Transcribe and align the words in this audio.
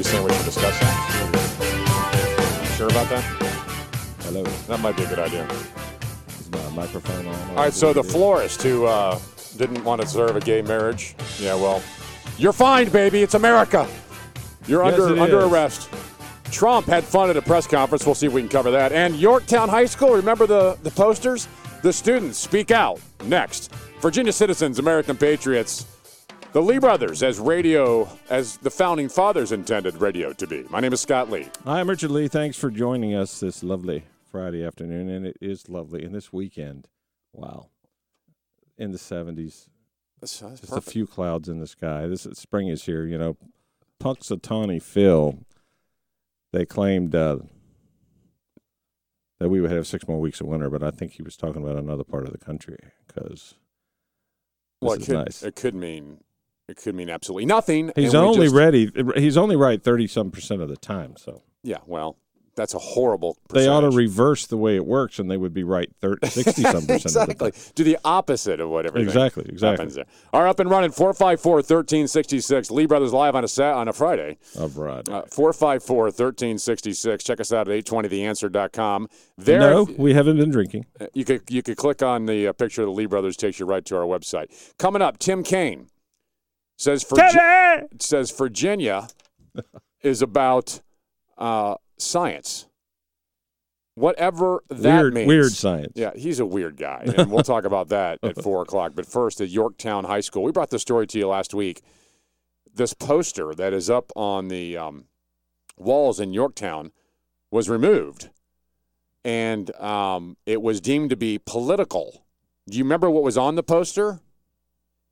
you 0.00 0.04
saying 0.04 0.24
we 0.24 0.30
discuss 0.30 0.80
that? 0.80 0.96
Sure 2.78 2.88
about 2.88 3.10
that? 3.10 3.22
Hello. 4.22 4.42
That 4.66 4.80
might 4.80 4.96
be 4.96 5.02
a 5.02 5.08
good 5.08 5.18
idea. 5.18 5.46
Is 6.38 6.50
my 6.50 6.70
microphone 6.70 7.26
on? 7.26 7.50
All 7.50 7.56
right, 7.56 7.72
so 7.72 7.92
the 7.92 8.02
florist 8.02 8.62
who 8.62 8.86
uh, 8.86 9.18
didn't 9.58 9.84
want 9.84 10.00
to 10.00 10.06
serve 10.06 10.36
a 10.36 10.40
gay 10.40 10.62
marriage, 10.62 11.14
yeah, 11.38 11.54
well, 11.54 11.82
you're 12.38 12.54
fined, 12.54 12.90
baby. 12.92 13.22
It's 13.22 13.34
America. 13.34 13.86
You're 14.66 14.86
Yes, 14.86 14.98
under 14.98 15.20
under 15.20 15.38
is. 15.40 15.52
arrest. 15.52 15.90
Trump 16.50 16.86
had 16.86 17.04
fun 17.04 17.28
at 17.28 17.36
a 17.36 17.42
press 17.42 17.66
conference. 17.66 18.06
We'll 18.06 18.14
see 18.14 18.26
if 18.26 18.32
we 18.32 18.40
can 18.40 18.48
cover 18.48 18.70
that. 18.70 18.92
And 18.92 19.14
Yorktown 19.16 19.68
High 19.68 19.84
School, 19.84 20.14
remember 20.14 20.46
the, 20.46 20.78
the 20.82 20.90
posters? 20.92 21.46
The 21.82 21.92
students 21.92 22.38
speak 22.38 22.70
out. 22.70 23.00
Next, 23.26 23.70
Virginia 24.00 24.32
citizens, 24.32 24.78
American 24.78 25.18
patriots. 25.18 25.84
The 26.52 26.60
Lee 26.60 26.78
brothers 26.78 27.22
as 27.22 27.38
radio, 27.38 28.08
as 28.28 28.56
the 28.56 28.70
founding 28.70 29.08
fathers 29.08 29.52
intended 29.52 29.94
radio 30.00 30.32
to 30.32 30.46
be. 30.48 30.64
My 30.68 30.80
name 30.80 30.92
is 30.92 31.00
Scott 31.00 31.30
Lee. 31.30 31.48
Hi, 31.64 31.78
I'm 31.78 31.88
Richard 31.88 32.10
Lee. 32.10 32.26
Thanks 32.26 32.56
for 32.58 32.70
joining 32.70 33.14
us 33.14 33.38
this 33.38 33.62
lovely 33.62 34.04
Friday 34.32 34.64
afternoon, 34.64 35.08
and 35.08 35.24
it 35.24 35.36
is 35.40 35.68
lovely. 35.68 36.04
And 36.04 36.12
this 36.12 36.32
weekend, 36.32 36.88
wow, 37.32 37.68
in 38.76 38.90
the 38.90 38.98
70s, 38.98 39.68
That's, 40.20 40.40
that's 40.40 40.60
just 40.60 40.72
a 40.76 40.80
few 40.80 41.06
clouds 41.06 41.48
in 41.48 41.60
the 41.60 41.68
sky. 41.68 42.08
This 42.08 42.26
spring 42.32 42.66
is 42.66 42.84
here. 42.84 43.06
You 43.06 43.18
know, 43.18 43.36
Punxsutawney 44.02 44.82
Phil. 44.82 45.38
They 46.52 46.66
claimed 46.66 47.14
uh, 47.14 47.38
that 49.38 49.50
we 49.50 49.60
would 49.60 49.70
have 49.70 49.86
six 49.86 50.08
more 50.08 50.18
weeks 50.18 50.40
of 50.40 50.48
winter, 50.48 50.68
but 50.68 50.82
I 50.82 50.90
think 50.90 51.12
he 51.12 51.22
was 51.22 51.36
talking 51.36 51.62
about 51.62 51.76
another 51.76 52.02
part 52.02 52.26
of 52.26 52.32
the 52.32 52.38
country 52.44 52.76
because 53.06 53.54
Well, 54.80 54.94
it 54.94 55.06
could, 55.06 55.14
nice. 55.14 55.44
it 55.44 55.54
could 55.54 55.76
mean 55.76 56.24
it 56.70 56.76
could 56.76 56.94
mean 56.94 57.10
absolutely 57.10 57.46
nothing. 57.46 57.92
He's 57.96 58.14
only 58.14 58.46
just- 58.46 58.54
ready. 58.54 58.90
He's 59.16 59.36
only 59.36 59.56
right 59.56 59.82
thirty 59.82 60.06
some 60.06 60.30
percent 60.30 60.62
of 60.62 60.68
the 60.68 60.76
time. 60.76 61.16
So 61.16 61.42
Yeah, 61.62 61.78
well, 61.86 62.16
that's 62.56 62.74
a 62.74 62.78
horrible. 62.78 63.38
they 63.52 63.68
ought 63.68 63.80
to 63.82 63.90
reverse 63.90 64.46
the 64.46 64.56
way 64.56 64.76
it 64.76 64.84
works, 64.84 65.18
and 65.18 65.30
they 65.30 65.36
would 65.36 65.54
be 65.54 65.62
right 65.64 65.88
30, 66.02 66.26
60 66.28 66.62
some 66.62 66.72
percent 66.86 66.90
exactly. 67.04 67.48
of 67.48 67.54
the 67.54 67.60
time. 67.60 67.72
Do 67.74 67.84
the 67.84 67.98
opposite 68.04 68.60
of 68.60 68.68
whatever. 68.68 68.98
Exactly, 68.98 69.44
exactly. 69.48 69.70
happens 69.84 69.94
there. 69.94 70.04
Right, 70.34 70.48
up 70.48 70.60
and 70.60 70.68
running. 70.68 70.90
454-1366. 70.90 72.70
Lee 72.70 72.86
Brothers 72.86 73.12
live 73.12 73.34
on 73.34 73.44
a 73.44 73.48
sat 73.48 73.74
on 73.74 73.88
a 73.88 73.92
Friday. 73.92 74.36
Of 74.58 74.76
Rod. 74.76 75.08
Uh, 75.08 75.22
454-1366. 75.30 77.24
Check 77.24 77.40
us 77.40 77.52
out 77.52 77.68
at 77.68 77.84
820theanswer.com. 77.84 79.08
There, 79.38 79.60
no, 79.60 79.88
we 79.96 80.14
haven't 80.14 80.36
been 80.38 80.50
drinking. 80.50 80.86
uh, 81.00 81.06
you 81.14 81.24
could 81.24 81.42
you 81.48 81.62
could 81.62 81.76
click 81.76 82.02
on 82.02 82.26
the 82.26 82.48
uh, 82.48 82.52
picture 82.52 82.82
of 82.82 82.86
the 82.88 82.92
Lee 82.92 83.06
Brothers 83.06 83.36
takes 83.36 83.58
you 83.60 83.66
right 83.66 83.84
to 83.86 83.96
our 83.96 84.04
website. 84.04 84.74
Coming 84.78 85.02
up, 85.02 85.18
Tim 85.18 85.42
Kaine 85.42 85.86
says 86.80 87.04
Virgi- 87.04 88.02
says 88.02 88.30
Virginia 88.30 89.08
is 90.02 90.22
about 90.22 90.80
uh, 91.36 91.74
science. 91.98 92.68
Whatever 93.96 94.64
that 94.70 95.00
weird, 95.02 95.14
means. 95.14 95.28
weird 95.28 95.52
science. 95.52 95.92
Yeah, 95.94 96.12
he's 96.16 96.40
a 96.40 96.46
weird 96.46 96.78
guy, 96.78 97.04
and 97.18 97.30
we'll 97.30 97.42
talk 97.42 97.64
about 97.64 97.88
that 97.90 98.18
at 98.22 98.42
four 98.42 98.62
o'clock. 98.62 98.92
But 98.94 99.04
first, 99.04 99.42
at 99.42 99.50
Yorktown 99.50 100.04
High 100.04 100.20
School, 100.20 100.42
we 100.42 100.52
brought 100.52 100.70
the 100.70 100.78
story 100.78 101.06
to 101.08 101.18
you 101.18 101.28
last 101.28 101.52
week. 101.52 101.82
This 102.72 102.94
poster 102.94 103.54
that 103.54 103.74
is 103.74 103.90
up 103.90 104.10
on 104.16 104.48
the 104.48 104.78
um, 104.78 105.04
walls 105.76 106.18
in 106.18 106.32
Yorktown 106.32 106.92
was 107.50 107.68
removed, 107.68 108.30
and 109.22 109.74
um, 109.76 110.38
it 110.46 110.62
was 110.62 110.80
deemed 110.80 111.10
to 111.10 111.16
be 111.16 111.38
political. 111.38 112.24
Do 112.70 112.78
you 112.78 112.84
remember 112.84 113.10
what 113.10 113.22
was 113.22 113.36
on 113.36 113.56
the 113.56 113.62
poster? 113.62 114.20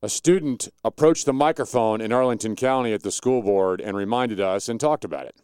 A 0.01 0.07
student 0.07 0.69
approached 0.85 1.25
the 1.25 1.33
microphone 1.33 1.99
in 1.99 2.13
Arlington 2.13 2.55
County 2.55 2.93
at 2.93 3.03
the 3.03 3.11
school 3.11 3.41
board 3.41 3.81
and 3.81 3.97
reminded 3.97 4.39
us 4.39 4.69
and 4.69 4.79
talked 4.79 5.03
about 5.03 5.25
it. 5.25 5.35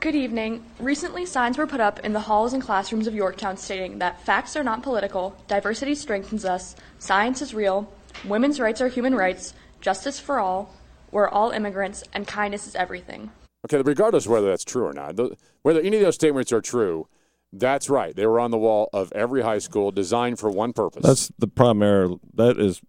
Good 0.00 0.14
evening. 0.14 0.62
Recently, 0.78 1.24
signs 1.24 1.56
were 1.56 1.66
put 1.66 1.80
up 1.80 1.98
in 2.00 2.12
the 2.12 2.20
halls 2.20 2.52
and 2.52 2.62
classrooms 2.62 3.06
of 3.06 3.14
Yorktown 3.14 3.56
stating 3.56 4.00
that 4.00 4.20
facts 4.20 4.54
are 4.54 4.62
not 4.62 4.82
political, 4.82 5.34
diversity 5.48 5.94
strengthens 5.94 6.44
us, 6.44 6.76
science 6.98 7.40
is 7.40 7.54
real, 7.54 7.90
women's 8.26 8.60
rights 8.60 8.82
are 8.82 8.88
human 8.88 9.14
rights, 9.14 9.54
justice 9.80 10.20
for 10.20 10.38
all, 10.38 10.74
we're 11.10 11.30
all 11.30 11.50
immigrants, 11.50 12.04
and 12.12 12.26
kindness 12.26 12.66
is 12.66 12.74
everything. 12.74 13.30
Okay, 13.64 13.80
regardless 13.80 14.26
of 14.26 14.32
whether 14.32 14.48
that's 14.48 14.66
true 14.66 14.84
or 14.84 14.92
not, 14.92 15.16
th- 15.16 15.32
whether 15.62 15.80
any 15.80 15.96
of 15.96 16.02
those 16.02 16.16
statements 16.16 16.52
are 16.52 16.60
true, 16.60 17.08
that's 17.50 17.88
right. 17.88 18.14
They 18.14 18.26
were 18.26 18.40
on 18.40 18.50
the 18.50 18.58
wall 18.58 18.90
of 18.92 19.10
every 19.12 19.40
high 19.40 19.56
school, 19.56 19.90
designed 19.90 20.38
for 20.38 20.50
one 20.50 20.74
purpose. 20.74 21.02
That's 21.02 21.32
the 21.38 21.48
primary. 21.48 22.18
That 22.34 22.58
is 22.58 22.82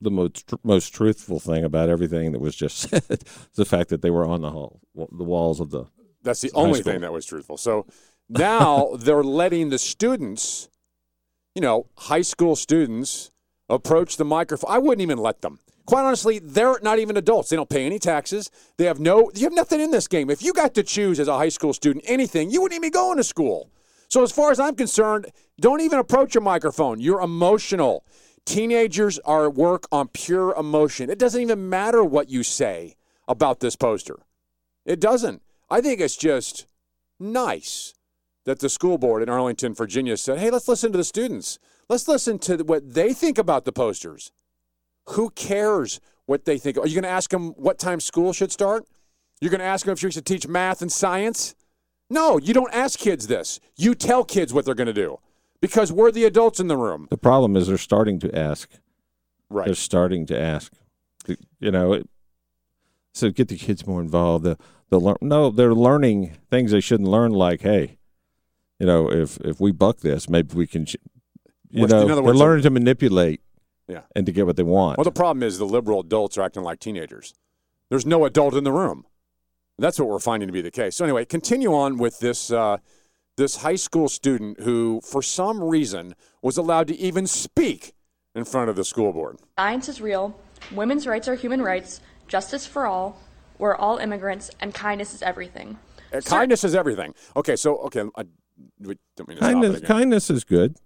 the 0.00 0.10
most 0.10 0.48
tr- 0.48 0.54
most 0.62 0.94
truthful 0.94 1.40
thing 1.40 1.64
about 1.64 1.88
everything 1.88 2.32
that 2.32 2.40
was 2.40 2.54
just 2.54 2.78
said. 2.90 3.04
is 3.10 3.48
the 3.54 3.64
fact 3.64 3.90
that 3.90 4.02
they 4.02 4.10
were 4.10 4.24
on 4.24 4.42
the 4.42 4.50
hall, 4.50 4.80
the 4.94 5.24
walls 5.24 5.60
of 5.60 5.70
the. 5.70 5.86
That's 6.22 6.40
the 6.40 6.50
only 6.54 6.80
school. 6.80 6.92
thing 6.92 7.00
that 7.02 7.12
was 7.12 7.24
truthful. 7.24 7.56
So 7.56 7.86
now 8.28 8.94
they're 8.98 9.24
letting 9.24 9.70
the 9.70 9.78
students, 9.78 10.68
you 11.54 11.62
know, 11.62 11.86
high 11.96 12.22
school 12.22 12.56
students, 12.56 13.30
approach 13.68 14.16
the 14.16 14.24
microphone. 14.24 14.70
I 14.70 14.78
wouldn't 14.78 15.02
even 15.02 15.18
let 15.18 15.40
them. 15.40 15.58
Quite 15.86 16.04
honestly, 16.04 16.38
they're 16.38 16.78
not 16.82 16.98
even 16.98 17.16
adults. 17.16 17.48
They 17.48 17.56
don't 17.56 17.68
pay 17.68 17.86
any 17.86 17.98
taxes. 17.98 18.50
They 18.76 18.84
have 18.84 19.00
no. 19.00 19.30
You 19.34 19.44
have 19.44 19.52
nothing 19.52 19.80
in 19.80 19.90
this 19.90 20.06
game. 20.06 20.30
If 20.30 20.42
you 20.42 20.52
got 20.52 20.74
to 20.74 20.82
choose 20.82 21.18
as 21.18 21.28
a 21.28 21.36
high 21.36 21.48
school 21.48 21.72
student 21.72 22.04
anything, 22.06 22.50
you 22.50 22.60
wouldn't 22.62 22.76
even 22.76 22.88
be 22.88 22.92
going 22.92 23.16
to 23.16 23.24
school. 23.24 23.70
So 24.08 24.22
as 24.22 24.32
far 24.32 24.50
as 24.50 24.58
I'm 24.60 24.74
concerned, 24.74 25.26
don't 25.60 25.80
even 25.80 25.98
approach 25.98 26.34
a 26.36 26.40
microphone. 26.40 27.00
You're 27.00 27.20
emotional. 27.20 28.04
Teenagers 28.50 29.20
are 29.20 29.44
at 29.44 29.54
work 29.54 29.86
on 29.92 30.08
pure 30.08 30.52
emotion. 30.56 31.08
It 31.08 31.20
doesn't 31.20 31.40
even 31.40 31.68
matter 31.68 32.02
what 32.02 32.28
you 32.28 32.42
say 32.42 32.96
about 33.28 33.60
this 33.60 33.76
poster. 33.76 34.18
It 34.84 34.98
doesn't. 34.98 35.40
I 35.70 35.80
think 35.80 36.00
it's 36.00 36.16
just 36.16 36.66
nice 37.20 37.94
that 38.46 38.58
the 38.58 38.68
school 38.68 38.98
board 38.98 39.22
in 39.22 39.28
Arlington, 39.28 39.72
Virginia 39.72 40.16
said, 40.16 40.40
hey, 40.40 40.50
let's 40.50 40.66
listen 40.66 40.90
to 40.90 40.98
the 40.98 41.04
students. 41.04 41.60
Let's 41.88 42.08
listen 42.08 42.40
to 42.40 42.56
what 42.64 42.92
they 42.92 43.12
think 43.12 43.38
about 43.38 43.66
the 43.66 43.70
posters. 43.70 44.32
Who 45.10 45.30
cares 45.30 46.00
what 46.26 46.44
they 46.44 46.58
think? 46.58 46.76
Are 46.76 46.88
you 46.88 46.94
going 46.94 47.04
to 47.04 47.08
ask 47.08 47.30
them 47.30 47.50
what 47.50 47.78
time 47.78 48.00
school 48.00 48.32
should 48.32 48.50
start? 48.50 48.84
You're 49.40 49.52
going 49.52 49.60
to 49.60 49.64
ask 49.64 49.86
them 49.86 49.92
if 49.92 50.02
you 50.02 50.10
should 50.10 50.26
teach 50.26 50.48
math 50.48 50.82
and 50.82 50.90
science? 50.90 51.54
No, 52.10 52.36
you 52.36 52.52
don't 52.52 52.74
ask 52.74 52.98
kids 52.98 53.28
this. 53.28 53.60
You 53.76 53.94
tell 53.94 54.24
kids 54.24 54.52
what 54.52 54.64
they're 54.64 54.74
going 54.74 54.88
to 54.88 54.92
do 54.92 55.20
because 55.60 55.92
we're 55.92 56.10
the 56.10 56.24
adults 56.24 56.60
in 56.60 56.68
the 56.68 56.76
room. 56.76 57.06
The 57.10 57.18
problem 57.18 57.56
is 57.56 57.66
they're 57.66 57.78
starting 57.78 58.18
to 58.20 58.38
ask. 58.38 58.70
Right. 59.48 59.66
They're 59.66 59.74
starting 59.74 60.26
to 60.26 60.40
ask. 60.40 60.72
You 61.58 61.70
know, 61.70 61.92
it, 61.92 62.08
so 63.12 63.30
get 63.30 63.48
the 63.48 63.56
kids 63.56 63.86
more 63.86 64.00
involved. 64.00 64.44
The 64.44 64.56
the 64.88 64.98
learn. 64.98 65.16
No, 65.20 65.50
they're 65.50 65.74
learning 65.74 66.36
things 66.50 66.70
they 66.70 66.80
shouldn't 66.80 67.08
learn. 67.08 67.32
Like, 67.32 67.60
hey, 67.62 67.98
you 68.78 68.86
know, 68.86 69.10
if 69.10 69.38
if 69.38 69.60
we 69.60 69.72
buck 69.72 70.00
this, 70.00 70.28
maybe 70.28 70.54
we 70.54 70.66
can. 70.66 70.86
You 71.70 71.86
know, 71.86 72.08
other 72.08 72.22
they're 72.22 72.34
learning 72.34 72.62
to 72.64 72.70
manipulate. 72.70 73.40
Yeah. 73.86 74.02
And 74.14 74.24
to 74.26 74.32
get 74.32 74.46
what 74.46 74.54
they 74.56 74.62
want. 74.62 74.98
Well, 74.98 75.04
the 75.04 75.10
problem 75.10 75.42
is 75.42 75.58
the 75.58 75.66
liberal 75.66 75.98
adults 75.98 76.38
are 76.38 76.42
acting 76.42 76.62
like 76.62 76.78
teenagers. 76.78 77.34
There's 77.88 78.06
no 78.06 78.24
adult 78.24 78.54
in 78.54 78.62
the 78.62 78.70
room. 78.70 79.04
That's 79.78 79.98
what 79.98 80.08
we're 80.08 80.20
finding 80.20 80.46
to 80.46 80.52
be 80.52 80.60
the 80.60 80.70
case. 80.70 80.94
So 80.94 81.04
anyway, 81.04 81.24
continue 81.24 81.74
on 81.74 81.96
with 81.96 82.20
this 82.20 82.52
uh, 82.52 82.76
this 83.40 83.56
high 83.56 83.76
school 83.76 84.08
student 84.08 84.60
who, 84.60 85.00
for 85.02 85.22
some 85.22 85.64
reason, 85.64 86.14
was 86.42 86.56
allowed 86.56 86.86
to 86.88 86.96
even 86.96 87.26
speak 87.26 87.94
in 88.34 88.44
front 88.44 88.70
of 88.70 88.76
the 88.76 88.84
school 88.84 89.12
board. 89.12 89.38
Science 89.58 89.88
is 89.88 90.00
real, 90.00 90.38
women's 90.72 91.06
rights 91.06 91.26
are 91.26 91.34
human 91.34 91.62
rights, 91.62 92.00
justice 92.28 92.66
for 92.66 92.86
all, 92.86 93.18
we're 93.58 93.74
all 93.74 93.96
immigrants, 93.96 94.50
and 94.60 94.72
kindness 94.74 95.14
is 95.14 95.22
everything. 95.22 95.78
Uh, 96.12 96.20
kindness 96.20 96.64
is 96.64 96.74
everything. 96.74 97.14
Okay, 97.34 97.56
so 97.56 97.78
okay, 97.78 98.02
I 98.16 98.24
we 98.78 98.96
don't 99.16 99.28
mean 99.28 99.38
to 99.38 99.42
stop 99.42 99.50
it 99.50 99.52
kindness, 99.62 99.80
kindness 99.80 100.30
is 100.30 100.44
good. 100.44 100.76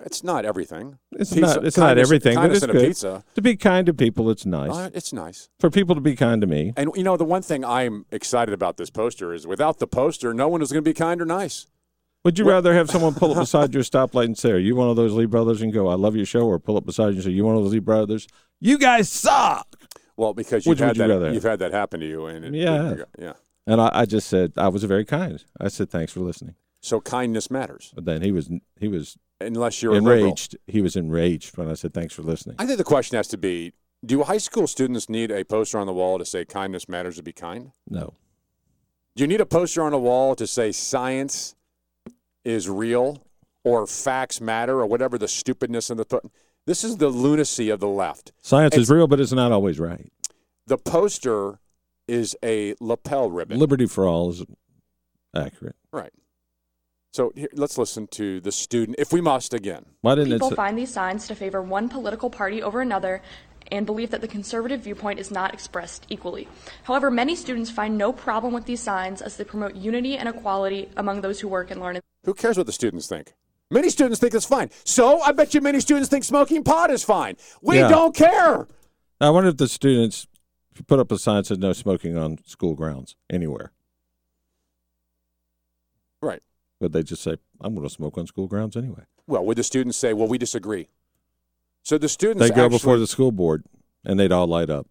It's 0.00 0.22
not 0.22 0.44
everything. 0.44 0.98
It's 1.12 1.34
Pizza- 1.34 1.56
not. 1.56 1.66
It's 1.66 1.76
not 1.76 1.86
kindness- 1.86 2.08
everything, 2.08 2.36
but 2.36 2.52
it's 2.52 2.62
in 2.62 2.70
good. 2.70 2.82
a 2.82 2.86
pizza. 2.86 3.24
To 3.34 3.42
be 3.42 3.56
kind 3.56 3.84
to 3.86 3.92
people, 3.92 4.30
it's 4.30 4.46
nice. 4.46 4.70
Uh, 4.70 4.90
it's 4.94 5.12
nice. 5.12 5.48
For 5.58 5.70
people 5.70 5.96
to 5.96 6.00
be 6.00 6.14
kind 6.14 6.40
to 6.40 6.46
me, 6.46 6.72
And 6.76 6.90
you 6.94 7.02
know, 7.02 7.16
the 7.16 7.24
one 7.24 7.42
thing 7.42 7.64
I'm 7.64 8.06
excited 8.12 8.54
about 8.54 8.76
this 8.76 8.90
poster 8.90 9.34
is 9.34 9.44
without 9.46 9.78
the 9.80 9.88
poster, 9.88 10.32
no 10.32 10.46
one 10.46 10.62
is 10.62 10.70
going 10.70 10.84
to 10.84 10.88
be 10.88 10.94
kind 10.94 11.20
or 11.20 11.24
nice. 11.24 11.66
Would 12.24 12.38
you 12.38 12.44
rather 12.44 12.74
have 12.74 12.90
someone 12.90 13.14
pull 13.14 13.32
up 13.32 13.38
beside 13.38 13.72
your 13.74 13.82
stoplight 13.82 14.24
and 14.26 14.36
say, 14.38 14.50
"Are 14.52 14.58
you 14.58 14.74
one 14.76 14.88
of 14.88 14.96
those 14.96 15.12
Lee 15.12 15.26
brothers?" 15.26 15.62
and 15.62 15.72
go, 15.72 15.88
"I 15.88 15.94
love 15.94 16.16
your 16.16 16.26
show," 16.26 16.46
or 16.46 16.58
pull 16.58 16.76
up 16.76 16.84
beside 16.86 17.08
you 17.10 17.14
and 17.16 17.22
say, 17.24 17.30
"You 17.30 17.44
one 17.44 17.56
of 17.56 17.62
those 17.64 17.72
Lee 17.72 17.78
brothers?" 17.78 18.26
You 18.60 18.78
guys 18.78 19.08
suck. 19.08 19.66
Well, 20.16 20.34
because 20.34 20.66
you've 20.66 20.78
had 20.80 20.96
you 20.96 21.06
that, 21.06 21.32
you've 21.32 21.44
had 21.44 21.60
that 21.60 21.72
happen 21.72 22.00
to 22.00 22.06
you, 22.06 22.26
and 22.26 22.44
it, 22.44 22.54
Yeah. 22.54 22.90
it- 22.92 23.08
yeah. 23.18 23.32
And 23.66 23.80
I, 23.80 23.90
I 23.92 24.04
just 24.06 24.28
said 24.28 24.52
I 24.56 24.68
was 24.68 24.82
very 24.84 25.04
kind. 25.04 25.44
I 25.60 25.68
said 25.68 25.90
thanks 25.90 26.12
for 26.12 26.20
listening. 26.20 26.54
So 26.80 27.00
kindness 27.00 27.50
matters, 27.50 27.92
But 27.94 28.04
then 28.06 28.22
he 28.22 28.32
was 28.32 28.50
he 28.80 28.88
was 28.88 29.16
unless 29.40 29.82
you're 29.82 29.92
a 29.94 29.96
enraged. 29.96 30.56
He 30.66 30.80
was 30.80 30.96
enraged 30.96 31.56
when 31.58 31.68
I 31.68 31.74
said 31.74 31.92
thanks 31.92 32.14
for 32.14 32.22
listening. 32.22 32.56
I 32.58 32.66
think 32.66 32.78
the 32.78 32.84
question 32.84 33.16
has 33.16 33.28
to 33.28 33.36
be: 33.38 33.72
Do 34.04 34.22
high 34.22 34.38
school 34.38 34.66
students 34.66 35.08
need 35.08 35.30
a 35.30 35.44
poster 35.44 35.78
on 35.78 35.86
the 35.86 35.92
wall 35.92 36.18
to 36.18 36.24
say 36.24 36.44
kindness 36.44 36.88
matters 36.88 37.16
to 37.16 37.22
be 37.22 37.32
kind? 37.32 37.72
No, 37.88 38.14
Do 39.16 39.22
you 39.22 39.26
need 39.28 39.40
a 39.40 39.46
poster 39.46 39.82
on 39.82 39.92
the 39.92 39.98
wall 39.98 40.34
to 40.36 40.46
say 40.46 40.72
science 40.72 41.54
is 42.48 42.68
real 42.68 43.22
or 43.62 43.86
facts 43.86 44.40
matter 44.40 44.80
or 44.80 44.86
whatever 44.86 45.18
the 45.18 45.28
stupidness 45.28 45.90
of 45.90 45.98
the 45.98 46.04
po- 46.06 46.30
this 46.66 46.82
is 46.82 46.96
the 46.96 47.08
lunacy 47.08 47.68
of 47.70 47.78
the 47.80 47.88
left. 47.88 48.32
science 48.42 48.72
It's- 48.74 48.84
is 48.86 48.90
real, 48.90 49.06
but 49.06 49.20
it's 49.20 49.32
not 49.32 49.52
always 49.52 49.78
right. 49.78 50.10
The 50.66 50.78
poster 50.78 51.58
is 52.06 52.34
a 52.42 52.74
lapel 52.80 53.30
ribbon. 53.30 53.58
Liberty 53.58 53.86
for 53.86 54.06
all 54.06 54.30
is 54.30 54.42
accurate. 55.36 55.76
right. 55.92 56.12
So 57.12 57.32
here, 57.34 57.48
let's 57.54 57.78
listen 57.78 58.06
to 58.12 58.38
the 58.40 58.52
student, 58.52 58.96
if 58.98 59.12
we 59.12 59.20
must, 59.20 59.52
again. 59.54 59.86
Why 60.02 60.14
didn't 60.14 60.32
People 60.32 60.48
it? 60.48 60.50
Say, 60.50 60.56
find 60.56 60.78
these 60.78 60.92
signs 60.92 61.26
to 61.26 61.34
favor 61.34 61.60
one 61.62 61.88
political 61.88 62.28
party 62.30 62.62
over 62.62 62.80
another 62.82 63.22
and 63.70 63.86
believe 63.86 64.10
that 64.10 64.20
the 64.20 64.28
conservative 64.28 64.80
viewpoint 64.82 65.18
is 65.18 65.30
not 65.30 65.52
expressed 65.54 66.06
equally. 66.08 66.48
However, 66.84 67.10
many 67.10 67.36
students 67.36 67.70
find 67.70 67.96
no 67.96 68.12
problem 68.12 68.52
with 68.52 68.64
these 68.66 68.80
signs 68.80 69.22
as 69.22 69.36
they 69.36 69.44
promote 69.44 69.74
unity 69.76 70.16
and 70.16 70.28
equality 70.28 70.88
among 70.96 71.20
those 71.20 71.40
who 71.40 71.48
work 71.48 71.70
and 71.70 71.80
learn 71.80 72.00
Who 72.24 72.34
cares 72.34 72.56
what 72.56 72.66
the 72.66 72.72
students 72.72 73.06
think? 73.06 73.34
Many 73.70 73.90
students 73.90 74.18
think 74.20 74.34
it's 74.34 74.46
fine. 74.46 74.70
So 74.84 75.20
I 75.20 75.32
bet 75.32 75.54
you 75.54 75.60
many 75.60 75.80
students 75.80 76.08
think 76.08 76.24
smoking 76.24 76.64
pot 76.64 76.90
is 76.90 77.04
fine. 77.04 77.36
We 77.62 77.78
Yeah. 77.78 77.88
don't 77.88 78.14
care. 78.14 78.66
I 79.20 79.30
wonder 79.30 79.50
if 79.50 79.56
the 79.58 79.68
students 79.68 80.26
put 80.86 80.98
up 80.98 81.10
a 81.12 81.18
sign 81.18 81.36
that 81.36 81.46
says 81.46 81.58
no 81.58 81.72
smoking 81.72 82.16
on 82.16 82.38
school 82.46 82.74
grounds 82.74 83.16
anywhere. 83.28 83.72
Right. 86.22 86.42
But 86.80 86.92
they 86.92 87.02
just 87.02 87.22
say, 87.22 87.36
"I'm 87.60 87.74
going 87.74 87.86
to 87.86 87.92
smoke 87.92 88.16
on 88.16 88.26
school 88.26 88.46
grounds 88.46 88.76
anyway." 88.76 89.04
Well, 89.26 89.44
would 89.44 89.58
the 89.58 89.64
students 89.64 89.98
say, 89.98 90.14
well, 90.14 90.26
we 90.28 90.38
disagree? 90.38 90.88
So 91.88 91.96
the 91.96 92.06
students 92.10 92.42
They 92.42 92.54
go 92.54 92.66
actually, 92.66 92.76
before 92.76 92.98
the 92.98 93.06
school 93.06 93.32
board, 93.32 93.64
and 94.04 94.20
they'd 94.20 94.30
all 94.30 94.46
light 94.46 94.68
up. 94.68 94.86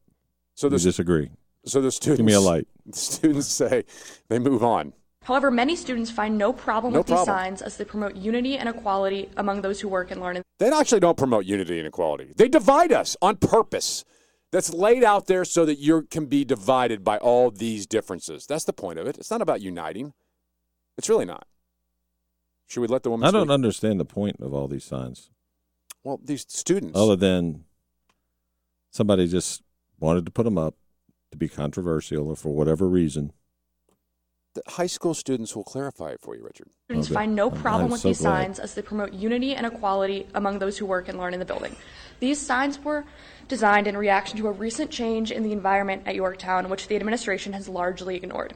so 0.56 0.66
You 0.66 0.72
the, 0.72 0.80
disagree? 0.80 1.30
so 1.64 1.80
the 1.80 1.92
students 1.92 2.18
Give 2.18 2.26
me 2.26 2.34
a 2.34 2.40
light. 2.40 2.68
The 2.88 2.98
students 2.98 3.48
say 3.50 3.84
they 4.30 4.40
move 4.40 4.64
on. 4.64 4.94
However, 5.22 5.52
many 5.52 5.76
students 5.76 6.10
find 6.10 6.40
no 6.40 6.52
problem 6.52 6.94
No 6.94 7.02
with 7.02 7.08
these 7.08 7.24
signs 7.24 7.62
as 7.62 7.78
they 7.78 7.86
promote 7.86 8.16
unity 8.16 8.58
and 8.58 8.68
equality 8.68 9.30
among 9.38 9.62
those 9.62 9.80
who 9.80 9.90
work 9.90 10.10
and 10.10 10.20
learn 10.20 10.38
in 10.38 10.44
They 10.58 10.72
actually 10.72 11.00
don't 11.00 11.20
promote 11.20 11.46
unity 11.46 11.78
and 11.78 11.88
equality. 11.88 12.34
They 12.36 12.48
divide 12.50 12.92
us 12.92 13.16
on 13.22 13.36
purpose. 13.36 14.04
That's 14.52 14.74
laid 14.74 15.04
out 15.04 15.28
there 15.28 15.46
so 15.46 15.66
that 15.66 15.78
you 15.78 16.02
can 16.10 16.26
be 16.26 16.46
divided 16.46 17.04
by 17.04 17.20
all 17.20 17.52
these 17.52 17.86
differences. 17.86 18.48
That's 18.48 18.64
the 18.64 18.74
point 18.74 18.98
of 18.98 19.06
it. 19.06 19.20
It's 19.20 19.30
not 19.30 19.44
about 19.44 19.62
uniting. 19.62 20.14
It's 20.98 21.10
really 21.10 21.26
not. 21.26 21.46
Should 22.66 22.82
we 22.82 22.88
let 22.88 23.04
the 23.04 23.12
woman 23.12 23.28
I 23.28 23.32
don't 23.32 23.44
speak? 23.50 23.54
understand 23.54 24.00
the 24.00 24.06
point 24.06 24.38
of 24.40 24.52
all 24.52 24.68
these 24.68 24.84
signs, 24.84 25.30
Well, 26.04 26.20
these 26.24 26.46
students. 26.48 26.98
other 26.98 27.16
than 27.16 27.66
somebody 28.92 29.28
just 29.28 29.62
wanted 30.00 30.26
to 30.26 30.32
put 30.32 30.44
them 30.44 30.58
up 30.58 30.76
to 31.32 31.38
be 31.38 31.48
controversial 31.50 32.30
or 32.30 32.36
for 32.36 32.54
whatever 32.54 32.88
reason. 32.88 33.34
the 34.54 34.64
high 34.72 34.88
school 34.88 35.14
students 35.14 35.56
will 35.56 35.64
clarify 35.64 36.10
it 36.10 36.20
for 36.20 36.36
you, 36.36 36.44
Richard. 36.44 36.68
Students 36.86 37.08
Okay. 37.10 37.14
find 37.14 37.36
no 37.36 37.52
problem 37.52 37.86
I'm 37.86 37.92
with 37.92 38.02
so 38.02 38.08
these 38.08 38.22
glad. 38.22 38.42
signs 38.46 38.58
as 38.60 38.74
they 38.74 38.82
promote 38.82 39.14
unity 39.14 39.54
and 39.54 39.68
equality 39.68 40.26
among 40.34 40.58
those 40.58 40.80
who 40.80 40.88
work 40.88 41.08
and 41.10 41.20
learn 41.20 41.36
in 41.36 41.40
the 41.40 41.46
building. 41.46 41.76
These 42.22 42.42
signs 42.42 42.80
were 42.84 43.06
designed 43.48 43.86
in 43.86 43.96
reaction 43.96 44.36
to 44.40 44.48
a 44.48 44.52
recent 44.52 44.90
change 44.90 45.32
in 45.32 45.44
the 45.44 45.52
environment 45.52 46.04
at 46.08 46.16
Yorktown, 46.16 46.70
which 46.70 46.88
the 46.88 46.96
administration 46.96 47.54
has 47.54 47.70
largely 47.70 48.16
ignored. 48.16 48.56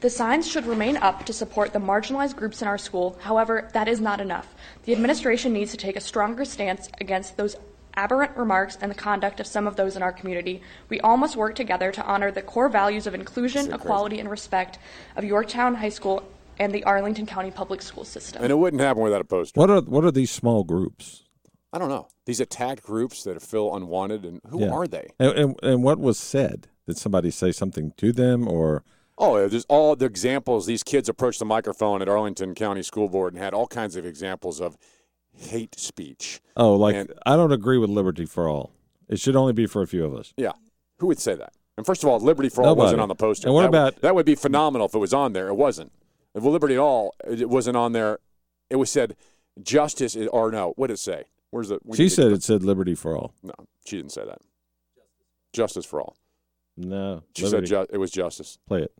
The 0.00 0.10
signs 0.10 0.46
should 0.46 0.66
remain 0.66 0.96
up 0.98 1.24
to 1.26 1.32
support 1.32 1.72
the 1.72 1.78
marginalized 1.78 2.36
groups 2.36 2.60
in 2.60 2.68
our 2.68 2.76
school. 2.78 3.16
However, 3.20 3.70
that 3.72 3.88
is 3.88 4.00
not 4.00 4.20
enough. 4.20 4.54
The 4.84 4.92
administration 4.92 5.52
needs 5.52 5.70
to 5.70 5.76
take 5.78 5.96
a 5.96 6.00
stronger 6.00 6.44
stance 6.44 6.88
against 7.00 7.36
those 7.36 7.56
aberrant 7.96 8.36
remarks 8.36 8.76
and 8.80 8.90
the 8.90 8.94
conduct 8.96 9.40
of 9.40 9.46
some 9.46 9.66
of 9.66 9.76
those 9.76 9.96
in 9.96 10.02
our 10.02 10.12
community. 10.12 10.60
We 10.88 11.00
all 11.00 11.16
must 11.16 11.36
work 11.36 11.54
together 11.54 11.90
to 11.92 12.04
honor 12.04 12.30
the 12.30 12.42
core 12.42 12.68
values 12.68 13.06
of 13.06 13.14
inclusion, 13.14 13.66
So 13.66 13.74
equality, 13.76 14.18
and 14.18 14.28
respect 14.28 14.78
of 15.16 15.24
Yorktown 15.24 15.76
High 15.76 15.88
School 15.90 16.22
and 16.58 16.72
the 16.72 16.84
Arlington 16.84 17.24
County 17.26 17.50
Public 17.50 17.80
School 17.82 18.04
System. 18.04 18.42
And 18.42 18.50
it 18.50 18.56
wouldn't 18.56 18.82
happen 18.82 19.02
without 19.02 19.20
a 19.20 19.24
poster. 19.24 19.58
What 19.58 19.70
are 19.70 19.80
what 19.80 20.04
are 20.04 20.10
these 20.10 20.30
small 20.30 20.64
groups? 20.64 21.22
I 21.72 21.78
don't 21.78 21.88
know. 21.88 22.08
These 22.26 22.40
attacked 22.40 22.82
groups 22.82 23.24
that 23.24 23.40
feel 23.42 23.74
unwanted, 23.74 24.24
and 24.24 24.40
who 24.48 24.60
Yeah. 24.60 24.70
are 24.70 24.86
they? 24.86 25.10
And, 25.18 25.32
and, 25.32 25.60
and 25.62 25.82
what 25.82 25.98
was 25.98 26.18
said? 26.18 26.68
Did 26.86 26.98
somebody 26.98 27.30
say 27.30 27.50
something 27.52 27.92
to 27.96 28.12
them, 28.12 28.46
or 28.46 28.84
Oh, 29.16 29.46
there's 29.48 29.64
all 29.66 29.94
the 29.94 30.06
examples. 30.06 30.66
These 30.66 30.82
kids 30.82 31.08
approached 31.08 31.38
the 31.38 31.44
microphone 31.44 32.02
at 32.02 32.08
Arlington 32.08 32.54
County 32.54 32.82
School 32.82 33.08
Board 33.08 33.32
and 33.34 33.42
had 33.42 33.54
all 33.54 33.66
kinds 33.68 33.94
of 33.96 34.04
examples 34.04 34.60
of 34.60 34.76
hate 35.36 35.78
speech. 35.78 36.40
oh, 36.56 36.74
like 36.74 36.94
And- 36.96 37.12
I 37.26 37.36
don't 37.36 37.52
agree 37.52 37.78
with 37.78 37.90
liberty 37.90 38.24
for 38.26 38.48
all. 38.48 38.72
It 39.08 39.20
should 39.20 39.36
only 39.36 39.52
be 39.52 39.66
for 39.66 39.82
a 39.82 39.86
few 39.86 40.04
of 40.04 40.14
us. 40.14 40.32
Yeah. 40.36 40.52
Who 40.98 41.06
would 41.08 41.18
say 41.20 41.34
that? 41.34 41.52
And 41.76 41.84
first 41.84 42.02
of 42.04 42.08
all, 42.08 42.18
Liberty 42.20 42.48
for 42.48 42.62
All 42.62 42.68
Nobody. 42.70 42.84
wasn't 42.84 43.00
on 43.02 43.08
the 43.08 43.14
poster. 43.16 43.48
And 43.48 43.54
what 43.54 43.62
That 43.62 43.70
would- 43.70 43.78
about- 43.78 44.00
that 44.02 44.14
would 44.14 44.26
be 44.26 44.34
phenomenal 44.36 44.86
if 44.86 44.94
it 44.94 44.98
was 44.98 45.12
on 45.14 45.32
there. 45.32 45.48
It 45.48 45.54
wasn't. 45.54 45.92
If 46.34 46.42
Liberty 46.44 46.74
at 46.74 46.80
all, 46.80 47.14
it 47.26 47.48
wasn't 47.48 47.76
on 47.76 47.92
there. 47.92 48.18
It 48.70 48.76
was 48.76 48.90
said 48.90 49.16
justice 49.62 50.16
is, 50.16 50.26
or 50.28 50.50
no, 50.50 50.72
what 50.76 50.86
did 50.88 50.94
it 50.94 50.98
say? 50.98 51.24
Where's 51.50 51.68
the? 51.68 51.78
She 51.94 52.08
said 52.08 52.32
it 52.32 52.42
said 52.42 52.64
liberty 52.64 52.94
for 52.96 53.16
all. 53.16 53.34
no. 53.42 53.52
She 53.84 53.96
didn't 53.96 54.10
say 54.12 54.24
that. 54.24 54.38
Justice 55.52 55.84
for 55.84 56.00
all. 56.00 56.16
No, 56.76 57.22
She 57.36 57.44
liberty. 57.44 57.66
said 57.68 57.86
ju- 57.88 57.94
it 57.94 57.98
was 57.98 58.10
justice. 58.10 58.58
play 58.66 58.82
it. 58.82 58.92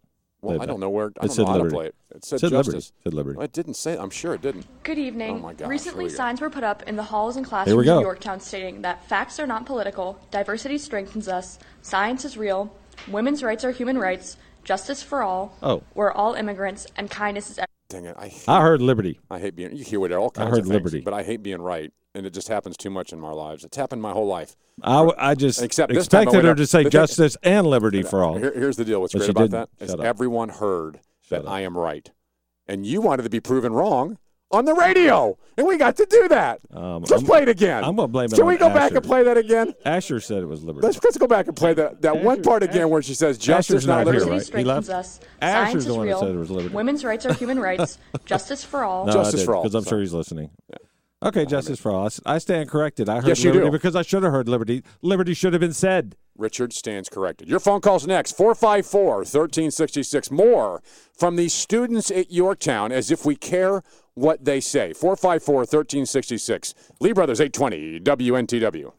Well, 0.44 0.62
I 0.62 0.67
don't 0.67 0.81
know 0.81 0.91
where. 0.91 1.06
I 1.06 1.08
It 1.08 1.14
don't 1.20 1.31
said 1.31 1.43
know 1.43 1.46
how 1.46 1.52
to 1.58 1.62
liberty. 1.64 1.75
play 1.76 1.87
it. 1.87 1.94
It 2.14 2.25
said, 2.25 2.41
said 2.41 2.50
justice. 2.50 2.67
liberty. 2.75 2.93
Said 3.05 3.14
liberty. 3.14 3.37
Well, 3.38 3.44
it 3.44 3.52
didn't 3.52 3.75
say. 3.75 3.96
I'm 3.96 4.11
sure 4.11 4.35
it 4.35 4.43
didn't. 4.43 4.67
Good 4.85 4.99
evening. 4.99 5.37
Oh 5.37 5.38
my 5.38 5.52
gosh, 5.55 5.69
Recently, 5.69 6.05
here 6.05 6.08
we 6.08 6.12
go. 6.12 6.17
signs 6.17 6.41
were 6.41 6.50
put 6.50 6.64
up 6.64 6.82
in 6.85 6.96
the 6.96 7.02
halls 7.02 7.37
and 7.37 7.44
Here 7.46 7.50
we 7.50 7.64
classrooms 7.64 7.87
go. 7.87 7.96
of 7.99 8.02
Yorktown 8.02 8.41
stating 8.41 8.82
that 8.82 9.08
facts 9.08 9.41
are 9.41 9.46
not 9.46 9.67
political, 9.67 10.19
diversity 10.31 10.79
strengthens 10.79 11.29
us, 11.29 11.58
science 11.82 12.25
is 12.25 12.37
real, 12.37 12.75
women's 13.08 13.43
rights 13.43 13.64
are 13.64 13.70
human 13.73 13.99
rights, 13.99 14.37
justice 14.64 15.02
for 15.02 15.23
all, 15.23 15.56
Oh. 15.62 15.82
we're 15.94 16.12
all 16.12 16.35
immigrants, 16.35 16.87
and 16.96 17.11
kindness 17.11 17.50
is 17.50 17.58
Dang 17.88 18.06
it! 18.06 18.17
I 18.19 18.29
hate, 18.29 18.49
I 18.49 18.61
heard 18.62 18.81
liberty. 18.81 19.20
I 19.31 19.38
hate 19.38 19.55
being. 19.56 19.76
You 19.76 19.85
hear 19.85 20.00
what 20.00 20.11
all 20.12 20.31
kinds 20.31 20.50
heard 20.50 20.58
of 20.61 20.64
things, 20.64 20.73
liberty. 20.75 21.00
but 21.00 21.12
I 21.12 21.23
hate 21.23 21.43
being 21.43 21.61
right, 21.61 21.93
and 22.14 22.26
it 22.26 22.31
just 22.32 22.49
happens 22.49 22.76
too 22.76 22.90
much 22.90 23.12
in 23.12 23.22
our 23.25 23.34
lives. 23.34 23.64
It's 23.64 23.76
happened 23.76 24.00
my 24.02 24.12
whole 24.12 24.26
life. 24.26 24.56
I 24.82 25.34
just 25.34 25.62
Except 25.62 25.93
this 25.93 26.08
time 26.08 26.22
expected 26.22 26.44
her 26.44 26.52
up- 26.52 26.56
to 26.58 26.66
say 26.66 26.78
the 26.78 26.84
thing- 26.84 26.90
justice 26.93 27.37
and 27.43 27.66
liberty 27.66 28.02
for 28.02 28.22
all. 28.25 28.37
Here, 28.38 28.52
here's 28.55 28.76
the 28.76 28.84
deal. 28.84 29.00
What's 29.00 29.12
But 29.12 29.20
great 29.20 29.31
about 29.31 29.50
that 29.50 29.69
is 29.81 29.94
everyone 29.94 30.49
heard 30.49 31.00
Shut 31.22 31.43
that 31.43 31.49
up. 31.49 31.52
I 31.55 31.61
am 31.61 31.76
right, 31.76 32.11
and 32.66 32.87
you 32.87 33.00
wanted 33.00 33.22
to 33.25 33.31
be 33.31 33.40
proven 33.40 33.72
wrong 33.72 34.19
on 34.50 34.64
the 34.66 34.75
radio, 34.75 35.37
and 35.56 35.66
we 35.66 35.76
got 35.76 35.96
to 35.96 36.06
do 36.06 36.28
that. 36.28 36.61
Um, 36.72 37.00
Let's 37.00 37.12
I'm- 37.12 37.25
play 37.25 37.43
it 37.43 37.49
again. 37.49 37.82
I'm 37.82 37.96
gonna 37.96 38.08
blame 38.08 38.26
it 38.26 38.34
Can 38.37 38.46
we 38.46 38.55
on 38.55 38.58
go 38.60 38.69
back 38.69 38.93
and 38.93 39.02
play 39.05 39.22
that 39.25 39.37
again? 39.37 39.75
Asher 39.84 40.20
said 40.20 40.43
it 40.43 40.46
was 40.46 40.62
liberty. 40.62 40.87
Let's, 40.87 41.02
let's 41.02 41.17
go 41.19 41.26
back 41.26 41.46
and 41.49 41.56
play 41.56 41.75
that, 41.75 42.02
that 42.02 42.22
one 42.22 42.38
Asher- 42.40 42.44
part 42.49 42.62
again 42.62 42.90
where 42.90 43.02
she 43.02 43.14
says 43.14 43.38
justice, 43.38 43.76
Asher's 43.76 43.87
not 43.87 44.05
not 44.05 44.12
here, 44.12 44.20
liberty. 44.20 44.31
diversity 44.31 44.55
right? 44.56 44.60
He 44.60 44.64
left? 44.67 44.88
us, 44.90 45.20
Asher's 45.40 45.84
the 45.87 45.90
is 45.93 45.96
one 45.96 46.06
that 46.06 46.12
real, 46.12 46.20
said 46.20 46.31
it 46.34 46.37
was 46.38 46.50
liberty. 46.50 46.75
women's 46.75 47.05
rights 47.05 47.26
are 47.26 47.32
human 47.34 47.58
rights, 47.58 47.99
justice 48.26 48.62
for 48.64 48.84
all. 48.84 49.06
No, 49.06 49.12
Justice 49.12 49.44
for 49.44 49.55
all. 49.56 49.62
because 49.62 49.75
I'm 49.75 49.84
sure 49.84 50.00
he's 50.00 50.12
listening. 50.12 50.50
Okay, 51.25 51.47
justice 51.47 51.81
for 51.81 51.91
all. 51.91 52.09
I 52.26 52.37
stand 52.38 52.69
corrected. 52.69 53.09
I 53.09 53.17
heard 53.17 53.29
Yes, 53.29 53.43
you 53.43 53.50
liberty 53.50 53.67
do. 53.69 53.73
because 53.73 53.97
I 53.97 54.03
should 54.03 54.23
have 54.25 54.32
heard 54.32 54.47
liberty. 54.49 54.82
Liberty 55.00 55.32
should 55.32 55.55
have 55.55 55.61
been 55.61 55.73
said. 55.73 56.17
Richard 56.37 56.72
stands 56.75 57.08
corrected. 57.08 57.48
Your 57.48 57.60
phone 57.60 57.81
calls 57.81 58.06
next 58.06 58.37
454 58.37 59.17
1366. 59.19 60.31
More 60.31 60.82
from 61.17 61.37
the 61.37 61.48
students 61.48 62.10
at 62.10 62.31
Yorktown 62.31 62.93
as 62.93 63.10
if 63.10 63.25
we 63.25 63.37
care 63.37 63.82
what 64.15 64.44
they 64.44 64.60
say. 64.60 64.93
454 64.93 65.55
1366. 65.60 66.75
Lee 67.01 67.13
Brothers 67.13 67.41
820 67.41 68.01
WNTW. 68.01 68.93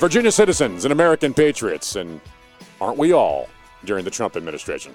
Virginia 0.00 0.32
citizens 0.32 0.84
and 0.86 0.92
American 0.92 1.34
patriots, 1.34 1.94
and 1.94 2.20
aren't 2.80 2.96
we 2.98 3.12
all 3.12 3.48
during 3.84 4.04
the 4.04 4.10
Trump 4.10 4.34
administration? 4.34 4.94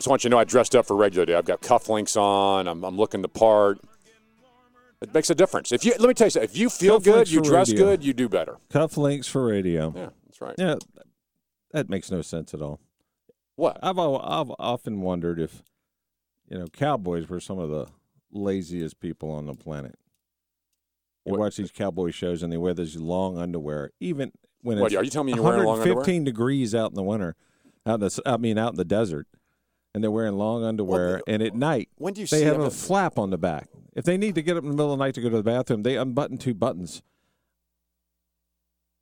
I 0.00 0.02
just 0.02 0.08
want 0.08 0.24
you 0.24 0.30
to 0.30 0.34
know 0.34 0.38
I 0.38 0.44
dressed 0.44 0.74
up 0.74 0.86
for 0.86 0.96
regular 0.96 1.26
day. 1.26 1.34
I've 1.34 1.44
got 1.44 1.60
cufflinks 1.60 2.16
on, 2.18 2.66
I'm, 2.66 2.82
I'm 2.84 2.96
looking 2.96 3.20
the 3.20 3.28
part. 3.28 3.80
It 5.02 5.12
makes 5.12 5.28
a 5.28 5.34
difference. 5.34 5.72
If 5.72 5.84
you 5.84 5.92
let 5.98 6.08
me 6.08 6.14
tell 6.14 6.28
you 6.28 6.30
something, 6.30 6.48
if 6.48 6.56
you 6.56 6.70
feel 6.70 6.98
good, 6.98 7.30
you 7.30 7.42
dress 7.42 7.68
radio. 7.68 7.84
good, 7.84 8.02
you 8.02 8.14
do 8.14 8.26
better. 8.26 8.56
Cufflinks 8.72 9.28
for 9.28 9.44
radio. 9.46 9.92
Yeah, 9.94 10.08
that's 10.24 10.40
right. 10.40 10.54
Yeah, 10.56 10.76
that 11.72 11.90
makes 11.90 12.10
no 12.10 12.22
sense 12.22 12.54
at 12.54 12.62
all. 12.62 12.80
What? 13.56 13.78
I've 13.82 13.98
I've 13.98 14.50
often 14.58 15.02
wondered 15.02 15.38
if 15.38 15.62
you 16.48 16.58
know 16.58 16.66
cowboys 16.68 17.28
were 17.28 17.40
some 17.40 17.58
of 17.58 17.68
the 17.68 17.86
laziest 18.32 19.00
people 19.00 19.30
on 19.30 19.44
the 19.44 19.54
planet. 19.54 19.98
You 21.26 21.32
What- 21.32 21.40
watch 21.40 21.56
these 21.56 21.72
cowboy 21.72 22.10
shows 22.10 22.42
and 22.42 22.50
they 22.50 22.56
wear 22.56 22.72
these 22.72 22.96
long 22.96 23.36
underwear, 23.36 23.90
even 24.00 24.32
when 24.62 24.78
What, 24.78 24.92
it's 24.92 24.98
are 24.98 25.04
you 25.04 25.10
telling 25.10 25.26
me 25.26 25.34
you're 25.34 25.42
wearing 25.42 25.64
long 25.64 25.80
underwear? 25.80 25.96
115 25.96 26.24
degrees 26.24 26.74
out 26.74 26.90
in 26.90 26.94
the 26.94 27.02
winter, 27.02 27.36
out 27.84 28.00
in 28.02 28.08
the 28.08 28.22
I 28.24 28.38
mean 28.38 28.56
out 28.56 28.72
in 28.72 28.76
the 28.76 28.84
desert, 28.86 29.26
and 29.94 30.02
they're 30.02 30.10
wearing 30.10 30.34
long 30.36 30.64
underwear. 30.64 31.20
and 31.26 31.42
at 31.42 31.54
night, 31.54 31.88
When 31.96 32.14
do 32.14 32.20
you 32.22 32.26
they 32.26 32.44
have 32.44 32.60
a 32.60 32.70
flap 32.70 33.18
on 33.18 33.30
the 33.30 33.38
back. 33.38 33.68
If 33.94 34.04
they 34.04 34.16
need 34.16 34.34
to 34.36 34.42
get 34.42 34.56
up 34.56 34.62
in 34.62 34.70
the 34.70 34.76
middle 34.76 34.92
of 34.92 34.98
the 34.98 35.04
night 35.04 35.14
to 35.14 35.20
go 35.20 35.28
to 35.30 35.36
the 35.36 35.42
bathroom, 35.42 35.82
they 35.82 35.96
unbutton 35.96 36.38
two 36.38 36.54
buttons 36.54 37.02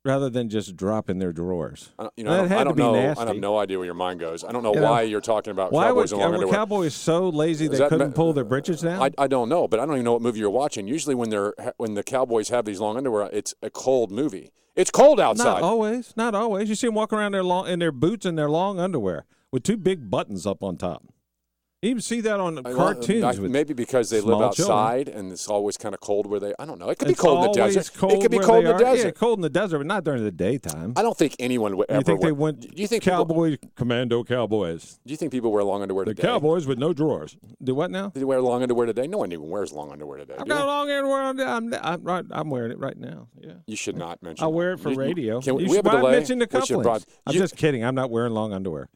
rather 0.05 0.29
than 0.29 0.49
just 0.49 0.75
drop 0.75 1.09
in 1.09 1.19
their 1.19 1.31
drawers. 1.33 1.89
I 1.99 2.03
don't, 2.03 2.13
you 2.17 2.23
know, 2.23 2.31
I 2.33 2.37
don't, 2.37 2.47
had 2.47 2.57
I 2.57 2.59
to 2.59 2.65
don't 2.69 2.75
be 2.77 2.83
know. 2.83 3.13
I 3.17 3.25
have 3.27 3.35
no 3.35 3.59
idea 3.59 3.77
where 3.77 3.85
your 3.85 3.93
mind 3.93 4.19
goes. 4.19 4.43
I 4.43 4.51
don't 4.51 4.63
know 4.63 4.73
You 4.73 4.79
know, 4.79 4.89
why 4.89 5.01
you're 5.03 5.21
talking 5.21 5.51
about 5.51 5.71
Why 5.71 5.87
cowboys 5.87 6.11
would, 6.11 6.17
in 6.17 6.23
long 6.23 6.33
underwear. 6.35 6.53
cowboys 6.55 6.93
so 6.95 7.29
lazy 7.29 7.65
Is 7.65 7.77
they 7.77 7.87
couldn't 7.87 8.13
pull 8.13 8.33
their 8.33 8.45
britches 8.45 8.81
down? 8.81 9.01
I, 9.01 9.11
I 9.23 9.27
don't 9.27 9.49
know, 9.49 9.67
but 9.67 9.79
I 9.79 9.85
don't 9.85 9.95
even 9.95 10.05
know 10.05 10.13
what 10.13 10.21
movie 10.21 10.39
you're 10.39 10.49
watching. 10.49 10.87
Usually, 10.87 11.13
when 11.15 11.29
they're 11.29 11.53
when 11.77 11.93
the 11.93 12.03
cowboys 12.03 12.49
have 12.49 12.65
these 12.65 12.79
long 12.79 12.97
underwear, 12.97 13.29
it's 13.31 13.53
a 13.61 13.69
cold 13.69 14.09
movie. 14.11 14.51
It's 14.75 14.89
cold 14.89 15.19
outside. 15.19 15.43
Not 15.45 15.61
always. 15.63 16.13
Not 16.15 16.33
always. 16.33 16.69
You 16.69 16.75
see 16.75 16.87
them 16.87 16.95
walking 16.95 17.19
around 17.19 17.33
their 17.33 17.43
long 17.43 17.67
in 17.67 17.79
their 17.79 17.91
boots 17.91 18.25
and 18.25 18.37
their 18.37 18.49
long 18.49 18.79
underwear 18.79 19.25
with 19.51 19.63
two 19.63 19.77
big 19.77 20.09
buttons 20.09 20.45
up 20.45 20.63
on 20.63 20.77
top. 20.77 21.03
You 21.81 21.91
even 21.91 22.01
see 22.01 22.19
that 22.19 22.41
on 22.41 22.57
I- 22.67 22.73
cartoons. 22.73 23.23
I- 23.23 23.39
maybe 23.39 23.73
because 23.73 24.09
they 24.09 24.19
live 24.19 24.41
outside 24.41 25.07
and 25.07 25.31
it's 25.31 25.47
always 25.47 25.77
kind 25.77 25.95
of 25.95 26.01
cold 26.01 26.27
where 26.27 26.37
they. 26.37 26.53
I 26.59 26.65
don't 26.65 26.77
know. 26.77 26.89
It 26.89 26.99
could 26.99 27.07
be 27.07 27.13
cold 27.13 27.45
in 27.45 27.51
the 27.53 27.57
desert. 27.57 27.87
It 27.87 28.21
could 28.21 28.31
be 28.31 28.39
cold 28.39 28.65
in 28.65 28.75
the 28.77 28.83
desert. 28.83 29.05
Yeah, 29.05 29.11
cold 29.11 29.37
in 29.37 29.43
the 29.43 29.49
desert, 29.49 29.77
but 29.77 29.87
not 29.87 30.03
during 30.03 30.25
the 30.25 30.29
daytime. 30.31 30.91
I 30.97 31.01
don't 31.03 31.15
think 31.17 31.37
anyone 31.39 31.77
would 31.77 31.89
ever. 31.89 31.99
you 31.99 32.03
think 32.03 32.19
they 32.19 32.33
went? 32.33 32.59
Do 32.75 32.81
you 32.81 32.85
think 32.85 33.03
people, 33.05 33.19
cowboy 33.19 33.57
commando 33.77 34.25
cowboys? 34.25 34.99
Do 35.05 35.11
you 35.11 35.15
think 35.15 35.31
people 35.31 35.53
wear 35.53 35.63
long 35.63 35.81
underwear 35.81 36.03
The 36.03 36.15
today? 36.15 36.27
cowboys 36.27 36.67
with 36.67 36.79
no 36.79 36.91
drawers. 36.91 37.37
Do 37.63 37.73
what 37.75 37.91
now? 37.91 38.09
Do 38.09 38.19
they 38.19 38.25
wear 38.25 38.41
long 38.41 38.61
underwear 38.61 38.85
today? 38.85 39.07
No 39.07 39.19
one 39.19 39.31
even 39.31 39.49
wears 39.49 39.71
long 39.71 39.89
underwear 39.93 40.17
today. 40.17 40.35
I've 40.37 40.49
got 40.49 40.67
long 40.67 40.91
underwear. 40.91 41.21
On, 41.21 41.39
I'm, 41.39 41.73
I'm 41.81 42.03
right. 42.03 42.25
I'm 42.31 42.49
wearing 42.49 42.73
it 42.73 42.79
right 42.79 42.97
now. 42.97 43.29
Yeah. 43.39 43.53
You 43.67 43.77
should 43.77 43.95
not 43.95 44.21
mention. 44.21 44.43
I 44.43 44.47
wear 44.47 44.73
it 44.73 44.81
for 44.81 44.89
You- 44.89 44.99
radio. 44.99 45.39
Can 45.39 45.55
we, 45.55 45.63
you 45.63 45.69
we 45.69 45.75
have 45.77 45.85
a 45.85 45.91
delay? 45.91 46.11
mention 46.11 46.39
the 46.39 46.47
What's 46.51 46.69
your 46.69 46.79
cufflinks. 46.79 46.83
broad- 46.83 47.05
I'm 47.25 47.35
you, 47.35 47.39
just 47.39 47.55
kidding. 47.55 47.85
I'm 47.85 47.95
not 47.95 48.11
wearing 48.11 48.33
long 48.33 48.51
underwear. 48.51 48.89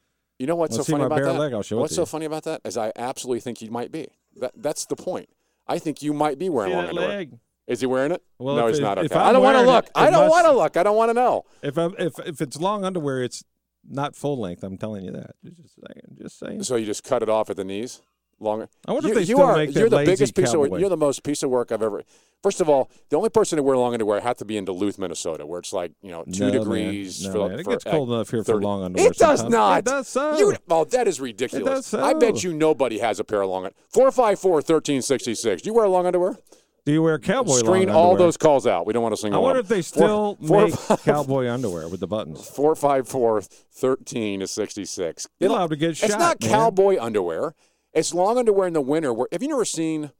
You 0.44 0.48
know 0.48 0.56
what's 0.56 0.72
Wanna 0.76 0.84
so 0.84 0.92
funny 0.92 1.00
my 1.00 1.06
about 1.06 1.16
bare 1.16 1.32
that? 1.32 1.38
leg? 1.38 1.52
I'll 1.54 1.62
show 1.62 1.78
what's 1.78 1.94
so 1.94 2.02
you. 2.02 2.06
funny 2.06 2.26
about 2.26 2.42
that 2.44 2.60
is 2.66 2.76
I 2.76 2.92
absolutely 2.96 3.40
think 3.40 3.62
you 3.62 3.70
might 3.70 3.90
be. 3.90 4.08
That 4.36 4.52
that's 4.56 4.84
the 4.84 4.96
point. 4.96 5.28
I 5.66 5.78
think 5.78 6.02
you 6.02 6.12
might 6.12 6.38
be 6.38 6.48
wearing 6.50 6.72
See 6.72 6.76
long 6.76 6.84
that 6.84 6.90
underwear. 6.90 7.08
leg? 7.16 7.38
Is 7.66 7.80
he 7.80 7.86
wearing 7.86 8.12
it? 8.12 8.22
Well, 8.38 8.56
no, 8.56 8.66
if 8.66 8.72
he's 8.72 8.78
it- 8.80 8.82
not. 8.82 8.98
if 8.98 9.10
Okay. 9.10 9.18
I'm 9.18 9.32
don't 9.32 9.42
want 9.42 9.54
to 9.54 9.58
wearing 9.60 9.68
it, 9.70 9.72
look. 9.72 9.84
it 9.86 9.90
I 9.94 10.10
don't 10.10 10.28
want 10.28 10.46
to 10.46 10.52
look. 10.52 10.76
I 10.76 10.82
don't 10.82 10.96
want 10.96 11.08
to 11.08 11.14
know. 11.14 11.44
If 11.62 11.78
I'm, 11.78 11.94
if 11.98 12.18
if 12.26 12.40
it's 12.42 12.58
long 12.58 12.84
underwear, 12.84 13.22
it's 13.22 13.42
not 13.88 14.14
full 14.14 14.38
length. 14.38 14.62
I'm 14.62 14.76
telling 14.76 15.04
you 15.04 15.12
that. 15.12 15.30
Just 15.44 15.74
saying. 15.76 16.18
Just 16.20 16.38
saying. 16.38 16.62
So 16.64 16.76
you 16.76 16.84
just 16.84 17.04
cut 17.04 17.22
it 17.22 17.28
off 17.30 17.48
at 17.48 17.56
the 17.56 17.64
knees, 17.64 18.02
longer. 18.40 18.68
I 18.86 18.92
wonder 18.92 19.08
you, 19.08 19.12
if 19.14 19.16
they 19.16 19.20
you 19.22 19.36
still 19.36 19.42
are, 19.46 19.56
make 19.56 19.72
that 19.72 19.80
You're 19.80 19.88
the 19.88 20.04
biggest 20.04 20.34
piece 20.34 20.52
of 20.52 20.60
work. 20.60 20.72
You're 20.78 20.88
the 20.88 20.96
most 20.96 21.22
piece 21.22 21.42
of 21.42 21.50
work 21.50 21.72
I've 21.72 21.82
ever. 21.82 22.02
First 22.42 22.60
of 22.60 22.68
all, 22.68 22.90
the 23.08 23.16
only 23.16 23.30
person 23.30 23.56
to 23.56 23.62
wear 23.62 23.76
long 23.76 23.94
underwear 23.94 24.20
had 24.20 24.36
to 24.38 24.44
be 24.44 24.56
in 24.58 24.66
Duluth, 24.66 24.98
Minnesota, 24.98 25.46
where 25.46 25.60
it's 25.60 25.72
like 25.72 25.92
you 26.02 26.10
know 26.10 26.24
two 26.24 26.40
No, 26.40 26.50
man. 26.50 26.58
degrees. 26.60 27.24
No, 27.24 27.32
for, 27.32 27.48
man. 27.48 27.58
It 27.60 27.64
for, 27.64 27.70
gets 27.70 27.84
cold 27.84 28.10
uh, 28.10 28.14
enough 28.14 28.30
here 28.30 28.44
for 28.44 28.60
long 28.60 28.82
underwear. 28.82 29.10
It 29.10 29.16
does 29.16 29.40
sometimes. 29.40 29.52
not. 29.52 29.78
It 29.78 29.84
does 29.86 30.08
so. 30.08 30.38
You, 30.38 30.56
oh, 30.68 30.84
that 30.84 31.08
is 31.08 31.20
ridiculous. 31.20 31.92
It 31.92 31.96
does 31.96 32.02
I 32.04 32.12
bet 32.14 32.44
you 32.44 32.52
nobody 32.52 32.98
has 32.98 33.18
a 33.18 33.24
pair 33.24 33.42
of 33.42 33.48
long. 33.48 33.70
454 33.88 34.52
1366. 34.52 35.62
Do 35.62 35.68
you 35.68 35.74
wear 35.74 35.88
long 35.88 36.06
underwear? 36.06 36.36
Do 36.84 36.92
you 36.92 37.02
wear 37.02 37.18
cowboy 37.18 37.54
Screen 37.60 37.88
all 37.88 38.14
those 38.14 38.36
calls 38.36 38.66
out. 38.66 38.86
We 38.86 38.92
don't 38.92 39.02
want 39.02 39.14
to 39.14 39.16
sing. 39.20 39.32
I 39.32 39.38
wonder 39.38 39.60
if 39.60 39.68
they 39.68 39.80
Four- 39.80 39.82
still 39.82 40.38
four- 40.46 40.66
make 40.66 41.02
cowboy 41.02 41.48
underwear 41.48 41.88
with 41.88 42.00
the 42.00 42.06
buttons. 42.06 42.46
454 42.46 43.40
13 43.40 44.40
to 44.40 44.46
66. 44.46 45.26
You're 45.40 45.50
allowed 45.50 45.70
to 45.70 45.76
get 45.76 45.96
shot. 45.96 46.10
It's 46.10 46.18
not 46.18 46.42
man. 46.42 46.50
cowboy 46.50 46.98
underwear. 47.00 47.54
It's 47.94 48.12
long 48.12 48.38
underwear 48.38 48.66
in 48.66 48.72
the 48.72 48.80
winter. 48.80 49.12
Where 49.12 49.28
have 49.30 49.42
you 49.42 49.48
never 49.48 49.64
seen? 49.64 50.10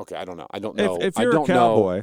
Okay, 0.00 0.16
I 0.16 0.24
don't 0.24 0.36
know. 0.36 0.46
I 0.50 0.58
don't 0.58 0.76
know. 0.76 0.96
If, 0.96 1.16
if 1.16 1.18
you're 1.18 1.32
don't 1.32 1.48
a 1.48 1.52
know. 1.52 1.58
cowboy 1.58 2.02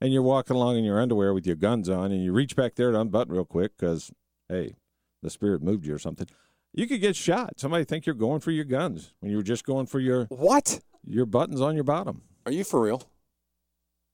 and 0.00 0.12
you're 0.12 0.22
walking 0.22 0.56
along 0.56 0.76
in 0.78 0.84
your 0.84 1.00
underwear 1.00 1.34
with 1.34 1.46
your 1.46 1.56
guns 1.56 1.88
on 1.88 2.12
and 2.12 2.22
you 2.22 2.32
reach 2.32 2.56
back 2.56 2.76
there 2.76 2.92
to 2.92 3.00
unbutton 3.00 3.32
real 3.34 3.44
quick 3.44 3.72
because, 3.76 4.12
hey, 4.48 4.76
the 5.22 5.30
spirit 5.30 5.62
moved 5.62 5.84
you 5.84 5.94
or 5.94 5.98
something, 5.98 6.28
you 6.72 6.86
could 6.86 7.00
get 7.00 7.16
shot. 7.16 7.58
Somebody 7.58 7.84
think 7.84 8.06
you're 8.06 8.14
going 8.14 8.40
for 8.40 8.50
your 8.52 8.64
guns 8.64 9.12
when 9.20 9.30
you 9.30 9.36
were 9.36 9.42
just 9.42 9.64
going 9.64 9.86
for 9.86 10.00
your, 10.00 10.24
What? 10.26 10.80
your 11.04 11.26
buttons 11.26 11.60
on 11.60 11.74
your 11.74 11.84
bottom. 11.84 12.22
Are 12.46 12.52
you 12.52 12.64
for 12.64 12.80
real? 12.80 13.02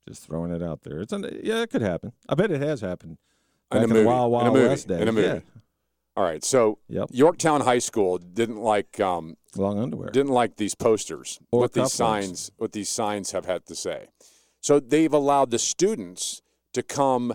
Just 0.08 0.26
throwing 0.26 0.52
it 0.52 0.62
out 0.62 0.82
there. 0.82 1.00
It's 1.00 1.12
an, 1.12 1.40
yeah, 1.42 1.62
it 1.62 1.70
could 1.70 1.82
happen. 1.82 2.12
I 2.28 2.34
bet 2.34 2.50
it 2.50 2.62
has 2.62 2.80
happened. 2.80 3.18
In 3.70 3.78
a 3.78 3.82
in, 3.84 3.88
movie. 3.90 4.00
the 4.02 4.06
Wild 4.06 4.32
In 4.32 4.38
a 4.38 4.42
Wild 4.42 4.54
movie. 4.54 4.68
West 4.68 4.88
days. 4.88 5.00
In 5.00 5.08
a 5.08 5.12
movie. 5.12 5.26
Yeah. 5.28 5.59
All 6.16 6.24
right. 6.24 6.44
So 6.44 6.78
Yep. 6.88 7.08
Yorktown 7.12 7.62
High 7.62 7.78
School 7.78 8.18
didn't 8.18 8.60
like 8.60 8.98
um, 9.00 9.36
Long 9.56 9.78
underwear. 9.78 10.10
didn't 10.10 10.32
like 10.32 10.56
these 10.56 10.74
posters. 10.74 11.38
Or 11.50 11.60
what 11.60 11.72
these 11.72 11.92
signs 11.92 12.50
what 12.56 12.72
these 12.72 12.88
signs 12.88 13.32
have 13.32 13.46
had 13.46 13.66
to 13.66 13.74
say. 13.74 14.08
So 14.60 14.80
they've 14.80 15.12
allowed 15.12 15.50
the 15.50 15.58
students 15.58 16.42
to 16.74 16.82
come 16.82 17.34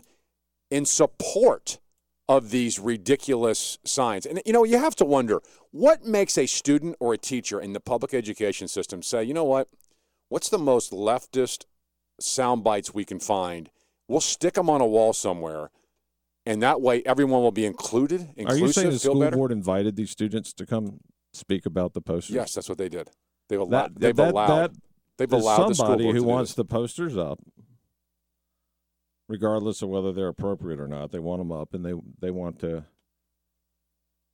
in 0.70 0.86
support 0.86 1.80
of 2.28 2.50
these 2.52 2.80
ridiculous 2.80 3.78
signs. 3.84 4.26
And 4.26 4.42
you 4.46 4.54
know, 4.54 4.64
you 4.64 4.78
have 4.78 4.96
to 4.98 5.06
wonder 5.06 5.42
what 5.72 6.06
makes 6.06 6.38
a 6.38 6.46
student 6.46 6.96
or 7.00 7.14
a 7.14 7.18
teacher 7.18 7.60
in 7.60 7.74
the 7.74 7.80
public 7.80 8.14
education 8.14 8.68
system 8.68 9.02
say, 9.02 9.24
you 9.24 9.34
know 9.34 9.44
what? 9.44 9.68
What's 10.30 10.50
the 10.50 10.58
most 10.58 10.92
leftist 10.92 11.66
sound 12.20 12.64
bites 12.64 12.94
we 12.94 13.06
can 13.06 13.20
find? 13.20 13.70
We'll 14.08 14.22
stick 14.22 14.54
them 14.56 14.70
on 14.70 14.82
a 14.82 14.86
wall 14.88 15.14
somewhere, 15.14 15.70
and 16.46 16.62
that 16.62 16.82
way 16.82 17.02
everyone 17.06 17.42
will 17.42 17.52
be 17.52 17.66
included. 17.66 18.30
Inclusive, 18.36 18.48
Are 18.64 18.66
you 18.68 18.72
saying 18.74 18.90
the 18.92 19.00
school 19.00 19.20
better? 19.20 19.36
board 19.36 19.52
invited 19.52 19.96
these 19.96 20.12
students 20.12 20.54
to 20.54 20.66
come 20.66 21.00
speak 21.34 21.66
about 21.66 21.94
the 21.94 22.02
posters? 22.02 22.36
Yes, 22.36 22.54
that's 22.54 22.70
what 22.70 22.78
they 22.78 22.90
did. 22.90 23.10
They've 23.50 23.60
allowed. 23.60 23.96
That, 23.96 24.00
they've 24.00 24.16
that, 24.16 24.32
allowed. 24.32 24.74
that 24.74 24.78
they've 25.18 25.30
There's 25.30 25.44
allowed 25.44 25.70
the 25.70 25.76
school 25.76 25.86
somebody 25.88 26.04
board 26.04 26.16
who 26.16 26.22
to 26.22 26.26
do 26.26 26.32
wants 26.32 26.52
this. 26.52 26.56
the 26.56 26.66
posters 26.66 27.18
up, 27.18 27.40
regardless 29.28 29.82
of 29.82 29.90
whether 29.90 30.12
they're 30.12 30.28
appropriate 30.28 30.80
or 30.80 30.88
not. 30.88 31.12
They 31.12 31.20
want 31.20 31.40
them 31.42 31.52
up, 31.52 31.74
and 31.74 31.86
they 31.86 31.94
they 32.20 32.32
want 32.32 32.60
to 32.60 32.86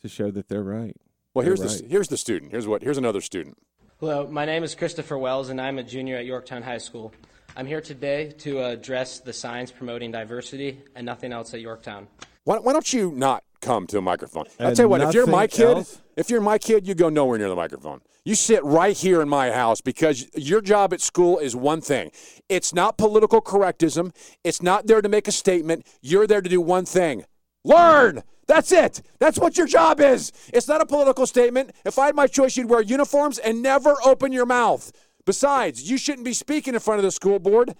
to 0.02 0.08
show 0.10 0.32
that 0.32 0.48
they're 0.48 0.64
right. 0.64 0.96
Well, 1.34 1.46
here's 1.46 1.60
They're 1.60 1.70
the 1.70 1.76
right. 1.84 1.92
here's 1.92 2.08
the 2.10 2.18
student. 2.18 2.52
Here's 2.52 2.68
what 2.68 2.82
here's 2.84 2.98
another 2.98 3.22
student. 3.22 3.58
Hello, 4.00 4.28
my 4.28 4.46
name 4.46 4.64
is 4.64 4.74
Christopher 4.76 5.18
Wells, 5.18 5.50
and 5.50 5.62
I'm 5.62 5.78
a 5.78 5.84
junior 5.84 6.18
at 6.18 6.26
Yorktown 6.26 6.64
High 6.64 6.80
School. 6.80 7.14
I'm 7.56 7.66
here 7.66 7.82
today 7.82 8.30
to 8.40 8.64
address 8.64 9.20
the 9.20 9.34
signs 9.34 9.72
promoting 9.72 10.12
diversity 10.12 10.80
and 10.96 11.06
nothing 11.06 11.34
else 11.34 11.54
at 11.54 11.60
Yorktown. 11.60 12.08
Why, 12.46 12.60
why 12.60 12.72
don't 12.72 12.92
you 12.94 13.12
not 13.12 13.44
come 13.62 13.88
to 13.88 13.98
a 13.98 14.02
microphone? 14.02 14.46
I'll 14.60 14.74
tell 14.74 14.86
you 14.86 14.90
what. 14.90 15.02
If 15.02 15.14
you're 15.14 15.28
my 15.28 15.48
kid, 15.48 15.78
else? 15.78 16.02
if 16.16 16.30
you're 16.30 16.42
my 16.42 16.58
kid, 16.58 16.88
you 16.88 16.96
go 16.96 17.10
nowhere 17.10 17.38
near 17.38 17.50
the 17.50 17.56
microphone. 17.56 18.02
You 18.24 18.36
sit 18.36 18.64
right 18.64 18.96
here 18.96 19.22
in 19.22 19.28
my 19.28 19.52
house 19.52 19.82
because 19.82 20.28
your 20.36 20.62
job 20.62 20.94
at 20.94 21.02
school 21.02 21.40
is 21.40 21.56
one 21.56 21.82
thing. 21.82 22.12
It's 22.48 22.74
not 22.74 22.98
political 22.98 23.42
correctism. 23.42 24.14
It's 24.44 24.62
not 24.62 24.88
there 24.88 25.02
to 25.02 25.10
make 25.10 25.28
a 25.28 25.32
statement. 25.32 25.86
You're 26.02 26.28
there 26.28 26.42
to 26.42 26.50
do 26.50 26.62
one 26.62 26.86
thing: 26.86 27.26
learn. 27.66 28.24
That's 28.48 28.72
it. 28.72 29.02
That's 29.20 29.40
what 29.40 29.58
your 29.58 29.68
job 29.68 30.02
is. 30.02 30.32
It's 30.54 30.68
not 30.68 30.82
a 30.82 30.86
political 30.86 31.26
statement. 31.26 31.72
If 31.86 31.98
I 31.98 32.08
had 32.08 32.16
my 32.16 32.28
choice, 32.28 32.58
you'd 32.58 32.70
wear 32.70 32.82
uniforms 32.82 33.38
and 33.38 33.62
never 33.62 33.96
open 34.04 34.34
your 34.34 34.46
mouth. 34.46 34.92
Besides, 35.26 35.90
you 35.90 35.98
shouldn't 35.98 36.26
be 36.26 36.34
speaking 36.34 36.74
in 36.74 36.80
front 36.80 37.00
of 37.00 37.04
the 37.04 37.12
school 37.12 37.40
board. 37.40 37.76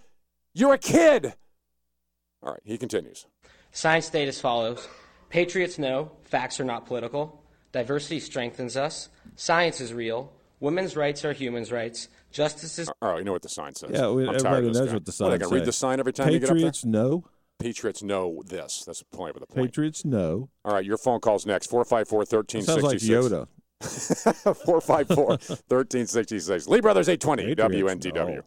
You're 0.54 0.74
a 0.74 0.78
kid. 0.78 1.34
All 2.44 2.52
right, 2.54 2.62
he 2.64 2.78
continues. 2.78 3.26
Science 3.72 4.06
state 4.06 4.28
as 4.28 4.42
follows 4.42 4.88
Patriots 5.30 5.78
know 5.80 6.12
facts 6.24 6.60
are 6.60 6.64
not 6.66 6.86
political. 6.86 7.42
Diversity 7.72 8.20
strengthens 8.20 8.76
us. 8.76 9.10
Science 9.36 9.80
is 9.80 9.94
real. 9.94 10.32
Women's 10.60 10.96
rights 10.96 11.24
are 11.24 11.32
humans' 11.34 11.72
rights. 11.72 12.10
Justice 12.32 12.78
is. 12.80 12.90
All 13.02 13.12
right, 13.12 13.20
you 13.20 13.24
know 13.24 13.32
what 13.32 13.42
the 13.42 13.50
sign 13.50 13.74
says. 13.76 13.92
Yeah, 13.94 14.10
we, 14.10 14.28
I'm 14.28 14.36
tired 14.36 14.66
everybody 14.66 14.68
of 14.68 14.74
this 14.74 14.80
knows 14.80 14.88
guy. 14.90 14.94
what 14.96 15.06
the 15.06 15.10
What, 15.10 15.16
sign 15.16 15.32
they 15.32 15.38
gonna 15.38 15.56
read 15.56 15.66
the 15.66 15.72
sign 15.72 16.00
every 16.00 16.14
time 16.14 16.30
you 16.30 16.40
Patriots 16.40 16.86
know. 16.86 16.92
get 16.92 16.98
up 17.00 17.12
there? 17.12 17.12
Know. 17.12 17.26
Patriots 17.60 18.04
know 18.04 18.44
this. 18.46 18.84
That's 18.86 19.00
the 19.00 19.06
point 19.18 19.36
of 19.36 19.40
the 19.42 19.48
point. 19.48 19.68
Patriots 19.72 20.04
know. 20.04 20.50
All 20.66 20.74
right, 20.74 20.84
your 20.86 20.98
phone 20.98 21.20
call's 21.20 21.46
next. 21.46 21.68
454 21.70 22.62
Sounds 22.62 22.84
like 22.84 22.98
Yoda. 22.98 23.48
454 24.66 25.26
1366. 25.26 26.68
Lee 26.68 26.82
Brothers 26.82 27.10
820 27.10 27.56
Patriots 27.56 28.06
WNTW. 28.06 28.36
know. 28.36 28.42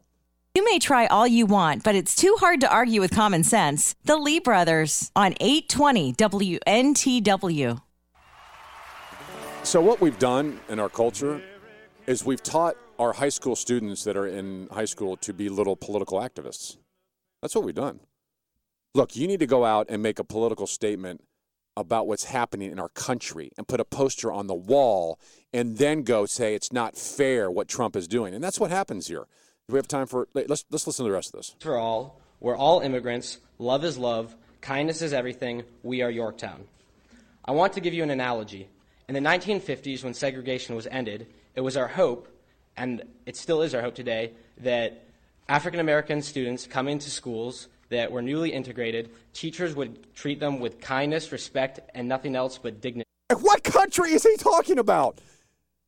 You 0.55 0.65
may 0.65 0.79
try 0.79 1.07
all 1.07 1.27
you 1.27 1.47
want, 1.47 1.83
but 1.83 1.97
it's 1.97 2.15
too 2.15 2.37
hard 2.39 2.61
to 2.61 2.71
argue 2.71 3.01
with 3.01 3.11
common 3.11 3.43
sense. 3.43 3.97
The 4.05 4.17
Lee 4.17 4.39
Brothers 4.39 5.11
on 5.17 5.35
820 5.41 6.13
WNTW. 6.13 7.81
So, 9.65 9.81
what 9.81 10.01
we've 10.01 10.19
done 10.19 10.61
in 10.69 10.79
our 10.79 10.89
culture 10.89 11.43
is 12.07 12.25
we've 12.25 12.43
taught 12.43 12.77
our 12.99 13.15
high 13.15 13.31
school 13.31 13.57
students 13.57 14.05
that 14.05 14.17
are 14.17 14.29
in 14.29 14.69
high 14.71 14.85
school 14.85 15.17
to 15.17 15.33
be 15.33 15.49
little 15.49 15.75
political 15.75 16.21
activists. 16.21 16.77
That's 17.43 17.55
what 17.57 17.65
we've 17.65 17.75
done. 17.75 18.01
Look, 18.95 19.17
you 19.17 19.27
need 19.27 19.41
to 19.41 19.47
go 19.47 19.65
out 19.65 19.87
and 19.89 20.03
make 20.03 20.21
a 20.21 20.25
political 20.25 20.69
statement 20.69 21.25
about 21.77 22.07
what's 22.07 22.25
happening 22.25 22.71
in 22.71 22.79
our 22.79 22.89
country 22.91 23.51
and 23.57 23.67
put 23.67 23.81
a 23.81 23.85
poster 23.85 24.31
on 24.31 24.47
the 24.47 24.55
wall 24.55 25.19
and 25.53 25.79
then 25.79 26.03
go 26.03 26.27
say 26.27 26.55
it's 26.55 26.73
not 26.73 26.97
fair 26.97 27.51
what 27.51 27.69
Trump 27.69 27.97
is 27.97 28.07
doing. 28.07 28.35
And 28.35 28.43
that's 28.43 28.61
what 28.61 28.71
happens 28.71 29.09
here. 29.09 29.27
Do 29.69 29.73
we 29.73 29.79
have 29.79 29.89
time 29.89 30.07
for 30.07 30.29
let's 30.35 30.65
let's 30.71 30.87
listen 30.87 31.05
to 31.05 31.11
the 31.11 31.15
rest 31.15 31.35
of 31.35 31.39
this. 31.39 31.57
for 31.61 31.79
all. 31.79 32.21
We're 32.41 32.57
all 32.57 32.81
immigrants. 32.81 33.39
Love 33.59 33.85
is 33.85 33.97
love. 33.97 34.35
Kindness 34.61 35.01
is 35.01 35.13
everything. 35.13 35.65
We 35.83 36.03
are 36.03 36.11
Yorktown. 36.11 36.65
I 37.45 37.53
want 37.53 37.73
to 37.75 37.81
give 37.81 37.95
you 37.95 38.03
an 38.03 38.11
analogy. 38.11 38.69
In 39.09 39.15
the 39.15 39.21
1950s, 39.21 40.03
when 40.03 40.15
segregation 40.15 40.75
was 40.75 40.87
ended, 40.91 41.27
it 41.55 41.61
was 41.61 41.77
our 41.77 41.89
hope, 41.89 42.29
and 42.77 43.03
it 43.27 43.37
still 43.37 43.63
is 43.63 43.75
our 43.75 43.83
hope 43.83 43.95
today, 43.95 44.33
that 44.59 45.05
African 45.49 45.81
American 45.81 46.23
students 46.23 46.67
coming 46.67 46.99
to 46.99 47.11
schools 47.11 47.69
that 47.95 48.11
were 48.11 48.23
newly 48.23 48.53
integrated, 48.53 49.11
teachers 49.33 49.75
would 49.75 50.13
treat 50.15 50.41
them 50.41 50.61
with 50.61 50.81
kindness, 50.81 51.33
respect, 51.33 51.81
and 51.95 52.07
nothing 52.09 52.37
else 52.37 52.59
but 52.59 52.81
dignity. 52.81 53.09
What 53.41 53.65
country 53.65 54.13
is 54.13 54.23
he 54.23 54.37
talking 54.37 54.79
about? 54.79 55.21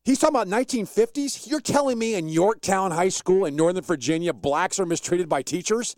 He's 0.04 0.18
talking 0.18 0.36
about 0.36 0.48
1950s. 0.48 1.48
You're 1.48 1.60
telling 1.60 1.98
me 1.98 2.14
in 2.14 2.28
Yorktown 2.28 2.92
High 2.92 3.08
School 3.08 3.44
in 3.44 3.56
Northern 3.56 3.82
Virginia, 3.82 4.32
blacks 4.32 4.78
are 4.78 4.86
mistreated 4.86 5.28
by 5.28 5.42
teachers? 5.42 5.96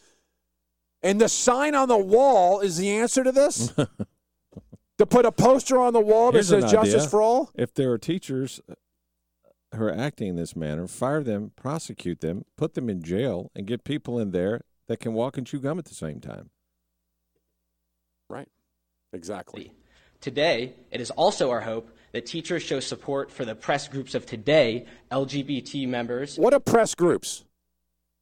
And 1.03 1.21
the 1.21 1.29
sign 1.29 1.75
on 1.75 1.89
the 1.89 1.99
wall 1.99 2.61
is 2.61 2.79
the 2.79 2.91
answer 2.91 3.23
to 3.23 3.31
this? 3.31 3.73
to 4.99 5.07
put 5.07 5.27
a 5.27 5.33
poster 5.33 5.79
on 5.79 5.93
the 5.93 6.01
wall 6.01 6.33
that 6.33 6.39
Here's 6.39 6.49
says 6.49 6.71
justice 6.71 7.09
for 7.09 7.23
all? 7.23 7.51
If 7.55 7.73
there 7.75 7.93
are 7.93 7.99
teachers 7.99 8.61
who 9.75 9.85
are 9.85 9.95
acting 9.95 10.29
in 10.29 10.37
this 10.37 10.57
manner, 10.57 10.87
fire 10.89 11.23
them, 11.23 11.53
prosecute 11.55 12.21
them, 12.21 12.45
put 12.57 12.75
them 12.75 12.89
in 12.89 13.03
jail, 13.03 13.51
and 13.55 13.67
get 13.67 13.85
people 13.85 14.19
in 14.19 14.31
there 14.31 14.63
that 14.89 14.99
can 15.01 15.15
walk 15.15 15.39
and 15.39 15.47
chew 15.47 15.61
gum 15.61 15.79
at 15.79 15.85
the 15.85 15.95
same 15.95 16.21
time. 16.21 16.51
Right. 18.29 18.49
Exactly. 19.13 19.73
Today, 20.21 20.75
it 20.91 21.01
is 21.01 21.11
also 21.13 21.51
our 21.51 21.61
hope 21.61 21.91
that 22.13 22.27
teachers 22.27 22.63
show 22.63 22.81
support 22.81 23.31
for 23.31 23.45
the 23.45 23.55
press 23.55 23.87
groups 23.87 24.15
of 24.15 24.27
today, 24.27 24.87
LGBT 25.13 25.87
members. 25.87 26.37
What 26.37 26.53
oppressed 26.55 26.97
groups? 26.97 27.45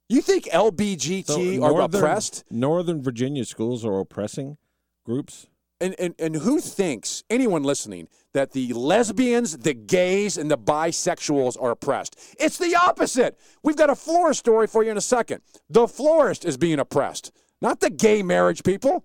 You 0.09 0.21
think 0.21 0.45
LBGT 0.53 1.25
So 1.27 1.41
are 1.65 1.71
Northern- 1.71 2.01
oppressed? 2.01 2.45
Northern 2.51 3.03
Virginia 3.03 3.45
schools 3.45 3.85
are 3.85 3.99
oppressing 3.99 4.59
groups. 5.05 5.47
And, 5.81 5.95
and, 5.99 6.15
and 6.19 6.37
who 6.37 6.61
thinks, 6.61 7.23
anyone 7.29 7.63
listening, 7.63 8.09
that 8.33 8.53
the 8.53 8.73
lesbians, 8.73 9.59
the 9.59 9.75
gays, 9.75 10.39
and 10.39 10.51
the 10.51 10.57
bisexuals 10.57 11.61
are 11.61 11.71
oppressed? 11.71 12.19
It's 12.41 12.57
the 12.57 12.75
opposite. 12.77 13.39
We've 13.63 13.77
got 13.77 13.91
a 13.91 13.95
florist 13.95 14.41
story 14.41 14.67
for 14.67 14.83
you 14.83 14.91
in 14.91 14.97
a 14.97 15.03
second. 15.03 15.43
The 15.69 15.87
florist 15.87 16.47
is 16.47 16.57
being 16.57 16.79
oppressed, 16.79 17.31
not 17.61 17.81
the 17.81 17.91
gay 17.91 18.23
marriage 18.23 18.63
people. 18.63 19.05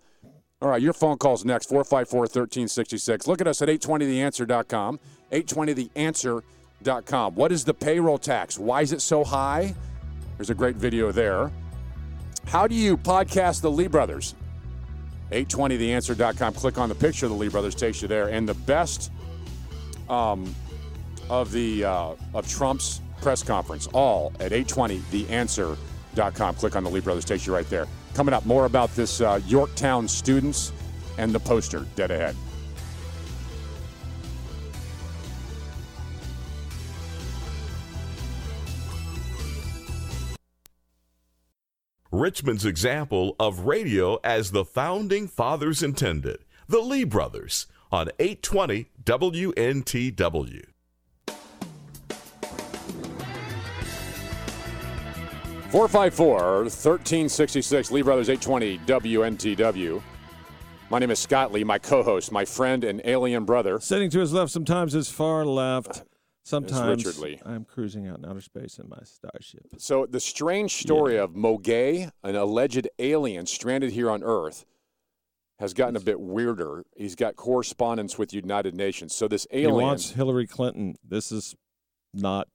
All 0.62 0.70
right, 0.70 0.82
your 0.82 0.94
phone 0.94 1.18
call's 1.18 1.44
next 1.44 1.68
454 1.70 2.22
1366. 2.22 3.28
Look 3.28 3.42
at 3.42 3.48
us 3.48 3.62
at 3.62 3.68
820theanswer.com. 3.68 5.00
820theanswer.com. 5.32 7.36
What 7.36 7.52
is 7.52 7.66
the 7.66 7.74
payroll 7.74 8.18
tax? 8.18 8.60
Why 8.60 8.82
is 8.82 8.94
it 8.94 9.02
so 9.02 9.24
high? 9.24 9.76
There's 10.38 10.52
a 10.52 10.56
great 10.56 10.76
video 10.76 11.12
there. 11.12 11.52
How 12.46 12.68
do 12.68 12.76
you 12.76 12.96
podcast 12.96 13.62
the 13.62 13.72
Lee 13.72 13.88
brothers? 13.88 14.36
820theanswer.com. 15.32 16.54
Click 16.54 16.78
on 16.78 16.90
the 16.90 16.96
picture 16.96 17.26
of 17.26 17.32
the 17.32 17.38
Lee 17.38 17.50
brothers, 17.50 17.76
takes 17.76 18.02
you 18.02 18.08
there. 18.08 18.30
And 18.30 18.48
the 18.48 18.54
best 18.54 19.12
um, 20.10 20.56
of 21.30 21.52
the 21.52 21.84
uh, 21.86 22.14
of 22.34 22.48
Trump's 22.48 23.02
press 23.22 23.44
conference, 23.44 23.88
all 23.88 24.34
at 24.40 24.52
820theanswer.com. 24.52 26.56
Click 26.56 26.76
on 26.76 26.84
the 26.84 26.90
Lee 26.90 27.00
brothers, 27.00 27.26
takes 27.26 27.48
you 27.48 27.54
right 27.54 27.70
there. 27.70 27.88
Coming 28.14 28.34
up, 28.34 28.46
more 28.46 28.66
about 28.66 28.94
this 28.96 29.22
uh, 29.22 29.40
Yorktown 29.48 30.08
students 30.08 30.74
and 31.18 31.32
the 31.32 31.40
poster 31.40 31.86
dead 31.96 32.12
ahead. 32.12 32.36
Richmond's 42.22 42.66
example 42.66 43.36
of 43.40 43.62
radio 43.62 44.20
as 44.24 44.52
the 44.52 44.64
founding 44.64 45.28
fathers 45.28 45.82
intended. 45.82 46.38
The 46.68 46.80
Lee 46.80 47.04
Brothers 47.04 47.66
on 47.92 48.10
820 48.20 48.92
WNTW. 49.04 50.66
Four 55.72 55.88
five 55.88 56.14
four 56.14 56.70
thirteen 56.70 57.28
sixty 57.28 57.62
six. 57.64 57.90
Lee 57.90 58.04
Brothers 58.04 58.30
820 58.30 58.78
WNTW. 58.80 60.04
My 60.92 61.00
name 61.00 61.10
is 61.10 61.18
Scott 61.18 61.52
Lee, 61.52 61.64
my 61.64 61.80
co 61.80 62.04
host, 62.04 62.32
my 62.32 62.46
friend 62.46 62.84
and 62.84 63.02
alien 63.04 63.46
brother. 63.46 63.80
Sitting 63.80 64.12
to 64.12 64.20
his 64.20 64.32
left, 64.32 64.52
sometimes 64.52 64.94
his 64.94 65.10
far 65.10 65.44
left. 65.44 66.04
Sometimes 66.44 67.06
Richard 67.06 67.22
Lee. 67.22 67.40
I'm 67.46 67.66
cruising 67.66 68.08
out 68.08 68.18
in 68.20 68.26
outer 68.26 68.42
space 68.42 68.80
in 68.80 68.90
my 68.90 68.98
starship. 69.04 69.68
So 69.78 70.06
the 70.10 70.20
strange 70.20 70.74
story 70.78 71.18
of 71.18 71.32
Mogay, 71.32 72.12
an 72.24 72.36
alleged 72.36 72.88
alien 73.00 73.46
stranded 73.46 73.92
here 73.92 74.10
on 74.10 74.24
Earth, 74.24 74.66
has 75.60 75.74
gotten 75.76 75.96
a 75.96 76.00
bit 76.00 76.20
weirder. 76.20 76.84
He's 76.96 77.16
got 77.16 77.36
correspondence 77.36 78.18
with 78.18 78.34
United 78.34 78.74
Nations. 78.76 79.14
So 79.14 79.28
this 79.28 79.46
He 79.52 79.60
alien, 79.60 79.76
wants 79.86 80.12
Hillary 80.12 80.48
Clinton. 80.48 80.96
This 81.08 81.32
is 81.32 81.56
not. 82.14 82.48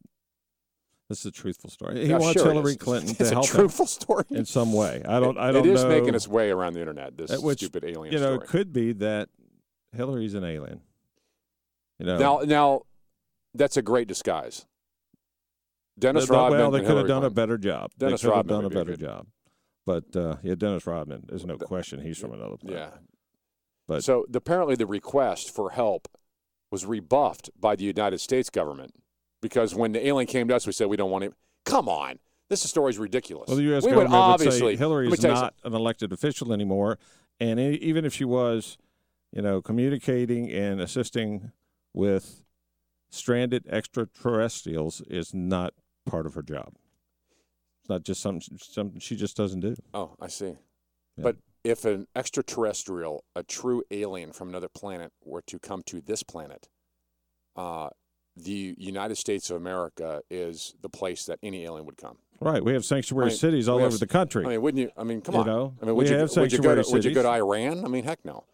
This 1.09 1.21
is 1.21 1.27
a 1.27 1.31
truthful 1.31 1.71
story. 1.71 2.03
He 2.03 2.09
Yeah, 2.11 2.19
wants 2.19 2.41
sure 2.43 2.51
Hillary. 2.53 2.75
Clinton 2.81 3.11
It's 3.11 3.19
to 3.19 3.25
a 3.27 3.29
help 3.35 3.47
him 3.47 3.55
truthful 3.55 3.87
story. 3.87 4.25
in 4.31 4.45
some 4.45 4.73
way. 4.73 5.03
I 5.07 5.21
don't. 5.21 5.39
I 5.39 5.53
don't 5.53 5.65
it 5.65 5.71
is 5.71 5.85
know. 5.85 5.89
making 5.89 6.17
its 6.17 6.27
way 6.27 6.51
around 6.51 6.73
the 6.73 6.81
internet. 6.81 7.17
This 7.17 7.41
which, 7.41 7.61
stupid 7.61 7.85
alien 7.85 8.13
You 8.13 8.19
know, 8.19 8.35
story. 8.35 8.45
it 8.45 8.49
could 8.51 8.73
be 8.73 8.91
that 8.95 9.29
Hillary's 9.93 10.35
an 10.35 10.43
alien. 10.43 10.81
You 12.01 12.07
know, 12.07 12.19
Now, 12.19 12.41
now, 12.45 12.83
that's 13.57 13.77
a 13.77 13.83
great 13.83 14.09
disguise. 14.09 14.67
Dennis 15.99 16.29
Rodman. 16.29 16.61
Well, 16.61 16.71
they 16.71 16.81
could 16.81 16.97
have 16.97 17.09
done 17.09 17.25
a 17.25 17.31
better 17.31 17.57
job. 17.57 17.91
Dennis 17.99 18.21
they 18.21 18.29
could 18.29 18.35
Rodman 18.35 18.55
have 18.55 18.63
done 18.63 18.65
a 18.65 18.69
would 18.69 18.87
be 18.87 18.93
a 18.93 18.97
better 18.97 18.97
job. 18.97 19.27
But 19.87 20.17
uh, 20.17 20.37
yeah, 20.43 20.55
Dennis 20.57 20.87
Rodman. 20.87 21.25
There's 21.29 21.47
no 21.47 21.57
question 21.57 22.01
he's 22.01 22.19
from 22.19 22.33
another 22.33 22.57
planet. 22.57 22.79
Yeah. 22.93 22.99
But 23.89 24.05
so 24.05 24.27
apparently, 24.35 24.75
the 24.75 24.87
request 24.87 25.55
for 25.55 25.71
help 25.71 26.09
was 26.71 26.85
rebuffed 26.85 27.51
by 27.59 27.77
the 27.77 27.85
United 27.85 28.19
States 28.21 28.51
government 28.51 28.95
because 29.41 29.75
when 29.75 29.93
the 29.93 30.07
alien 30.07 30.27
came 30.27 30.49
to 30.49 30.57
us, 30.57 30.67
we 30.67 30.73
said 30.73 30.89
we 30.89 30.97
don't 30.97 31.11
want 31.11 31.25
him. 31.25 31.35
Come 31.65 31.89
on, 31.89 32.19
this 32.49 32.63
story 32.63 32.91
is 32.91 32.99
ridiculous. 32.99 33.49
well, 33.49 33.57
the 33.57 33.63
U.S. 33.65 33.85
we 33.85 33.91
would 33.91 33.95
government 33.95 34.13
would 34.13 34.19
obviously 34.19 34.75
say 34.75 34.79
Hillary 34.79 35.09
is 35.09 35.23
not 35.23 35.55
an 35.65 35.75
elected 35.75 36.13
official 36.13 36.53
anymore, 36.53 36.99
and 37.39 37.61
even 37.61 38.05
if 38.05 38.13
she 38.13 38.25
was, 38.25 38.77
you 39.33 39.43
know, 39.43 39.63
communicating 39.63 40.51
and 40.51 40.81
assisting 40.81 41.53
with 41.95 42.45
stranded 43.17 43.67
extraterrestrials, 43.69 45.01
is 45.09 45.35
not 45.35 45.75
part 46.05 46.27
of 46.27 46.35
her 46.35 46.43
job. 46.43 46.75
It's 47.81 47.89
not 47.89 48.05
just 48.05 48.21
something, 48.21 48.59
something 48.61 49.01
she 49.01 49.17
just 49.17 49.37
doesn't 49.37 49.61
do. 49.61 49.77
Oh, 49.95 50.17
I 50.21 50.29
see. 50.29 50.57
Yeah. 51.17 51.23
But 51.23 51.37
if 51.65 51.85
an 51.85 52.07
extraterrestrial, 52.15 53.25
a 53.35 53.43
true 53.43 53.83
alien 53.91 54.33
from 54.33 54.49
another 54.49 54.69
planet, 54.69 55.13
were 55.25 55.43
to 55.43 55.59
come 55.59 55.83
to 55.87 56.01
this 56.01 56.23
planet, 56.23 56.69
uh, 57.57 57.89
the 58.37 58.75
United 58.77 59.17
States 59.17 59.51
of 59.51 59.57
America 59.57 60.21
is 60.31 60.75
the 60.83 60.89
place 60.89 61.25
that 61.27 61.39
any 61.43 61.65
alien 61.65 61.87
would 61.87 61.97
come. 61.97 62.19
Right. 62.41 62.63
We 62.63 62.75
have 62.75 62.85
sanctuary 62.85 63.27
I 63.27 63.29
mean, 63.31 63.39
cities 63.39 63.69
all 63.69 63.79
have 63.79 63.89
over 63.89 63.99
the 63.99 64.07
country. 64.07 64.45
I 64.45 64.49
mean, 64.49 64.63
wouldn't 64.63 64.83
you? 64.83 64.91
I 64.97 65.05
mean, 65.05 65.23
come 65.23 65.37
You 65.37 65.41
on. 65.41 65.47
know, 65.47 65.75
I 65.81 65.87
mean, 65.87 65.97
would 65.97 66.07
we 66.07 66.13
you, 66.13 66.19
have 66.19 66.37
would 66.37 66.53
you 66.53 66.59
go 66.59 66.75
to 66.75 66.91
would 66.91 67.05
you 67.05 67.15
go 67.15 67.23
to. 67.23 67.29
Iran? 67.29 67.85
I 67.85 67.89
mean, 67.89 68.05
heck 68.05 68.25
no. 68.25 68.45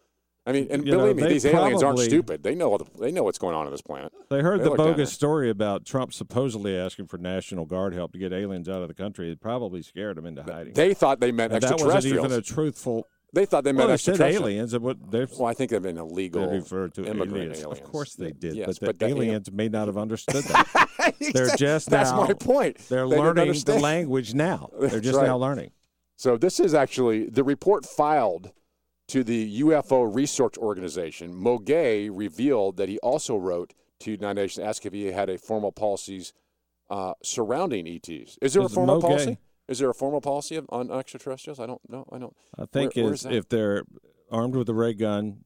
I 0.45 0.51
mean, 0.51 0.67
and 0.69 0.85
You 0.85 0.91
know, 0.91 0.97
believe 0.99 1.15
me, 1.15 1.23
they 1.23 1.29
these 1.29 1.45
aliens 1.45 1.81
aren't 1.81 1.99
stupid. 1.99 2.43
They 2.43 2.53
know 2.53 2.77
the, 2.77 2.85
they 2.99 3.11
know 3.11 3.23
what's 3.23 3.37
going 3.37 3.55
on 3.55 3.65
on 3.65 3.71
this 3.71 3.81
planet. 3.81 4.11
They 4.29 4.41
heard 4.41 4.59
They 4.59 4.65
the 4.65 4.71
bogus 4.75 5.13
story 5.13 5.49
about 5.49 5.85
Trump 5.85 6.13
supposedly 6.13 6.75
asking 6.77 7.07
for 7.07 7.17
National 7.17 7.65
Guard 7.65 7.93
help 7.93 8.11
to 8.11 8.17
get 8.17 8.33
aliens 8.33 8.67
out 8.67 8.81
of 8.81 8.89
the 8.89 8.93
country. 8.93 9.31
It 9.31 9.39
probably 9.39 9.81
scared 9.81 10.17
them 10.17 10.25
into 10.25 10.43
hiding. 10.43 10.73
They 10.73 10.93
thought 10.93 11.19
they 11.21 11.31
meant 11.31 11.53
and 11.53 11.61
that 11.63 11.79
wasn't 11.79 12.13
even 12.15 12.33
a 12.33 12.41
truthful. 12.41 13.07
they 13.31 13.45
thought 13.45 13.63
they 13.63 13.71
meant 13.71 13.87
Well, 13.87 13.87
they 13.87 13.97
said 13.97 14.19
aliens. 14.19 14.77
What 14.77 15.09
they're, 15.09 15.27
Well, 15.39 15.47
I 15.47 15.53
think 15.53 15.71
they've 15.71 15.81
been 15.81 15.95
they 15.95 16.01
illegal 16.01 16.45
referred 16.51 16.93
to 16.95 17.05
immigrant 17.05 17.35
aliens. 17.35 17.61
aliens. 17.63 17.79
Of 17.79 17.85
course 17.85 18.15
they 18.15 18.31
did, 18.31 18.55
Yes, 18.55 18.65
but 18.67 18.79
the 18.79 18.85
but 18.87 18.99
the 18.99 19.05
al- 19.05 19.11
aliens 19.11 19.49
may 19.49 19.69
not 19.69 19.87
have 19.87 19.97
understood 19.97 20.43
that. 20.43 20.89
They're 21.33 21.55
just 21.55 21.89
That's 21.89 22.11
now. 22.11 22.25
my 22.25 22.33
point. 22.33 22.79
They're 22.89 23.07
They 23.07 23.17
learning 23.17 23.53
the 23.65 23.79
language 23.79 24.33
now. 24.33 24.69
They're 24.79 24.99
just 24.99 25.17
right. 25.17 25.25
now 25.27 25.37
learning. 25.37 25.71
So 26.17 26.35
this 26.37 26.59
is 26.59 26.73
actually 26.73 27.29
the 27.29 27.43
report 27.45 27.85
filed 27.85 28.51
to 29.13 29.23
the 29.23 29.61
UFO 29.61 30.11
Research 30.11 30.57
Organization. 30.57 31.35
Mogay 31.35 32.09
revealed 32.11 32.77
that 32.77 32.89
he 32.89 32.97
also 32.99 33.37
wrote 33.37 33.75
to 33.99 34.09
United 34.09 34.41
Nations, 34.41 34.65
asked 34.65 34.87
if 34.87 34.93
he 34.93 35.05
had 35.11 35.29
a 35.29 35.37
formal 35.37 35.71
policies 35.71 36.33
uh, 36.89 37.13
surrounding 37.21 37.87
ETs. 37.87 38.39
Is 38.41 38.53
there 38.53 38.63
a 38.65 38.69
formal 38.69 38.97
Mogay- 38.99 39.01
policy? 39.01 39.37
Is 39.67 39.77
there 39.77 39.91
a 39.91 39.93
formal 39.93 40.19
policy 40.19 40.59
on 40.69 40.89
extraterrestrials? 40.91 41.59
I 41.59 41.67
don't 41.67 41.87
know. 41.87 42.05
I 42.11 42.17
don't. 42.17 42.35
I 42.57 42.65
think 42.65 42.95
Where- 42.95 43.13
is 43.13 43.23
if 43.23 43.47
they're 43.49 43.83
armed 44.31 44.55
with 44.55 44.67
a 44.67 44.73
ray 44.73 44.95
gun, 44.95 45.43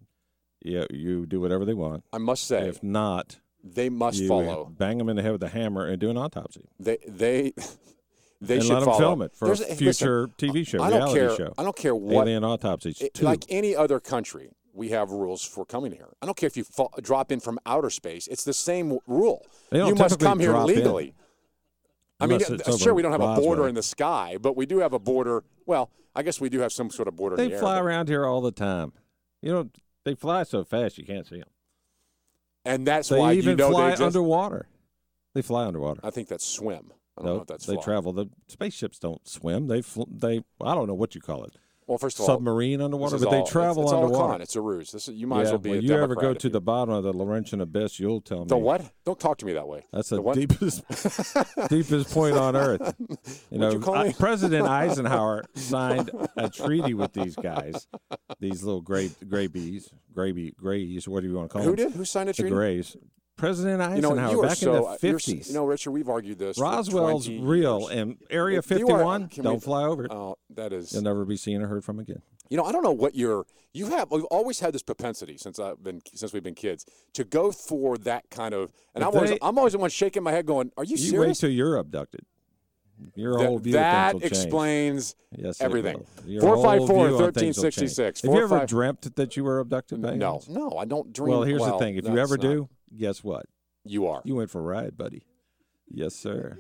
yeah, 0.64 0.86
you 0.90 1.26
do 1.26 1.42
whatever 1.42 1.66
they 1.66 1.74
want. 1.74 2.06
I 2.14 2.20
must 2.20 2.48
say 2.48 2.70
If 2.70 2.82
not, 2.82 3.40
they 3.62 3.90
must 3.90 4.20
you 4.20 4.30
follow. 4.30 4.72
bang 4.78 4.98
them 4.98 5.10
in 5.10 5.18
the 5.18 5.24
head 5.24 5.34
with 5.34 5.44
a 5.44 5.50
hammer 5.50 5.86
and 5.86 6.00
do 6.00 6.10
an 6.10 6.16
autopsy. 6.18 6.70
They 6.80 7.00
they 7.06 7.52
they 8.42 8.56
and 8.56 8.64
should 8.64 8.74
let 8.74 8.80
them 8.82 8.86
follow. 8.90 9.00
film 9.00 9.22
it 9.24 9.36
for 9.36 9.46
There's 9.48 9.60
a 9.62 9.64
listen, 9.64 9.78
future 9.78 10.28
TV 10.38 10.66
show, 10.68 10.82
I 10.82 10.90
don't 10.90 11.00
reality 11.14 11.20
care. 11.20 11.36
show. 11.48 11.54
I 11.58 11.64
don't 11.64 11.76
care 11.76 11.96
what 11.96 12.28
Alien 12.28 12.44
autopsies. 12.44 13.02
It- 13.02 13.22
like 13.22 13.46
any 13.50 13.76
other 13.76 14.00
country, 14.00 14.52
we 14.74 14.90
have 14.90 15.10
rules 15.12 15.44
for 15.44 15.66
coming 15.66 15.92
here. 15.92 16.10
I 16.22 16.26
don't 16.28 16.38
care 16.38 16.48
if 16.48 16.56
you 16.58 16.64
fa- 16.64 16.88
drop 17.02 17.32
in 17.32 17.40
from 17.40 17.58
outer 17.66 17.90
space; 17.90 18.28
it's 18.28 18.44
the 18.44 18.54
same 18.54 19.00
rule. 19.08 19.46
You 19.72 19.96
must 19.96 20.20
come 20.20 20.40
here 20.40 20.52
drop 20.52 20.70
in. 20.70 20.76
legally. 20.76 21.14
I 22.20 22.26
mean, 22.26 22.42
uh, 22.44 22.78
sure, 22.78 22.94
we 22.96 23.02
don't 23.04 23.12
have 23.12 23.22
a 23.22 23.36
border 23.36 23.68
in 23.68 23.76
the 23.76 23.84
sky, 23.84 24.38
but 24.42 24.56
we 24.58 24.66
do 24.66 24.80
have 24.80 24.94
a 24.94 25.00
border. 25.00 25.44
Well, 25.68 25.92
I 26.16 26.24
guess 26.24 26.42
we 26.42 26.50
do 26.50 26.60
have 26.62 26.72
some 26.74 26.90
sort 26.90 27.08
of 27.08 27.16
border 27.16 27.36
they 27.36 27.50
the 27.50 27.58
fly 27.60 27.78
air. 27.78 27.84
around 27.84 28.08
here 28.10 28.26
all 28.26 28.42
the 28.42 28.52
time. 28.52 28.92
You 29.42 29.52
know, 29.52 29.70
they 30.04 30.16
fly 30.16 30.42
so 30.44 30.64
fast 30.64 30.98
you 30.98 31.06
can't 31.06 31.28
see 31.28 31.38
them. 31.40 31.50
and 32.66 32.88
that's 32.88 33.10
They 33.10 33.20
why 33.20 33.34
even 33.34 33.52
you 33.52 33.56
know 33.56 33.70
fly 33.70 33.88
they 33.88 33.92
exist. 33.94 34.06
underwater. 34.08 34.68
They 35.36 35.42
fly 35.44 35.66
underwater. 35.66 36.00
I 36.04 36.10
think 36.10 36.28
that's 36.28 36.46
swim. 36.46 36.92
I 37.18 37.22
don't 37.22 37.26
No, 37.26 37.36
know 37.38 37.42
if 37.42 37.48
that's 37.48 37.66
they 37.66 37.78
travel. 37.78 38.14
The 38.14 38.28
spaceships 38.48 39.00
don't 39.00 39.28
swim. 39.28 39.68
They 39.68 39.82
fl- 39.82 40.04
they. 40.10 40.44
I 40.62 40.76
don't 40.76 40.88
know 40.88 40.94
what 40.94 41.16
you 41.16 41.22
call 41.22 41.44
it. 41.46 41.54
Well, 41.88 41.98
first 41.98 42.18
of 42.18 42.24
all, 42.24 42.36
Submarine 42.36 42.82
underwater, 42.82 43.18
but 43.18 43.32
they 43.32 43.44
travel 43.50 43.84
it's, 43.84 43.92
it's 43.92 43.94
all 43.94 44.02
a 44.02 44.06
underwater. 44.08 44.32
con. 44.34 44.42
It's 44.42 44.56
a 44.58 44.62
ruse. 44.62 44.92
This 44.92 45.08
is, 45.08 45.16
you 45.16 45.26
might 45.26 45.44
as 45.44 45.52
well 45.52 45.58
be 45.58 45.70
when 45.70 45.80
a 45.80 45.82
you 45.84 45.94
ever 45.96 46.16
go 46.16 46.34
to 46.34 46.48
you- 46.48 46.52
the 46.52 46.60
bottom 46.60 46.94
of 46.94 47.06
the 47.06 47.14
Laurentian 47.14 47.62
abyss, 47.62 47.98
you'll 47.98 48.20
tell 48.20 48.40
me 48.42 48.48
the 48.48 48.58
what? 48.58 48.92
Don't 49.06 49.18
talk 49.18 49.38
to 49.38 49.46
me 49.46 49.54
that 49.54 49.70
way. 49.70 49.86
That's 49.94 50.10
the 50.10 50.22
the 50.22 50.34
deepest, 50.34 50.84
deepest 51.70 52.12
point 52.12 52.36
on 52.36 52.58
earth. 52.58 52.94
You 53.50 53.58
know, 53.58 53.68
What'd 53.68 53.74
you 53.74 53.80
call 53.86 53.96
I- 53.96 54.04
me? 54.10 54.14
President 54.20 54.68
Eisenhower 54.68 55.46
signed 55.56 56.12
a 56.36 56.50
treaty 56.50 56.94
with 56.94 57.14
these 57.14 57.38
guys, 57.38 57.88
these 58.42 58.64
little 58.64 58.82
gray 58.82 59.10
gray 59.30 59.48
bees, 59.48 59.90
gray 60.14 60.34
bee, 60.34 60.52
grays, 60.58 61.08
whatever 61.08 61.30
you 61.32 61.38
want 61.38 61.50
to 61.50 61.54
call 61.54 61.62
Who 61.64 61.70
them. 61.74 61.86
Who 61.86 61.90
did? 61.92 61.98
Who 61.98 62.04
signed 62.04 62.30
a 62.30 62.34
treaty? 62.34 62.50
The? 62.50 62.56
Grays. 62.56 62.98
President 63.38 63.96
You 63.96 64.02
know, 64.02 64.10
Eisenhower 64.12 64.32
you 64.32 64.42
back 64.42 64.58
so, 64.58 64.76
in 64.76 64.84
uh, 64.86 64.92
the 64.94 64.98
fifties. 65.00 65.48
You 65.48 65.54
know, 65.54 65.66
Richard, 65.66 65.92
we've 65.92 66.10
argued 66.10 66.40
this. 66.40 66.58
Roswell's 66.60 67.28
20 67.28 67.42
real, 67.44 67.80
years. 67.82 67.92
and 67.92 68.18
Area 68.30 68.56
you 68.56 68.60
are- 68.60 68.62
51, 68.64 69.30
don't 69.36 69.54
we- 69.56 69.60
fly 69.60 69.84
over 69.84 70.06
it. 70.06 70.12
Oh, 70.12 70.38
that 70.56 70.74
is. 70.74 70.92
You'll 70.94 71.04
never 71.04 71.24
be 71.24 71.38
seen 71.38 71.62
or 71.62 71.68
heard 71.68 71.86
from 71.86 72.00
again. 72.00 72.22
You 72.50 72.58
know, 72.58 72.64
I 72.64 72.72
don't 72.72 72.84
know 72.84 72.92
what 72.94 73.14
you're. 73.16 73.46
You 73.74 73.88
have. 73.88 74.10
We've 74.10 74.24
always 74.26 74.60
had 74.60 74.74
this 74.74 74.82
propensity 74.82 75.38
since 75.38 75.60
I've 75.60 75.84
been 75.84 76.02
since 76.16 76.34
we've 76.34 76.42
been 76.44 76.56
kids 76.56 76.86
to 77.14 77.24
go 77.24 77.52
for 77.52 77.98
that 78.00 78.30
kind 78.32 78.54
of. 78.56 78.72
And 78.96 79.04
I'm 79.04 79.14
always 79.14 79.38
I'm 79.42 79.58
always 79.58 79.74
the 79.74 79.80
one 79.80 79.90
shaking 79.90 80.24
my 80.24 80.32
head, 80.32 80.46
going, 80.46 80.72
"Are 80.78 80.84
you, 80.84 80.98
serious? 80.98 81.12
You 81.12 81.20
wait 81.20 81.24
serious?" 81.26 81.40
till 81.40 81.50
you're 81.52 81.78
abducted. 81.78 82.22
Your 83.14 83.38
whole 83.38 83.60
view 83.60 83.74
that 83.74 84.16
of 84.16 84.22
things 84.22 84.24
will 84.24 84.30
change. 84.30 84.44
explains 84.46 85.16
Yes, 85.38 85.62
everything. 85.62 86.04
Four 86.40 86.64
five 86.64 86.88
four 86.88 87.10
thirteen 87.12 87.34
things 87.34 87.58
will 87.58 87.64
change. 87.66 87.76
sixty 87.76 87.88
six. 87.90 88.22
Have 88.24 88.34
you 88.34 88.42
ever 88.42 88.66
dreamt 88.66 89.16
that 89.16 89.38
you 89.38 89.44
were 89.44 89.60
abducted 89.60 90.02
by 90.02 90.16
No, 90.16 90.42
no, 90.50 90.72
I 90.78 90.86
don't 90.86 91.14
dream. 91.14 91.30
Well, 91.30 91.44
here's 91.44 91.64
the 91.64 91.78
thing: 91.78 91.98
if 91.98 92.06
you 92.06 92.18
ever 92.18 92.38
not- 92.38 92.42
do, 92.42 92.70
guess 92.96 93.24
what? 93.24 93.46
you 93.86 94.06
are. 94.06 94.22
You 94.26 94.36
went 94.36 94.50
for 94.50 94.60
a 94.60 94.64
ride, 94.64 94.98
buddy. 94.98 95.24
Yes, 95.90 96.14
sir. 96.14 96.60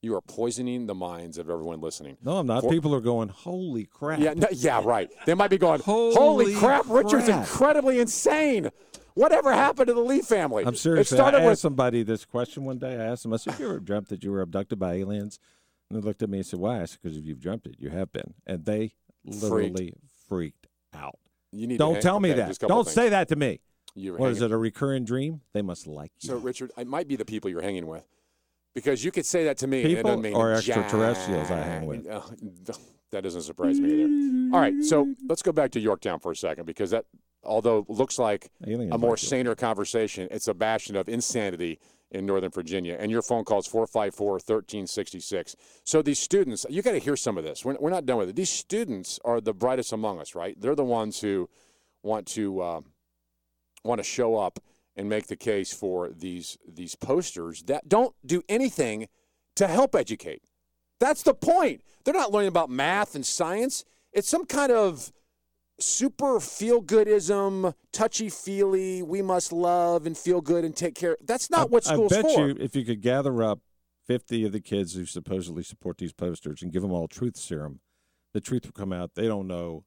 You 0.00 0.14
are 0.16 0.22
poisoning 0.22 0.86
the 0.86 0.94
minds 0.94 1.36
of 1.36 1.50
everyone 1.50 1.80
listening. 1.80 2.16
No, 2.22 2.38
I'm 2.38 2.46
not. 2.46 2.62
For- 2.62 2.70
People 2.70 2.94
are 2.94 3.00
going, 3.00 3.28
"Holy 3.28 3.84
crap!" 3.84 4.18
Yeah, 4.20 4.32
no, 4.34 4.46
yeah, 4.50 4.80
right. 4.84 5.10
They 5.26 5.34
might 5.34 5.48
be 5.48 5.58
going, 5.58 5.80
Holy 5.80 6.14
"Holy 6.14 6.54
crap, 6.54 6.84
Richard's 6.88 7.28
incredibly 7.28 8.00
insane." 8.00 8.70
Whatever 9.14 9.52
happened 9.52 9.86
to 9.88 9.94
the 9.94 10.00
Lee 10.00 10.22
family? 10.22 10.64
I'm 10.66 10.74
serious. 10.74 11.12
It 11.12 11.14
started 11.14 11.38
I 11.38 11.40
asked 11.42 11.50
with 11.50 11.58
somebody 11.60 12.02
this 12.02 12.24
question 12.24 12.64
one 12.64 12.78
day. 12.78 12.94
I 12.98 13.04
asked 13.04 13.22
them, 13.22 13.32
I 13.32 13.36
said, 13.36 13.52
"Have 13.52 13.60
you 13.60 13.68
ever 13.68 13.78
dreamt 13.80 14.08
that 14.08 14.24
you 14.24 14.30
were 14.32 14.40
abducted 14.40 14.78
by 14.78 14.94
aliens?" 14.94 15.38
And 15.90 15.98
they 16.02 16.04
looked 16.06 16.22
at 16.22 16.28
me 16.30 16.38
and 16.38 16.46
said, 16.46 16.60
"Why?" 16.60 16.80
I 16.80 16.84
said, 16.86 16.98
"Because 17.02 17.16
if 17.16 17.24
you've 17.24 17.40
dreamt 17.40 17.66
it, 17.66 17.76
you 17.78 17.90
have 17.90 18.10
been." 18.12 18.34
And 18.46 18.64
they 18.64 18.94
literally 19.24 19.92
freaked 20.28 20.66
out. 20.94 21.18
you 21.52 21.66
need. 21.66 21.78
Don't 21.78 22.02
tell 22.02 22.20
me 22.20 22.30
okay, 22.30 22.40
that. 22.40 22.48
just 22.48 22.62
a 22.62 22.66
couple 22.66 22.76
Don't 22.76 22.84
things. 22.84 22.94
say 22.94 23.08
that 23.10 23.28
to 23.28 23.36
me. 23.36 23.60
You're 23.94 24.16
What 24.16 24.30
is 24.30 24.38
hanging- 24.38 24.52
it? 24.52 24.54
A 24.54 24.58
recurring 24.58 25.04
dream? 25.04 25.40
They 25.52 25.62
must 25.62 25.86
like 25.86 26.10
you. 26.20 26.28
So, 26.28 26.36
Richard, 26.36 26.72
it 26.76 26.86
might 26.86 27.06
be 27.08 27.16
the 27.16 27.24
people 27.24 27.50
you're 27.50 27.62
hanging 27.62 27.86
with, 27.86 28.04
because 28.74 29.04
you 29.04 29.10
could 29.12 29.26
say 29.26 29.44
that 29.44 29.58
to 29.58 29.66
me. 29.66 29.82
and 29.82 29.86
it 29.92 29.96
People 29.96 30.10
doesn't 30.10 30.22
mean 30.22 30.34
or 30.34 30.54
jack- 30.60 30.78
extraterrestrials 30.78 31.50
I 31.50 31.60
hang 31.60 31.86
with? 31.86 32.06
Uh, 32.06 32.20
that 33.10 33.22
doesn't 33.22 33.42
surprise 33.42 33.78
me 33.80 34.02
either. 34.02 34.54
All 34.56 34.60
right, 34.60 34.74
so 34.82 35.14
let's 35.28 35.42
go 35.42 35.52
back 35.52 35.70
to 35.72 35.80
Yorktown 35.80 36.18
for 36.18 36.32
a 36.32 36.36
second, 36.36 36.64
because 36.66 36.90
that, 36.90 37.04
although 37.44 37.84
looks 37.88 38.18
like 38.18 38.50
a 38.66 38.98
more 38.98 39.16
saner 39.16 39.54
conversation, 39.54 40.26
it's 40.30 40.48
a 40.48 40.54
bastion 40.54 40.96
of 40.96 41.08
insanity 41.08 41.78
in 42.10 42.26
Northern 42.26 42.50
Virginia. 42.50 42.96
And 42.98 43.10
your 43.10 43.22
phone 43.22 43.44
call 43.44 43.58
is 43.58 43.66
454 43.66 44.32
1366. 44.34 45.56
So 45.84 46.02
these 46.02 46.18
students, 46.18 46.64
you 46.68 46.82
got 46.82 46.92
to 46.92 46.98
hear 46.98 47.16
some 47.16 47.36
of 47.38 47.42
this. 47.44 47.64
We're, 47.64 47.76
we're 47.80 47.90
not 47.90 48.06
done 48.06 48.18
with 48.18 48.28
it. 48.28 48.36
These 48.36 48.50
students 48.50 49.18
are 49.24 49.40
the 49.40 49.52
brightest 49.52 49.92
among 49.92 50.20
us, 50.20 50.34
right? 50.34 50.60
They're 50.60 50.76
the 50.76 50.84
ones 50.84 51.20
who 51.20 51.48
want 52.02 52.26
to 52.28 52.60
uh, 52.60 52.80
want 53.84 53.98
to 53.98 54.04
show 54.04 54.36
up 54.36 54.58
and 54.96 55.08
make 55.08 55.26
the 55.26 55.36
case 55.36 55.72
for 55.72 56.08
these 56.10 56.56
these 56.66 56.94
posters 56.94 57.62
that 57.64 57.88
don't 57.88 58.14
do 58.24 58.42
anything 58.48 59.08
to 59.56 59.66
help 59.66 59.94
educate. 59.94 60.42
That's 61.00 61.22
the 61.22 61.34
point. 61.34 61.82
They're 62.04 62.14
not 62.14 62.32
learning 62.32 62.48
about 62.48 62.70
math 62.70 63.14
and 63.14 63.24
science. 63.24 63.84
It's 64.12 64.28
some 64.28 64.46
kind 64.46 64.72
of 64.72 65.12
super 65.80 66.40
feel 66.40 66.82
goodism, 66.82 67.74
touchy 67.92 68.28
feely, 68.28 69.02
we 69.02 69.22
must 69.22 69.52
love 69.52 70.06
and 70.06 70.16
feel 70.16 70.40
good 70.40 70.64
and 70.64 70.74
take 70.76 70.94
care. 70.94 71.16
That's 71.24 71.50
not 71.50 71.70
what 71.70 71.84
school's 71.84 72.12
I 72.12 72.22
bet 72.22 72.32
for. 72.32 72.48
you 72.48 72.56
if 72.60 72.76
you 72.76 72.84
could 72.84 73.00
gather 73.00 73.42
up 73.42 73.60
50 74.06 74.44
of 74.44 74.52
the 74.52 74.60
kids 74.60 74.94
who 74.94 75.04
supposedly 75.04 75.62
support 75.62 75.98
these 75.98 76.12
posters 76.12 76.62
and 76.62 76.72
give 76.72 76.82
them 76.82 76.92
all 76.92 77.08
truth 77.08 77.36
serum, 77.36 77.80
the 78.32 78.40
truth 78.40 78.64
will 78.64 78.72
come 78.72 78.92
out. 78.92 79.14
They 79.14 79.26
don't 79.26 79.48
know 79.48 79.84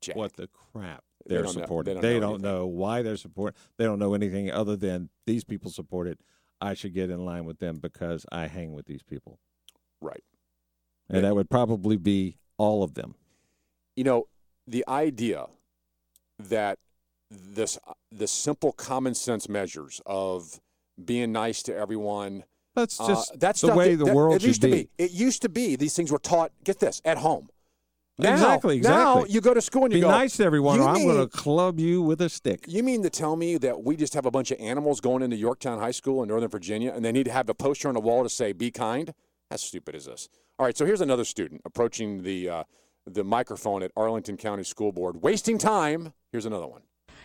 Jack. 0.00 0.16
what 0.16 0.34
the 0.34 0.48
crap 0.48 1.02
they're 1.26 1.42
know- 1.44 1.50
supporting. 1.50 2.00
they 2.00 2.14
They 2.14 2.20
don't 2.20 2.40
know 2.42 2.58
know, 2.58 2.66
why 2.66 3.02
they're 3.02 3.16
supporting. 3.16 3.58
They 3.78 3.84
don't 3.84 3.98
know 3.98 4.14
anything 4.14 4.50
other 4.50 4.76
than 4.76 5.08
these 5.26 5.44
people 5.44 5.70
support 5.70 6.06
it. 6.08 6.18
I 6.60 6.74
should 6.74 6.94
get 6.94 7.10
in 7.10 7.24
line 7.24 7.44
with 7.44 7.58
them 7.58 7.76
because 7.76 8.24
I 8.32 8.46
hang 8.46 8.72
with 8.72 8.86
these 8.86 9.02
people. 9.02 9.38
Right. 10.00 10.24
And 11.08 11.24
that 11.24 11.34
would 11.34 11.50
probably 11.50 11.96
be 11.96 12.38
all 12.58 12.82
of 12.82 12.94
them. 12.94 13.14
You 13.96 14.04
know, 14.04 14.28
the 14.66 14.84
idea 14.88 15.46
that 16.38 16.78
this 17.30 17.78
the 18.10 18.26
simple 18.26 18.72
common 18.72 19.14
sense 19.14 19.48
measures 19.48 20.00
of 20.06 20.60
being 21.04 21.32
nice 21.32 21.62
to 21.64 21.74
everyone 21.76 22.44
That's 22.74 22.98
Uh, 23.00 23.06
just 23.08 23.38
that's 23.38 23.60
the 23.60 23.72
way 23.74 23.94
the 23.94 24.04
that- 24.04 24.14
world 24.14 24.34
it 24.36 24.40
should 24.42 24.48
used 24.48 24.62
to 24.62 24.70
be. 24.70 24.88
It 24.98 25.10
used 25.12 25.42
to 25.42 25.48
be 25.48 25.76
these 25.76 25.94
things 25.94 26.10
were 26.10 26.18
taught. 26.18 26.50
Get 26.64 26.80
this 26.80 27.00
at 27.04 27.18
home. 27.18 27.48
Now, 28.16 28.32
Exactly, 28.32 28.80
Now 28.80 29.24
you 29.24 29.40
go 29.40 29.54
to 29.54 29.60
school 29.60 29.84
and 29.84 29.92
you 29.92 29.96
Be 29.98 30.02
go. 30.02 30.08
nice 30.10 30.36
to 30.36 30.44
everyone, 30.44 30.76
"You 30.76 30.84
or 30.84 30.88
I'm 30.88 30.94
mean- 30.94 31.08
going 31.08 31.28
to 31.28 31.36
club 31.36 31.80
you 31.80 32.00
with 32.00 32.20
a 32.20 32.28
stick. 32.28 32.64
You 32.68 32.84
mean 32.84 33.02
to 33.02 33.10
tell 33.10 33.34
me 33.34 33.56
that 33.58 33.82
we 33.82 33.96
just 33.96 34.14
have 34.14 34.24
a 34.24 34.30
bunch 34.30 34.52
of 34.52 34.60
animals 34.60 35.00
going 35.00 35.22
into 35.22 35.36
Yorktown 35.36 35.80
High 35.80 35.90
School 35.90 36.22
in 36.22 36.28
Northern 36.28 36.48
Virginia, 36.48 36.92
and 36.94 37.04
they 37.04 37.10
need 37.10 37.24
to 37.24 37.32
have 37.32 37.48
a 37.48 37.54
poster 37.54 37.88
on 37.88 37.94
the 37.94 38.00
wall 38.00 38.22
to 38.22 38.28
say 38.28 38.52
"Be 38.52 38.70
kind"? 38.70 39.12
How 39.50 39.56
stupid 39.56 39.96
is 39.96 40.04
this? 40.04 40.28
All 40.60 40.66
right, 40.66 40.76
so 40.76 40.86
here's 40.86 41.00
another 41.00 41.24
student 41.24 41.62
approaching 41.64 42.22
the 42.22 42.48
uh, 42.48 42.64
the 43.04 43.24
microphone 43.24 43.82
at 43.82 43.90
Arlington 43.96 44.36
County 44.36 44.62
School 44.62 44.92
Board, 44.92 45.20
wasting 45.22 45.58
time. 45.58 46.12
Here's 46.30 46.46
another 46.46 46.68
one. 46.68 46.82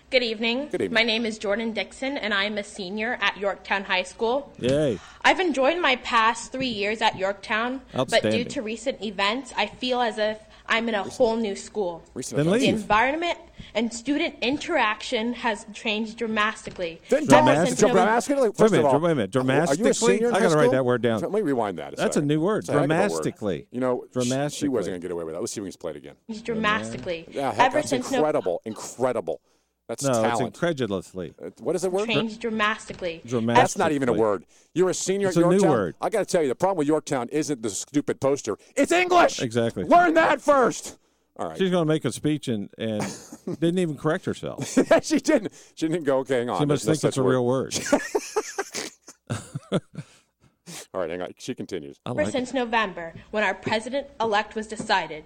Good 0.09 0.23
evening. 0.23 0.69
Good 0.71 0.81
evening. 0.81 0.95
My 0.95 1.03
name 1.03 1.23
is 1.23 1.37
Jordan 1.37 1.71
Dixon, 1.71 2.17
and 2.17 2.33
I 2.33 2.45
am 2.45 2.57
a 2.57 2.63
senior 2.63 3.19
at 3.21 3.37
Yorktown 3.37 3.83
High 3.83 4.01
School. 4.01 4.51
Yay. 4.57 4.99
I've 5.21 5.39
enjoyed 5.39 5.79
my 5.79 5.97
past 5.97 6.51
three 6.51 6.65
years 6.67 6.99
at 7.03 7.15
Yorktown, 7.15 7.81
but 7.93 8.23
due 8.23 8.43
to 8.43 8.63
recent 8.63 9.03
events, 9.05 9.53
I 9.55 9.67
feel 9.67 10.01
as 10.01 10.17
if 10.17 10.39
I'm 10.69 10.87
in 10.87 10.95
a 10.95 11.03
whole 11.03 11.35
new 11.35 11.55
school. 11.55 12.03
Recent 12.13 12.37
Then 12.37 12.47
events. 12.47 12.63
The 12.63 12.71
leave. 12.71 12.81
environment 12.81 13.37
and 13.73 13.93
student 13.93 14.35
interaction 14.41 15.33
has 15.33 15.65
changed 15.73 16.17
dramatically. 16.17 17.01
Then 17.09 17.23
Ever 17.23 17.27
Dramatic- 17.27 17.67
since 17.67 17.79
Dra- 17.79 17.87
November- 17.89 18.05
dramatically- 18.05 18.35
Wait 18.43 18.49
a 18.49 18.53
First 18.53 18.71
minute, 18.71 18.85
of 18.87 18.93
all, 18.93 18.99
wait 18.99 19.11
a 19.11 19.15
minute. 19.15 19.35
Are 19.35 19.39
you 19.39 19.41
a 19.41 19.45
Dramatically? 19.45 19.93
senior 19.93 20.27
in 20.29 20.33
I 20.35 20.37
high 20.37 20.43
gotta 20.45 20.55
write 20.55 20.61
school? 20.65 20.71
that 20.73 20.85
word 20.85 21.01
down. 21.01 21.21
Let 21.21 21.31
me 21.31 21.41
rewind 21.41 21.79
that. 21.79 21.95
That's 21.97 22.15
a 22.15 22.19
second. 22.19 22.27
new 22.27 22.39
word. 22.39 22.59
It's 22.59 22.69
a 22.69 22.73
heck 22.73 22.83
of 22.83 22.89
a 22.91 22.93
word. 22.93 23.09
Dramatically. 23.09 23.67
You 23.71 23.79
know, 23.81 24.03
sh- 24.05 24.07
she 24.13 24.19
Dramatically. 24.19 24.69
wasn't 24.69 24.91
going 24.93 25.01
to 25.01 25.05
get 25.07 25.11
away 25.11 25.23
with 25.25 25.33
that. 25.33 25.39
Let's 25.41 25.53
see 25.53 25.59
if 25.61 25.65
we 25.65 25.71
can 25.71 25.79
play 25.79 25.91
it 25.91 25.97
again. 25.97 26.15
dramatically. 26.43 27.25
Yeah, 27.31 27.51
heck, 27.51 27.67
Ever 27.67 27.77
that's 27.79 27.89
since 27.89 28.11
incredible. 28.11 28.61
incredible. 28.65 29.41
That's 29.89 30.03
No, 30.03 30.23
it's 30.23 30.39
incredulously. 30.39 31.33
Uh, 31.43 31.49
what 31.59 31.75
is 31.75 31.81
the 31.81 31.89
word? 31.89 32.07
Changed 32.07 32.39
dramatically. 32.39 33.21
Dramatic- 33.25 33.59
That's 33.63 33.75
not 33.77 33.91
even 33.91 34.07
a 34.07 34.13
word. 34.13 34.45
You're 34.75 34.91
a 34.91 34.93
senior 34.93 35.29
It's 35.29 35.37
at 35.37 35.43
a 35.43 35.47
new 35.47 35.53
Yorktown. 35.53 35.71
word. 35.71 35.95
I 35.99 36.09
got 36.11 36.19
to 36.19 36.25
tell 36.25 36.43
you, 36.43 36.47
the 36.47 36.53
problem 36.53 36.77
with 36.77 36.87
Yorktown 36.87 37.27
isn't 37.29 37.63
the 37.63 37.71
stupid 37.71 38.21
poster. 38.21 38.55
It's 38.75 38.91
English. 38.91 39.41
Exactly. 39.41 39.83
Learn 39.85 40.13
that 40.13 40.41
first. 40.41 40.99
All 41.37 41.47
right. 41.49 41.57
She's 41.57 41.71
going 41.71 41.81
to 41.87 41.91
make 41.91 42.05
a 42.05 42.11
speech 42.11 42.47
and, 42.47 42.69
and 42.77 43.01
didn't 43.59 43.79
even 43.79 43.97
correct 43.97 44.25
herself. 44.25 44.67
she 45.01 45.17
didn't. 45.19 45.53
She 45.73 45.87
didn't 45.87 46.03
go. 46.03 46.19
Okay, 46.19 46.37
hang 46.39 46.49
on. 46.51 46.59
She 46.59 46.65
must 46.65 46.85
There's 46.85 47.01
think 47.01 47.03
no 47.03 47.07
it's 47.07 47.17
a 47.17 47.21
such 47.21 47.25
real 47.25 47.45
word. 47.45 47.79
word. 49.71 49.81
All 50.93 51.01
right, 51.01 51.09
hang 51.09 51.21
on. 51.23 51.33
She 51.39 51.55
continues. 51.55 51.99
I 52.05 52.11
Ever 52.11 52.19
like 52.19 52.27
it. 52.29 52.31
since 52.31 52.53
November, 52.53 53.13
when 53.31 53.43
our 53.43 53.55
president 53.55 54.07
elect 54.21 54.53
was 54.55 54.67
decided. 54.67 55.23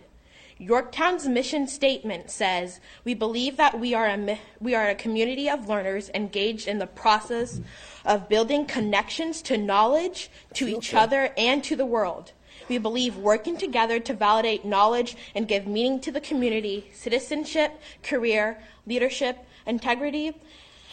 Yorktown's 0.59 1.27
mission 1.27 1.67
statement 1.67 2.29
says, 2.29 2.79
"We 3.03 3.13
believe 3.13 3.57
that 3.57 3.79
we 3.79 3.93
are 3.93 4.07
a 4.07 4.39
we 4.59 4.75
are 4.75 4.87
a 4.89 4.95
community 4.95 5.49
of 5.49 5.67
learners 5.67 6.09
engaged 6.13 6.67
in 6.67 6.79
the 6.79 6.87
process 6.87 7.59
of 8.05 8.29
building 8.29 8.65
connections 8.65 9.41
to 9.43 9.57
knowledge, 9.57 10.29
to 10.53 10.67
each 10.67 10.93
other, 10.93 11.33
and 11.37 11.63
to 11.63 11.75
the 11.75 11.85
world. 11.85 12.33
We 12.69 12.77
believe 12.77 13.17
working 13.17 13.57
together 13.57 13.99
to 13.99 14.13
validate 14.13 14.63
knowledge 14.63 15.17
and 15.35 15.47
give 15.47 15.67
meaning 15.67 15.99
to 16.01 16.11
the 16.11 16.21
community, 16.21 16.89
citizenship, 16.93 17.79
career, 18.03 18.61
leadership, 18.85 19.45
integrity, 19.65 20.33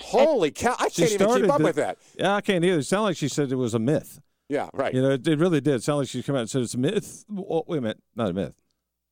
Holy 0.03 0.51
cow! 0.51 0.75
I 0.79 0.88
She 0.88 1.03
can't 1.03 1.12
even 1.12 1.27
started 1.29 1.42
keep 1.44 1.53
up 1.53 1.59
the- 1.59 1.64
with 1.64 1.77
that. 1.77 1.99
Yeah, 2.18 2.35
I 2.35 2.40
can't 2.40 2.64
either. 2.64 2.79
It 2.79 2.85
sounded 2.85 3.05
like 3.05 3.16
she 3.18 3.29
said 3.29 3.53
it 3.53 3.57
was 3.57 3.75
a 3.75 3.79
myth. 3.79 4.20
Yeah, 4.49 4.68
right. 4.73 4.92
You 4.94 5.03
know, 5.03 5.11
it, 5.11 5.29
it 5.29 5.38
really 5.38 5.61
did. 5.61 5.75
It 5.75 5.83
sounded 5.83 6.01
like 6.01 6.09
she 6.09 6.23
came 6.23 6.35
out 6.35 6.40
and 6.40 6.51
said 6.51 6.62
it's 6.62 6.75
a 6.75 6.79
myth. 6.79 7.25
Oh, 7.31 7.64
wait 7.66 7.79
a 7.79 7.81
minute. 7.83 8.03
Not 8.16 8.31
a 8.31 8.33
myth. 8.33 8.55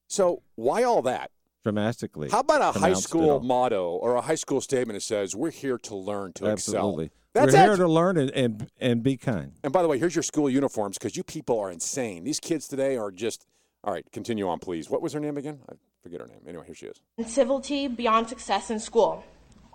So 0.09 0.43
why 0.57 0.83
all 0.83 1.03
that? 1.03 1.31
Dramatically. 1.63 2.31
How 2.31 2.41
about 2.41 2.77
a 2.77 2.79
high 2.79 2.95
school 2.95 3.41
motto 3.41 3.91
or 3.91 4.17
a 4.17 4.23
high 4.23 4.37
school 4.37 4.61
statement 4.61 4.97
that 4.97 5.03
says, 5.03 5.37
"We're 5.37 5.51
here 5.51 5.77
to 5.79 5.95
learn, 5.95 6.33
to 6.35 6.47
Absolutely. 6.47 7.07
excel." 7.07 7.15
That's 7.35 7.53
We're 7.53 7.61
it. 7.61 7.65
here 7.67 7.77
to 7.77 7.89
learn 7.89 8.17
and, 8.17 8.31
and, 8.31 8.71
and 8.81 9.03
be 9.03 9.17
kind. 9.19 9.53
And 9.63 9.73
by 9.73 9.83
the 9.83 9.89
way, 9.89 9.99
here's 9.99 10.17
your 10.17 10.23
school 10.23 10.49
uniforms 10.49 10.97
because 10.97 11.15
you 11.17 11.23
people 11.23 11.61
are 11.61 11.71
insane. 11.71 12.25
These 12.25 12.41
kids 12.41 12.67
today 12.69 12.97
are 12.97 13.11
just. 13.11 13.47
All 13.85 13.93
right, 13.93 14.05
continue 14.13 14.49
on, 14.49 14.59
please. 14.59 14.91
What 14.91 15.03
was 15.03 15.13
her 15.13 15.21
name 15.21 15.37
again? 15.37 15.61
I 15.71 15.75
forget 16.03 16.21
her 16.21 16.27
name. 16.27 16.41
Anyway, 16.49 16.65
here 16.67 16.75
she 16.75 16.87
is. 16.87 17.01
and 17.19 17.29
civility 17.29 17.87
beyond 17.87 18.29
success 18.29 18.71
in 18.71 18.81
school. 18.81 19.23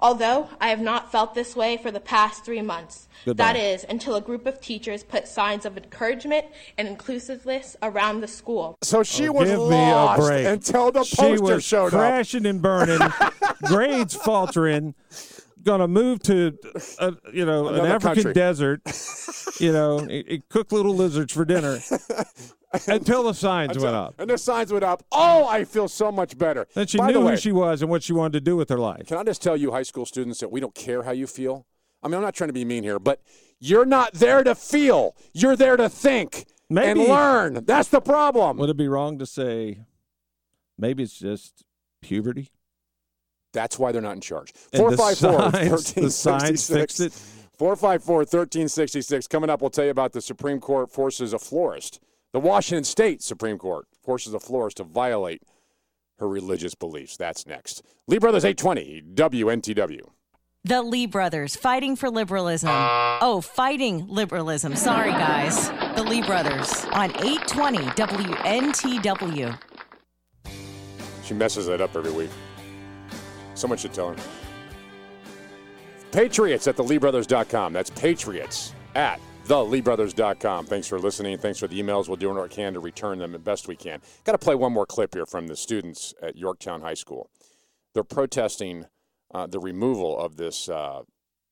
Although 0.04 0.50
I 0.60 0.68
have 0.68 0.82
not 0.82 1.12
felt 1.14 1.34
this 1.34 1.56
way 1.56 1.78
for 1.78 1.90
the 1.90 2.02
past 2.02 2.44
three 2.44 2.62
months. 2.62 3.08
Goodbye. 3.24 3.54
That 3.54 3.56
is, 3.56 3.86
until 3.88 4.16
a 4.16 4.22
group 4.22 4.46
of 4.46 4.60
teachers 4.60 5.02
put 5.02 5.30
signs 5.30 5.66
of 5.66 5.78
encouragement 5.78 6.46
and 6.78 6.90
inclusiveness 6.90 7.78
around 7.82 8.20
the 8.20 8.28
school. 8.28 8.78
So 8.84 9.02
she 9.02 9.30
Oh, 9.30 9.32
was 9.32 9.50
give 9.50 9.60
lost 9.60 10.20
me 10.20 10.26
a 10.26 10.28
break. 10.28 10.46
until 10.46 10.92
the 10.92 11.06
she 11.06 11.16
poster 11.16 11.42
was 11.56 11.64
showed 11.64 11.86
up. 11.88 11.92
crashing 12.02 12.46
and 12.46 12.62
burning, 12.62 13.00
grades 13.64 14.14
faltering, 14.14 14.94
gonna 15.64 15.88
move 15.88 16.22
to, 16.24 16.58
uh, 17.00 17.12
you 17.32 17.46
know, 17.46 17.70
an 17.70 17.86
African 17.86 18.16
country. 18.24 18.34
desert, 18.34 18.82
you 19.62 19.72
know, 19.72 20.00
and- 20.00 20.12
and 20.12 20.50
cook 20.50 20.74
little 20.74 20.94
lizards 20.94 21.32
for 21.32 21.46
dinner 21.46 21.80
until 22.88 23.24
the 23.24 23.34
signs 23.34 23.78
went 23.78 23.96
up. 23.96 24.16
And 24.18 24.30
the 24.30 24.38
signs 24.38 24.72
went 24.72 24.84
up. 24.84 25.04
Oh, 25.12 25.48
I 25.48 25.64
feel 25.64 25.88
so 25.88 26.12
much 26.12 26.38
better. 26.38 26.68
Then 26.74 26.88
she 26.88 26.98
By 26.98 27.08
knew 27.08 27.14
the 27.14 27.22
way, 27.22 27.32
who 27.32 27.38
she 27.38 27.52
was 27.52 27.82
and 27.82 27.90
what 27.90 28.04
she 28.04 28.14
wanted 28.14 28.34
to 28.34 28.42
do 28.42 28.56
with 28.56 28.70
her 28.70 28.78
life. 28.78 29.08
Can 29.08 29.18
I 29.18 29.24
just 29.24 29.42
tell 29.42 29.56
you, 29.58 29.72
high 29.72 29.84
school 29.84 30.06
students, 30.06 30.40
that 30.40 30.52
we 30.52 30.60
don't 30.60 30.76
care 30.76 31.04
how 31.04 31.12
you 31.12 31.28
feel? 31.28 31.66
I 32.02 32.08
mean, 32.08 32.16
I'm 32.16 32.22
not 32.22 32.36
trying 32.36 32.50
to 32.50 32.54
be 32.54 32.66
mean 32.66 32.84
here, 32.84 33.00
but 33.00 33.22
you're 33.60 33.86
not 33.86 34.14
there 34.14 34.44
to 34.44 34.56
feel. 34.56 35.16
You're 35.34 35.56
there 35.56 35.78
to 35.78 35.88
think 35.88 36.46
and 36.70 37.00
learn. 37.00 37.64
That's 37.66 37.90
the 37.90 38.02
problem. 38.02 38.58
Would 38.58 38.70
it 38.70 38.78
be 38.78 38.88
wrong 38.88 39.20
to 39.20 39.26
say 39.26 39.80
maybe 40.78 41.04
it's 41.04 41.18
just 41.18 41.64
puberty? 42.02 42.50
That's 43.54 43.78
why 43.78 43.92
they're 43.92 44.02
not 44.02 44.16
in 44.16 44.22
charge. 44.22 44.52
And 44.74 44.92
the 44.92 44.98
454 44.98 45.78
signs- 45.78 45.94
the 45.94 46.10
signs 46.10 46.68
fixed 46.68 47.00
it? 47.00 47.14
454 47.58 48.18
1366. 48.18 49.28
Coming 49.28 49.50
up, 49.50 49.62
we'll 49.62 49.70
tell 49.70 49.86
you 49.86 49.92
about 49.92 50.12
the 50.12 50.22
Supreme 50.22 50.60
Court 50.60 50.92
forces 50.92 51.34
a 51.34 51.40
florist. 51.40 52.00
The 52.34 52.40
Washington 52.40 52.84
State 52.84 53.22
Supreme 53.22 53.60
Court 53.60 53.86
forces 54.04 54.34
a 54.34 54.40
florist 54.40 54.78
to 54.78 54.84
violate 54.84 55.44
her 56.18 56.28
religious 56.28 56.74
beliefs. 56.74 57.16
That's 57.16 57.46
next. 57.46 57.84
Lee 58.08 58.18
Brothers 58.18 58.44
820, 58.44 59.04
WNTW. 59.14 60.00
The 60.64 60.82
Lee 60.82 61.06
brothers 61.06 61.56
fighting 61.56 61.96
for 61.96 62.10
liberalism. 62.10 62.72
Oh, 62.72 63.42
fighting 63.42 64.08
liberalism. 64.08 64.76
Sorry, 64.76 65.12
guys. 65.12 65.70
The 65.96 66.02
Lee 66.02 66.24
brothers 66.24 66.86
on 66.86 67.12
820 67.18 67.78
WNTW. 67.80 69.60
She 71.24 71.34
messes 71.36 71.68
that 71.68 71.82
up 71.82 71.96
every 71.96 72.12
week. 72.12 72.32
Someone 73.54 73.78
should 73.78 73.94
tell 73.94 74.14
her. 74.14 74.16
Patriots 76.12 76.66
at 76.68 76.78
the 76.78 76.84
Lee 76.84 76.98
theleebrothers.com. 76.98 77.74
That's 77.74 77.90
Patriots 77.92 78.74
at 78.96 79.20
theleebrothers.com. 79.46 80.66
Thanks 80.66 80.88
for 80.88 81.00
listening. 81.00 81.38
Thanks 81.38 81.60
for 81.60 81.68
the 81.68 81.82
emails. 81.82 82.08
We'll 82.08 82.18
do 82.18 82.34
what 82.34 82.42
we 82.42 82.50
can 82.50 82.74
to 82.74 82.80
return 82.80 83.20
them 83.20 83.32
the 83.32 83.40
best 83.40 83.68
we 83.68 83.76
can. 83.76 84.02
Got 84.24 84.34
to 84.34 84.38
play 84.38 84.56
one 84.56 84.74
more 84.74 84.86
clip 84.86 85.14
here 85.14 85.26
from 85.26 85.48
the 85.48 85.56
students 85.56 86.14
at 86.22 86.38
Yorktown 86.38 86.82
High 86.82 86.94
School. 86.94 87.30
They're 87.94 88.04
protesting 88.04 88.86
uh, 89.34 89.48
the 89.48 89.60
removal 89.60 90.18
of 90.18 90.38
this 90.38 90.70
uh, 90.70 91.02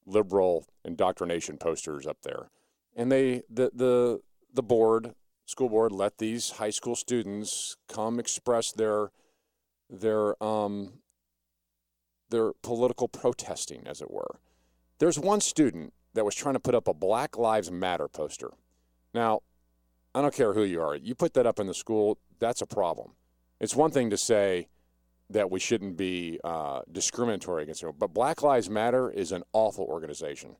liberal 0.05 0.65
indoctrination 0.85 1.57
posters 1.57 2.07
up 2.07 2.17
there, 2.23 2.49
and 2.95 3.11
they 3.11 3.43
the 3.49 3.71
the 3.73 4.21
the 4.53 4.63
board 4.63 5.13
school 5.45 5.69
board 5.69 5.91
let 5.91 6.17
these 6.17 6.51
high 6.51 6.69
school 6.69 6.95
students 6.95 7.77
come 7.87 8.19
express 8.19 8.71
their 8.71 9.11
their 9.89 10.41
um 10.43 10.93
their 12.29 12.53
political 12.63 13.07
protesting, 13.07 13.83
as 13.85 14.01
it 14.01 14.09
were. 14.09 14.39
There's 14.99 15.19
one 15.19 15.41
student 15.41 15.93
that 16.13 16.25
was 16.25 16.35
trying 16.35 16.55
to 16.55 16.59
put 16.59 16.75
up 16.75 16.87
a 16.87 16.93
Black 16.93 17.37
Lives 17.37 17.71
Matter 17.71 18.07
poster. 18.07 18.51
Now, 19.13 19.41
I 20.13 20.21
don't 20.21 20.33
care 20.33 20.53
who 20.53 20.63
you 20.63 20.81
are. 20.81 20.95
You 20.95 21.15
put 21.15 21.33
that 21.35 21.45
up 21.45 21.59
in 21.59 21.67
the 21.67 21.73
school, 21.73 22.17
that's 22.39 22.61
a 22.61 22.65
problem. 22.65 23.11
It's 23.59 23.75
one 23.75 23.91
thing 23.91 24.09
to 24.09 24.17
say 24.17 24.67
that 25.29 25.49
we 25.49 25.59
shouldn't 25.59 25.95
be 25.95 26.39
uh, 26.43 26.81
discriminatory 26.91 27.63
against 27.63 27.81
them, 27.81 27.93
but 27.97 28.13
Black 28.13 28.41
Lives 28.41 28.69
Matter 28.69 29.09
is 29.09 29.31
an 29.31 29.43
awful 29.53 29.85
organization. 29.85 30.57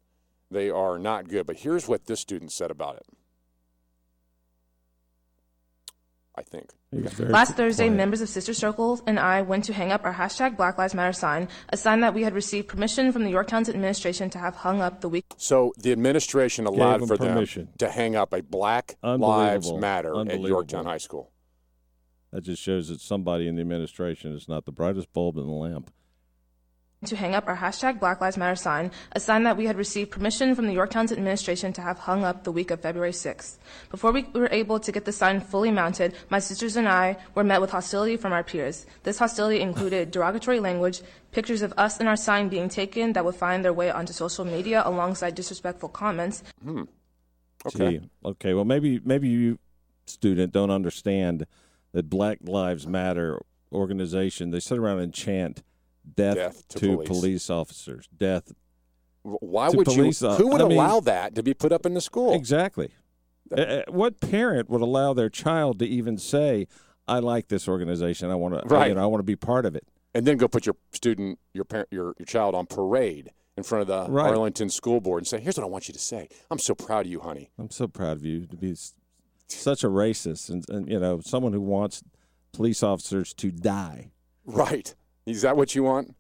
They 0.51 0.69
are 0.69 0.99
not 0.99 1.29
good. 1.29 1.47
But 1.47 1.59
here's 1.59 1.87
what 1.87 2.05
this 2.05 2.19
student 2.19 2.51
said 2.51 2.71
about 2.71 2.97
it. 2.97 3.05
I 6.35 6.43
think. 6.43 6.69
He 6.91 7.01
was 7.01 7.13
very 7.13 7.29
Last 7.29 7.55
Thursday, 7.55 7.87
quiet. 7.87 7.97
members 7.97 8.21
of 8.21 8.29
Sister 8.29 8.53
Circles 8.53 9.03
and 9.05 9.19
I 9.19 9.41
went 9.41 9.65
to 9.65 9.73
hang 9.73 9.91
up 9.91 10.05
our 10.05 10.13
hashtag 10.13 10.55
Black 10.55 10.77
Lives 10.77 10.93
Matter 10.93 11.11
sign, 11.11 11.49
a 11.69 11.77
sign 11.77 11.99
that 12.01 12.13
we 12.13 12.23
had 12.23 12.33
received 12.33 12.69
permission 12.69 13.11
from 13.11 13.23
the 13.23 13.29
Yorktown's 13.29 13.67
administration 13.67 14.29
to 14.31 14.39
have 14.39 14.55
hung 14.55 14.81
up 14.81 15.01
the 15.01 15.09
week 15.09 15.25
So 15.37 15.73
the 15.77 15.91
administration 15.91 16.65
allowed 16.65 17.01
them 17.01 17.07
for 17.07 17.17
permission. 17.17 17.65
them 17.65 17.73
to 17.79 17.89
hang 17.89 18.15
up 18.15 18.33
a 18.33 18.41
Black 18.41 18.95
Lives 19.03 19.23
Unbelievable. 19.23 19.77
Matter 19.79 20.31
at 20.31 20.39
Yorktown 20.39 20.85
High 20.85 20.97
School. 20.99 21.31
That 22.31 22.41
just 22.43 22.61
shows 22.61 22.87
that 22.87 23.01
somebody 23.01 23.47
in 23.47 23.55
the 23.55 23.61
administration 23.61 24.33
is 24.33 24.47
not 24.47 24.65
the 24.65 24.71
brightest 24.71 25.11
bulb 25.11 25.37
in 25.37 25.45
the 25.45 25.51
lamp. 25.51 25.91
To 27.03 27.15
hang 27.15 27.33
up 27.33 27.47
our 27.47 27.57
hashtag 27.57 27.99
Black 27.99 28.21
Lives 28.21 28.37
Matter 28.37 28.55
sign, 28.55 28.91
a 29.13 29.19
sign 29.19 29.41
that 29.43 29.57
we 29.57 29.65
had 29.65 29.75
received 29.75 30.11
permission 30.11 30.53
from 30.53 30.67
the 30.67 30.73
Yorktown's 30.73 31.11
administration 31.11 31.73
to 31.73 31.81
have 31.81 31.97
hung 31.97 32.23
up 32.23 32.43
the 32.43 32.51
week 32.51 32.69
of 32.69 32.79
February 32.79 33.11
6th. 33.11 33.57
Before 33.89 34.11
we 34.11 34.27
were 34.33 34.49
able 34.51 34.79
to 34.79 34.91
get 34.91 35.05
the 35.05 35.11
sign 35.11 35.41
fully 35.41 35.71
mounted, 35.71 36.13
my 36.29 36.37
sisters 36.37 36.75
and 36.75 36.87
I 36.87 37.17
were 37.33 37.43
met 37.43 37.59
with 37.59 37.71
hostility 37.71 38.17
from 38.17 38.33
our 38.33 38.43
peers. 38.43 38.85
This 39.01 39.17
hostility 39.17 39.61
included 39.61 40.11
derogatory 40.11 40.59
language, 40.59 41.01
pictures 41.31 41.63
of 41.63 41.73
us 41.75 41.99
and 41.99 42.07
our 42.07 42.15
sign 42.15 42.49
being 42.49 42.69
taken 42.69 43.13
that 43.13 43.25
would 43.25 43.33
find 43.33 43.65
their 43.65 43.73
way 43.73 43.89
onto 43.89 44.13
social 44.13 44.45
media 44.45 44.83
alongside 44.85 45.33
disrespectful 45.33 45.89
comments, 45.89 46.43
hmm. 46.63 46.83
Okay. 47.65 47.97
Gee, 47.99 48.09
okay. 48.25 48.53
Well, 48.55 48.65
maybe 48.65 48.99
maybe 49.03 49.27
you 49.27 49.59
student 50.07 50.51
don't 50.51 50.71
understand 50.71 51.45
that 51.91 52.09
Black 52.09 52.39
Lives 52.41 52.87
Matter 52.87 53.39
organization. 53.71 54.49
They 54.49 54.59
sit 54.59 54.79
around 54.79 54.99
and 54.99 55.13
chant 55.13 55.61
death, 56.15 56.35
Death 56.35 56.67
to 56.69 56.79
to, 56.79 56.87
police. 56.95 57.07
police. 57.09 57.49
officers. 57.49 58.07
Death. 58.15 58.51
Why 59.23 59.69
to 59.69 59.77
would 59.77 59.87
you? 59.87 59.93
police, 59.95 60.19
Who 60.21 60.47
would 60.47 60.61
I 60.61 60.67
mean- 60.67 60.77
allow 60.77 60.99
that 61.01 61.35
to 61.35 61.43
be 61.43 61.53
put 61.53 61.71
up 61.71 61.85
in 61.85 61.93
the 61.93 62.01
school? 62.01 62.33
Exactly. 62.33 62.91
Uh, 63.55 63.81
what 63.89 64.19
parent 64.21 64.69
would 64.69 64.81
allow 64.81 65.13
their 65.13 65.29
child 65.29 65.77
to 65.79 65.85
even 65.85 66.17
say, 66.17 66.67
"I 67.07 67.19
like 67.19 67.49
this 67.49 67.67
organization. 67.67 68.31
I 68.31 68.35
want 68.35 68.53
to. 68.55 68.61
Right. 68.73 68.87
You 68.89 68.95
know, 68.95 69.03
I 69.03 69.05
want 69.07 69.19
to 69.19 69.25
be 69.25 69.35
part 69.35 69.65
of 69.65 69.75
it." 69.75 69.85
And 70.13 70.25
then 70.25 70.37
go 70.37 70.47
put 70.47 70.65
your 70.65 70.75
student, 70.93 71.37
your 71.53 71.65
parent, 71.65 71.89
your 71.91 72.15
your 72.17 72.25
child 72.25 72.55
on 72.55 72.65
parade 72.65 73.31
in 73.57 73.63
front 73.63 73.81
of 73.81 73.87
the 73.87 74.11
Right. 74.11 74.29
Arlington 74.29 74.69
School 74.69 75.01
Board 75.01 75.19
and 75.21 75.27
say, 75.27 75.39
"Here's 75.41 75.57
what 75.57 75.65
I 75.65 75.67
want 75.69 75.87
you 75.89 75.93
to 75.93 75.99
say. 75.99 76.29
I'm 76.49 76.59
so 76.59 76.73
proud 76.73 77.05
of 77.05 77.11
you, 77.11 77.19
honey." 77.19 77.51
I'm 77.59 77.69
so 77.69 77.87
proud 77.87 78.17
of 78.17 78.25
you 78.25 78.47
to 78.47 78.55
be 78.55 78.73
such 79.47 79.83
a 79.83 79.87
racist 79.87 80.49
and, 80.49 80.63
and 80.69 80.89
you 80.89 80.99
know 80.99 81.19
someone 81.19 81.51
who 81.51 81.61
wants 81.61 82.01
police 82.53 82.81
officers 82.81 83.33
to 83.35 83.51
die. 83.51 84.11
Right? 84.45 84.95
Is 85.31 85.41
that 85.43 85.57
what 85.57 85.73
you 85.75 85.83
want? 85.83 86.15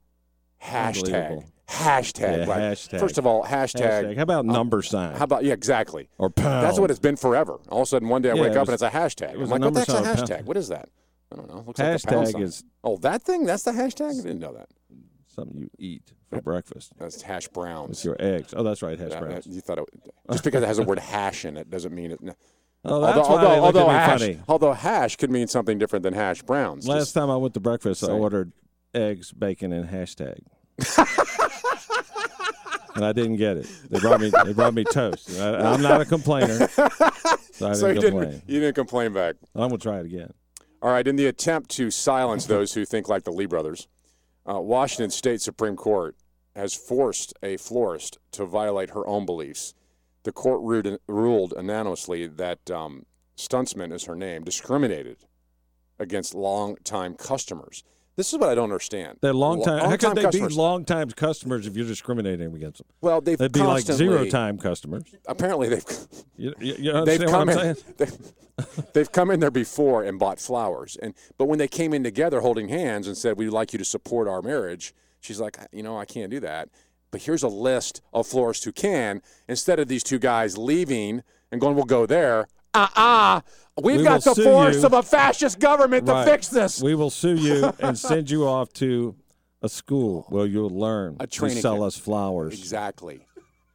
Hashtag. 0.61 1.45
Hashtag. 1.67 2.45
Yeah, 2.45 2.45
hashtag. 2.45 2.99
First 2.99 3.17
of 3.17 3.25
all, 3.25 3.43
hashtag. 3.43 3.81
Hashtag. 4.03 4.15
How 4.17 4.23
about 4.23 4.39
uh, 4.47 4.51
number 4.51 4.81
sign? 4.81 5.15
How 5.15 5.23
about 5.23 5.43
yeah, 5.43 5.53
exactly. 5.53 6.09
or 6.17 6.29
pound? 6.29 6.65
That's 6.65 6.79
what 6.79 6.91
it's 6.91 6.99
been 6.99 7.15
forever. 7.15 7.59
All 7.69 7.79
of 7.81 7.83
a 7.83 7.85
sudden, 7.87 8.09
one 8.09 8.21
day 8.21 8.29
I 8.31 8.33
Yeah, 8.35 8.41
wake 8.41 8.51
it 8.51 8.57
up 8.57 8.67
was- 8.67 8.81
and 8.81 8.91
it's 8.91 8.95
a 8.95 9.25
hashtag. 9.25 9.33
it 9.33 9.39
I'm 9.41 9.49
like, 9.49 9.61
what 9.61 9.73
the 9.73 9.81
a 9.81 10.01
hashtag? 10.01 10.29
pound. 10.29 10.47
What 10.47 10.57
is 10.57 10.67
that? 10.67 10.89
I 11.31 11.37
don't 11.37 11.47
know. 11.49 11.63
Looks 11.65 11.79
like 11.79 11.87
Hashtag 11.95 12.31
sign. 12.33 12.41
is- 12.43 12.63
Oh, 12.83 12.97
that 12.97 13.23
thing? 13.23 13.45
That's 13.45 13.63
the 13.63 13.71
hashtag? 13.71 14.09
I 14.19 14.23
didn't 14.23 14.39
know 14.39 14.53
that. 14.53 14.67
something 15.27 15.57
you 15.61 15.69
eat 15.79 16.11
for 16.29 16.41
breakfast 16.41 16.91
That's 16.99 17.21
hash 17.21 17.47
browns. 17.47 17.89
with 17.89 18.03
your 18.05 18.17
eggs. 18.19 18.53
Oh, 18.55 18.63
that's 18.63 18.81
right, 18.81 18.99
hash 18.99 19.17
browns. 19.17 19.47
you 19.47 19.61
thought 19.61 19.77
it, 19.79 19.85
just 20.29 20.43
because 20.43 20.61
it 20.61 20.67
has 20.67 20.75
the 20.75 20.83
word 20.83 20.99
hash 20.99 21.45
in 21.45 21.55
it 21.55 21.69
doesn't 21.69 21.95
mean 21.95 22.11
it. 22.11 22.19
Oh, 22.83 22.99
that's 22.99 23.17
although, 23.17 23.35
why 23.47 23.55
although, 23.59 23.79
although 23.83 23.89
hash, 23.89 24.19
funny. 24.19 24.39
although 24.49 24.73
hash 24.73 25.15
could 25.15 25.31
mean 25.31 25.47
something 25.47 25.77
different 25.77 26.03
than 26.03 26.13
hash 26.13 26.41
browns. 26.41 26.85
Last 26.85 26.99
Just- 26.99 27.13
time 27.13 27.29
I 27.29 27.37
went 27.37 27.53
to 27.53 27.61
breakfast, 27.61 28.03
I 28.03 28.11
ordered 28.11 28.51
eggs, 28.93 29.31
bacon, 29.31 29.73
and 29.73 29.89
hashtag. 29.89 30.39
and 32.95 33.05
I 33.05 33.13
didn't 33.13 33.37
get 33.37 33.57
it. 33.57 33.67
They 33.89 33.99
brought 33.99 34.21
me. 34.21 34.31
They 34.45 34.53
brought 34.53 34.73
me 34.73 34.83
toast. 34.83 35.39
I, 35.39 35.73
I'm 35.73 35.81
not 35.81 36.01
a 36.01 36.05
complainer, 36.05 36.67
so 36.67 36.89
I 37.67 37.73
so 37.73 37.87
you 37.87 37.93
didn't 37.95 38.01
didn't, 38.01 38.19
complain. 38.19 38.41
you 38.47 38.59
didn't 38.59 38.75
complain 38.75 39.13
back. 39.13 39.35
I'm 39.55 39.69
gonna 39.69 39.77
try 39.77 39.99
it 39.99 40.05
again. 40.05 40.33
All 40.81 40.91
right, 40.91 41.07
in 41.07 41.15
the 41.15 41.27
attempt 41.27 41.69
to 41.71 41.91
silence 41.91 42.45
those 42.45 42.73
who 42.73 42.85
think 42.85 43.07
like 43.07 43.23
the 43.23 43.31
Lee 43.31 43.45
brothers, 43.45 43.87
uh, 44.49 44.59
Washington 44.59 45.11
State 45.11 45.41
Supreme 45.41 45.75
Court 45.75 46.15
has 46.55 46.73
forced 46.73 47.33
a 47.43 47.57
florist 47.57 48.17
to 48.31 48.45
violate 48.45 48.89
her 48.89 49.05
own 49.07 49.25
beliefs. 49.25 49.73
The 50.23 50.31
court 50.31 50.61
ruled, 50.61 50.99
ruled 51.07 51.53
unanimously 51.55 52.27
that 52.27 52.69
um, 52.69 53.05
Stutzman 53.37 53.93
is 53.93 54.05
her 54.05 54.15
name, 54.15 54.43
discriminated 54.43 55.17
against 55.99 56.33
longtime 56.33 57.15
customers. 57.15 57.83
This 58.21 58.33
is 58.33 58.37
what 58.37 58.49
I 58.49 58.53
don't 58.53 58.65
understand. 58.65 59.17
They're 59.19 59.33
long 59.33 59.57
Lo- 59.57 59.65
time. 59.65 59.79
How 59.79 59.97
could 59.97 60.15
they 60.15 60.21
customers. 60.21 60.53
be 60.53 60.61
long 60.61 60.85
time 60.85 61.09
customers 61.09 61.65
if 61.65 61.75
you're 61.75 61.87
discriminating 61.87 62.53
against 62.53 62.77
them? 62.77 62.87
Well, 63.01 63.19
they've 63.19 63.35
They'd 63.35 63.51
be 63.51 63.63
like 63.63 63.83
zero 63.83 64.25
time 64.25 64.59
customers. 64.59 65.05
Apparently, 65.25 65.69
they've 65.69 65.83
You, 66.37 66.53
you, 66.59 67.03
they've 67.03 67.25
come 67.25 67.49
I'm 67.49 67.57
in. 67.57 67.75
They've, 67.97 68.33
they've 68.93 69.11
come 69.11 69.31
in 69.31 69.39
there 69.39 69.49
before 69.49 70.03
and 70.03 70.19
bought 70.19 70.39
flowers, 70.39 70.97
and 71.01 71.15
but 71.39 71.45
when 71.45 71.57
they 71.57 71.67
came 71.67 71.95
in 71.95 72.03
together 72.03 72.41
holding 72.41 72.69
hands 72.69 73.07
and 73.07 73.17
said, 73.17 73.39
"We'd 73.39 73.49
like 73.49 73.73
you 73.73 73.79
to 73.79 73.85
support 73.85 74.27
our 74.27 74.43
marriage," 74.43 74.93
she's 75.19 75.39
like, 75.39 75.57
"You 75.71 75.81
know, 75.81 75.97
I 75.97 76.05
can't 76.05 76.29
do 76.29 76.39
that." 76.41 76.69
But 77.09 77.23
here's 77.23 77.41
a 77.41 77.47
list 77.47 78.03
of 78.13 78.27
florists 78.27 78.65
who 78.65 78.71
can. 78.71 79.23
Instead 79.47 79.79
of 79.79 79.87
these 79.87 80.03
two 80.03 80.19
guys 80.19 80.59
leaving 80.59 81.23
and 81.51 81.59
going, 81.59 81.75
"We'll 81.75 81.85
go 81.85 82.05
there." 82.05 82.47
Uh 82.73 82.87
uh 82.95 83.41
We've 83.81 83.97
We 83.97 84.03
got 84.03 84.23
the 84.23 84.35
force 84.35 84.77
you. 84.81 84.85
of 84.85 84.93
a 84.93 85.01
fascist 85.03 85.59
government 85.59 86.07
Right. 86.07 86.25
to 86.25 86.31
fix 86.31 86.47
this. 86.49 86.81
We 86.81 86.93
will 86.95 87.09
sue 87.09 87.35
you 87.35 87.71
and 87.79 87.97
send 87.97 88.29
you 88.29 88.45
off 88.47 88.71
to 88.73 89.15
a 89.61 89.69
school 89.69 90.25
where 90.29 90.45
you'll 90.45 90.69
learn 90.69 91.17
A 91.19 91.27
to 91.27 91.49
sell 91.49 91.75
camp. 91.75 91.85
us 91.85 91.97
flowers. 91.97 92.53
Exactly, 92.57 93.25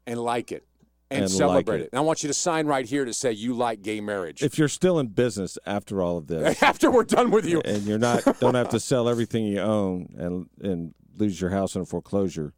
and 0.06 0.20
like 0.22 0.52
it, 0.52 0.64
and, 1.10 1.22
And 1.24 1.30
like 1.30 1.38
celebrate 1.38 1.80
it. 1.80 1.84
it. 1.84 1.88
And 1.92 1.98
I 1.98 2.02
want 2.02 2.22
you 2.22 2.28
to 2.28 2.34
sign 2.34 2.66
right 2.66 2.84
here 2.86 3.04
to 3.04 3.12
say 3.14 3.32
you 3.32 3.54
like 3.54 3.82
gay 3.82 4.00
marriage. 4.00 4.42
If 4.42 4.58
you're 4.58 4.68
still 4.68 4.98
in 4.98 5.08
business 5.08 5.58
after 5.66 6.02
all 6.02 6.18
of 6.18 6.26
this, 6.26 6.62
After 6.62 6.90
we're 6.90 7.04
done 7.04 7.30
with 7.30 7.46
you, 7.46 7.60
and 7.64 7.82
you're 7.84 7.98
not 7.98 8.22
don't 8.40 8.54
have 8.54 8.68
to 8.70 8.80
sell 8.90 9.08
everything 9.08 9.46
you 9.46 9.60
own 9.60 10.14
and 10.18 10.48
and 10.60 10.94
lose 11.16 11.40
your 11.40 11.50
house 11.50 11.74
in 11.74 11.82
a 11.82 11.86
foreclosure, 11.86 12.52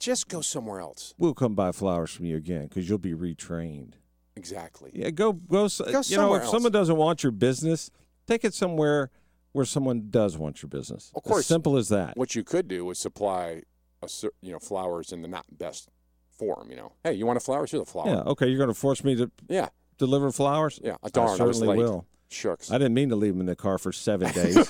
just 0.00 0.28
go 0.28 0.40
somewhere 0.40 0.80
else. 0.80 1.14
we'll 1.18 1.34
come 1.34 1.54
buy 1.54 1.70
flowers 1.72 2.10
from 2.10 2.24
you 2.26 2.36
again 2.36 2.64
because 2.66 2.88
you'll 2.88 2.98
be 2.98 3.14
retrained. 3.14 3.92
Exactly. 4.36 4.90
Yeah, 4.94 5.10
go 5.10 5.32
go. 5.32 5.66
s- 5.66 5.80
you 6.10 6.16
know, 6.16 6.34
if 6.34 6.42
else. 6.42 6.50
someone 6.50 6.72
doesn't 6.72 6.96
want 6.96 7.22
your 7.22 7.32
business, 7.32 7.90
take 8.26 8.44
it 8.44 8.54
somewhere 8.54 9.10
where 9.52 9.64
someone 9.66 10.08
does 10.08 10.38
want 10.38 10.62
your 10.62 10.68
business. 10.70 11.10
Of 11.14 11.22
course. 11.24 11.40
as 11.40 11.46
simple 11.46 11.76
as 11.76 11.88
that. 11.90 12.16
What 12.16 12.34
you 12.34 12.42
could 12.42 12.68
do 12.68 12.88
is 12.90 12.98
supply, 12.98 13.62
a, 14.02 14.08
you 14.40 14.52
know, 14.52 14.58
flowers 14.58 15.12
in 15.12 15.20
the 15.20 15.28
not 15.28 15.44
best 15.58 15.88
form. 16.30 16.70
You 16.70 16.76
know, 16.76 16.92
hey, 17.04 17.12
you 17.12 17.26
want 17.26 17.36
a 17.36 17.40
flower? 17.40 17.66
Here's 17.66 17.82
a 17.82 17.84
flower. 17.84 18.08
Yeah. 18.08 18.20
Okay. 18.22 18.48
You're 18.48 18.56
going 18.58 18.68
to 18.70 18.74
force 18.74 19.04
me 19.04 19.14
to 19.16 19.30
Yeah. 19.48 19.68
deliver 19.98 20.32
flowers? 20.32 20.80
Yeah. 20.82 20.96
I 21.02 21.10
Darn, 21.10 21.28
I 21.28 21.36
certainly 21.36 21.68
late. 21.68 21.78
will. 21.78 22.06
Shucks. 22.32 22.70
I 22.70 22.78
didn't 22.78 22.94
mean 22.94 23.10
to 23.10 23.16
leave 23.16 23.34
them 23.34 23.40
in 23.40 23.46
the 23.46 23.56
car 23.56 23.78
for 23.78 23.92
seven 23.92 24.32
days 24.32 24.68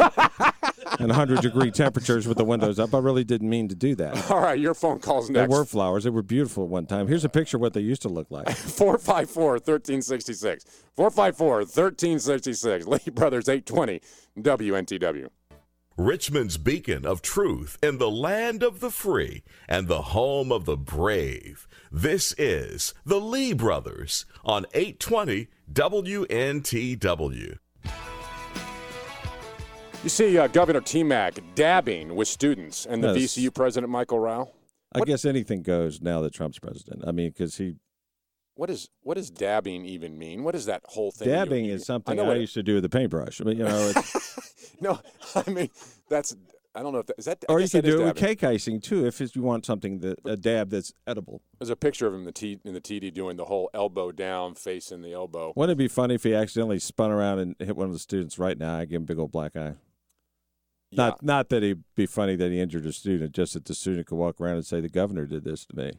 and 0.98 1.08
100 1.08 1.40
degree 1.40 1.70
temperatures 1.70 2.26
with 2.26 2.36
the 2.36 2.44
windows 2.44 2.78
up. 2.78 2.94
I 2.94 2.98
really 2.98 3.24
didn't 3.24 3.48
mean 3.48 3.68
to 3.68 3.74
do 3.74 3.94
that. 3.96 4.30
All 4.30 4.40
right, 4.40 4.58
your 4.58 4.74
phone 4.74 4.98
calls 4.98 5.28
They 5.28 5.46
were 5.46 5.64
flowers. 5.64 6.04
They 6.04 6.10
were 6.10 6.22
beautiful 6.22 6.64
at 6.64 6.70
one 6.70 6.86
time. 6.86 7.08
Here's 7.08 7.24
a 7.24 7.28
picture 7.28 7.56
of 7.56 7.60
what 7.60 7.72
they 7.72 7.80
used 7.80 8.02
to 8.02 8.08
look 8.08 8.30
like. 8.30 8.48
454 8.56 9.52
1366. 9.52 10.64
454 10.96 11.56
1366. 11.58 12.86
Lee 12.86 12.98
Brothers 13.12 13.48
820 13.48 14.00
WNTW. 14.38 15.28
Richmond's 15.98 16.56
beacon 16.56 17.04
of 17.04 17.20
truth 17.20 17.78
in 17.82 17.98
the 17.98 18.10
land 18.10 18.62
of 18.62 18.80
the 18.80 18.90
free 18.90 19.42
and 19.68 19.88
the 19.88 20.02
home 20.02 20.50
of 20.50 20.64
the 20.64 20.76
brave. 20.76 21.68
This 21.90 22.34
is 22.38 22.94
the 23.04 23.20
Lee 23.20 23.52
Brothers 23.52 24.24
on 24.42 24.64
820 24.72 25.48
WNTW. 25.72 27.58
You 30.02 30.08
see 30.08 30.36
uh, 30.36 30.48
Governor 30.48 30.80
T 30.80 31.02
Mac 31.04 31.34
dabbing 31.54 32.14
with 32.16 32.28
students 32.28 32.86
and 32.86 33.02
the 33.02 33.12
Yes. 33.18 33.34
VCU 33.36 33.54
president, 33.54 33.90
Michael 33.90 34.18
Rao. 34.18 34.50
I 34.94 35.00
guess 35.00 35.24
anything 35.24 35.62
goes 35.62 36.00
now 36.02 36.20
that 36.22 36.34
Trump's 36.34 36.58
president. 36.58 37.04
I 37.06 37.12
mean, 37.12 37.30
because 37.30 37.56
he 37.56 37.76
What 38.54 38.68
is 38.68 38.88
what 39.02 39.14
does 39.16 39.30
dabbing 39.30 39.86
even 39.86 40.18
mean? 40.18 40.42
What 40.44 40.54
is 40.54 40.66
that 40.66 40.82
whole 40.84 41.10
thing? 41.12 41.28
dabbing 41.28 41.64
you- 41.66 41.74
is 41.74 41.86
something 41.86 42.18
I, 42.18 42.20
I, 42.20 42.22
know 42.22 42.28
what 42.28 42.36
it- 42.36 42.40
used 42.40 42.54
to 42.54 42.62
do 42.62 42.74
with 42.74 42.84
a 42.84 42.88
paintbrush. 42.90 43.40
I 43.40 43.44
mean, 43.44 43.58
you 43.58 43.64
know, 43.64 43.92
No, 44.80 45.00
I 45.36 45.48
mean 45.50 45.70
that's 46.08 46.34
I 46.74 46.82
don't 46.82 46.92
know 46.92 47.00
if 47.00 47.06
that 47.06 47.18
is 47.18 47.26
that. 47.26 47.44
I 47.48 47.52
or 47.52 47.60
you 47.60 47.68
could 47.68 47.84
do 47.84 48.00
it 48.00 48.04
with 48.04 48.16
cake 48.16 48.42
icing 48.42 48.80
too, 48.80 49.06
if 49.06 49.20
you 49.20 49.42
want 49.42 49.66
something 49.66 50.00
that 50.00 50.18
a 50.24 50.36
dab 50.36 50.70
that's 50.70 50.92
edible. 51.06 51.42
There's 51.58 51.70
a 51.70 51.76
picture 51.76 52.06
of 52.06 52.14
him 52.14 52.20
in 52.20 52.26
the 52.26 52.32
T, 52.32 52.58
in 52.64 52.72
the 52.72 52.80
TD 52.80 53.12
doing 53.12 53.36
the 53.36 53.44
whole 53.44 53.68
elbow 53.74 54.10
down, 54.10 54.54
face 54.54 54.90
in 54.90 55.02
the 55.02 55.12
elbow. 55.12 55.52
Wouldn't 55.54 55.76
it 55.76 55.78
be 55.78 55.88
funny 55.88 56.14
if 56.14 56.24
he 56.24 56.34
accidentally 56.34 56.78
spun 56.78 57.10
around 57.10 57.40
and 57.40 57.56
hit 57.58 57.76
one 57.76 57.86
of 57.86 57.92
the 57.92 57.98
students 57.98 58.38
right 58.38 58.58
the 58.58 58.64
eye, 58.64 58.84
give 58.86 58.96
him 58.96 59.02
a 59.02 59.06
big 59.06 59.18
old 59.18 59.32
black 59.32 59.54
eye? 59.54 59.74
Yeah. 60.90 60.96
Not, 60.96 61.22
not 61.22 61.48
that 61.50 61.62
it'd 61.62 61.84
be 61.94 62.06
funny 62.06 62.36
that 62.36 62.50
he 62.50 62.60
injured 62.60 62.86
a 62.86 62.92
student, 62.92 63.32
just 63.32 63.54
that 63.54 63.66
the 63.66 63.74
student 63.74 64.06
could 64.06 64.16
walk 64.16 64.40
around 64.40 64.56
and 64.56 64.66
say 64.66 64.80
the 64.80 64.88
governor 64.88 65.26
did 65.26 65.44
this 65.44 65.66
to 65.66 65.76
me. 65.76 65.92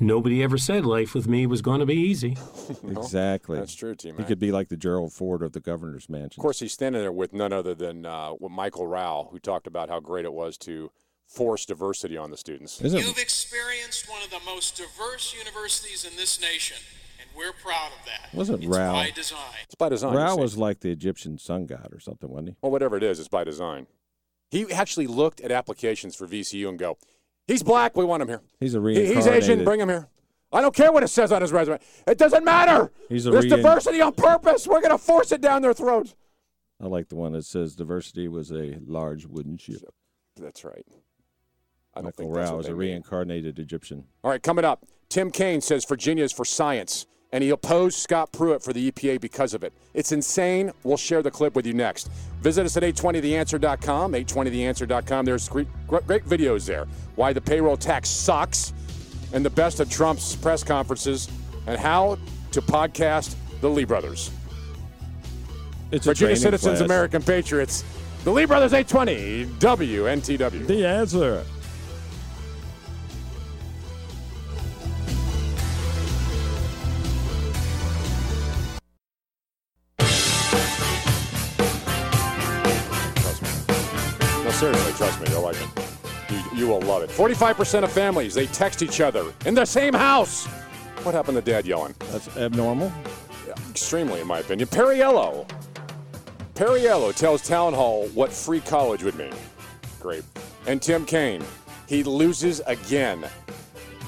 Nobody 0.00 0.42
ever 0.42 0.58
said 0.58 0.84
life 0.84 1.14
with 1.14 1.28
me 1.28 1.46
was 1.46 1.62
going 1.62 1.80
to 1.80 1.86
be 1.86 1.94
easy. 1.94 2.36
exactly. 2.88 3.58
That's 3.58 3.74
true, 3.74 3.94
T 3.94 4.12
He 4.16 4.24
could 4.24 4.38
be 4.38 4.50
like 4.50 4.68
the 4.68 4.76
Gerald 4.76 5.12
Ford 5.12 5.42
of 5.42 5.52
the 5.52 5.60
governor's 5.60 6.08
mansion. 6.08 6.40
Of 6.40 6.42
course, 6.42 6.60
he's 6.60 6.72
standing 6.72 7.02
there 7.02 7.12
with 7.12 7.32
none 7.32 7.52
other 7.52 7.74
than 7.74 8.06
uh, 8.06 8.32
Michael 8.40 8.86
Rao, 8.86 9.28
who 9.30 9.38
talked 9.38 9.66
about 9.66 9.88
how 9.88 10.00
great 10.00 10.24
it 10.24 10.32
was 10.32 10.56
to 10.58 10.90
force 11.26 11.64
diversity 11.64 12.16
on 12.16 12.30
the 12.30 12.36
students. 12.36 12.80
Isn't 12.80 13.00
You've 13.00 13.18
experienced 13.18 14.08
one 14.08 14.22
of 14.22 14.30
the 14.30 14.40
most 14.44 14.76
diverse 14.76 15.34
universities 15.36 16.04
in 16.04 16.16
this 16.16 16.40
nation, 16.40 16.78
and 17.20 17.28
we're 17.36 17.52
proud 17.52 17.90
of 17.98 18.06
that. 18.06 18.34
Wasn't 18.34 18.64
it's 18.64 18.66
Rao- 18.66 18.92
by 18.94 19.10
design. 19.10 19.38
It's 19.64 19.74
by 19.74 19.88
design. 19.88 20.14
Rao 20.14 20.36
was 20.36 20.56
like 20.56 20.80
the 20.80 20.90
Egyptian 20.90 21.38
sun 21.38 21.66
god 21.66 21.88
or 21.92 22.00
something, 22.00 22.28
wasn't 22.28 22.48
he? 22.50 22.56
Well, 22.60 22.72
whatever 22.72 22.96
it 22.96 23.02
is, 23.02 23.18
it's 23.18 23.28
by 23.28 23.44
design. 23.44 23.86
He 24.50 24.70
actually 24.70 25.06
looked 25.06 25.40
at 25.40 25.50
applications 25.50 26.14
for 26.14 26.26
VCU 26.26 26.68
and 26.68 26.78
go, 26.78 26.98
"He's 27.46 27.62
black, 27.62 27.96
we 27.96 28.04
want 28.04 28.22
him 28.22 28.28
here. 28.28 28.42
He's 28.60 28.74
a 28.74 28.80
He- 28.80 29.14
he's 29.14 29.26
Asian, 29.26 29.64
bring 29.64 29.80
him 29.80 29.88
here. 29.88 30.08
I 30.52 30.60
don't 30.60 30.74
care 30.74 30.92
what 30.92 31.02
it 31.02 31.08
says 31.08 31.32
on 31.32 31.40
his 31.42 31.50
resume. 31.52 31.78
It 32.06 32.18
doesn't 32.18 32.44
matter. 32.44 32.92
He's 33.08 33.26
a 33.26 33.30
There's 33.30 33.44
rein- 33.44 33.56
diversity 33.62 34.00
on 34.02 34.12
purpose. 34.12 34.66
We're 34.66 34.80
going 34.80 34.90
to 34.90 34.98
force 34.98 35.32
it 35.32 35.40
down 35.40 35.62
their 35.62 35.72
throats." 35.74 36.14
I 36.80 36.86
like 36.86 37.08
the 37.08 37.16
one 37.16 37.32
that 37.32 37.44
says 37.44 37.74
diversity 37.76 38.28
was 38.28 38.50
a 38.50 38.78
large 38.86 39.24
wooden 39.26 39.56
ship. 39.56 39.94
That's 40.36 40.64
right. 40.64 40.84
I 41.94 41.98
don't 42.00 42.04
Michael 42.06 42.24
think 42.24 42.36
Rao 42.36 42.58
is 42.58 42.66
a 42.66 42.70
mean. 42.70 42.78
reincarnated 42.78 43.58
Egyptian. 43.58 44.04
All 44.24 44.30
right, 44.30 44.42
coming 44.42 44.64
up, 44.64 44.84
Tim 45.08 45.30
Kaine 45.30 45.60
says 45.60 45.84
Virginia 45.84 46.24
is 46.24 46.32
for 46.32 46.44
science, 46.44 47.06
and 47.32 47.42
he 47.42 47.50
opposed 47.50 47.98
Scott 47.98 48.30
Pruitt 48.30 48.62
for 48.62 48.72
the 48.72 48.90
EPA 48.90 49.20
because 49.20 49.54
of 49.54 49.64
it. 49.64 49.72
It's 49.94 50.12
insane. 50.12 50.70
We'll 50.84 50.98
share 50.98 51.22
the 51.22 51.30
clip 51.30 51.54
with 51.54 51.66
you 51.66 51.72
next. 51.72 52.10
Visit 52.42 52.66
us 52.66 52.76
at 52.76 52.82
820theanswer.com, 52.82 54.12
820theanswer.com. 54.12 55.24
There's 55.24 55.48
great, 55.48 55.68
great 55.86 56.24
videos 56.26 56.66
there. 56.66 56.86
Why 57.16 57.32
the 57.32 57.40
payroll 57.40 57.76
tax 57.76 58.08
sucks, 58.10 58.72
and 59.32 59.44
the 59.44 59.50
best 59.50 59.80
of 59.80 59.90
Trump's 59.90 60.36
press 60.36 60.62
conferences, 60.62 61.28
and 61.66 61.78
how 61.78 62.18
to 62.52 62.60
podcast 62.60 63.34
the 63.60 63.70
Lee 63.70 63.84
Brothers. 63.84 64.30
It's 65.90 66.06
Virginia 66.06 66.36
Citizens, 66.36 66.78
class. 66.78 66.84
American 66.84 67.22
Patriots. 67.22 67.84
The 68.24 68.30
Lee 68.30 68.44
Brothers 68.44 68.72
820, 68.72 69.46
WNTW. 69.58 70.66
The 70.66 70.86
answer. 70.86 71.44
Trust 85.02 85.20
me, 85.20 85.26
you'll 85.30 85.42
like 85.42 85.56
it. 85.56 86.30
You, 86.30 86.58
you 86.58 86.66
will 86.68 86.80
love 86.82 87.02
it. 87.02 87.10
45% 87.10 87.82
of 87.82 87.90
families, 87.90 88.34
they 88.34 88.46
text 88.46 88.82
each 88.82 89.00
other 89.00 89.34
in 89.44 89.52
the 89.52 89.64
same 89.64 89.94
house. 89.94 90.46
What 91.02 91.12
happened 91.12 91.36
to 91.38 91.42
dad 91.42 91.66
yelling? 91.66 91.92
That's 92.12 92.36
abnormal. 92.36 92.92
Yeah, 93.44 93.54
extremely, 93.68 94.20
in 94.20 94.28
my 94.28 94.38
opinion. 94.38 94.68
Perriello. 94.68 95.50
Perriello 96.54 97.12
tells 97.12 97.42
Town 97.42 97.74
Hall 97.74 98.06
what 98.14 98.32
free 98.32 98.60
college 98.60 99.02
would 99.02 99.16
mean. 99.16 99.34
Great. 99.98 100.22
And 100.68 100.80
Tim 100.80 101.04
Kaine, 101.04 101.42
he 101.88 102.04
loses 102.04 102.60
again. 102.66 103.24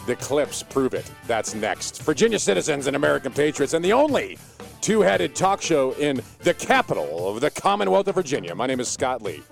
The 0.06 0.14
clips 0.14 0.62
prove 0.62 0.94
it. 0.94 1.10
That's 1.26 1.56
next. 1.56 2.02
Virginia 2.02 2.38
Citizens 2.38 2.86
and 2.86 2.94
American 2.94 3.32
Patriots, 3.32 3.74
and 3.74 3.84
the 3.84 3.92
only 3.92 4.38
two 4.80 5.00
headed 5.00 5.34
talk 5.34 5.60
show 5.60 5.90
in 5.94 6.22
the 6.44 6.54
capital 6.54 7.28
of 7.34 7.40
the 7.40 7.50
Commonwealth 7.50 8.06
of 8.06 8.14
Virginia. 8.14 8.54
My 8.54 8.68
name 8.68 8.78
is 8.78 8.86
Scott 8.86 9.22
Lee. 9.22 9.42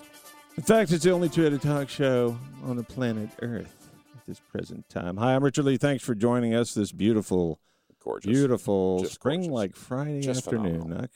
In 0.57 0.63
fact, 0.63 0.93
it's 0.93 1.05
the 1.05 1.11
only 1.11 1.29
two-headed 1.29 1.63
talk 1.63 1.89
show 1.89 2.39
on 2.65 2.77
the 2.77 2.83
planet 2.83 3.31
Earth 3.41 3.91
at 4.15 4.27
this 4.27 4.39
present 4.39 4.87
time. 4.89 5.17
Hi, 5.17 5.35
I'm 5.35 5.43
Richard 5.43 5.65
Lee. 5.65 5.79
Thanks 5.79 6.05
for 6.05 6.15
joining 6.15 6.55
us 6.55 6.75
this 6.75 6.93
beautiful, 6.93 7.59
Gorgeous. 8.05 8.31
beautiful 8.31 9.01
Just 9.01 9.15
spring-like 9.15 9.75
Friday 9.75 10.21
Just 10.21 10.47
afternoon. 10.47 10.93
I, 10.93 11.07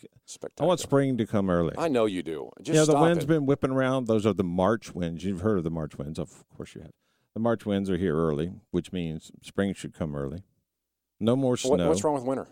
I 0.59 0.65
want 0.65 0.81
spring 0.81 1.19
to 1.19 1.27
come 1.27 1.51
early. 1.51 1.75
I 1.77 1.89
know 1.89 2.07
you 2.07 2.23
do. 2.23 2.51
Just 2.63 2.77
yeah, 2.79 2.85
the 2.95 2.99
wind's 2.99 3.25
it. 3.25 3.29
been 3.29 3.45
whipping 3.45 3.71
around. 3.73 4.07
Those 4.07 4.25
are 4.25 4.33
the 4.33 4.43
March 4.45 4.95
winds. 4.95 5.23
You've 5.23 5.43
heard 5.43 5.59
of 5.59 5.65
the 5.65 5.71
March 5.71 5.99
winds, 5.99 6.19
of 6.19 6.45
course 6.57 6.75
you 6.75 6.81
have. 6.81 6.93
The 7.35 7.41
March 7.41 7.67
winds 7.67 7.91
are 7.91 7.99
here 7.99 8.17
early, 8.17 8.53
which 8.71 8.91
means 8.91 9.31
spring 9.43 9.75
should 9.75 9.93
come 9.93 10.17
early. 10.17 10.45
No 11.21 11.37
more 11.37 11.59
snow. 11.59 11.73
What- 11.73 11.89
what's 11.89 12.03
wrong 12.03 12.15
with 12.15 12.25
winter? 12.25 12.49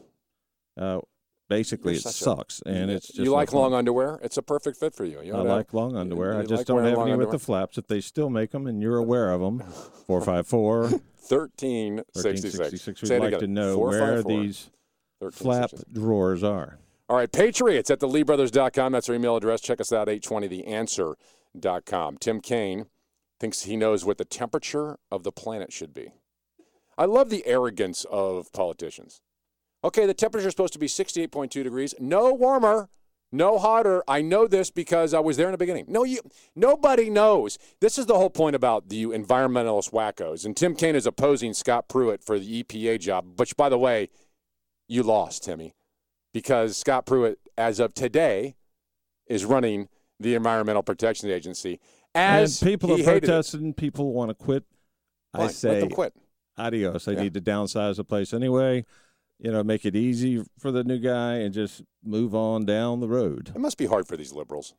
Uh, 0.76 1.00
basically, 1.48 1.92
You're 1.94 2.00
it 2.00 2.06
a- 2.06 2.12
sucks, 2.12 2.62
and 2.66 2.90
it's 2.90 3.06
just 3.08 3.18
you 3.20 3.30
like 3.32 3.50
fun. 3.50 3.60
long 3.60 3.74
underwear. 3.74 4.20
It's 4.22 4.36
a 4.36 4.42
perfect 4.42 4.78
fit 4.78 4.94
for 4.94 5.04
you. 5.04 5.20
you 5.22 5.34
I 5.34 5.40
like 5.40 5.72
long 5.74 5.96
underwear. 5.96 6.34
you 6.34 6.38
I 6.40 6.42
just 6.42 6.52
like 6.60 6.66
don't 6.66 6.84
have 6.84 6.98
any 7.06 7.16
with 7.16 7.30
the 7.30 7.38
flaps. 7.38 7.78
If 7.78 7.86
they 7.86 8.00
still 8.00 8.30
make 8.30 8.50
them, 8.52 8.66
and 8.66 8.82
you're 8.82 8.96
aware 8.98 9.30
of 9.32 9.40
them, 9.40 9.60
four 10.06 10.20
five 10.20 10.46
four. 10.46 10.88
1366. 11.28 12.58
1366. 12.58 13.02
We'd 13.02 13.08
Say 13.08 13.18
like 13.18 13.38
to 13.38 13.46
know 13.46 13.76
454. 13.76 14.34
where 14.36 14.42
these 14.42 14.70
flap 15.32 15.72
1366. 15.72 15.84
drawers 15.92 16.42
are. 16.44 16.78
All 17.08 17.16
right, 17.16 17.30
Patriots 17.32 17.90
at 17.90 18.00
theleebrothers.com. 18.00 18.92
That's 18.92 19.08
our 19.08 19.14
email 19.14 19.36
address. 19.36 19.60
Check 19.62 19.80
us 19.80 19.92
out, 19.92 20.08
820theanswer.com. 20.08 22.18
Tim 22.18 22.40
Kaine 22.40 22.86
thinks 23.40 23.62
he 23.62 23.76
knows 23.76 24.04
what 24.04 24.18
the 24.18 24.24
temperature 24.24 24.98
of 25.10 25.22
the 25.22 25.32
planet 25.32 25.72
should 25.72 25.92
be. 25.94 26.08
I 26.96 27.06
love 27.06 27.28
the 27.30 27.44
arrogance 27.46 28.04
of 28.10 28.52
politicians. 28.52 29.20
Okay, 29.84 30.06
the 30.06 30.14
temperature 30.14 30.48
is 30.48 30.52
supposed 30.52 30.72
to 30.72 30.78
be 30.78 30.86
68.2 30.86 31.50
degrees. 31.62 31.94
No 32.00 32.32
warmer, 32.32 32.88
no 33.30 33.58
hotter. 33.58 34.02
I 34.08 34.22
know 34.22 34.46
this 34.46 34.70
because 34.70 35.12
I 35.12 35.20
was 35.20 35.36
there 35.36 35.46
in 35.46 35.52
the 35.52 35.58
beginning. 35.58 35.84
No, 35.88 36.04
you. 36.04 36.20
Nobody 36.56 37.10
knows. 37.10 37.58
This 37.80 37.98
is 37.98 38.06
the 38.06 38.14
whole 38.14 38.30
point 38.30 38.56
about 38.56 38.88
the 38.88 39.04
environmentalist 39.04 39.92
wackos. 39.92 40.46
And 40.46 40.56
Tim 40.56 40.74
Kaine 40.74 40.96
is 40.96 41.06
opposing 41.06 41.52
Scott 41.52 41.88
Pruitt 41.88 42.24
for 42.24 42.38
the 42.38 42.62
EPA 42.62 42.98
job, 43.00 43.38
which, 43.38 43.56
by 43.56 43.68
the 43.68 43.78
way, 43.78 44.08
you 44.88 45.02
lost, 45.02 45.44
Timmy, 45.44 45.74
because 46.32 46.76
Scott 46.78 47.04
Pruitt, 47.04 47.38
as 47.58 47.78
of 47.78 47.92
today, 47.92 48.54
is 49.26 49.44
running 49.44 49.88
the 50.18 50.34
Environmental 50.34 50.82
Protection 50.82 51.28
Agency. 51.30 51.78
As 52.14 52.62
and 52.62 52.70
people 52.70 52.92
are 52.92 52.96
hated 52.98 53.08
it. 53.08 53.20
protesting. 53.26 53.74
People 53.74 54.12
want 54.14 54.30
to 54.30 54.34
quit. 54.34 54.64
Fine, 55.32 55.42
I 55.42 55.44
let 55.46 55.54
say 55.54 55.80
them 55.80 55.90
quit. 55.90 56.14
adios. 56.56 57.04
They 57.06 57.14
Yeah. 57.14 57.22
need 57.22 57.34
to 57.34 57.40
downsize 57.40 57.96
the 57.96 58.04
place 58.04 58.32
anyway. 58.32 58.84
You 59.44 59.52
know, 59.52 59.62
make 59.62 59.84
it 59.84 59.94
easy 59.94 60.42
for 60.58 60.72
the 60.72 60.82
new 60.82 60.98
guy 60.98 61.34
and 61.34 61.52
just 61.52 61.82
move 62.02 62.34
on 62.34 62.64
down 62.64 63.00
the 63.00 63.08
road. 63.08 63.52
It 63.54 63.60
must 63.60 63.76
be 63.76 63.84
hard 63.84 64.08
for 64.08 64.16
these 64.16 64.32
liberals 64.32 64.74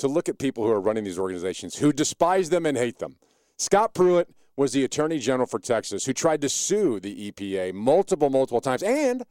to 0.00 0.06
look 0.06 0.28
at 0.28 0.38
people 0.38 0.66
who 0.66 0.70
are 0.70 0.80
running 0.82 1.04
these 1.04 1.18
organizations 1.18 1.76
who 1.76 1.94
despise 1.94 2.50
them 2.50 2.66
and 2.66 2.76
hate 2.76 2.98
them. 2.98 3.16
Scott 3.56 3.94
Pruitt 3.94 4.28
was 4.54 4.72
the 4.72 4.84
Attorney 4.84 5.18
General 5.18 5.46
for 5.46 5.58
Texas 5.58 6.04
who 6.04 6.12
tried 6.12 6.42
to 6.42 6.50
sue 6.50 7.00
the 7.00 7.32
EPA 7.32 7.72
multiple, 7.72 8.28
multiple 8.28 8.60
times 8.60 8.82
and 8.82 9.24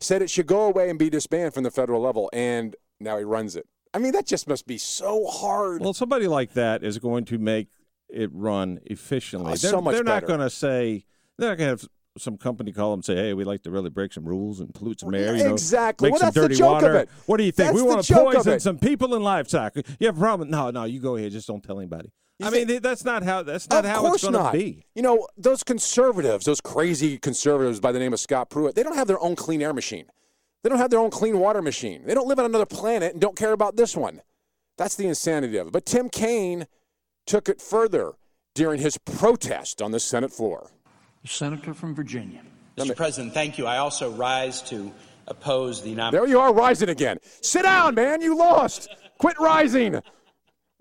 said 0.00 0.22
it 0.22 0.30
should 0.30 0.46
go 0.46 0.62
away 0.62 0.88
and 0.88 1.00
be 1.00 1.10
disbanded 1.10 1.52
from 1.52 1.64
the 1.64 1.72
federal 1.72 2.00
level. 2.00 2.30
And 2.32 2.76
now 3.00 3.18
he 3.18 3.24
runs 3.24 3.56
it. 3.56 3.66
I 3.92 3.98
mean, 3.98 4.12
that 4.12 4.24
just 4.24 4.46
must 4.46 4.68
be 4.68 4.78
so 4.78 5.26
hard. 5.26 5.80
Well, 5.80 5.94
somebody 5.94 6.28
like 6.28 6.52
that 6.52 6.84
is 6.84 7.00
going 7.00 7.24
to 7.24 7.38
make 7.38 7.66
it 8.08 8.30
run 8.32 8.78
efficiently. 8.84 9.54
Oh, 9.54 9.56
they're 9.56 9.70
so 9.72 9.80
much 9.80 9.94
they're 9.96 10.04
not 10.04 10.28
going 10.28 10.38
to 10.38 10.50
say 10.50 11.06
they're 11.38 11.48
not 11.48 11.58
going 11.58 11.76
to 11.76 11.82
have 11.82 11.88
some 12.18 12.36
company 12.36 12.72
call 12.72 12.90
them 12.90 12.98
and 12.98 13.04
say, 13.04 13.16
"Hey, 13.16 13.34
we 13.34 13.44
like 13.44 13.62
to 13.64 13.70
really 13.70 13.90
break 13.90 14.12
some 14.12 14.24
rules 14.24 14.60
and 14.60 14.72
pollute 14.74 15.00
some 15.00 15.14
air." 15.14 15.36
You 15.36 15.44
know, 15.44 15.52
exactly. 15.52 16.06
Make 16.06 16.12
Well, 16.12 16.20
some 16.20 16.26
that's 16.26 16.34
the 16.34 16.40
dirty 16.42 16.54
joke 16.56 16.76
of 16.78 16.82
water. 16.82 16.96
it. 16.96 17.08
What 17.26 17.36
do 17.38 17.44
you 17.44 17.52
think? 17.52 17.68
That's 17.72 17.76
we 17.76 17.82
want 17.82 18.04
to 18.04 18.14
poison 18.14 18.60
some 18.60 18.78
people 18.78 19.14
in 19.14 19.22
livestock. 19.22 19.76
You 19.98 20.06
have 20.06 20.16
a 20.16 20.20
problem? 20.20 20.50
No, 20.50 20.70
no. 20.70 20.84
You 20.84 21.00
go 21.00 21.16
ahead. 21.16 21.32
Just 21.32 21.46
don't 21.48 21.62
tell 21.62 21.78
anybody. 21.78 22.12
I 22.42 22.50
mean, 22.50 22.80
that's 22.82 23.04
not 23.04 23.22
how. 23.22 23.42
That's 23.42 23.68
not 23.70 23.84
how 23.86 24.12
it's 24.12 24.22
going 24.22 24.34
to 24.34 24.52
be. 24.52 24.84
You 24.94 25.02
know, 25.02 25.26
those 25.38 25.62
conservatives, 25.62 26.44
those 26.44 26.60
crazy 26.60 27.16
conservatives 27.18 27.80
by 27.80 27.92
the 27.92 27.98
name 27.98 28.12
of 28.12 28.20
Scott 28.20 28.50
Pruitt, 28.50 28.74
they 28.74 28.82
don't 28.82 28.94
have 28.96 29.06
their 29.08 29.20
own 29.20 29.36
clean 29.36 29.62
air 29.62 29.72
machine. 29.72 30.06
They 30.62 30.68
don't 30.68 30.78
have 30.78 30.90
their 30.90 31.00
own 31.00 31.10
clean 31.10 31.38
water 31.38 31.62
machine. 31.62 32.02
They 32.04 32.12
don't 32.12 32.26
live 32.28 32.38
on 32.38 32.44
another 32.44 32.66
planet 32.66 33.12
and 33.12 33.20
don't 33.20 33.36
care 33.36 33.52
about 33.52 33.76
this 33.76 33.96
one. 33.96 34.20
That's 34.76 34.96
the 34.96 35.06
insanity 35.06 35.56
of 35.56 35.68
it. 35.68 35.72
But 35.72 35.86
Tim 35.86 36.10
Kaine 36.10 36.66
took 37.26 37.48
it 37.48 37.60
further 37.60 38.12
during 38.54 38.80
his 38.80 38.98
protest 38.98 39.80
on 39.80 39.92
the 39.92 40.00
Senate 40.00 40.32
floor. 40.32 40.70
Senator 41.30 41.74
from 41.74 41.94
Virginia. 41.94 42.40
Mr. 42.76 42.94
President, 42.96 43.32
thank 43.34 43.58
you. 43.58 43.66
I 43.66 43.78
also 43.78 44.10
rise 44.12 44.62
to 44.62 44.92
oppose 45.26 45.82
the 45.82 45.94
nomination. 45.94 46.12
There 46.12 46.28
you 46.28 46.40
are, 46.40 46.52
rising 46.52 46.88
again. 46.88 47.18
Sit 47.42 47.62
down, 47.62 47.94
man. 47.94 48.20
You 48.20 48.36
lost. 48.36 48.88
Quit 49.18 49.38
rising. 49.40 49.94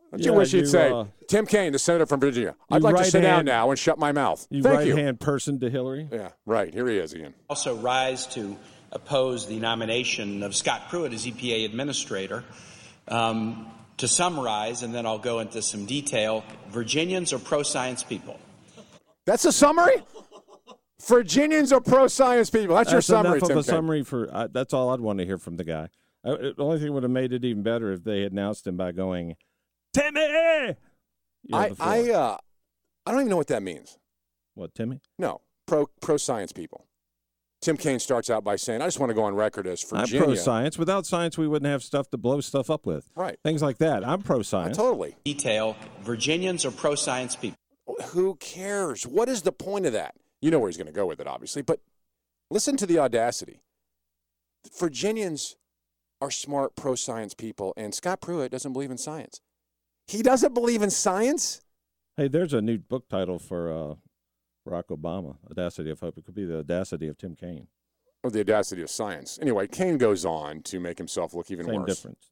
What 0.09 0.23
you 0.23 0.31
Yeah, 0.31 0.37
wish 0.37 0.53
you'd 0.53 0.61
you, 0.61 0.65
say? 0.67 0.91
uh, 0.91 1.05
Tim 1.27 1.45
Kaine, 1.45 1.71
the 1.71 1.79
senator 1.79 2.05
from 2.05 2.19
Virginia. 2.19 2.55
I'd 2.69 2.83
like 2.83 2.95
to 2.95 3.01
right 3.01 3.11
sit 3.11 3.21
down 3.21 3.45
now 3.45 3.69
and 3.69 3.79
shut 3.79 3.97
my 3.97 4.11
mouth. 4.11 4.45
You 4.49 4.61
Thank 4.61 4.75
right 4.77 4.87
you. 4.87 4.95
hand 4.95 5.19
person 5.19 5.59
to 5.61 5.69
Hillary. 5.69 6.07
Yeah, 6.11 6.29
right. 6.45 6.71
Here 6.73 6.87
he 6.87 6.97
is 6.97 7.13
again. 7.13 7.33
also 7.49 7.75
rise 7.75 8.27
to 8.27 8.55
oppose 8.91 9.47
the 9.47 9.59
nomination 9.59 10.43
of 10.43 10.55
Scott 10.55 10.89
Pruitt 10.89 11.11
as 11.13 11.25
EPA 11.25 11.65
administrator. 11.65 12.43
Um, 13.07 13.71
to 13.97 14.07
summarize, 14.09 14.83
and 14.83 14.93
then 14.93 15.05
I'll 15.05 15.17
go 15.19 15.39
into 15.39 15.61
some 15.61 15.85
detail, 15.85 16.43
Virginians 16.69 17.31
are 17.31 17.39
pro 17.39 17.63
science 17.63 18.03
people. 18.03 18.37
That's 19.25 19.45
a 19.45 19.51
summary? 19.53 20.03
Virginians 21.07 21.71
are 21.71 21.81
pro 21.81 22.07
science 22.07 22.49
people. 22.49 22.75
That's, 22.75 22.89
your 22.91 22.97
That's 22.97 23.07
summary, 23.07 23.37
enough 23.37 23.49
Tim 23.49 23.57
of 23.57 23.63
a 23.63 23.67
summary 23.67 24.03
for. 24.03 24.29
Uh, 24.33 24.47
that's 24.51 24.73
all 24.73 24.89
I'd 24.89 24.99
want 24.99 25.19
to 25.19 25.25
hear 25.25 25.37
from 25.37 25.57
the 25.57 25.63
guy. 25.63 25.89
Uh, 26.23 26.37
the 26.37 26.55
only 26.57 26.79
thing 26.79 26.93
would 26.93 27.03
have 27.03 27.11
made 27.11 27.31
it 27.31 27.45
even 27.45 27.61
better 27.61 27.91
if 27.91 28.03
they 28.03 28.21
had 28.21 28.31
announced 28.31 28.65
him 28.65 28.75
by 28.77 28.91
going, 28.91 29.35
"Timmy." 29.93 30.75
You 31.43 31.57
have 31.57 31.79
I, 31.79 32.01
the. 32.01 32.13
I, 32.13 32.15
uh, 32.15 32.37
I 33.05 33.11
don't 33.11 33.21
even 33.21 33.29
know 33.29 33.37
what 33.37 33.47
that 33.47 33.61
means. 33.61 33.99
what 34.55 34.73
Timmy? 34.73 35.01
No, 35.19 35.41
pro 35.67 35.87
pro 36.01 36.17
science 36.17 36.51
people. 36.51 36.87
Tim 37.61 37.77
Kaine 37.77 37.99
starts 37.99 38.31
out 38.31 38.43
by 38.43 38.55
saying, 38.55 38.81
"I 38.81 38.85
just 38.85 38.99
want 38.99 39.11
to 39.11 39.13
go 39.13 39.23
on 39.23 39.35
record 39.35 39.67
as 39.67 39.85
I'm 39.93 40.01
Virginia." 40.01 40.25
pro 40.25 40.35
science. 40.35 40.79
Without 40.79 41.05
science, 41.05 41.37
we 41.37 41.47
wouldn't 41.47 41.69
have 41.69 41.83
stuff 41.83 42.09
to 42.11 42.17
blow 42.17 42.41
stuff 42.41 42.71
up 42.71 42.87
with. 42.87 43.11
Right. 43.15 43.37
Things 43.43 43.61
like 43.61 43.77
that. 43.77 44.07
I'm 44.07 44.23
pro 44.23 44.39
Uh, 44.39 44.43
science. 44.43 44.77
totally. 44.77 45.15
Detail, 45.23 45.77
Virginians 46.01 46.65
are 46.65 46.71
pro 46.71 46.95
science 46.95 47.35
people. 47.35 47.57
Who 48.07 48.35
cares? 48.35 49.05
What 49.05 49.29
is 49.29 49.43
the 49.43 49.51
point 49.51 49.85
of 49.85 49.93
that? 49.93 50.15
You 50.45 50.51
know 50.51 50.59
where 50.59 50.69
he's 50.69 50.77
going 50.77 50.85
to 50.85 50.93
go 50.93 51.07
with 51.07 51.19
it, 51.19 51.25
obviously. 51.25 51.63
But 51.63 51.79
listen 52.51 52.77
to 52.77 52.85
the 52.85 52.99
audacity. 52.99 53.61
Virginians 54.79 55.55
are 56.21 56.29
smart 56.29 56.75
pro 56.75 56.93
science 56.93 57.33
people, 57.33 57.73
and 57.75 57.95
Scott 57.95 58.21
Pruitt 58.21 58.51
doesn't 58.51 58.71
believe 58.71 58.91
in 58.91 58.99
science. 58.99 59.41
He 60.05 60.21
doesn't 60.21 60.53
believe 60.53 60.83
in 60.83 60.91
science? 60.91 61.61
Hey, 62.15 62.27
there's 62.27 62.53
a 62.53 62.61
new 62.61 62.77
book 62.77 63.09
title 63.09 63.39
for 63.39 63.71
uh, 63.73 63.95
Barack 64.69 64.89
Obama, 64.95 65.37
Audacity 65.49 65.89
of 65.89 65.99
Hope. 65.99 66.19
It 66.19 66.25
could 66.25 66.35
be 66.35 66.45
The 66.45 66.59
Audacity 66.59 67.07
of 67.07 67.17
Tim 67.17 67.35
Kaine. 67.35 67.65
Or 68.23 68.29
the 68.29 68.41
audacity 68.41 68.83
of 68.83 68.91
science. 68.91 69.39
Anyway, 69.41 69.65
Kaine 69.65 69.97
goes 69.97 70.25
on 70.25 70.61
to 70.61 70.79
make 70.79 70.99
himself 70.99 71.33
look 71.33 71.49
even 71.49 71.65
Same 71.65 71.81
worse. 71.81 71.95
difference. 71.95 72.29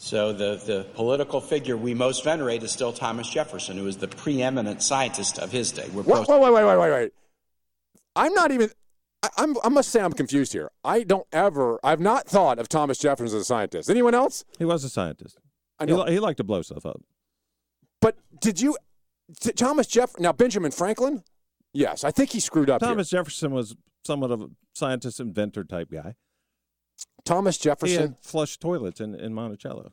So 0.00 0.32
the, 0.32 0.54
the 0.64 0.86
political 0.94 1.40
figure 1.40 1.76
we 1.76 1.92
most 1.92 2.22
venerate 2.22 2.62
is 2.62 2.70
still 2.70 2.92
Thomas 2.92 3.28
Jefferson, 3.28 3.76
who 3.76 3.86
is 3.88 3.96
the 3.96 4.06
preeminent 4.08 4.80
scientist 4.82 5.38
of 5.40 5.50
his 5.50 5.72
day. 5.72 5.88
We're 5.92 6.04
pro- 6.04 6.20
Wait, 6.20 6.28
wait, 6.28 6.40
wait, 6.40 6.52
wait, 6.52 6.64
wait, 6.66 6.78
wait, 6.78 6.90
wait. 6.92 7.12
I'm 8.14 8.32
not 8.32 8.52
even. 8.52 8.70
I, 9.24 9.28
I'm. 9.38 9.56
I 9.64 9.68
must 9.68 9.90
say 9.90 10.00
I'm 10.00 10.12
confused 10.12 10.52
here. 10.52 10.70
I 10.84 11.02
don't 11.02 11.26
ever. 11.32 11.80
I've 11.82 11.98
not 12.00 12.28
thought 12.28 12.58
of 12.60 12.68
Thomas 12.68 12.98
Jefferson 12.98 13.26
as 13.36 13.42
a 13.42 13.44
scientist. 13.44 13.90
Anyone 13.90 14.14
else? 14.14 14.44
He 14.58 14.64
was 14.64 14.84
a 14.84 14.88
scientist. 14.88 15.36
I 15.80 15.84
He, 15.86 15.90
know. 15.92 16.04
li- 16.04 16.12
he 16.12 16.20
liked 16.20 16.36
to 16.38 16.44
blow 16.44 16.62
stuff 16.62 16.86
up. 16.86 17.00
But 18.00 18.16
did 18.40 18.60
you, 18.60 18.76
t- 19.40 19.52
Thomas 19.52 19.88
Jeff? 19.88 20.16
Now 20.20 20.32
Benjamin 20.32 20.70
Franklin. 20.70 21.24
Yes, 21.72 22.04
I 22.04 22.12
think 22.12 22.30
he 22.30 22.38
screwed 22.40 22.70
up. 22.70 22.80
here. 22.82 22.88
Thomas 22.90 23.10
Jefferson 23.10 23.50
was 23.50 23.74
somewhat 24.06 24.30
of 24.30 24.42
a 24.42 24.46
scientist 24.74 25.18
inventor 25.18 25.64
type 25.64 25.90
guy. 25.90 26.14
Thomas 27.24 27.58
Jefferson. 27.58 28.16
flush 28.20 28.58
toilets 28.58 29.00
in, 29.00 29.14
in 29.14 29.34
Monticello. 29.34 29.92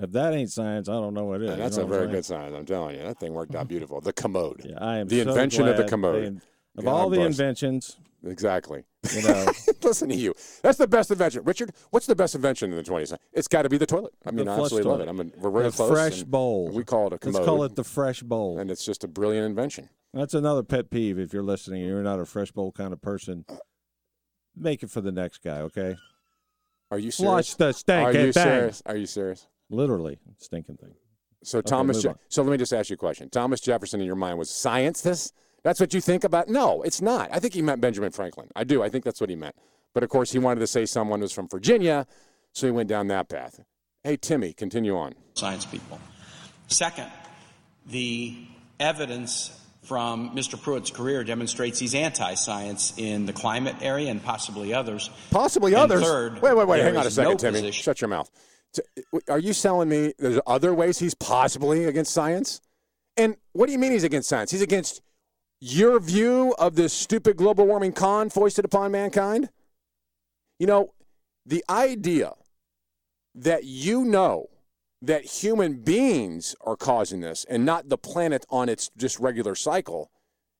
If 0.00 0.12
that 0.12 0.32
ain't 0.32 0.50
science, 0.50 0.88
I 0.88 0.94
don't 0.94 1.12
know 1.12 1.24
what 1.24 1.42
is. 1.42 1.48
Yeah, 1.48 1.56
you 1.56 1.62
that's 1.62 1.76
know 1.76 1.84
a 1.84 1.86
very 1.86 2.08
good 2.08 2.24
science. 2.24 2.54
I'm 2.56 2.64
telling 2.64 2.96
you, 2.96 3.02
that 3.02 3.20
thing 3.20 3.34
worked 3.34 3.54
out 3.54 3.62
mm-hmm. 3.62 3.68
beautiful. 3.68 4.00
The 4.00 4.12
commode. 4.12 4.62
Yeah, 4.64 4.78
I 4.80 4.98
am 4.98 5.08
the 5.08 5.22
so 5.22 5.28
invention 5.28 5.68
of 5.68 5.76
the 5.76 5.84
commode. 5.84 6.40
of 6.78 6.84
God 6.84 6.90
all 6.90 7.10
the 7.10 7.20
inventions, 7.20 7.98
Exactly. 8.24 8.84
you 9.14 9.22
know, 9.22 9.46
Listen 9.82 10.08
to 10.08 10.14
you. 10.14 10.34
That's 10.62 10.78
the 10.78 10.86
best 10.86 11.10
invention, 11.10 11.42
Richard. 11.44 11.72
What's 11.90 12.06
the 12.06 12.14
best 12.14 12.34
invention 12.34 12.70
in 12.70 12.76
the 12.76 12.82
20th 12.82 13.08
century? 13.08 13.26
It's 13.32 13.48
got 13.48 13.62
to 13.62 13.68
be 13.68 13.78
the 13.78 13.86
toilet. 13.86 14.14
I 14.24 14.30
mean, 14.30 14.48
I 14.48 14.58
absolutely 14.58 14.90
love 14.90 15.00
it. 15.00 15.08
I 15.08 15.12
mean, 15.12 15.32
we're 15.38 15.50
very 15.50 15.64
the 15.64 15.70
close. 15.76 15.90
fresh 15.90 16.22
bowl. 16.22 16.70
We 16.70 16.84
call 16.84 17.08
it 17.08 17.14
a 17.14 17.18
commode. 17.18 17.34
Let's 17.34 17.46
call 17.46 17.64
it 17.64 17.74
the 17.74 17.84
fresh 17.84 18.22
bowl. 18.22 18.58
and 18.58 18.70
it's 18.70 18.84
just 18.84 19.02
a 19.02 19.08
brilliant 19.08 19.46
invention. 19.46 19.88
That's 20.14 20.34
another 20.34 20.62
pet 20.62 20.90
peeve. 20.90 21.18
If 21.18 21.32
you're 21.32 21.42
listening 21.42 21.82
and 21.82 21.90
you're 21.90 22.02
not 22.02 22.20
a 22.20 22.26
fresh 22.26 22.52
bowl 22.52 22.70
kind 22.70 22.92
of 22.92 23.02
person, 23.02 23.44
make 24.56 24.82
it 24.82 24.90
for 24.90 25.00
the 25.00 25.12
next 25.12 25.42
guy, 25.42 25.58
okay? 25.60 25.96
Are 26.90 26.98
you 26.98 27.10
serious? 27.10 27.32
Flush 27.32 27.54
the 27.54 27.72
stinking 27.72 28.06
Are 28.06 28.12
you 28.26 28.32
thing. 28.32 28.42
serious? 28.42 28.82
Are 28.86 28.96
you 28.96 29.06
serious? 29.06 29.46
Literally, 29.70 30.18
stinking 30.38 30.76
thing. 30.76 30.94
So 31.42 31.58
Okay, 31.58 31.68
Thomas. 31.70 32.02
Je- 32.02 32.12
so 32.28 32.42
let 32.42 32.50
me 32.52 32.56
just 32.58 32.72
ask 32.72 32.90
you 32.90 32.94
a 32.94 32.96
question. 32.98 33.28
Thomas 33.30 33.60
Jefferson 33.60 34.00
in 34.00 34.06
your 34.06 34.14
mind 34.16 34.38
was 34.38 34.50
science. 34.50 35.00
This? 35.00 35.32
That's 35.64 35.80
what 35.80 35.94
you 35.94 36.00
think 36.00 36.24
about? 36.24 36.48
No, 36.48 36.82
it's 36.82 37.00
not. 37.00 37.30
I 37.32 37.38
think 37.38 37.54
he 37.54 37.62
meant 37.62 37.80
Benjamin 37.80 38.10
Franklin. 38.12 38.48
I 38.54 38.64
do. 38.64 38.82
I 38.82 38.88
think 38.88 39.04
that's 39.04 39.20
what 39.20 39.30
he 39.30 39.36
meant. 39.36 39.54
But 39.94 40.02
of 40.02 40.08
course, 40.10 40.32
he 40.32 40.38
wanted 40.38 40.60
to 40.60 40.66
say 40.66 40.86
someone 40.86 41.20
was 41.20 41.32
from 41.32 41.48
Virginia, 41.48 42.06
so 42.52 42.66
he 42.66 42.70
went 42.70 42.88
down 42.88 43.06
that 43.08 43.28
path. 43.28 43.60
Hey, 44.04 44.16
Timmy, 44.16 44.52
continue 44.52 44.96
on. 44.96 45.14
science 45.34 45.64
people. 45.64 45.98
Second, 46.66 47.10
the 47.86 48.36
evidence 48.80 49.58
from 49.82 50.34
Mr. 50.36 50.60
Pruitt's 50.60 50.90
career 50.90 51.24
demonstrates 51.24 51.78
he's 51.78 51.94
anti-science 51.94 52.94
in 52.96 53.26
the 53.26 53.32
climate 53.32 53.74
area 53.80 54.10
and 54.10 54.22
possibly 54.22 54.72
others. 54.72 55.10
Possibly 55.30 55.74
And 55.74 55.82
others. 55.82 56.02
third, 56.02 56.40
wait, 56.40 56.56
wait, 56.56 56.68
wait. 56.68 56.82
Hang 56.82 56.96
on 56.96 57.06
a 57.06 57.10
second, 57.10 57.32
no 57.32 57.36
Timmy. 57.36 57.60
position- 57.60 57.82
Shut 57.82 58.00
your 58.00 58.08
mouth. 58.08 58.30
Are 59.28 59.38
you 59.40 59.52
telling 59.52 59.88
me 59.88 60.14
there's 60.18 60.40
other 60.46 60.72
ways 60.72 60.98
he's 60.98 61.14
possibly 61.14 61.84
against 61.84 62.12
science? 62.12 62.60
And 63.16 63.36
what 63.52 63.66
do 63.66 63.72
you 63.72 63.78
mean 63.78 63.92
he's 63.92 64.04
against 64.04 64.28
science? 64.28 64.50
He's 64.52 64.62
against 64.62 65.02
your 65.60 66.00
view 66.00 66.54
of 66.58 66.76
this 66.76 66.92
stupid 66.92 67.36
global 67.36 67.66
warming 67.66 67.92
con 67.92 68.30
foisted 68.30 68.64
upon 68.64 68.92
mankind? 68.92 69.50
You 70.58 70.66
know, 70.68 70.94
the 71.44 71.64
idea 71.68 72.32
that 73.34 73.64
you 73.64 74.04
know 74.04 74.48
that 75.04 75.24
human 75.24 75.82
beings 75.82 76.54
are 76.62 76.76
causing 76.76 77.20
this 77.20 77.44
and 77.50 77.66
not 77.66 77.88
the 77.88 77.98
planet 77.98 78.46
on 78.48 78.68
its 78.68 78.90
just 78.96 79.18
regular 79.18 79.54
cycle 79.54 80.10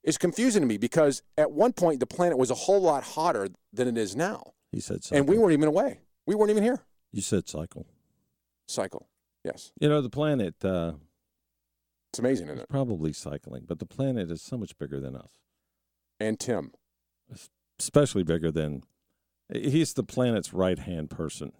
is 0.03 0.18
confusing 0.18 0.61
to 0.62 0.66
me 0.66 0.76
because 0.76 1.22
at 1.38 1.53
one 1.53 1.72
point 1.72 2.01
the 2.01 2.07
planet 2.07 2.36
was 2.36 2.51
a 2.51 2.55
whole 2.55 2.80
lot 2.82 3.05
hotter 3.05 3.49
than 3.72 3.86
it 3.86 3.97
is 3.97 4.16
now. 4.16 4.53
He 4.72 4.80
said 4.80 5.05
cycle. 5.05 5.18
And 5.18 5.28
we 5.28 5.38
weren't 5.38 5.53
even 5.53 5.68
away. 5.68 6.01
We 6.26 6.34
weren't 6.34 6.51
even 6.51 6.64
here. 6.64 6.80
You 7.12 7.22
said 7.22 7.49
cycle. 7.49 7.86
Cycle. 8.66 9.07
Yes. 9.45 9.70
You 9.80 9.88
know, 9.88 10.01
the 10.01 10.11
planet 10.11 10.57
uh, 10.64 10.95
It's 12.11 12.18
amazing, 12.18 12.47
isn't 12.49 12.57
is 12.59 12.62
it? 12.64 12.68
probably 12.68 13.12
cycling, 13.12 13.64
but 13.66 13.78
the 13.78 13.86
planet 13.86 14.30
is 14.30 14.43
so 14.43 14.59
much 14.59 14.76
bigger 14.76 14.99
than 14.99 15.14
us, 15.14 15.30
And 16.18 16.38
Tim. 16.40 16.72
especially 17.78 18.24
bigger 18.24 18.51
than. 18.51 18.82
He's 19.53 19.93
the 19.93 20.03
planet's 20.05 20.53
right 20.55 20.78
hand 20.78 21.11
person 21.11 21.53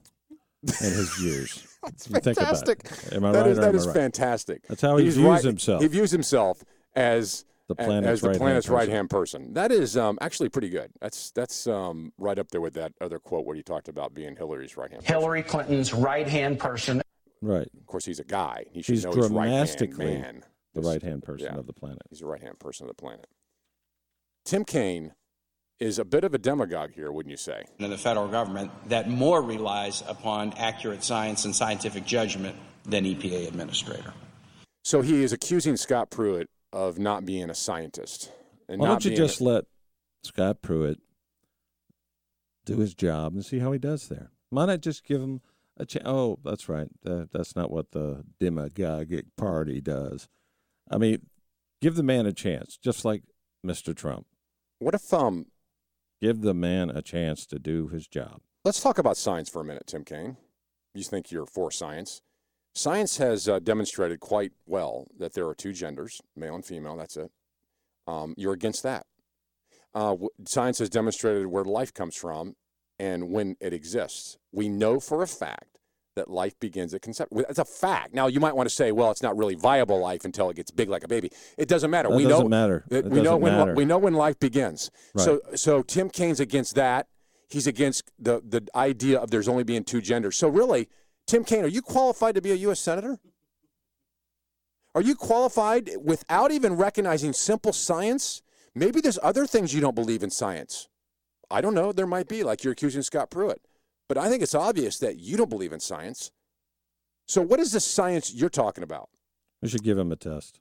in 0.62 0.68
his 0.92 1.14
views. 1.16 1.66
That's 1.82 2.08
You 2.08 2.20
think 2.20 2.38
about 2.38 2.52
it. 2.68 2.82
fantastic. 2.82 3.12
Am 3.14 3.24
I 3.24 3.32
That 3.32 3.40
right 3.40 3.50
is- 3.50 3.58
or 3.58 3.60
that 3.62 3.74
am 3.74 3.80
I 3.80 3.84
right? 3.84 3.94
fantastic. 3.94 4.66
That's 4.68 4.80
how 4.82 4.96
he 4.96 5.04
He's 5.06 5.16
views 5.16 5.26
right- 5.28 5.44
himself. 5.44 5.82
He 5.82 5.88
views 5.88 6.10
himself 6.12 6.62
as 6.94 7.44
The 7.68 7.74
planet's 7.74 8.06
as 8.06 8.20
the 8.20 8.28
right-hand 8.28 8.40
planet's 8.40 8.66
person. 8.66 8.76
right 8.76 8.88
hand 8.88 9.10
person. 9.10 9.52
That 9.54 9.72
is 9.72 9.96
um, 9.96 10.18
actually 10.20 10.48
pretty 10.50 10.68
good. 10.68 10.90
That's 11.00 11.30
that's 11.32 11.66
um, 11.66 12.12
right 12.18 12.38
up 12.38 12.48
there 12.50 12.60
with 12.60 12.74
that 12.74 12.92
other 13.00 13.18
quote 13.18 13.44
where 13.46 13.56
he 13.56 13.62
talked 13.62 13.88
about 13.88 14.14
being 14.14 14.36
Hillary's 14.36 14.76
right 14.76 14.90
hand. 14.90 15.02
Hillary 15.04 15.42
Clinton's 15.42 15.92
right 15.92 16.28
hand 16.28 16.58
person. 16.58 17.02
Right. 17.40 17.68
Of 17.80 17.86
course, 17.86 18.04
he's 18.04 18.20
a 18.20 18.24
guy. 18.24 18.66
He 18.70 18.82
should 18.82 18.94
He's 18.94 19.04
know 19.04 19.10
he's 19.12 19.28
right 19.30 19.48
hand 19.48 19.68
dramatically 19.76 20.06
man. 20.06 20.44
the 20.74 20.80
This- 20.82 20.88
right 20.90 21.02
hand 21.02 21.22
person 21.24 21.48
yeah. 21.52 21.58
of 21.58 21.66
the 21.66 21.72
planet. 21.72 22.02
He's 22.10 22.20
the 22.20 22.26
right 22.26 22.42
hand 22.42 22.60
person 22.60 22.84
of 22.84 22.88
the 22.96 23.00
planet. 23.02 23.26
Tim 24.44 24.64
Kaine 24.64 25.12
is 25.81 25.99
a 25.99 26.05
bit 26.05 26.25
of 26.25 26.33
a 26.35 26.39
demagogue 26.39 26.93
here, 26.95 27.11
wouldn't 27.11 27.31
you 27.31 27.37
say? 27.37 27.64
in 27.79 27.91
the 27.91 27.99
federal 27.99 28.29
government 28.29 28.70
that 28.89 29.09
more 29.09 29.43
relies 29.43 30.03
upon 30.07 30.53
accurate 30.55 31.03
science 31.03 31.45
and 31.45 31.55
scientific 31.55 32.05
judgment 32.05 32.57
than 32.85 33.05
EPA 33.05 33.49
administrator. 33.49 34.12
So 34.85 35.01
he 35.01 35.23
is 35.23 35.33
accusing 35.33 35.77
Scott 35.77 36.11
Pruitt 36.11 36.49
of 36.73 36.99
not 36.99 37.25
being 37.25 37.51
a 37.51 37.55
scientist. 37.55 38.31
And 38.68 38.81
Why 38.81 38.89
not 38.89 38.93
don't 38.95 39.05
you 39.05 39.11
being 39.11 39.29
just 39.29 39.41
let 39.41 39.64
Scott 40.25 40.62
Pruitt 40.62 40.99
do 42.64 42.79
his 42.79 42.95
job 42.95 43.35
and 43.35 43.45
see 43.45 43.59
how 43.59 43.73
he 43.73 43.79
does 43.79 44.09
there? 44.09 44.31
Why 44.51 44.66
not 44.66 44.81
just 44.81 45.05
give 45.05 45.20
him 45.20 45.41
a 45.77 45.87
chance? 45.87 46.05
Oh, 46.07 46.39
that's 46.45 46.68
right. 46.68 46.89
Uh, 47.05 47.25
that's 47.33 47.57
not 47.57 47.70
what 47.70 47.93
the 47.93 48.25
demagogic 48.41 49.27
party 49.37 49.81
does. 49.81 50.29
I 50.91 50.99
mean, 50.99 51.27
give 51.81 51.95
the 51.95 52.03
man 52.03 52.27
a 52.27 52.33
chance, 52.33 52.77
just 52.77 53.05
like 53.05 53.23
Mr. 53.64 53.95
Trump. 53.95 54.27
What 54.79 54.95
if 54.95 55.12
um 55.14 55.47
Give 56.23 56.41
the 56.41 56.55
man 56.55 56.89
a 56.89 57.03
chance 57.03 57.45
to 57.47 57.59
do 57.59 57.89
his 57.89 58.07
job. 58.07 58.43
Let's 58.64 58.81
talk 58.81 58.97
about 58.97 59.16
science 59.16 59.49
for 59.49 59.61
a 59.61 59.64
minute, 59.64 59.89
Tim 59.89 60.05
Kaine. 60.05 60.37
You 60.95 61.03
think 61.03 61.33
you're 61.33 61.47
for 61.47 61.73
science. 61.73 62.23
Science 62.77 63.16
has 63.16 63.49
uh, 63.49 63.59
demonstrated 63.59 64.20
quite 64.20 64.53
well 64.64 65.09
that 65.18 65.33
there 65.33 65.49
are 65.49 65.55
two 65.55 65.73
genders, 65.73 66.20
male 66.37 66.55
and 66.55 66.64
female, 66.64 66.97
that's 66.97 67.16
it. 67.16 67.33
Um, 68.07 68.35
you're 68.37 68.53
against 68.53 68.85
that. 68.85 69.07
Uh, 69.97 70.14
science 70.47 70.79
has 70.79 70.89
demonstrated 70.89 71.49
where 71.49 71.64
life 71.64 71.93
comes 71.93 72.14
from 72.14 72.55
and 73.01 73.33
when 73.33 73.57
it 73.61 73.73
exists. 73.73 74.39
We 74.53 74.68
know 74.68 75.01
for 75.01 75.23
a 75.23 75.27
fact 75.27 75.72
that 76.14 76.30
life 76.30 76.58
begins 76.60 76.94
at 76.94 77.02
conception. 77.02 77.44
It's 77.48 77.58
a 77.58 77.64
fact. 77.64 78.14
Now, 78.14 78.26
you 78.26 78.40
might 78.40 78.54
want 78.54 78.68
to 78.68 78.74
say, 78.74 78.92
well, 78.92 79.10
it's 79.10 79.22
not 79.22 79.36
really 79.36 79.54
viable 79.54 79.98
life 79.98 80.24
until 80.24 80.50
it 80.50 80.56
gets 80.56 80.70
big 80.70 80.88
like 80.88 81.04
a 81.04 81.08
baby. 81.08 81.30
It 81.56 81.68
doesn't 81.68 81.90
matter. 81.90 82.08
That 82.08 82.16
we 82.16 82.24
doesn't 82.24 82.44
know, 82.44 82.48
matter. 82.48 82.84
that 82.88 83.06
It 83.06 83.10
we 83.10 83.22
know 83.22 83.36
when 83.36 83.56
matter. 83.56 83.74
we 83.74 83.84
know 83.84 83.98
when 83.98 84.14
life 84.14 84.38
begins. 84.38 84.90
Right. 85.14 85.24
So 85.24 85.40
so 85.54 85.82
Tim 85.82 86.10
Kaine's 86.10 86.40
against 86.40 86.74
that. 86.74 87.06
He's 87.48 87.66
against 87.66 88.10
the 88.18 88.40
the 88.46 88.66
idea 88.74 89.18
of 89.18 89.30
there's 89.30 89.48
only 89.48 89.64
being 89.64 89.84
two 89.84 90.00
genders. 90.00 90.36
So 90.36 90.48
really, 90.48 90.88
Tim 91.26 91.44
Kaine, 91.44 91.64
are 91.64 91.68
you 91.68 91.82
qualified 91.82 92.34
to 92.34 92.42
be 92.42 92.52
a 92.52 92.56
U.S. 92.56 92.80
senator? 92.80 93.18
Are 94.94 95.02
you 95.02 95.14
qualified 95.14 95.90
without 96.02 96.52
even 96.52 96.74
recognizing 96.74 97.32
simple 97.32 97.72
science? 97.72 98.42
Maybe 98.74 99.00
there's 99.00 99.18
other 99.22 99.46
things 99.46 99.72
you 99.74 99.80
don't 99.80 99.94
believe 99.94 100.22
in 100.22 100.30
science. 100.30 100.88
I 101.50 101.60
don't 101.62 101.74
know. 101.74 101.92
There 101.92 102.06
might 102.06 102.28
be, 102.28 102.42
like 102.42 102.62
you're 102.64 102.72
accusing 102.72 103.02
Scott 103.02 103.30
Pruitt. 103.30 103.60
But 104.09 104.18
I 104.18 104.28
think 104.28 104.42
it's 104.42 104.55
obvious 104.55 104.98
that 104.98 105.18
you 105.18 105.36
don't 105.36 105.50
believe 105.50 105.72
in 105.72 105.80
science. 105.80 106.30
So, 107.26 107.40
what 107.40 107.61
is 107.61 107.72
the 107.72 107.80
science 107.80 108.34
you're 108.34 108.50
talking 108.50 108.84
about? 108.84 109.09
We 109.61 109.68
should 109.68 109.84
give 109.84 109.96
him 109.98 110.12
a 110.12 110.16
test. 110.16 110.61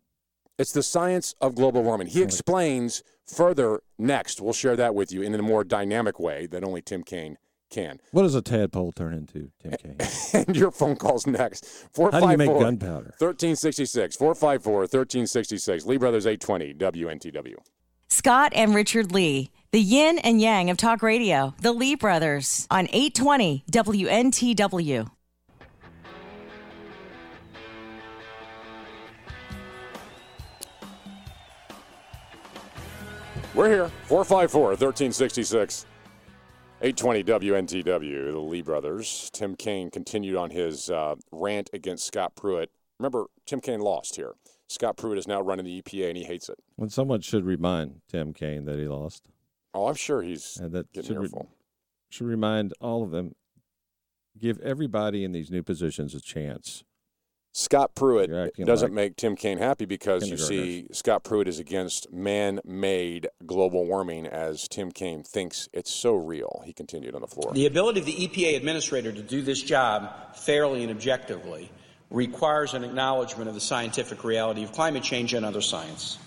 It's 0.58 0.72
the 0.74 0.84
science 0.84 1.34
of 1.42 1.56
global 1.56 1.82
warming. 1.82 2.08
He 2.08 2.22
explains 2.22 3.04
further 3.26 3.82
next. 3.98 4.40
We'll 4.42 4.54
share 4.54 4.76
that 4.76 4.94
with 4.94 5.12
you 5.12 5.22
in 5.24 5.34
a 5.34 5.42
more 5.42 5.64
dynamic 5.64 6.20
way 6.20 6.46
that 6.48 6.64
only 6.64 6.82
Tim 6.84 7.04
Kaine 7.04 7.38
can. 7.72 8.00
What 8.12 8.24
does 8.24 8.36
a 8.36 8.42
tadpole 8.44 8.92
turn 8.92 9.14
into, 9.14 9.50
Tim 9.60 9.72
Kaine? 9.82 10.46
and 10.48 10.56
your 10.56 10.70
phone 10.72 10.98
calls 10.98 11.26
next. 11.26 11.66
How 11.98 12.10
do 12.12 12.18
you 12.32 12.38
make 12.38 12.48
454 12.48 12.60
gunpowder? 12.60 13.16
1366. 13.18 14.16
454 14.18 14.74
1366. 14.82 15.86
Lee 15.86 15.98
Brothers 15.98 16.28
820 16.28 16.74
WNTW. 16.76 17.56
Scott 18.12 18.52
and 18.54 18.76
Richard 18.76 19.14
Lee, 19.14 19.52
the 19.72 19.80
yin 19.80 20.18
and 20.18 20.42
yang 20.42 20.70
of 20.70 20.76
talk 20.76 21.02
radio, 21.02 21.56
the 21.62 21.72
Lee 21.72 21.96
brothers 21.96 22.68
on 22.70 22.90
820 22.92 23.64
WNTW. 23.72 25.10
We're 33.56 33.70
here. 33.70 33.90
454 34.08 34.62
1366. 34.72 35.86
820 36.82 37.24
WNTW, 37.24 38.32
the 38.34 38.40
Lee 38.40 38.62
brothers. 38.62 39.30
Tim 39.32 39.56
Kaine 39.56 39.90
continued 39.90 40.36
on 40.36 40.50
his 40.50 40.90
uh, 40.90 41.16
rant 41.32 41.70
against 41.72 42.08
Scott 42.08 42.36
Pruitt. 42.36 42.72
Remember, 43.00 43.28
Tim 43.46 43.62
Kaine 43.62 43.80
lost 43.80 44.18
here. 44.18 44.34
Scott 44.72 44.96
Pruitt 44.96 45.18
is 45.18 45.28
now 45.28 45.42
running 45.42 45.66
the 45.66 45.82
EPA 45.82 46.08
and 46.08 46.18
he 46.18 46.24
hates 46.24 46.48
it. 46.48 46.58
When 46.78 46.90
someone 46.90 47.20
should 47.20 47.46
remind 47.46 48.02
Tim 48.08 48.34
Kaine 48.34 48.64
that 48.66 48.80
he 48.80 48.88
lost. 48.88 49.28
Oh, 49.74 49.88
I'm 49.88 49.96
sure 49.96 50.22
he's 50.22 50.58
And 50.58 50.72
that 50.72 50.92
getting 50.94 51.10
should, 51.10 51.20
re- 51.20 51.48
should 52.10 52.28
remind 52.28 52.74
all 52.80 53.04
of 53.04 53.12
them 53.12 53.36
give 54.40 54.60
everybody 54.60 55.26
in 55.26 55.34
these 55.34 55.52
new 55.52 55.62
positions 55.62 56.16
a 56.16 56.22
chance. 56.22 56.86
Scott 57.54 57.96
Pruitt 57.96 58.30
doesn't 58.56 58.88
like 58.88 58.94
make 58.94 59.16
Tim 59.18 59.36
Kaine 59.36 59.58
happy 59.58 59.84
because 59.84 60.30
you 60.30 60.38
see 60.38 60.88
Scott 60.94 61.26
Pruitt 61.26 61.50
is 61.50 61.60
against 61.60 62.10
man-made 62.10 63.28
global 63.46 63.86
warming 63.86 64.26
as 64.26 64.70
Tim 64.70 64.90
Kaine 64.90 65.22
thinks 65.22 65.68
it's 65.74 65.92
so 65.92 66.16
real. 66.16 66.64
He 66.66 66.72
continued 66.72 67.14
on 67.14 67.20
the 67.20 67.28
floor. 67.28 67.52
The 67.52 67.66
ability 67.66 68.00
of 68.00 68.06
the 68.06 68.14
EPA 68.14 68.56
administrator 68.56 69.12
to 69.12 69.22
do 69.22 69.42
this 69.42 69.62
job 69.62 70.34
fairly 70.34 70.82
and 70.84 70.92
objectively 70.92 71.70
requires 72.12 72.74
an 72.74 72.84
acknowledgement 72.84 73.48
of 73.48 73.56
the 73.56 73.62
scientific 73.62 74.24
reality 74.24 74.64
of 74.64 74.72
climate 74.74 75.02
change 75.02 75.34
and 75.34 75.46
other 75.46 75.62
science. 75.62 76.20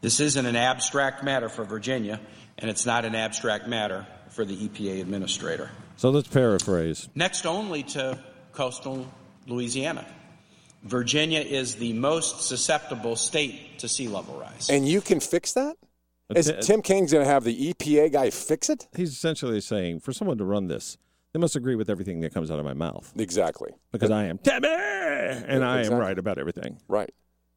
This 0.00 0.20
isn't 0.20 0.46
an 0.46 0.56
abstract 0.56 1.24
matter 1.24 1.48
for 1.48 1.64
Virginia, 1.64 2.20
and 2.56 2.70
it's 2.70 2.86
not 2.86 3.04
an 3.04 3.14
abstract 3.14 3.66
matter 3.66 4.06
for 4.30 4.44
the 4.44 4.56
EPA 4.56 5.00
administrator. 5.00 5.70
So 5.96 6.10
let's 6.10 6.28
paraphrase. 6.28 7.08
Next 7.16 7.44
only 7.44 7.82
to 7.82 8.18
coastal 8.52 9.06
Louisiana. 9.48 10.06
Virginia 10.84 11.40
is 11.40 11.74
the 11.74 11.92
most 11.92 12.42
susceptible 12.42 13.16
state 13.16 13.80
to 13.80 13.88
sea 13.88 14.06
level 14.06 14.38
rise. 14.38 14.70
And 14.70 14.86
you 14.86 15.00
can 15.00 15.18
fix 15.18 15.54
that? 15.54 15.76
Is 16.34 16.46
Ti- 16.46 16.60
Tim 16.60 16.82
Kaine's 16.82 17.10
going 17.12 17.24
to 17.24 17.30
have 17.30 17.42
the 17.42 17.72
EPA 17.72 18.12
guy 18.12 18.30
fix 18.30 18.70
it? 18.70 18.86
He's 18.94 19.10
essentially 19.10 19.60
saying 19.60 20.00
for 20.00 20.12
someone 20.12 20.38
to 20.38 20.44
run 20.44 20.68
this, 20.68 20.98
they 21.32 21.38
must 21.38 21.56
agree 21.56 21.74
with 21.74 21.90
everything 21.90 22.20
that 22.20 22.32
comes 22.32 22.50
out 22.50 22.58
of 22.58 22.64
my 22.64 22.74
mouth. 22.74 23.12
Exactly. 23.16 23.72
Because 23.92 24.10
I 24.10 24.24
am 24.24 24.38
Timmy, 24.38 24.68
and 24.68 25.64
I 25.64 25.84
am 25.84 25.94
right 25.94 26.18
about 26.18 26.38
everything. 26.38 26.80
Right. 26.88 27.10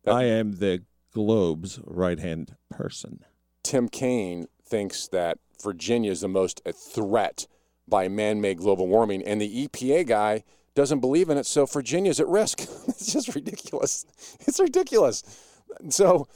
I 0.06 0.24
am 0.24 0.54
the 0.54 0.84
globe's 1.14 1.80
right 1.84 2.20
hand 2.20 2.56
person. 2.70 3.20
Tim 3.64 3.88
Kaine 3.88 4.48
thinks 4.66 5.08
that 5.10 5.38
Virginia 5.62 6.12
is 6.12 6.22
the 6.22 6.28
most 6.28 6.62
threat 6.74 7.48
by 7.88 8.08
man-made 8.08 8.58
global 8.58 8.88
warming, 8.88 9.24
and 9.24 9.40
the 9.40 9.68
EPA 9.68 10.08
guy 10.08 10.44
doesn't 10.74 11.00
believe 11.00 11.30
in 11.30 11.38
it. 11.38 11.46
So 11.46 11.66
Virginia's 11.66 12.20
at 12.20 12.28
risk. 12.28 12.62
it's 12.88 13.12
just 13.12 13.36
ridiculous. 13.36 14.06
It's 14.42 14.60
ridiculous. 14.60 15.24
So 15.90 16.28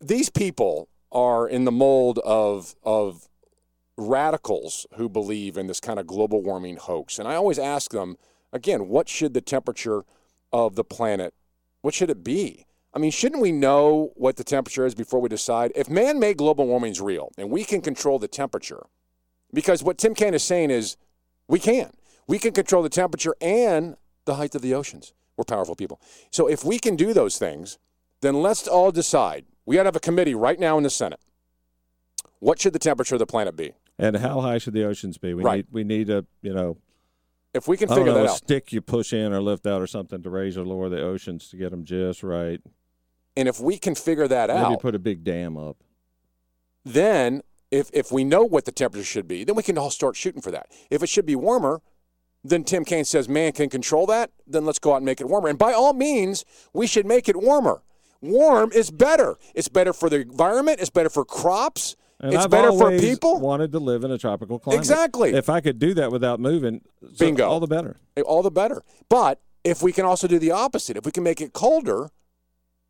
these 0.00 0.30
people 0.30 0.88
are 1.12 1.48
in 1.48 1.64
the 1.64 1.72
mold 1.72 2.18
of 2.20 2.74
of 2.82 3.28
radicals 3.96 4.86
who 4.96 5.08
believe 5.08 5.56
in 5.56 5.66
this 5.66 5.80
kind 5.80 5.98
of 5.98 6.06
global 6.06 6.42
warming 6.42 6.76
hoax. 6.76 7.18
And 7.18 7.28
I 7.28 7.34
always 7.34 7.58
ask 7.58 7.90
them 7.92 8.16
again, 8.52 8.88
what 8.88 9.08
should 9.08 9.34
the 9.34 9.40
temperature 9.40 10.04
of 10.52 10.74
the 10.74 10.84
planet? 10.84 11.34
What 11.82 11.94
should 11.94 12.10
it 12.10 12.24
be? 12.24 12.66
I 12.92 12.98
mean, 12.98 13.10
shouldn't 13.10 13.42
we 13.42 13.52
know 13.52 14.12
what 14.14 14.36
the 14.36 14.44
temperature 14.44 14.86
is 14.86 14.94
before 14.94 15.20
we 15.20 15.28
decide? 15.28 15.72
If 15.74 15.88
man 15.88 16.20
made 16.20 16.36
global 16.36 16.66
warming 16.66 16.92
is 16.92 17.00
real 17.00 17.32
and 17.36 17.50
we 17.50 17.64
can 17.64 17.80
control 17.80 18.18
the 18.18 18.28
temperature, 18.28 18.86
because 19.52 19.82
what 19.82 19.98
Tim 19.98 20.14
Kaine 20.14 20.34
is 20.34 20.44
saying 20.44 20.70
is 20.70 20.96
we 21.48 21.58
can. 21.58 21.90
We 22.26 22.38
can 22.38 22.52
control 22.52 22.82
the 22.82 22.88
temperature 22.88 23.34
and 23.40 23.96
the 24.24 24.36
height 24.36 24.54
of 24.54 24.62
the 24.62 24.74
oceans. 24.74 25.12
We're 25.36 25.44
powerful 25.44 25.74
people. 25.74 26.00
So 26.30 26.46
if 26.48 26.64
we 26.64 26.78
can 26.78 26.96
do 26.96 27.12
those 27.12 27.36
things, 27.36 27.78
then 28.20 28.42
let's 28.42 28.66
all 28.68 28.92
decide. 28.92 29.44
We 29.66 29.76
got 29.76 29.82
to 29.82 29.88
have 29.88 29.96
a 29.96 30.00
committee 30.00 30.34
right 30.34 30.58
now 30.58 30.76
in 30.76 30.84
the 30.84 30.90
Senate. 30.90 31.20
What 32.38 32.60
should 32.60 32.72
the 32.72 32.78
temperature 32.78 33.16
of 33.16 33.18
the 33.18 33.26
planet 33.26 33.56
be? 33.56 33.72
And 33.98 34.16
how 34.16 34.40
high 34.40 34.58
should 34.58 34.74
the 34.74 34.84
oceans 34.84 35.18
be? 35.18 35.34
We 35.34 35.42
Right. 35.44 35.56
need 35.58 35.66
we 35.70 35.84
need 35.84 36.10
a 36.10 36.24
you 36.42 36.52
know 36.52 36.76
If 37.52 37.68
we 37.68 37.76
can 37.76 37.88
figure 37.88 38.06
know, 38.06 38.14
that 38.14 38.26
a 38.26 38.30
out. 38.30 38.36
stick 38.36 38.72
you 38.72 38.80
push 38.80 39.12
in 39.12 39.32
or 39.32 39.40
lift 39.40 39.66
out 39.66 39.80
or 39.80 39.86
something 39.86 40.22
to 40.22 40.30
raise 40.30 40.56
or 40.58 40.64
lower 40.64 40.88
the 40.88 41.00
oceans 41.00 41.48
to 41.50 41.56
get 41.56 41.70
them 41.70 41.84
just 41.84 42.22
right. 42.22 42.60
And 43.36 43.48
if 43.48 43.60
we 43.60 43.78
can 43.78 43.94
figure 43.94 44.26
that 44.28 44.50
out. 44.50 44.70
Maybe 44.70 44.80
put 44.80 44.94
a 44.94 44.98
big 44.98 45.22
dam 45.24 45.56
up. 45.56 45.76
then 46.84 47.42
if 47.70 47.90
if 47.92 48.12
we 48.12 48.24
know 48.24 48.44
what 48.44 48.64
the 48.64 48.72
temperature 48.72 49.04
should 49.04 49.26
be, 49.28 49.44
then 49.44 49.54
we 49.54 49.62
can 49.62 49.78
all 49.78 49.90
start 49.90 50.16
shooting 50.16 50.40
for 50.42 50.50
that. 50.50 50.66
If 50.90 51.02
it 51.02 51.08
should 51.08 51.26
be 51.26 51.34
warmer, 51.36 51.80
then 52.42 52.62
Tim 52.64 52.84
Kaine 52.84 53.04
says 53.04 53.28
man 53.28 53.52
can 53.52 53.68
control 53.70 54.06
that, 54.06 54.30
then 54.46 54.64
let's 54.64 54.78
go 54.78 54.92
out 54.92 54.96
and 54.96 55.06
make 55.06 55.20
it 55.20 55.28
warmer. 55.28 55.48
And 55.48 55.58
by 55.58 55.72
all 55.72 55.92
means, 55.94 56.44
we 56.72 56.86
should 56.86 57.06
make 57.06 57.28
it 57.28 57.36
warmer. 57.36 57.82
Warm 58.20 58.70
is 58.72 58.90
better. 58.90 59.36
It's 59.54 59.68
better 59.68 59.92
for 59.92 60.08
the 60.10 60.20
environment, 60.20 60.80
it's 60.80 60.90
better 60.90 61.10
for 61.10 61.24
crops, 61.24 61.96
And 62.24 62.32
it's 62.32 62.44
I've 62.44 62.50
better 62.50 62.72
for 62.72 62.98
people. 62.98 63.38
Wanted 63.38 63.70
to 63.72 63.78
live 63.78 64.02
in 64.02 64.10
a 64.10 64.16
tropical 64.16 64.58
climate. 64.58 64.80
Exactly. 64.80 65.34
If 65.34 65.50
I 65.50 65.60
could 65.60 65.78
do 65.78 65.92
that 65.92 66.10
without 66.10 66.40
moving, 66.40 66.80
so 67.02 67.08
Bingo. 67.18 67.46
all 67.46 67.60
the 67.60 67.66
better. 67.66 67.98
Eh, 68.16 68.22
all 68.22 68.42
the 68.42 68.50
better. 68.50 68.82
But 69.10 69.42
if 69.62 69.82
we 69.82 69.92
can 69.92 70.06
also 70.06 70.26
do 70.26 70.38
the 70.38 70.50
opposite, 70.50 70.96
if 70.96 71.04
we 71.04 71.12
can 71.12 71.22
make 71.22 71.42
it 71.42 71.52
colder, 71.52 72.08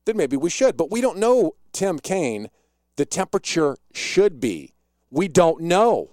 then 0.04 0.16
maybe 0.16 0.36
we 0.36 0.50
should. 0.50 0.76
But 0.76 0.92
we 0.92 1.00
don't 1.00 1.18
know, 1.18 1.56
Tim 1.72 1.98
Kaine, 1.98 2.48
the 2.94 3.04
temperature 3.04 3.76
should 3.92 4.38
be. 4.38 4.74
We 5.10 5.26
don't 5.26 5.62
know. 5.62 6.10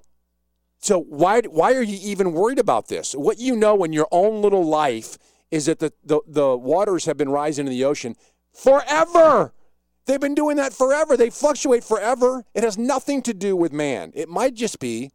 So 0.80 1.00
why 1.00 1.42
why 1.42 1.76
are 1.76 1.84
you 1.84 2.00
even 2.02 2.32
worried 2.32 2.58
about 2.58 2.88
this? 2.88 3.14
What 3.14 3.38
you 3.38 3.56
know 3.56 3.84
in 3.84 3.94
your 3.94 4.08
own 4.12 4.42
little 4.42 4.66
life 4.66 5.20
is 5.52 5.68
that 5.68 5.78
the, 5.78 5.94
the, 6.04 6.22
the 6.26 6.58
waters 6.58 7.06
have 7.06 7.18
been 7.18 7.30
rising 7.30 7.68
in 7.68 7.72
the 7.72 7.86
ocean 7.86 8.16
forever. 8.52 9.54
They've 10.06 10.20
been 10.20 10.36
doing 10.36 10.58
that 10.58 10.74
forever. 10.74 11.16
They 11.16 11.30
fluctuate 11.30 11.84
forever. 11.84 12.43
It 12.54 12.64
has 12.64 12.78
nothing 12.78 13.22
to 13.24 13.34
do 13.34 13.56
with 13.56 13.72
man. 13.72 14.12
It 14.16 14.30
might 14.30 14.56
just 14.56 14.80
be 14.80 15.12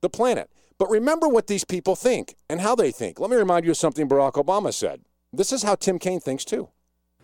the 0.00 0.10
planet. 0.10 0.50
But 0.78 0.90
remember 0.90 1.28
what 1.28 1.46
these 1.46 1.64
people 1.64 1.96
think 1.96 2.34
and 2.50 2.60
how 2.60 2.74
they 2.74 2.90
think. 2.90 3.18
Let 3.18 3.30
me 3.30 3.36
remind 3.36 3.64
you 3.64 3.70
of 3.70 3.76
something 3.76 4.08
Barack 4.08 4.32
Obama 4.32 4.74
said. 4.74 5.00
This 5.32 5.52
is 5.52 5.62
how 5.62 5.74
Tim 5.74 5.98
Kaine 5.98 6.20
thinks 6.20 6.44
too. 6.44 6.68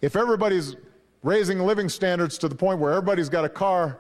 If 0.00 0.16
everybody's 0.16 0.76
raising 1.22 1.60
living 1.60 1.88
standards 1.88 2.38
to 2.38 2.48
the 2.48 2.54
point 2.54 2.78
where 2.78 2.92
everybody's 2.92 3.28
got 3.28 3.44
a 3.44 3.48
car 3.48 3.98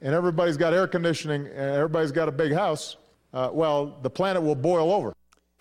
and 0.00 0.14
everybody's 0.14 0.56
got 0.56 0.74
air 0.74 0.86
conditioning 0.86 1.46
and 1.46 1.70
everybody's 1.70 2.12
got 2.12 2.28
a 2.28 2.32
big 2.32 2.52
house, 2.52 2.96
uh, 3.32 3.50
well, 3.52 3.98
the 4.02 4.10
planet 4.10 4.42
will 4.42 4.54
boil 4.54 4.92
over. 4.92 5.12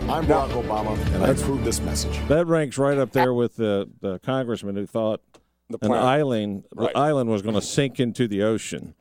I'm 0.02 0.26
Barack 0.26 0.50
Obama, 0.52 0.98
and 1.14 1.24
I 1.24 1.30
approve 1.30 1.64
this 1.64 1.80
message. 1.82 2.18
That 2.28 2.48
ranks 2.48 2.78
right 2.78 2.98
up 2.98 3.12
there 3.12 3.34
with 3.34 3.56
the, 3.56 3.90
the 4.00 4.20
congressman 4.20 4.76
who 4.76 4.86
thought 4.86 5.22
The 5.70 5.78
an 5.82 5.92
island 5.92 6.64
Right. 6.74 6.94
the 6.94 6.98
island 6.98 7.30
was 7.30 7.42
going 7.42 7.56
to 7.56 7.62
sink 7.62 8.00
into 8.00 8.28
the 8.28 8.44
ocean. 8.44 8.94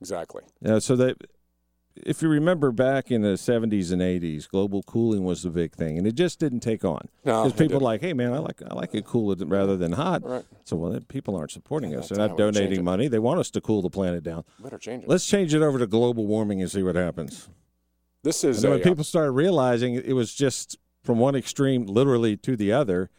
Exactly. 0.00 0.42
Yeah, 0.60 0.78
so 0.78 0.96
that 0.96 1.16
if 1.96 2.22
you 2.22 2.28
remember 2.28 2.70
back 2.70 3.10
in 3.10 3.22
the 3.22 3.36
70s 3.36 3.92
and 3.92 4.00
80s, 4.00 4.48
global 4.48 4.82
cooling 4.84 5.24
was 5.24 5.42
the 5.42 5.50
big 5.50 5.74
thing, 5.74 5.98
and 5.98 6.06
it 6.06 6.14
just 6.14 6.38
didn't 6.38 6.60
take 6.60 6.84
on. 6.84 7.08
No, 7.24 7.44
because 7.44 7.58
people 7.58 7.80
like, 7.80 8.00
hey 8.00 8.12
man, 8.12 8.32
I 8.32 8.38
like 8.38 8.62
I 8.62 8.74
like 8.74 8.94
it 8.94 9.04
cooler 9.04 9.34
rather 9.44 9.76
than 9.76 9.92
hot. 9.92 10.22
Right. 10.24 10.44
So 10.64 10.76
well, 10.76 10.98
people 11.08 11.36
aren't 11.36 11.50
supporting 11.50 11.94
us. 11.96 12.08
They're 12.08 12.18
not 12.18 12.30
how 12.30 12.36
we 12.36 12.42
change 12.44 12.54
donating 12.56 12.84
money. 12.84 13.08
They 13.08 13.18
want 13.18 13.40
us 13.40 13.50
to 13.50 13.60
cool 13.60 13.82
the 13.82 13.90
planet 13.90 14.22
down. 14.22 14.44
Better 14.62 14.78
change 14.78 15.04
it. 15.04 15.08
Let's 15.08 15.26
change 15.26 15.52
it 15.54 15.62
over 15.62 15.78
to 15.78 15.86
global 15.86 16.26
warming 16.26 16.62
and 16.62 16.70
see 16.70 16.82
what 16.82 16.94
happens. 16.96 17.48
This 18.22 18.44
is 18.44 18.62
a, 18.64 18.70
when 18.70 18.80
uh, 18.80 18.84
people 18.84 19.04
started 19.04 19.32
realizing 19.32 19.94
it 19.94 20.12
was 20.12 20.34
just 20.34 20.78
from 21.02 21.18
one 21.18 21.34
extreme, 21.34 21.86
literally 21.86 22.36
to 22.36 22.54
the 22.56 22.72
other, 22.72 23.10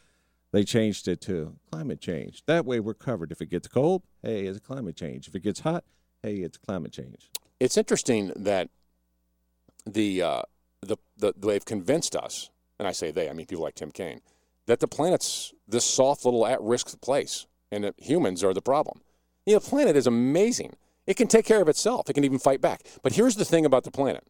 they 0.51 0.63
changed 0.63 1.07
it 1.07 1.21
to 1.21 1.55
climate 1.71 2.01
change. 2.01 2.43
That 2.45 2.65
way, 2.65 2.79
we're 2.79 2.93
covered. 2.93 3.31
If 3.31 3.41
it 3.41 3.49
gets 3.49 3.67
cold, 3.67 4.03
hey, 4.21 4.45
it's 4.45 4.59
climate 4.59 4.95
change. 4.95 5.27
If 5.27 5.35
it 5.35 5.43
gets 5.43 5.61
hot, 5.61 5.83
hey, 6.23 6.35
it's 6.35 6.57
climate 6.57 6.91
change. 6.91 7.29
it's 7.59 7.77
interesting 7.77 8.31
that 8.35 8.69
the, 9.85 10.21
uh, 10.21 10.41
the 10.81 10.97
the 11.17 11.33
they've 11.37 11.63
convinced 11.63 12.15
us, 12.15 12.49
and 12.79 12.87
I 12.87 12.91
say 12.91 13.11
they, 13.11 13.29
I 13.29 13.33
mean 13.33 13.45
people 13.45 13.63
like 13.63 13.75
Tim 13.75 13.91
Kaine, 13.91 14.21
that 14.65 14.79
the 14.79 14.87
planet's 14.87 15.53
this 15.67 15.85
soft 15.85 16.25
little 16.25 16.45
at-risk 16.45 16.99
place, 17.01 17.47
and 17.71 17.83
that 17.83 17.95
humans 17.97 18.43
are 18.43 18.53
the 18.53 18.61
problem. 18.61 19.01
You 19.45 19.53
know, 19.53 19.59
the 19.59 19.69
planet 19.69 19.95
is 19.95 20.07
amazing. 20.07 20.75
It 21.07 21.17
can 21.17 21.27
take 21.27 21.45
care 21.45 21.61
of 21.61 21.67
itself. 21.67 22.09
It 22.09 22.13
can 22.13 22.23
even 22.23 22.39
fight 22.39 22.61
back. 22.61 22.83
But 23.01 23.13
here's 23.13 23.35
the 23.35 23.45
thing 23.45 23.65
about 23.65 23.83
the 23.83 23.91
planet: 23.91 24.23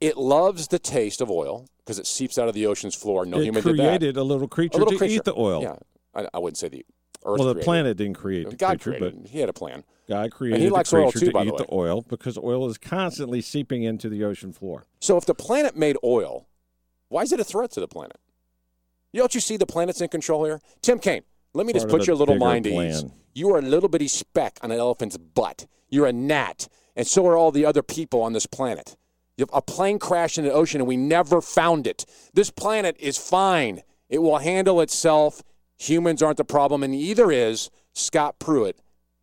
it 0.00 0.16
loves 0.16 0.68
the 0.68 0.78
taste 0.78 1.20
of 1.20 1.30
oil 1.30 1.66
because 1.78 1.98
it 1.98 2.06
seeps 2.06 2.38
out 2.38 2.48
of 2.48 2.54
the 2.54 2.66
ocean's 2.66 2.94
floor. 2.94 3.26
No 3.26 3.38
it 3.38 3.44
human 3.44 3.62
did 3.62 3.76
that. 3.76 3.82
created 3.82 4.16
a 4.16 4.22
little 4.22 4.48
creature 4.48 4.76
a 4.76 4.78
little 4.78 4.92
to 4.92 4.98
creature. 4.98 5.14
eat 5.16 5.24
the 5.24 5.34
oil. 5.36 5.62
Yeah, 5.62 5.76
I, 6.14 6.26
I 6.34 6.38
wouldn't 6.38 6.58
say 6.58 6.68
the 6.68 6.84
Earth. 7.24 7.38
well, 7.38 7.48
the 7.48 7.52
created 7.54 7.64
planet 7.64 7.96
didn't 7.98 8.14
create 8.16 8.48
the 8.50 8.56
God 8.56 8.80
creature, 8.80 8.98
created. 8.98 9.24
it. 9.26 9.30
He 9.30 9.40
had 9.40 9.48
a 9.48 9.52
plan. 9.52 9.84
but 10.06 10.14
God 10.14 10.22
And 10.24 10.32
created 10.32 10.60
he 10.60 10.68
the 10.68 10.72
likes 10.74 10.92
oil 10.94 11.10
creature 11.12 11.26
too, 11.26 11.32
to 11.32 11.32
the 11.38 11.44
eat 11.44 11.52
way. 11.52 11.58
the 11.58 11.66
oil 11.74 12.02
because 12.08 12.38
oil 12.38 12.68
is 12.70 12.78
constantly 12.78 13.40
seeping 13.42 13.82
into 13.82 14.08
the 14.08 14.24
ocean 14.24 14.52
floor. 14.52 14.86
So 15.00 15.16
if 15.18 15.26
the 15.26 15.34
planet 15.34 15.76
made 15.76 15.96
oil, 16.02 16.46
why 17.08 17.22
is 17.22 17.32
it 17.32 17.40
a 17.40 17.44
threat 17.44 17.70
to 17.72 17.80
the 17.80 17.88
planet? 17.88 18.16
You 19.12 19.20
don't 19.20 19.34
you 19.34 19.40
see 19.40 19.56
the 19.56 19.66
planet's 19.66 20.00
in 20.00 20.08
control 20.08 20.44
here? 20.44 20.60
Tim 20.82 20.98
Kaine, 20.98 21.22
let 21.52 21.66
me 21.66 21.72
just 21.72 21.88
Part 21.88 21.94
of 21.94 21.98
put 22.00 22.06
your 22.06 22.16
little 22.16 22.36
mind 22.36 22.66
at 22.66 22.72
ease. 22.72 23.04
You 23.34 23.52
are 23.54 23.58
a 23.58 23.62
little 23.62 23.88
bitty 23.88 24.08
speck 24.08 24.58
on 24.62 24.70
an 24.70 24.78
elephant's 24.78 25.16
butt. 25.18 25.66
You're 25.88 26.06
a 26.06 26.12
gnat, 26.12 26.68
and 26.96 27.06
so 27.06 27.26
are 27.26 27.36
all 27.36 27.50
the 27.50 27.66
other 27.66 27.82
people 27.82 28.22
on 28.22 28.32
this 28.32 28.46
planet. 28.46 28.96
A 29.52 29.62
plane 29.62 29.98
crashed 29.98 30.38
in 30.38 30.44
the 30.44 30.52
ocean, 30.52 30.80
and 30.80 30.88
we 30.88 30.96
never 30.96 31.40
found 31.40 31.86
it. 31.86 32.04
This 32.34 32.50
planet 32.50 32.96
is 32.98 33.16
fine. 33.16 33.82
It 34.08 34.18
will 34.18 34.38
handle 34.38 34.80
itself. 34.80 35.42
Humans 35.78 36.22
aren't 36.22 36.36
the 36.36 36.44
problem, 36.44 36.82
and 36.82 36.94
either 36.94 37.30
is 37.30 37.70
Scott 37.94 38.38
Pruitt 38.38 38.78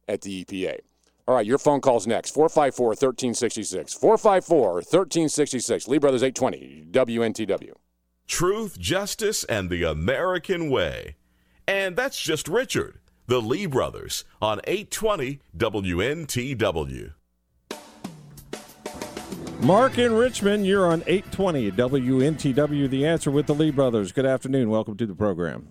at 0.08 0.22
the 0.22 0.44
EPA. 0.44 0.80
All 1.28 1.36
right, 1.36 1.46
your 1.46 1.58
phone 1.58 1.82
call's 1.82 2.08
next 2.08 2.34
454 2.34 2.88
1366. 2.88 3.94
454 3.94 4.74
1366. 4.76 5.88
Lee 5.88 5.98
Brothers 5.98 6.24
820, 6.24 6.86
WNTW. 6.90 7.74
Truth, 8.28 8.80
justice, 8.80 9.44
and 9.44 9.70
the 9.70 9.84
American 9.84 10.70
way. 10.70 11.18
And 11.68 11.98
that's 11.98 12.20
just 12.20 12.48
Richard, 12.48 13.00
the 13.28 13.42
Lee 13.42 13.66
brothers, 13.66 14.24
on 14.42 14.62
820 14.64 15.42
WNTW. 15.58 17.14
Mark 19.62 19.98
in 19.98 20.14
Richmond, 20.14 20.66
you're 20.68 20.86
on 20.86 21.04
820 21.08 21.72
WNTW, 21.72 22.90
the 22.90 23.06
answer 23.06 23.32
with 23.32 23.48
the 23.48 23.54
Lee 23.56 23.72
brothers. 23.72 24.12
Good 24.12 24.26
afternoon. 24.26 24.70
Welcome 24.70 24.96
to 24.98 25.06
the 25.06 25.16
program. 25.16 25.70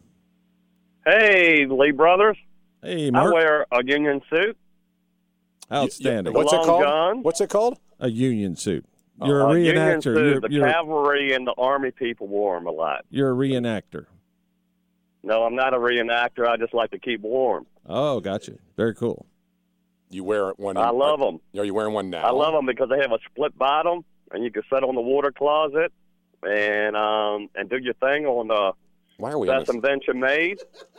Hey, 1.06 1.66
Lee 1.66 1.92
Brothers. 1.92 2.36
Hey, 2.82 3.10
Mark. 3.10 3.32
I 3.32 3.34
wear 3.34 3.66
a 3.70 3.84
union 3.84 4.20
suit. 4.28 4.56
Outstanding. 5.72 6.34
What's 6.34 6.52
it 6.52 6.62
called? 6.62 6.82
gun. 6.82 7.22
What's 7.22 7.40
it 7.40 7.48
called? 7.48 7.78
A 8.00 8.10
union 8.10 8.56
suit. 8.56 8.84
You're 9.24 9.40
a 9.40 9.46
Uh, 9.46 9.52
union 9.54 9.76
reenactor. 9.76 10.02
suit. 10.02 10.16
You're, 10.18 10.40
the 10.40 10.48
you're, 10.50 10.66
cavalry 10.68 11.32
and 11.32 11.46
the 11.46 11.54
army 11.56 11.92
people 11.92 12.26
wore 12.26 12.56
them 12.58 12.66
a 12.66 12.72
lot. 12.72 13.04
you're 13.08 13.30
a 13.30 13.34
reenactor. 13.34 14.06
No, 15.22 15.44
I'm 15.44 15.54
not 15.54 15.74
a 15.74 15.78
reenactor. 15.78 16.46
I 16.46 16.56
just 16.56 16.74
like 16.74 16.90
to 16.90 16.98
keep 16.98 17.20
warm. 17.22 17.66
Oh, 17.88 18.20
gotcha. 18.20 18.54
Very 18.76 18.94
cool. 18.94 19.26
You 20.10 20.24
wear 20.24 20.50
it 20.50 20.58
one. 20.58 20.76
I 20.76 20.90
love 20.90 21.18
them. 21.20 21.40
Are 21.58 21.64
you 21.64 21.74
wearing 21.74 21.92
one 21.92 22.10
now? 22.10 22.22
I 22.24 22.30
love 22.30 22.52
them 22.54 22.66
because 22.66 22.88
they 22.88 22.98
have 22.98 23.12
a 23.12 23.18
split 23.28 23.56
bottom, 23.58 24.04
and 24.32 24.44
you 24.44 24.50
can 24.50 24.62
sit 24.72 24.82
on 24.84 24.94
the 24.94 25.00
water 25.00 25.32
closet 25.32 25.92
and 26.48 26.96
um 26.96 27.48
and 27.54 27.68
do 27.68 27.78
your 27.78 27.94
thing 27.94 28.24
on 28.26 28.46
the 28.48 28.72
Why 29.16 29.32
are 29.32 29.38
we 29.38 29.48
best 29.48 29.66
having, 29.66 29.76
invention 29.76 30.20
made. 30.20 30.58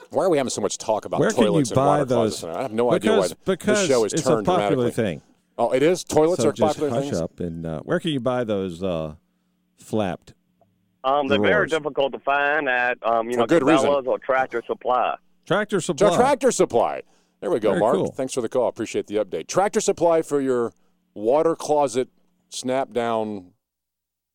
why 0.10 0.26
are 0.26 0.30
we 0.30 0.38
having 0.38 0.50
so 0.50 0.62
much 0.62 0.78
talk 0.78 1.06
about 1.06 1.20
Where 1.22 1.32
can 1.32 1.44
you 1.44 1.58
and 1.58 1.70
buy 1.74 1.86
water 2.00 2.06
those? 2.06 2.40
closets? 2.42 2.58
I 2.58 2.62
have 2.64 2.74
no 2.74 2.90
because, 2.92 3.10
idea 3.10 3.20
why 3.20 3.28
because 3.46 3.80
this 3.80 3.88
show 3.88 4.04
is 4.04 4.14
it's 4.14 4.24
turned 4.24 4.48
a 4.48 4.52
popular 4.52 4.90
thing. 4.92 5.22
Oh, 5.58 5.72
it 5.72 5.84
is. 5.84 6.04
Toilets 6.04 6.42
so 6.44 6.50
are 6.50 6.52
just 6.54 6.78
popular 6.78 6.90
hush 6.90 7.06
things. 7.10 7.20
up. 7.22 7.40
And 7.40 7.66
uh, 7.66 7.80
where 7.82 8.00
can 8.00 8.12
you 8.12 8.20
buy 8.20 8.44
those 8.44 8.84
uh, 8.84 9.16
flapped? 9.78 10.34
Um, 11.04 11.28
they're 11.28 11.40
very 11.40 11.68
difficult 11.68 12.12
to 12.14 12.20
find 12.20 12.68
at 12.68 12.98
um 13.08 13.28
you 13.28 13.34
For 13.34 13.40
know 13.42 13.46
good 13.46 13.64
reason. 13.64 13.88
Cabela's 13.90 14.08
or 14.08 14.20
Tractor 14.20 14.62
Supply. 14.68 15.16
Tractor 15.46 15.80
Supply. 15.80 16.10
So 16.10 16.16
Tractor 16.16 16.52
Supply. 16.52 17.02
There 17.40 17.52
we 17.52 17.60
go, 17.60 17.70
Very 17.70 17.80
Mark. 17.80 17.96
cool. 17.96 18.12
Thanks 18.12 18.34
for 18.34 18.42
the 18.42 18.50
call. 18.50 18.68
Appreciate 18.68 19.08
the 19.08 19.16
update. 19.16 19.48
Tractor 19.48 19.80
Supply 19.80 20.22
for 20.22 20.42
your 20.42 20.74
water 21.14 21.56
closet 21.56 22.10
snap 22.50 22.94
down 22.94 23.52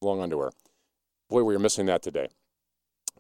long 0.01 0.21
underwear. 0.21 0.51
Boy, 1.29 1.43
we 1.43 1.55
were 1.55 1.59
missing 1.59 1.87
that 1.87 2.03
today. 2.03 2.29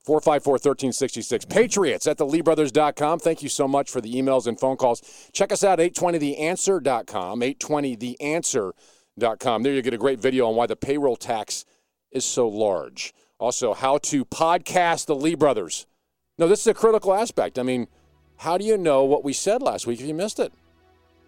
454 0.04 0.52
1366. 0.54 1.44
Patriots 1.46 2.06
at 2.08 2.18
theleebrothers.com. 2.18 3.20
Thank 3.20 3.42
you 3.42 3.48
so 3.48 3.68
much 3.68 3.88
for 3.90 4.00
the 4.00 4.12
emails 4.12 4.46
and 4.48 4.58
phone 4.58 4.76
calls. 4.76 5.30
Check 5.32 5.52
us 5.52 5.62
out, 5.62 5.78
820theanswer.com. 5.78 7.40
820theanswer.com. 7.40 9.62
There 9.62 9.72
you 9.72 9.82
get 9.82 9.94
a 9.94 9.98
great 9.98 10.18
video 10.20 10.48
on 10.48 10.56
why 10.56 10.66
the 10.66 10.74
payroll 10.76 11.14
tax 11.16 11.64
is 12.10 12.24
so 12.24 12.48
large. 12.48 13.14
Also, 13.38 13.74
how 13.74 13.98
to 13.98 14.24
podcast 14.24 15.06
the 15.06 15.14
Lee 15.14 15.36
Brothers. 15.36 15.86
No, 16.38 16.48
this 16.48 16.60
is 16.60 16.66
a 16.66 16.74
critical 16.74 17.14
aspect. 17.14 17.56
I 17.58 17.62
mean, 17.62 17.86
how 18.42 18.58
do 18.58 18.64
you 18.64 18.76
know 18.76 19.04
what 19.04 19.22
we 19.22 19.32
said 19.32 19.62
last 19.62 19.86
week 19.86 20.00
if 20.00 20.06
you 20.06 20.14
missed 20.14 20.40
it? 20.40 20.52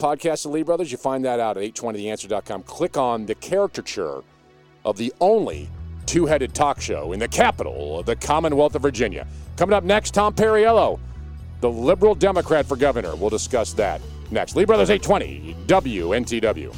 Podcast 0.01 0.43
the 0.43 0.49
Lee 0.49 0.65
Brothers, 0.65 0.91
you 0.91 0.99
find 0.99 1.25
that 1.25 1.39
out 1.39 1.57
at 1.57 1.62
820theanswer.com. 1.62 2.65
Click 2.65 2.97
on 2.97 3.25
the 3.27 3.37
caricature 3.37 4.25
of 4.85 4.97
the 4.97 5.12
only 5.21 5.71
two 6.07 6.27
headed 6.27 6.55
talk 6.55 6.81
show 6.81 7.12
in 7.12 7.21
the 7.21 7.29
capital 7.29 8.01
of 8.01 8.07
the 8.07 8.17
Commonwealth 8.17 8.75
of 8.75 8.83
Virginia. 8.83 9.29
Coming 9.57 9.75
up 9.75 9.85
next, 9.85 10.12
Tom 10.12 10.35
Perriello, 10.35 10.99
the 11.61 11.71
liberal 11.71 12.17
Democrat 12.17 12.67
for 12.67 12.77
governor. 12.77 13.15
We'll 13.15 13.31
discuss 13.31 13.73
that 13.75 14.01
next. 14.33 14.57
Lee 14.57 14.65
Brothers 14.65 14.91
820, 14.91 15.55
WNTW. 15.69 16.75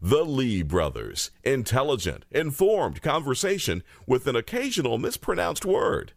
The 0.00 0.24
Lee 0.24 0.62
brothers. 0.62 1.32
Intelligent, 1.42 2.24
informed 2.30 3.02
conversation 3.02 3.82
with 4.06 4.28
an 4.28 4.36
occasional 4.36 4.96
mispronounced 4.96 5.64
word. 5.64 6.12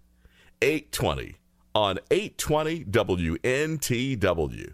820 0.61 1.37
on 1.73 1.97
820 2.11 2.85
WNTW. 2.85 4.73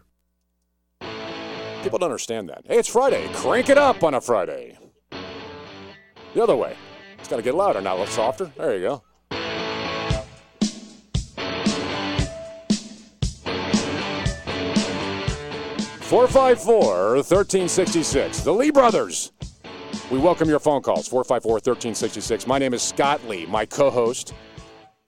People 1.83 1.99
don't 1.99 2.09
understand 2.09 2.49
that. 2.49 2.63
Hey, 2.65 2.79
it's 2.79 2.89
Friday. 2.89 3.29
Crank 3.33 3.69
it 3.69 3.77
up 3.77 4.03
on 4.03 4.13
a 4.15 4.19
Friday. 4.19 4.77
The 6.33 6.43
other 6.43 6.57
way. 6.57 6.75
It's 7.17 7.29
got 7.29 7.37
to 7.37 7.41
get 7.41 7.55
louder, 7.55 7.79
now. 7.79 7.93
a 7.93 7.99
little 7.99 8.13
softer. 8.13 8.51
There 8.57 8.75
you 8.75 8.81
go. 8.81 9.03
Four 16.07 16.27
five 16.27 16.61
four 16.61 17.21
thirteen 17.23 17.67
sixty 17.67 18.01
six. 18.01 18.39
The 18.39 18.51
Lee 18.53 18.71
Brothers. 18.71 19.33
We 20.09 20.19
welcome 20.19 20.47
your 20.47 20.59
phone 20.59 20.81
calls. 20.81 21.05
454 21.09 21.51
1366. 21.55 22.47
My 22.47 22.57
name 22.57 22.73
is 22.73 22.81
Scott 22.81 23.27
Lee. 23.27 23.45
My 23.45 23.65
co 23.65 23.89
host 23.89 24.33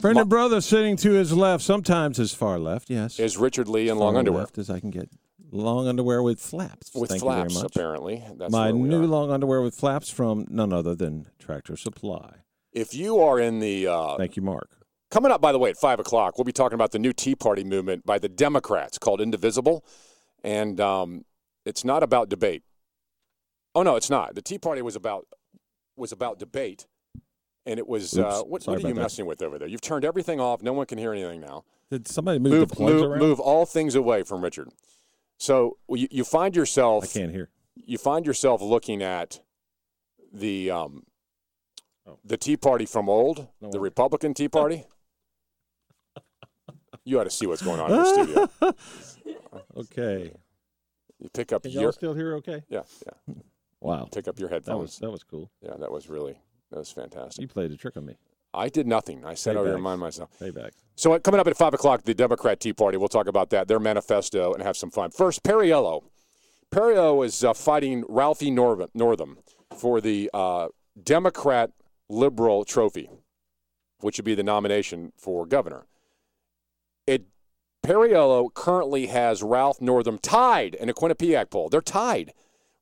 Friend 0.02 0.18
and 0.18 0.30
brother 0.30 0.60
sitting 0.60 0.98
to 0.98 1.12
his 1.12 1.32
left, 1.32 1.64
sometimes 1.64 2.18
his 2.18 2.34
far 2.34 2.60
left, 2.60 2.90
yes. 2.90 3.18
is 3.18 3.38
Richard 3.38 3.70
Lee 3.70 3.88
in 3.88 3.98
long 3.98 4.18
underwear. 4.18 4.42
left 4.42 4.58
as 4.58 4.70
I 4.70 4.82
can 4.82 4.90
get. 4.90 5.10
Long 5.52 5.88
underwear 5.88 6.22
with 6.22 6.40
flaps. 6.40 6.94
With 6.94 7.10
Thank 7.12 7.22
flaps, 7.22 7.54
you 7.54 7.60
very 7.60 7.64
much. 7.64 7.76
apparently. 7.76 8.24
That's 8.38 8.52
My 8.52 8.72
new 8.72 9.04
are. 9.04 9.08
long 9.08 9.32
underwear 9.32 9.62
with 9.62 9.76
flaps 9.76 10.10
from 10.10 10.46
none 10.50 10.74
other 10.74 10.96
than 10.96 11.28
Tractor 11.40 11.78
Supply. 11.78 12.40
If 12.74 12.94
you 12.94 13.20
are 13.20 13.40
in 13.40 13.60
the 13.60 13.88
uh, 13.88 14.18
Thank 14.18 14.36
you, 14.36 14.42
Mark. 14.42 14.70
Coming 15.12 15.32
up, 15.32 15.42
by 15.42 15.52
the 15.52 15.60
way, 15.60 15.70
at 15.72 15.78
5 15.78 16.02
o'clock, 16.02 16.38
we'll 16.38 16.46
be 16.46 16.52
talking 16.52 16.76
about 16.76 16.92
the 16.92 17.00
new 17.00 17.14
Tea 17.14 17.36
Party 17.36 17.64
movement 17.64 18.06
by 18.06 18.20
the 18.20 18.30
Democrats 18.30 18.98
called 18.98 19.22
Indivisible. 19.22 19.84
And 20.44 20.80
um, 20.80 21.26
it's 21.66 21.84
not 21.84 22.04
about 22.04 22.30
debate. 22.30 22.64
Oh, 23.76 23.84
no, 23.84 23.96
it's 23.96 24.10
not. 24.10 24.36
The 24.36 24.42
Tea 24.42 24.58
Party 24.58 24.82
was 24.82 24.96
about 24.96 25.28
was 25.96 26.12
about 26.12 26.40
debate. 26.40 26.88
And 27.66 27.78
it 27.78 27.88
was, 27.88 28.18
uh, 28.18 28.42
what, 28.44 28.64
what 28.66 28.78
are 28.78 28.88
you 28.88 28.94
that. 28.94 29.02
messing 29.02 29.26
with 29.26 29.42
over 29.42 29.60
there? 29.60 29.68
You've 29.68 29.82
turned 29.82 30.06
everything 30.06 30.40
off. 30.40 30.64
No 30.64 30.74
one 30.74 30.86
can 30.86 30.98
hear 30.98 31.12
anything 31.14 31.42
now. 31.42 31.66
Did 31.92 32.08
somebody 32.08 32.40
move, 32.40 32.80
Move, 32.80 32.80
move, 32.80 33.04
around? 33.04 33.20
move 33.20 33.40
all 33.40 33.66
things 33.66 33.96
away 33.96 34.24
from 34.24 34.42
Richard. 34.44 34.70
So 35.38 35.78
you, 35.90 36.08
you 36.10 36.24
find 36.24 36.56
yourself. 36.56 37.04
I 37.04 37.08
can't 37.08 37.32
hear. 37.32 37.50
You 37.76 37.98
find 37.98 38.26
yourself 38.26 38.62
looking 38.62 39.04
at 39.04 39.42
the 40.34 40.72
um, 40.72 41.04
the 42.24 42.38
Tea 42.38 42.58
Party 42.58 42.86
from 42.86 43.10
old, 43.10 43.48
the 43.62 43.80
Republican 43.80 44.34
Tea 44.34 44.50
Party. 44.50 44.86
you 47.04 47.20
ought 47.20 47.26
to 47.26 47.30
see 47.30 47.46
what's 47.46 47.62
going 47.62 47.80
on 47.80 47.92
in 47.92 47.98
the 47.98 48.06
studio. 48.06 48.50
Okay. 49.78 50.32
You 51.20 51.30
pick 51.34 51.52
up 51.52 51.66
your 51.66 51.84
y'all 51.84 51.92
still 51.92 52.14
hear 52.14 52.36
okay? 52.36 52.64
yeah 52.70 52.84
yeah. 53.06 53.34
Wow. 53.82 54.08
Pick 54.14 54.28
up 54.28 54.40
your 54.40 54.50
headphones. 54.50 54.66
That 54.68 54.78
was 54.78 54.98
that 55.00 55.12
was 55.12 55.24
cool. 55.24 55.50
yeah, 55.62 55.76
that 55.80 55.92
was 55.92 56.10
really 56.10 56.38
that 56.72 56.80
was 56.80 56.92
fantastic. 56.92 57.42
You 57.42 57.48
played 57.48 57.72
a 57.72 57.78
trick 57.78 57.98
on 57.98 58.06
me. 58.06 58.16
I 58.54 58.68
did 58.70 58.88
nothing. 58.88 59.24
I 59.26 59.36
said 59.36 59.56
I 59.56 59.62
would 59.62 59.70
Payback. 59.70 59.76
remind 59.76 60.00
myself. 60.02 60.30
Payback. 60.40 60.72
So 60.96 61.14
uh, 61.14 61.20
coming 61.20 61.40
up 61.40 61.48
at 61.48 61.56
five 61.56 61.74
o'clock, 61.74 62.04
the 62.04 62.14
Democrat 62.14 62.60
Tea 62.60 62.74
Party. 62.74 62.98
We'll 62.98 63.08
talk 63.08 63.28
about 63.28 63.52
that, 63.52 63.68
their 63.68 63.80
manifesto, 63.80 64.54
and 64.54 64.64
have 64.64 64.76
some 64.76 64.92
fun. 64.92 65.12
First, 65.12 65.44
Perriello. 65.44 66.04
Perriello 66.72 67.26
is 67.26 67.44
uh, 67.44 67.54
fighting 67.54 68.04
Ralphie 68.08 68.52
Northam, 68.52 68.90
Northam 68.94 69.38
for 69.78 70.02
the 70.02 70.30
uh, 70.34 70.68
Democrat 71.02 71.72
Liberal 72.10 72.64
Trophy, 72.66 73.10
which 74.02 74.18
would 74.18 74.26
be 74.26 74.36
the 74.36 74.44
nomination 74.44 75.14
for 75.18 75.46
governor. 75.46 75.86
It 77.08 77.26
Perriello 77.84 78.54
currently 78.54 79.08
has 79.08 79.42
Ralph 79.42 79.82
Northam 79.82 80.18
tied 80.20 80.76
in 80.76 80.90
a 80.90 80.94
Quinnipiac 80.94 81.50
poll. 81.50 81.70
They're 81.70 81.82
tied. 81.82 82.34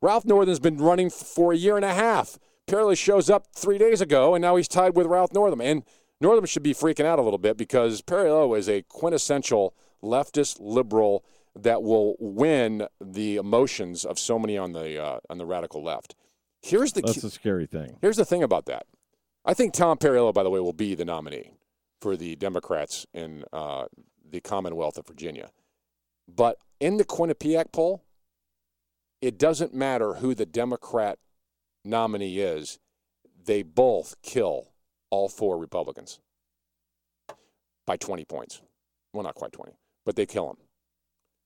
Ralph 0.01 0.25
Northam's 0.25 0.59
been 0.59 0.77
running 0.77 1.09
for 1.09 1.53
a 1.53 1.57
year 1.57 1.75
and 1.75 1.85
a 1.85 1.93
half. 1.93 2.37
Perriello 2.67 2.97
shows 2.97 3.29
up 3.29 3.47
three 3.55 3.77
days 3.77 4.01
ago, 4.01 4.35
and 4.35 4.41
now 4.41 4.55
he's 4.55 4.67
tied 4.67 4.95
with 4.95 5.07
Ralph 5.07 5.33
Northam. 5.33 5.61
And 5.61 5.83
Northam 6.19 6.45
should 6.45 6.63
be 6.63 6.73
freaking 6.73 7.05
out 7.05 7.19
a 7.19 7.21
little 7.21 7.37
bit 7.37 7.57
because 7.57 8.01
Perriello 8.01 8.57
is 8.57 8.67
a 8.67 8.81
quintessential 8.83 9.73
leftist 10.03 10.57
liberal 10.59 11.23
that 11.55 11.81
will 11.81 12.15
win 12.19 12.87
the 13.01 13.37
emotions 13.37 14.03
of 14.05 14.19
so 14.19 14.37
many 14.37 14.57
on 14.57 14.73
the 14.73 15.01
uh, 15.01 15.19
on 15.29 15.37
the 15.37 15.45
radical 15.45 15.83
left. 15.83 16.15
Here's 16.61 16.93
the 16.93 17.01
That's 17.01 17.21
key- 17.21 17.27
a 17.27 17.31
scary 17.31 17.65
thing. 17.65 17.97
Here's 18.01 18.17
the 18.17 18.25
thing 18.25 18.43
about 18.43 18.65
that. 18.65 18.85
I 19.45 19.53
think 19.53 19.73
Tom 19.73 19.97
Perriello, 19.97 20.33
by 20.33 20.43
the 20.43 20.49
way, 20.49 20.59
will 20.59 20.73
be 20.73 20.93
the 20.93 21.05
nominee 21.05 21.51
for 22.01 22.17
the 22.17 22.35
Democrats 22.35 23.07
in 23.13 23.43
uh, 23.53 23.85
the 24.29 24.41
Commonwealth 24.41 24.97
of 24.97 25.07
Virginia. 25.07 25.51
But 26.27 26.57
in 26.79 26.97
the 26.97 27.05
Quinnipiac 27.05 27.71
poll, 27.71 28.03
it 29.21 29.37
doesn't 29.37 29.73
matter 29.73 30.15
who 30.15 30.35
the 30.35 30.45
Democrat 30.45 31.17
nominee 31.83 32.39
is, 32.39 32.79
they 33.45 33.63
both 33.63 34.15
kill 34.21 34.69
all 35.09 35.29
four 35.29 35.57
Republicans 35.57 36.19
by 37.85 37.97
20 37.97 38.25
points. 38.25 38.61
Well, 39.13 39.23
not 39.23 39.35
quite 39.35 39.53
20, 39.53 39.71
but 40.05 40.15
they 40.15 40.25
kill 40.25 40.47
them. 40.47 40.57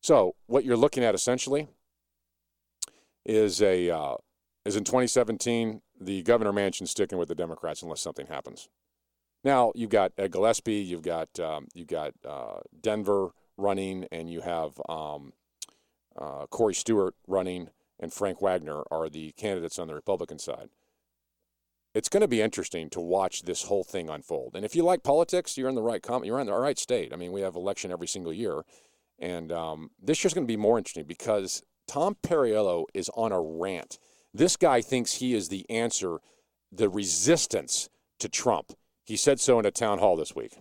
So 0.02 0.36
what 0.48 0.66
you're 0.66 0.76
looking 0.76 1.04
at 1.04 1.14
essentially 1.14 1.68
is 3.24 3.62
a 3.62 3.90
uh, 3.92 4.16
is 4.66 4.76
in 4.76 4.84
2017 4.84 5.82
the 6.00 6.24
governor 6.24 6.52
mansion 6.52 6.88
sticking 6.88 7.20
with 7.20 7.30
the 7.30 7.36
Democrats 7.36 7.84
unless 7.84 8.02
something 8.02 8.28
happens. 8.28 8.68
Now 9.44 9.72
you've 9.76 9.90
got 9.90 10.12
Ed 10.18 10.32
Gillespie, 10.32 10.76
you've 10.76 11.02
got 11.02 11.40
um, 11.40 11.68
you 11.74 11.86
got 11.86 12.14
uh, 12.28 12.60
Denver 12.80 13.32
running, 13.58 14.08
and 14.12 14.30
you 14.30 14.42
have 14.42 14.80
um, 14.88 15.34
uh, 16.20 16.46
Corey 16.48 16.74
Stewart 16.74 17.16
running, 17.28 17.70
and 18.00 18.14
Frank 18.14 18.42
Wagner 18.42 18.84
are 18.92 19.10
the 19.10 19.32
candidates 19.34 19.80
on 19.80 19.88
the 19.88 19.96
Republican 19.96 20.40
side. 20.40 20.70
It's 21.94 22.10
going 22.10 22.22
to 22.22 22.28
be 22.28 22.42
interesting 22.42 22.90
to 22.92 23.02
watch 23.02 23.42
this 23.42 23.64
whole 23.64 23.84
thing 23.84 24.10
unfold. 24.10 24.56
And 24.56 24.64
if 24.64 24.76
you 24.76 24.84
like 24.84 25.04
politics, 25.04 25.58
you're 25.58 25.68
in 25.68 25.76
the 25.76 25.82
right 25.82 26.02
com- 26.02 26.24
you're 26.24 26.40
in 26.40 26.48
the 26.48 26.54
right 26.54 26.80
state. 26.80 27.12
I 27.12 27.18
mean, 27.18 27.32
we 27.32 27.42
have 27.42 27.56
election 27.56 27.92
every 27.92 28.08
single 28.08 28.34
year, 28.34 28.62
and 29.20 29.52
um, 29.52 29.92
this 30.02 30.24
year's 30.24 30.34
going 30.34 30.48
to 30.48 30.52
be 30.52 30.58
more 30.58 30.78
interesting 30.78 31.06
because 31.06 31.64
Tom 31.88 32.16
Perriello 32.24 32.86
is 32.94 33.10
on 33.16 33.32
a 33.32 33.42
rant. 33.42 33.98
This 34.34 34.56
guy 34.56 34.82
thinks 34.82 35.16
he 35.16 35.34
is 35.34 35.50
the 35.50 35.70
answer, 35.70 36.20
the 36.72 36.90
resistance 36.90 37.90
to 38.20 38.30
Trump. 38.30 38.72
He 39.12 39.18
said 39.18 39.42
so 39.42 39.60
in 39.60 39.66
a 39.66 39.72
town 39.72 40.00
hall 40.00 40.16
this 40.16 40.34
week. 40.38 40.54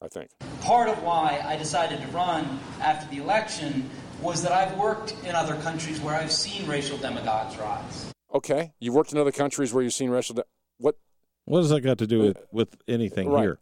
I 0.00 0.08
think. 0.08 0.30
Part 0.62 0.88
of 0.88 1.02
why 1.02 1.42
I 1.44 1.56
decided 1.56 2.00
to 2.00 2.06
run 2.08 2.58
after 2.80 3.06
the 3.14 3.20
election 3.22 3.90
was 4.22 4.42
that 4.42 4.50
I've 4.50 4.74
worked 4.78 5.14
in 5.26 5.34
other 5.34 5.56
countries 5.56 6.00
where 6.00 6.14
I've 6.14 6.32
seen 6.32 6.66
racial 6.66 6.96
demagogues 6.96 7.58
rise. 7.58 8.10
Okay, 8.32 8.72
you've 8.80 8.94
worked 8.94 9.12
in 9.12 9.18
other 9.18 9.30
countries 9.30 9.74
where 9.74 9.82
you've 9.84 9.92
seen 9.92 10.08
racial. 10.08 10.36
De- 10.36 10.44
what? 10.78 10.94
What 11.44 11.58
does 11.60 11.68
that 11.68 11.82
got 11.82 11.98
to 11.98 12.06
do 12.06 12.20
with, 12.20 12.38
uh, 12.38 12.40
with 12.50 12.76
anything 12.88 13.28
Right. 13.28 13.42
here? 13.42 13.58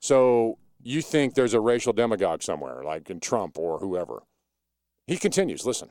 So 0.00 0.56
you 0.82 1.02
think 1.02 1.34
there's 1.34 1.52
a 1.52 1.60
racial 1.60 1.92
demagogue 1.92 2.42
somewhere, 2.42 2.82
like 2.84 3.10
in 3.10 3.20
Trump 3.20 3.58
or 3.58 3.80
whoever? 3.80 4.22
He 5.06 5.18
continues. 5.18 5.66
Listen. 5.66 5.90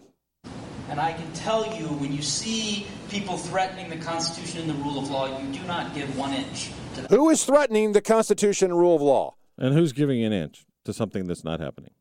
And 0.90 1.00
I 1.00 1.14
can 1.14 1.32
tell 1.34 1.76
you, 1.76 1.86
when 1.88 2.14
you 2.14 2.22
see 2.22 2.86
people 3.10 3.38
threatening 3.38 3.90
the 3.90 3.98
Constitution 3.98 4.62
and 4.62 4.70
the 4.70 4.84
rule 4.84 5.00
of 5.00 5.10
law, 5.10 5.40
you 5.40 5.52
do 5.52 5.64
not 5.66 5.96
give 5.96 6.16
one 6.18 6.34
inch 6.34 6.72
to. 6.96 7.02
Who 7.08 7.30
is 7.30 7.44
threatening 7.46 7.94
the 7.94 8.02
Constitution 8.02 8.70
and 8.72 8.80
rule 8.80 8.96
of 8.96 9.02
law? 9.02 9.36
And 9.58 9.74
who's 9.74 9.94
giving 9.94 10.24
an 10.24 10.34
inch 10.34 10.66
to 10.86 10.94
something 10.94 11.26
that's 11.28 11.44
not 11.44 11.60
happening? 11.60 11.92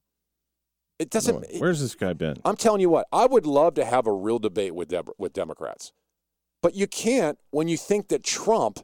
It 0.99 1.11
doesn't. 1.11 1.41
No. 1.41 1.59
Where's 1.59 1.80
this 1.80 1.95
guy 1.95 2.12
been? 2.12 2.37
I'm 2.45 2.57
telling 2.57 2.80
you 2.80 2.91
what. 2.91 3.07
I 3.12 3.26
would 3.26 3.47
love 3.47 3.74
to 3.74 3.85
have 3.85 4.07
a 4.07 4.12
real 4.12 4.39
debate 4.39 4.74
with 4.74 4.89
Deb- 4.89 5.11
with 5.18 5.33
Democrats, 5.33 5.93
but 6.61 6.74
you 6.74 6.87
can't 6.87 7.39
when 7.51 7.68
you 7.68 7.76
think 7.76 8.09
that 8.09 8.22
Trump 8.22 8.80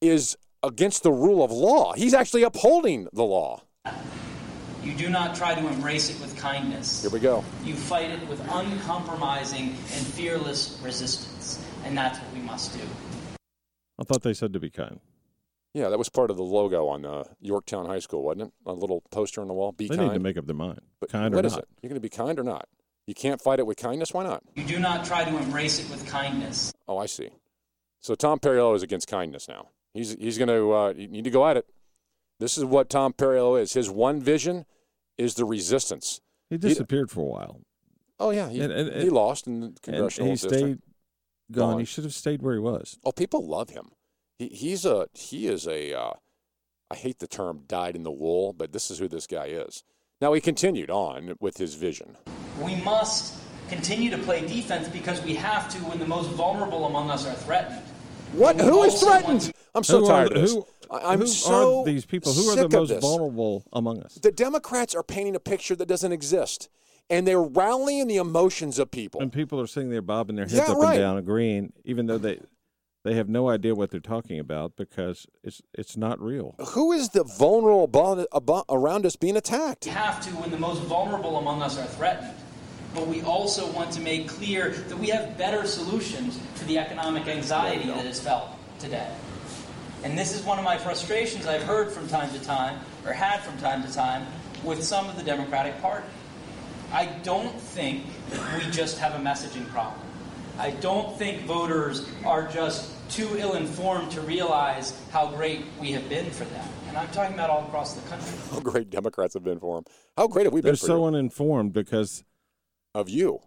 is 0.00 0.36
against 0.62 1.02
the 1.02 1.12
rule 1.12 1.44
of 1.44 1.52
law. 1.52 1.92
He's 1.92 2.14
actually 2.14 2.42
upholding 2.42 3.08
the 3.12 3.24
law. 3.24 3.62
You 4.82 4.94
do 4.94 5.08
not 5.08 5.34
try 5.34 5.54
to 5.54 5.66
embrace 5.66 6.10
it 6.10 6.20
with 6.20 6.36
kindness. 6.36 7.02
Here 7.02 7.10
we 7.10 7.20
go. 7.20 7.44
You 7.64 7.74
fight 7.74 8.10
it 8.10 8.26
with 8.28 8.40
uncompromising 8.52 9.68
and 9.68 10.06
fearless 10.06 10.78
resistance. 10.82 11.64
And 11.84 11.96
that's 11.96 12.18
what 12.18 12.32
we 12.32 12.40
must 12.40 12.72
do. 12.74 12.84
I 13.98 14.04
thought 14.04 14.22
they 14.22 14.34
said 14.34 14.52
to 14.52 14.60
be 14.60 14.70
kind. 14.70 15.00
Yeah, 15.74 15.90
that 15.90 15.98
was 15.98 16.08
part 16.08 16.30
of 16.30 16.36
the 16.36 16.42
logo 16.42 16.88
on 16.88 17.04
uh, 17.04 17.24
Yorktown 17.40 17.86
High 17.86 17.98
School, 17.98 18.22
wasn't 18.22 18.42
it? 18.42 18.52
A 18.66 18.72
little 18.72 19.02
poster 19.10 19.40
on 19.40 19.48
the 19.48 19.54
wall. 19.54 19.72
Be 19.72 19.88
they 19.88 19.96
kind. 19.96 20.08
need 20.08 20.14
to 20.14 20.20
make 20.20 20.36
up 20.36 20.46
their 20.46 20.54
mind. 20.54 20.80
But 21.00 21.10
kind 21.10 21.34
what 21.34 21.44
or 21.44 21.46
is 21.46 21.52
not. 21.52 21.62
it? 21.62 21.68
You're 21.82 21.90
going 21.90 22.00
to 22.00 22.00
be 22.00 22.08
kind 22.08 22.38
or 22.38 22.42
not? 22.42 22.68
You 23.06 23.14
can't 23.14 23.40
fight 23.40 23.58
it 23.58 23.66
with 23.66 23.76
kindness. 23.76 24.12
Why 24.12 24.24
not? 24.24 24.42
You 24.54 24.64
do 24.64 24.78
not 24.78 25.04
try 25.04 25.24
to 25.24 25.36
embrace 25.36 25.78
it 25.78 25.90
with 25.90 26.06
kindness. 26.06 26.72
Oh, 26.86 26.98
I 26.98 27.06
see. 27.06 27.30
So 28.00 28.14
Tom 28.14 28.38
Perriello 28.38 28.74
is 28.76 28.82
against 28.82 29.08
kindness 29.08 29.48
now. 29.48 29.68
He's 29.94 30.14
he's 30.14 30.38
going 30.38 30.48
to 30.48 30.72
uh, 30.72 30.92
you 30.96 31.08
need 31.08 31.24
to 31.24 31.30
go 31.30 31.46
at 31.46 31.56
it. 31.56 31.66
This 32.38 32.56
is 32.58 32.64
what 32.64 32.88
Tom 32.88 33.12
Perriello 33.12 33.60
is. 33.60 33.72
His 33.74 33.90
one 33.90 34.20
vision 34.20 34.64
is 35.16 35.34
the 35.34 35.44
resistance. 35.44 36.20
He 36.50 36.56
disappeared 36.56 37.10
for 37.10 37.20
a 37.20 37.24
while. 37.24 37.60
Oh 38.20 38.30
yeah, 38.30 38.48
he, 38.48 38.60
And- 38.60 38.72
and- 38.72 39.02
he 39.02 39.10
lost 39.10 39.46
in 39.46 39.60
the 39.60 39.66
And 39.66 39.82
congressional 39.82 40.28
he 40.28 40.32
district. 40.34 40.54
stayed 40.56 40.78
gone. 41.52 41.70
Gone. 41.72 41.78
He 41.80 41.84
should 41.84 42.04
have 42.04 42.14
stayed 42.14 42.42
where 42.42 42.54
he 42.54 42.60
was. 42.60 42.98
Oh, 43.04 43.12
people 43.12 43.46
love 43.46 43.70
him. 43.70 43.90
He 44.38 44.48
he's 44.48 44.84
a 44.84 45.08
he 45.14 45.46
is 45.48 45.66
a 45.66 45.92
uh, 45.94 46.12
I 46.90 46.94
hate 46.96 47.18
the 47.18 47.26
term 47.26 47.64
dyed 47.66 47.96
in 47.96 48.02
the 48.02 48.10
wool, 48.12 48.52
but 48.52 48.72
this 48.72 48.90
is 48.90 48.98
who 48.98 49.08
this 49.08 49.26
guy 49.26 49.46
is. 49.46 49.82
Now 50.20 50.32
he 50.32 50.40
continued 50.40 50.90
on 50.90 51.34
with 51.40 51.58
his 51.58 51.74
vision. 51.74 52.16
We 52.62 52.76
must 52.76 53.34
continue 53.68 54.10
to 54.10 54.18
play 54.18 54.46
defense 54.46 54.88
because 54.88 55.22
we 55.22 55.34
have 55.34 55.68
to 55.72 55.78
when 55.84 55.98
the 55.98 56.06
most 56.06 56.30
vulnerable 56.30 56.86
among 56.86 57.10
us 57.10 57.26
are 57.26 57.34
threatened. 57.34 57.82
What? 58.32 58.60
Who 58.60 58.82
is 58.84 59.00
threatened? 59.02 59.52
I'm 59.74 59.84
so 59.84 60.00
Who 60.00 60.06
tired 60.08 60.30
the- 60.30 60.34
of 60.36 60.42
this. 60.42 60.52
who- 60.52 60.66
I- 60.90 61.12
I'm 61.12 61.20
who 61.20 61.26
so 61.26 61.80
are 61.80 61.84
these 61.84 62.06
people? 62.06 62.32
Who 62.32 62.48
are 62.48 62.54
sick 62.54 62.70
the 62.70 62.78
of 62.80 62.88
most 62.90 63.00
vulnerable 63.02 63.64
among 63.72 64.02
us? 64.02 64.14
The 64.14 64.32
Democrats 64.32 64.94
are 64.94 65.02
painting 65.02 65.36
a 65.36 65.40
picture 65.40 65.76
that 65.76 65.86
doesn't 65.86 66.12
exist, 66.12 66.68
and 67.10 67.26
they're 67.26 67.42
rallying 67.42 68.06
the 68.06 68.16
emotions 68.16 68.78
of 68.78 68.90
people. 68.90 69.20
And 69.20 69.30
people 69.32 69.60
are 69.60 69.66
sitting 69.66 69.90
there 69.90 70.00
bobbing 70.02 70.36
their 70.36 70.46
heads 70.46 70.56
Yeah, 70.56 70.72
up 70.72 70.78
right. 70.78 70.94
and 70.94 71.00
down, 71.00 71.16
agreeing, 71.18 71.72
even 71.84 72.06
though 72.06 72.18
they 72.18 72.40
they 73.04 73.14
have 73.14 73.28
no 73.28 73.48
idea 73.48 73.74
what 73.74 73.90
they're 73.90 74.00
talking 74.00 74.38
about 74.38 74.76
because 74.76 75.26
it's 75.44 75.60
it's 75.74 75.96
not 75.96 76.20
real. 76.20 76.54
Who 76.70 76.92
is 76.92 77.10
the 77.10 77.24
vulnerable 77.24 77.86
abo- 77.88 78.26
abo- 78.32 78.64
around 78.68 79.04
us 79.06 79.14
being 79.16 79.36
attacked? 79.36 79.84
We 79.86 79.92
have 79.92 80.20
to 80.26 80.30
when 80.36 80.50
the 80.50 80.58
most 80.58 80.80
vulnerable 80.82 81.36
among 81.38 81.62
us 81.62 81.78
are 81.78 81.84
threatened. 81.86 82.32
But 82.94 83.06
we 83.06 83.22
also 83.22 83.70
want 83.72 83.92
to 83.92 84.00
make 84.00 84.28
clear 84.28 84.70
that 84.70 84.98
we 84.98 85.08
have 85.08 85.36
better 85.36 85.66
solutions 85.66 86.38
to 86.56 86.64
the 86.64 86.78
economic 86.78 87.26
anxiety 87.28 87.86
that 87.88 88.06
is 88.06 88.20
felt 88.20 88.48
today. 88.78 89.10
And 90.04 90.16
this 90.16 90.34
is 90.34 90.44
one 90.44 90.58
of 90.58 90.64
my 90.64 90.78
frustrations 90.78 91.46
I've 91.46 91.62
heard 91.62 91.90
from 91.90 92.08
time 92.08 92.30
to 92.32 92.40
time, 92.44 92.80
or 93.04 93.12
had 93.12 93.40
from 93.40 93.58
time 93.58 93.82
to 93.82 93.92
time, 93.92 94.26
with 94.64 94.82
some 94.82 95.08
of 95.08 95.16
the 95.16 95.22
Democratic 95.22 95.80
Party. 95.82 96.06
I 96.92 97.06
don't 97.22 97.54
think 97.60 98.04
we 98.56 98.70
just 98.70 98.98
have 98.98 99.14
a 99.14 99.18
messaging 99.18 99.68
problem. 99.68 100.00
I 100.58 100.70
don't 100.70 101.16
think 101.18 101.42
voters 101.42 102.08
are 102.24 102.48
just 102.48 102.92
too 103.10 103.28
ill 103.38 103.54
informed 103.54 104.10
to 104.12 104.20
realize 104.22 104.98
how 105.12 105.28
great 105.28 105.64
we 105.80 105.92
have 105.92 106.08
been 106.08 106.30
for 106.30 106.44
them. 106.44 106.66
And 106.88 106.96
I'm 106.96 107.08
talking 107.08 107.34
about 107.34 107.50
all 107.50 107.64
across 107.64 107.94
the 107.94 108.08
country. 108.08 108.32
How 108.50 108.60
great 108.60 108.90
Democrats 108.90 109.34
have 109.34 109.44
been 109.44 109.60
for 109.60 109.76
them. 109.76 109.84
How 110.16 110.26
great 110.26 110.46
have 110.46 110.52
we 110.52 110.60
been 110.60 110.70
They're 110.70 110.76
for 110.76 110.86
so 110.86 110.98
you? 110.98 111.04
uninformed 111.06 111.72
because 111.72 112.24
of 112.98 113.08
you. 113.08 113.40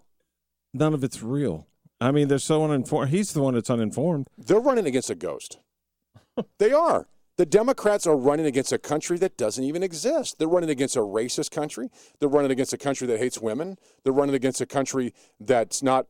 None 0.74 0.94
of 0.94 1.04
it's 1.04 1.22
real. 1.22 1.68
I 2.00 2.12
mean, 2.12 2.28
they're 2.28 2.40
so 2.40 2.64
uninformed. 2.64 3.12
He's 3.12 3.34
the 3.34 3.42
one 3.42 3.54
that's 3.54 3.70
uninformed. 3.70 4.28
They're 4.38 4.60
running 4.60 4.88
against 4.88 5.10
a 5.10 5.16
ghost. 5.16 5.60
they 6.58 6.72
are. 6.72 7.08
The 7.38 7.46
Democrats 7.46 8.06
are 8.06 8.16
running 8.16 8.46
against 8.46 8.72
a 8.72 8.78
country 8.78 9.18
that 9.20 9.38
doesn't 9.38 9.64
even 9.64 9.84
exist. 9.84 10.38
They're 10.38 10.48
running 10.48 10.70
against 10.70 10.96
a 10.96 11.00
racist 11.00 11.52
country. 11.52 11.90
They're 12.20 12.30
running 12.30 12.52
against 12.52 12.74
a 12.74 12.78
country 12.78 13.08
that 13.08 13.20
hates 13.20 13.40
women. 13.40 13.78
They're 14.04 14.14
running 14.14 14.36
against 14.36 14.62
a 14.62 14.66
country 14.66 15.14
that's 15.40 15.82
not 15.82 16.08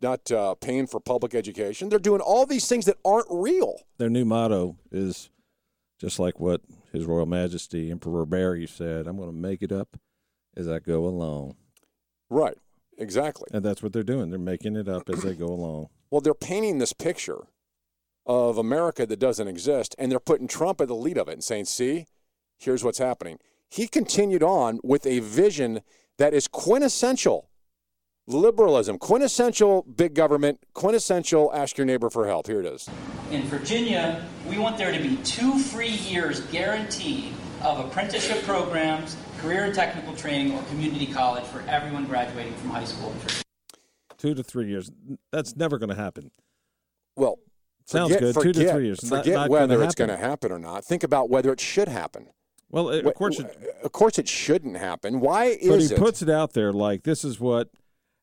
not 0.00 0.30
uh, 0.30 0.54
paying 0.54 0.86
for 0.86 1.00
public 1.00 1.34
education. 1.34 1.88
They're 1.88 1.98
doing 1.98 2.20
all 2.20 2.46
these 2.46 2.68
things 2.68 2.84
that 2.84 2.98
aren't 3.04 3.26
real. 3.30 3.80
Their 3.98 4.10
new 4.10 4.24
motto 4.24 4.76
is 4.92 5.30
just 5.98 6.18
like 6.18 6.38
what 6.38 6.60
His 6.92 7.04
Royal 7.04 7.26
Majesty 7.26 7.90
Emperor 7.90 8.26
Barry 8.26 8.66
said 8.66 9.06
I'm 9.06 9.16
going 9.16 9.28
to 9.28 9.36
make 9.36 9.62
it 9.62 9.72
up 9.72 9.96
as 10.56 10.68
I 10.68 10.78
go 10.78 11.06
along. 11.06 11.56
Right. 12.30 12.58
Exactly. 12.98 13.46
And 13.52 13.64
that's 13.64 13.82
what 13.82 13.92
they're 13.92 14.02
doing. 14.02 14.30
They're 14.30 14.38
making 14.38 14.76
it 14.76 14.88
up 14.88 15.08
as 15.10 15.22
they 15.22 15.34
go 15.34 15.46
along. 15.46 15.88
Well, 16.08 16.20
they're 16.20 16.34
painting 16.34 16.78
this 16.78 16.92
picture 16.92 17.48
of 18.26 18.58
America 18.58 19.06
that 19.06 19.18
doesn't 19.18 19.48
exist, 19.48 19.96
and 19.98 20.10
they're 20.10 20.20
putting 20.20 20.46
Trump 20.46 20.80
at 20.80 20.86
the 20.86 20.94
lead 20.94 21.18
of 21.18 21.28
it 21.28 21.32
and 21.32 21.42
saying, 21.42 21.64
see, 21.64 22.06
here's 22.56 22.84
what's 22.84 22.98
happening. 22.98 23.38
He 23.68 23.88
continued 23.88 24.44
on 24.44 24.78
with 24.84 25.04
a 25.04 25.18
vision 25.18 25.80
that 26.18 26.32
is 26.32 26.46
quintessential 26.46 27.50
liberalism, 28.26 28.98
quintessential 28.98 29.82
big 29.82 30.14
government, 30.14 30.60
quintessential 30.74 31.52
ask 31.52 31.76
your 31.76 31.86
neighbor 31.86 32.10
for 32.10 32.26
help. 32.26 32.46
Here 32.46 32.60
it 32.60 32.66
is. 32.66 32.88
In 33.30 33.42
Virginia, 33.42 34.24
we 34.48 34.58
want 34.58 34.78
there 34.78 34.92
to 34.92 35.00
be 35.00 35.16
two 35.18 35.58
free 35.58 35.88
years 35.88 36.40
guaranteed 36.52 37.32
of 37.62 37.84
apprenticeship 37.84 38.42
programs, 38.44 39.16
career 39.38 39.64
and 39.64 39.74
technical 39.74 40.14
training, 40.14 40.54
or 40.54 40.62
community 40.64 41.06
college 41.06 41.44
for 41.44 41.62
everyone 41.68 42.06
graduating 42.06 42.54
from 42.54 42.70
high 42.70 42.84
school. 42.84 43.14
Two 44.18 44.34
to 44.34 44.42
three 44.42 44.68
years. 44.68 44.90
That's 45.32 45.56
never 45.56 45.78
going 45.78 45.90
to 45.90 45.94
happen. 45.94 46.30
Well, 47.16 47.38
sounds 47.84 48.12
forget, 48.12 48.20
good. 48.20 48.34
Forget, 48.34 48.54
Two 48.54 48.62
to 48.64 48.72
three 48.72 48.84
years. 48.86 49.08
Forget 49.08 49.34
not 49.34 49.50
whether 49.50 49.74
gonna 49.74 49.86
it's 49.86 49.94
going 49.94 50.08
to 50.08 50.16
happen. 50.16 50.30
happen 50.30 50.52
or 50.52 50.58
not. 50.58 50.84
Think 50.84 51.02
about 51.02 51.28
whether 51.28 51.52
it 51.52 51.60
should 51.60 51.88
happen. 51.88 52.28
Well, 52.70 52.90
of 52.90 53.14
course, 53.14 53.38
it, 53.38 53.56
of 53.84 53.92
course, 53.92 54.18
it 54.18 54.28
shouldn't 54.28 54.76
happen. 54.76 55.20
Why 55.20 55.44
is 55.46 55.68
but 55.68 55.80
he 55.80 55.86
it? 55.86 55.98
puts 55.98 56.20
it 56.20 56.28
out 56.28 56.52
there 56.52 56.72
like 56.72 57.04
this 57.04 57.24
is 57.24 57.38
what 57.38 57.68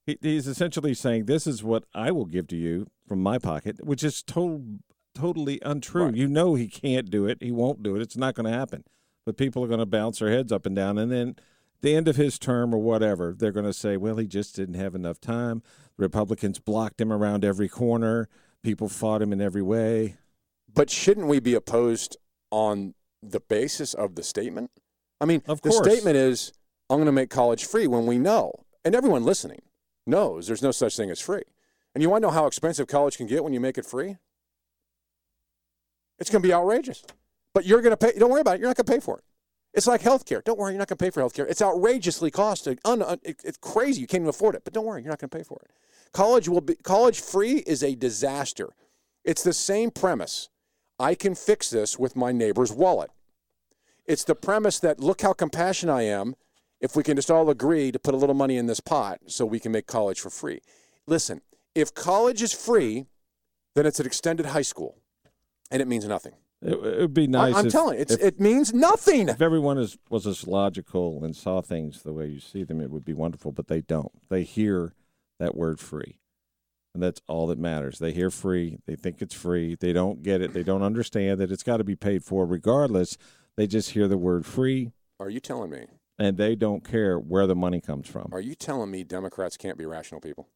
he, 0.05 0.17
he's 0.21 0.47
essentially 0.47 0.93
saying. 0.93 1.25
This 1.25 1.47
is 1.47 1.63
what 1.63 1.85
I 1.93 2.11
will 2.11 2.25
give 2.25 2.47
to 2.47 2.57
you 2.57 2.87
from 3.07 3.23
my 3.23 3.37
pocket, 3.37 3.77
which 3.85 4.03
is 4.03 4.21
to, 4.23 4.79
totally 5.15 5.59
untrue. 5.63 6.11
You 6.13 6.27
know 6.27 6.55
he 6.55 6.67
can't 6.67 7.09
do 7.09 7.25
it. 7.25 7.37
He 7.41 7.51
won't 7.51 7.83
do 7.83 7.95
it. 7.95 8.01
It's 8.01 8.17
not 8.17 8.35
going 8.35 8.51
to 8.51 8.57
happen. 8.57 8.83
But 9.25 9.37
people 9.37 9.63
are 9.63 9.67
going 9.67 9.79
to 9.79 9.85
bounce 9.85 10.19
their 10.19 10.29
heads 10.29 10.51
up 10.51 10.65
and 10.65 10.75
down, 10.75 10.97
and 10.97 11.11
then 11.11 11.35
the 11.81 11.95
end 11.95 12.07
of 12.07 12.15
his 12.15 12.37
term 12.39 12.73
or 12.73 12.77
whatever, 12.77 13.33
they're 13.37 13.51
going 13.51 13.65
to 13.65 13.73
say, 13.73 13.97
"Well, 13.97 14.17
he 14.17 14.27
just 14.27 14.55
didn't 14.55 14.75
have 14.75 14.95
enough 14.95 15.21
time." 15.21 15.61
Republicans 15.97 16.59
blocked 16.59 16.99
him 16.99 17.11
around 17.11 17.45
every 17.45 17.69
corner. 17.69 18.27
People 18.63 18.89
fought 18.89 19.21
him 19.21 19.31
in 19.31 19.41
every 19.41 19.61
way. 19.61 20.15
But 20.73 20.89
shouldn't 20.89 21.27
we 21.27 21.39
be 21.39 21.53
opposed 21.53 22.17
on 22.51 22.95
the 23.21 23.39
basis 23.39 23.93
of 23.93 24.15
the 24.15 24.23
statement? 24.23 24.71
I 25.21 25.25
mean, 25.25 25.41
Of 25.47 25.61
the 25.61 25.69
course. 25.69 25.87
statement 25.87 26.17
is, 26.17 26.51
I'm 26.89 26.97
going 26.97 27.05
to 27.05 27.11
make 27.11 27.29
college 27.29 27.65
free 27.65 27.87
when 27.87 28.05
we 28.05 28.17
know, 28.17 28.51
and 28.83 28.95
everyone 28.95 29.23
listening 29.23 29.61
knows 30.05 30.47
there's 30.47 30.61
no 30.61 30.71
such 30.71 30.97
thing 30.97 31.11
as 31.11 31.19
free. 31.21 31.43
And 31.93 32.01
you 32.01 32.09
want 32.09 32.23
to 32.23 32.27
know 32.27 32.33
how 32.33 32.47
expensive 32.47 32.87
college 32.87 33.17
can 33.17 33.27
get 33.27 33.43
when 33.43 33.53
you 33.53 33.59
make 33.59 33.77
it 33.77 33.85
free? 33.85 34.17
It's 36.19 36.29
going 36.29 36.41
to 36.41 36.47
be 36.47 36.53
outrageous. 36.53 37.03
But 37.53 37.65
you're 37.65 37.81
going 37.81 37.91
to 37.91 37.97
pay. 37.97 38.17
Don't 38.17 38.29
worry 38.31 38.41
about 38.41 38.55
it. 38.55 38.59
You're 38.61 38.69
not 38.69 38.77
going 38.77 38.85
to 38.85 38.91
pay 38.91 38.99
for 38.99 39.17
it. 39.19 39.23
It's 39.73 39.87
like 39.87 40.01
healthcare. 40.01 40.43
Don't 40.43 40.59
worry, 40.59 40.73
you're 40.73 40.79
not 40.79 40.87
going 40.87 40.97
to 40.97 41.03
pay 41.03 41.09
for 41.09 41.21
healthcare. 41.21 41.49
It's 41.49 41.61
outrageously 41.61 42.29
costed. 42.31 42.77
Un, 42.85 43.01
un, 43.01 43.19
it- 43.23 43.41
it's 43.43 43.57
crazy. 43.57 44.01
You 44.01 44.07
can't 44.07 44.21
even 44.21 44.29
afford 44.29 44.55
it. 44.55 44.63
But 44.63 44.73
don't 44.73 44.85
worry, 44.85 45.01
you're 45.01 45.09
not 45.09 45.19
going 45.19 45.29
to 45.29 45.37
pay 45.37 45.43
for 45.43 45.59
it. 45.63 45.71
College 46.11 46.47
will 46.47 46.61
be 46.61 46.75
college 46.75 47.19
free 47.21 47.57
is 47.65 47.81
a 47.81 47.95
disaster. 47.95 48.69
It's 49.23 49.43
the 49.43 49.53
same 49.53 49.89
premise. 49.89 50.49
I 50.99 51.15
can 51.15 51.33
fix 51.33 51.71
this 51.71 51.97
with 51.97 52.15
my 52.15 52.31
neighbor's 52.31 52.71
wallet. 52.71 53.09
It's 54.05 54.23
the 54.23 54.35
premise 54.35 54.79
that 54.79 54.99
look 54.99 55.21
how 55.21 55.33
compassionate 55.33 55.95
I 55.95 56.03
am 56.03 56.35
if 56.79 56.95
we 56.95 57.01
can 57.01 57.15
just 57.15 57.31
all 57.31 57.49
agree 57.49 57.91
to 57.91 57.97
put 57.97 58.13
a 58.13 58.17
little 58.17 58.35
money 58.35 58.57
in 58.57 58.67
this 58.67 58.79
pot 58.79 59.21
so 59.27 59.43
we 59.45 59.59
can 59.59 59.71
make 59.71 59.87
college 59.87 60.19
for 60.19 60.29
free. 60.29 60.59
Listen, 61.07 61.41
if 61.73 61.95
college 61.95 62.43
is 62.43 62.53
free, 62.53 63.05
then 63.73 63.85
it's 63.87 63.99
an 63.99 64.05
extended 64.05 64.47
high 64.47 64.61
school, 64.61 64.97
and 65.71 65.81
it 65.81 65.87
means 65.87 66.05
nothing. 66.05 66.33
It, 66.63 66.73
it 66.73 66.99
would 67.01 67.13
be 67.13 67.23
I- 67.23 67.27
nice. 67.27 67.55
I'm 67.55 67.65
if- 67.67 67.71
telling 67.71 67.99
you, 67.99 68.05
it 68.09 68.39
means 68.39 68.73
nothing. 68.73 69.29
If 69.29 69.41
everyone 69.41 69.77
is, 69.77 69.97
was 70.09 70.25
as 70.27 70.47
logical 70.47 71.23
and 71.23 71.35
saw 71.35 71.61
things 71.61 72.01
the 72.03 72.13
way 72.13 72.27
you 72.27 72.39
see 72.39 72.63
them, 72.63 72.79
it 72.81 72.89
would 72.91 73.05
be 73.05 73.13
wonderful. 73.13 73.51
But 73.51 73.67
they 73.67 73.81
don't. 73.81 74.11
They 74.29 74.43
hear 74.43 74.93
that 75.39 75.55
word 75.55 75.79
free. 75.79 76.19
And 76.93 77.01
that's 77.01 77.21
all 77.27 77.47
that 77.47 77.57
matters. 77.57 77.97
They 77.97 78.11
hear 78.11 78.29
free. 78.29 78.77
They 78.85 78.95
think 78.95 79.21
it's 79.21 79.33
free. 79.33 79.75
They 79.79 79.93
don't 79.93 80.21
get 80.21 80.41
it. 80.41 80.53
They 80.53 80.61
don't 80.61 80.83
understand 80.83 81.39
that 81.39 81.51
it's 81.51 81.63
got 81.63 81.77
to 81.77 81.83
be 81.83 81.95
paid 81.95 82.23
for 82.23 82.45
regardless. 82.45 83.17
They 83.57 83.65
just 83.65 83.91
hear 83.91 84.07
the 84.07 84.17
word 84.17 84.45
free 84.45 84.91
Are 85.19 85.29
you 85.29 85.39
telling 85.39 85.71
me? 85.71 85.85
and 86.19 86.37
they 86.37 86.55
don't 86.55 86.83
care 86.83 87.17
where 87.17 87.47
the 87.47 87.55
money 87.55 87.81
comes 87.81 88.07
from. 88.07 88.29
Are 88.31 88.39
you 88.41 88.53
telling 88.53 88.91
me 88.91 89.03
Democrats 89.03 89.57
can't 89.57 89.77
be 89.77 89.85
rational 89.87 90.21
people? 90.21 90.47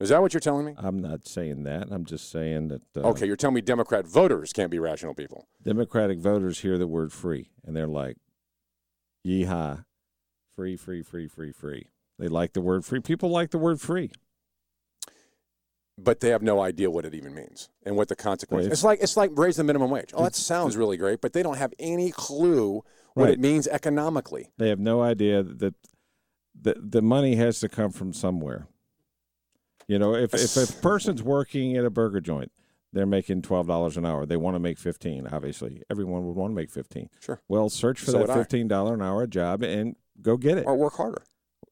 Is 0.00 0.08
that 0.08 0.22
what 0.22 0.32
you're 0.32 0.40
telling 0.40 0.64
me? 0.64 0.74
I'm 0.78 0.98
not 0.98 1.26
saying 1.28 1.64
that. 1.64 1.88
I'm 1.90 2.04
just 2.06 2.30
saying 2.30 2.68
that 2.68 2.82
uh, 2.96 3.08
Okay, 3.10 3.26
you're 3.26 3.36
telling 3.36 3.54
me 3.54 3.60
Democrat 3.60 4.06
voters 4.06 4.52
can't 4.52 4.70
be 4.70 4.78
rational 4.78 5.14
people. 5.14 5.46
Democratic 5.62 6.18
voters 6.18 6.60
hear 6.60 6.78
the 6.78 6.86
word 6.86 7.12
free 7.12 7.50
and 7.64 7.76
they're 7.76 7.86
like, 7.86 8.16
yeehaw, 9.26 9.84
free, 10.56 10.76
free, 10.76 11.02
free, 11.02 11.28
free, 11.28 11.52
free. 11.52 11.88
They 12.18 12.28
like 12.28 12.54
the 12.54 12.60
word 12.62 12.84
free. 12.84 13.00
People 13.00 13.28
like 13.30 13.50
the 13.50 13.58
word 13.58 13.80
free. 13.80 14.10
but 15.98 16.20
they 16.20 16.30
have 16.30 16.40
no 16.42 16.62
idea 16.62 16.90
what 16.90 17.04
it 17.04 17.14
even 17.14 17.34
means 17.34 17.68
and 17.84 17.94
what 17.94 18.08
the 18.08 18.16
consequences. 18.16 18.68
Right. 18.68 18.72
It's 18.72 18.84
like 18.84 18.98
it's 19.02 19.16
like 19.18 19.30
raise 19.34 19.56
the 19.56 19.64
minimum 19.64 19.90
wage. 19.90 20.12
Oh, 20.14 20.22
that 20.24 20.34
sounds 20.34 20.76
really 20.76 20.96
great, 20.96 21.20
but 21.20 21.34
they 21.34 21.42
don't 21.42 21.58
have 21.58 21.74
any 21.78 22.10
clue 22.10 22.82
what 23.14 23.24
Right. 23.24 23.34
it 23.34 23.40
means 23.40 23.68
economically. 23.68 24.50
They 24.56 24.70
have 24.70 24.78
no 24.78 25.02
idea 25.02 25.42
that 25.42 25.74
the 26.58 26.74
the 26.80 27.02
money 27.02 27.36
has 27.36 27.60
to 27.60 27.68
come 27.68 27.90
from 27.90 28.14
somewhere. 28.14 28.66
You 29.90 29.98
know, 29.98 30.14
if 30.14 30.32
if 30.34 30.56
a 30.56 30.72
person's 30.80 31.20
working 31.20 31.76
at 31.76 31.84
a 31.84 31.90
burger 31.90 32.20
joint, 32.20 32.52
they're 32.92 33.06
making 33.06 33.42
twelve 33.42 33.66
dollars 33.66 33.96
an 33.96 34.06
hour. 34.06 34.24
They 34.24 34.36
want 34.36 34.54
to 34.54 34.60
make 34.60 34.78
fifteen. 34.78 35.26
Obviously, 35.26 35.82
everyone 35.90 36.24
would 36.26 36.36
want 36.36 36.52
to 36.52 36.54
make 36.54 36.70
fifteen. 36.70 37.10
Sure. 37.18 37.40
Well, 37.48 37.68
search 37.68 37.98
for 37.98 38.12
So 38.12 38.18
that 38.24 38.32
fifteen 38.32 38.68
dollar 38.68 38.94
an 38.94 39.02
hour 39.02 39.26
job 39.26 39.64
and 39.64 39.96
go 40.22 40.36
get 40.36 40.58
it. 40.58 40.64
Or 40.64 40.76
work 40.76 40.94
harder. 40.94 41.24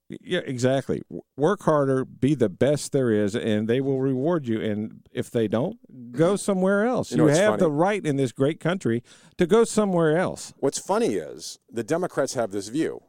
Yeah, 0.08 0.40
exactly. 0.40 1.02
Work 1.36 1.62
harder, 1.62 2.04
be 2.04 2.34
the 2.34 2.48
best 2.48 2.90
there 2.90 3.12
is, 3.12 3.36
and 3.36 3.68
they 3.68 3.80
will 3.80 4.00
reward 4.00 4.48
you. 4.48 4.60
And 4.60 5.02
if 5.12 5.30
they 5.30 5.46
don't, 5.46 5.78
go 6.10 6.34
somewhere 6.34 6.86
else. 6.86 7.12
You 7.12 7.14
You, 7.14 7.18
know 7.18 7.24
what's 7.26 7.38
have 7.38 7.52
funny? 7.52 7.60
the 7.60 7.70
right 7.70 8.04
in 8.04 8.16
this 8.16 8.32
great 8.32 8.58
country 8.58 9.04
to 9.36 9.46
go 9.46 9.62
somewhere 9.62 10.16
else. 10.16 10.54
What's 10.58 10.80
funny 10.80 11.14
is 11.14 11.60
the 11.70 11.84
Democrats 11.84 12.34
have 12.34 12.50
this 12.50 12.66
view 12.66 13.02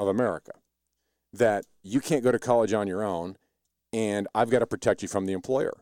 of 0.00 0.08
America 0.08 0.52
that 1.32 1.64
you 1.84 2.00
can't 2.00 2.24
go 2.24 2.32
to 2.32 2.38
college 2.40 2.72
on 2.72 2.88
your 2.88 3.04
own, 3.04 3.36
and 3.92 4.26
I've 4.34 4.50
got 4.50 4.60
to 4.60 4.66
protect 4.66 5.02
you 5.02 5.08
from 5.08 5.26
the 5.26 5.32
employer. 5.32 5.72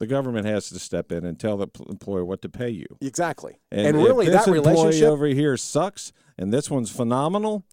The 0.00 0.06
government 0.06 0.46
has 0.46 0.68
to 0.70 0.78
step 0.78 1.12
in 1.12 1.24
and 1.24 1.38
tell 1.38 1.56
the 1.56 1.68
pl- 1.68 1.86
employer 1.88 2.24
what 2.24 2.42
to 2.42 2.48
pay 2.48 2.68
you. 2.68 2.86
Exactly. 3.00 3.60
And, 3.70 3.86
And, 3.86 3.96
really, 3.96 4.26
that 4.26 4.46
employee 4.46 4.58
relationship. 4.74 5.08
over 5.08 5.26
here 5.26 5.56
sucks, 5.56 6.12
and 6.36 6.52
this 6.52 6.70
one's 6.70 6.90
phenomenal. 6.90 7.64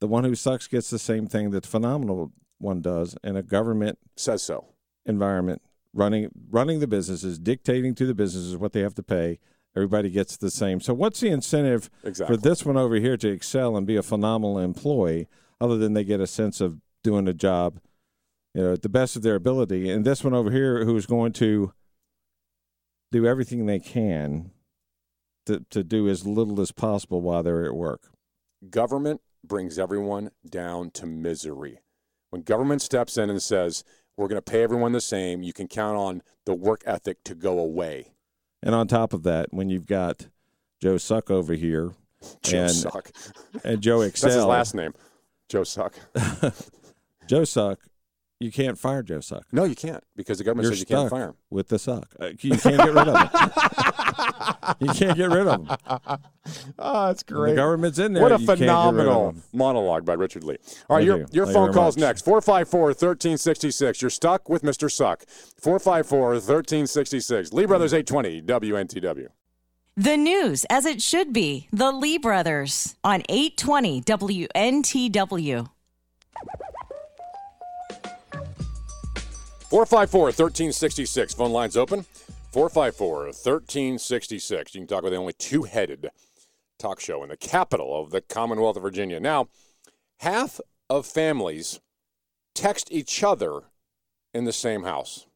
The 0.00 0.08
one 0.08 0.24
who 0.24 0.34
sucks 0.34 0.66
gets 0.66 0.88
the 0.88 0.98
same 0.98 1.26
thing 1.26 1.50
that 1.50 1.62
the 1.64 1.68
phenomenal 1.68 2.32
one 2.58 2.80
does 2.80 3.14
in 3.22 3.36
a 3.36 3.42
government 3.42 3.98
says 4.16 4.42
so 4.42 4.68
environment, 5.06 5.60
running 5.92 6.30
running 6.50 6.80
the 6.80 6.86
businesses, 6.86 7.38
dictating 7.38 7.94
to 7.96 8.06
the 8.06 8.14
businesses 8.14 8.56
what 8.56 8.72
they 8.72 8.80
have 8.80 8.94
to 8.94 9.02
pay. 9.02 9.38
Everybody 9.76 10.10
gets 10.10 10.36
the 10.38 10.50
same. 10.50 10.80
So, 10.80 10.94
what's 10.94 11.20
the 11.20 11.28
incentive 11.28 11.90
Exactly. 12.02 12.34
for 12.36 12.40
this 12.42 12.64
one 12.64 12.76
over 12.78 12.96
here 12.96 13.16
to 13.18 13.28
excel 13.28 13.76
and 13.76 13.86
be 13.86 13.96
a 13.96 14.02
phenomenal 14.02 14.58
employee, 14.58 15.28
other 15.60 15.76
than 15.76 15.92
they 15.92 16.04
get 16.04 16.20
a 16.20 16.26
sense 16.26 16.60
of 16.60 16.80
doing 17.04 17.28
a 17.28 17.34
job, 17.34 17.78
you 18.54 18.62
know, 18.62 18.72
at 18.72 18.82
the 18.82 18.88
best 18.88 19.16
of 19.16 19.22
their 19.22 19.34
ability, 19.36 19.90
and 19.90 20.04
this 20.04 20.24
one 20.24 20.34
over 20.34 20.50
here 20.50 20.84
who's 20.84 21.06
going 21.06 21.32
to 21.34 21.72
do 23.12 23.26
everything 23.26 23.66
they 23.66 23.78
can 23.80 24.50
to 25.46 25.64
to 25.70 25.82
do 25.82 26.08
as 26.08 26.26
little 26.26 26.60
as 26.60 26.72
possible 26.72 27.20
while 27.20 27.42
they're 27.42 27.64
at 27.64 27.74
work. 27.74 28.10
government 28.70 29.20
brings 29.44 29.78
everyone 29.78 30.30
down 30.48 30.90
to 30.90 31.06
misery. 31.06 31.80
When 32.30 32.42
government 32.42 32.82
steps 32.82 33.16
in 33.16 33.30
and 33.30 33.42
says, 33.42 33.82
we're 34.16 34.28
going 34.28 34.40
to 34.40 34.42
pay 34.42 34.62
everyone 34.62 34.92
the 34.92 35.00
same, 35.00 35.42
you 35.42 35.52
can 35.52 35.66
count 35.66 35.96
on 35.96 36.22
the 36.44 36.54
work 36.54 36.82
ethic 36.86 37.24
to 37.24 37.34
go 37.34 37.58
away. 37.58 38.12
And 38.62 38.74
on 38.74 38.86
top 38.86 39.14
of 39.14 39.22
that, 39.22 39.46
when 39.50 39.70
you've 39.70 39.86
got 39.86 40.28
Joe 40.80 40.98
Suck 40.98 41.30
over 41.30 41.54
here, 41.54 41.92
Joe 42.42 42.58
and, 42.64 42.70
Suck. 42.70 43.10
and 43.64 43.80
Joe 43.80 44.02
Excel, 44.02 44.28
That's 44.28 44.36
his 44.36 44.44
last 44.44 44.74
name. 44.74 44.92
Joe 45.48 45.64
Suck. 45.64 45.94
Joe 47.26 47.44
Suck, 47.44 47.80
you 48.40 48.50
can't 48.50 48.78
fire 48.78 49.02
Joe 49.02 49.20
Suck. 49.20 49.44
No, 49.52 49.64
you 49.64 49.74
can't 49.76 50.02
because 50.16 50.38
the 50.38 50.44
government 50.44 50.64
You're 50.64 50.72
says 50.72 50.80
you 50.80 50.86
can't 50.86 51.10
fire 51.10 51.28
him. 51.28 51.34
with 51.50 51.68
the 51.68 51.78
suck. 51.78 52.12
Uh, 52.18 52.30
You 52.40 52.56
can't 52.56 52.76
get 52.78 52.92
rid 52.92 53.06
of 53.08 53.16
him. 53.16 53.50
you 54.80 54.88
can't 54.94 55.16
get 55.16 55.30
rid 55.30 55.46
of 55.46 55.66
him. 55.68 55.76
Oh, 56.78 57.06
that's 57.08 57.22
When 57.28 57.50
The 57.50 57.54
government's 57.56 57.98
in 57.98 58.14
there. 58.14 58.22
What 58.22 58.32
a 58.32 58.40
you 58.40 58.46
can't 58.46 58.58
get 58.58 58.64
rid 58.66 58.70
of 58.70 58.82
phenomenal 58.96 59.28
him. 59.30 59.42
monologue 59.52 60.04
by 60.06 60.14
Richard 60.14 60.42
Lee. 60.42 60.56
All 60.88 60.96
right, 60.96 61.00
Thank 61.00 61.06
your, 61.06 61.18
you. 61.18 61.26
your 61.32 61.44
Thank 61.46 61.54
phone 61.54 61.66
very 61.66 61.74
calls 61.74 61.96
much. 61.96 62.02
next 62.02 62.24
454 62.24 62.80
1366. 62.80 64.00
You're 64.02 64.10
stuck 64.10 64.48
with 64.48 64.62
Mr. 64.62 64.90
Suck. 64.90 65.24
454 65.60 66.20
1366. 66.30 67.52
Lee 67.52 67.66
Brothers 67.66 67.92
820 67.92 68.42
WNTW. 68.42 69.28
The 69.96 70.16
news 70.16 70.64
as 70.70 70.86
it 70.86 71.02
should 71.02 71.32
be. 71.34 71.68
The 71.72 71.92
Lee 71.92 72.16
Brothers 72.16 72.96
on 73.04 73.22
820 73.28 74.00
WNTW. 74.02 75.68
454 79.70 80.20
1366. 80.24 81.34
Phone 81.34 81.52
lines 81.52 81.76
open. 81.76 82.04
454 82.52 83.16
1366. 83.26 84.74
You 84.74 84.80
can 84.80 84.88
talk 84.88 85.04
with 85.04 85.12
the 85.12 85.18
only 85.18 85.32
two 85.32 85.62
headed 85.62 86.10
talk 86.78 86.98
show 86.98 87.22
in 87.22 87.28
the 87.28 87.36
capital 87.36 88.00
of 88.02 88.10
the 88.10 88.20
Commonwealth 88.20 88.76
of 88.76 88.82
Virginia. 88.82 89.20
Now, 89.20 89.48
half 90.18 90.60
of 90.88 91.06
families 91.06 91.78
text 92.54 92.88
each 92.90 93.22
other 93.22 93.60
in 94.34 94.44
the 94.44 94.52
same 94.52 94.82
house. 94.82 95.26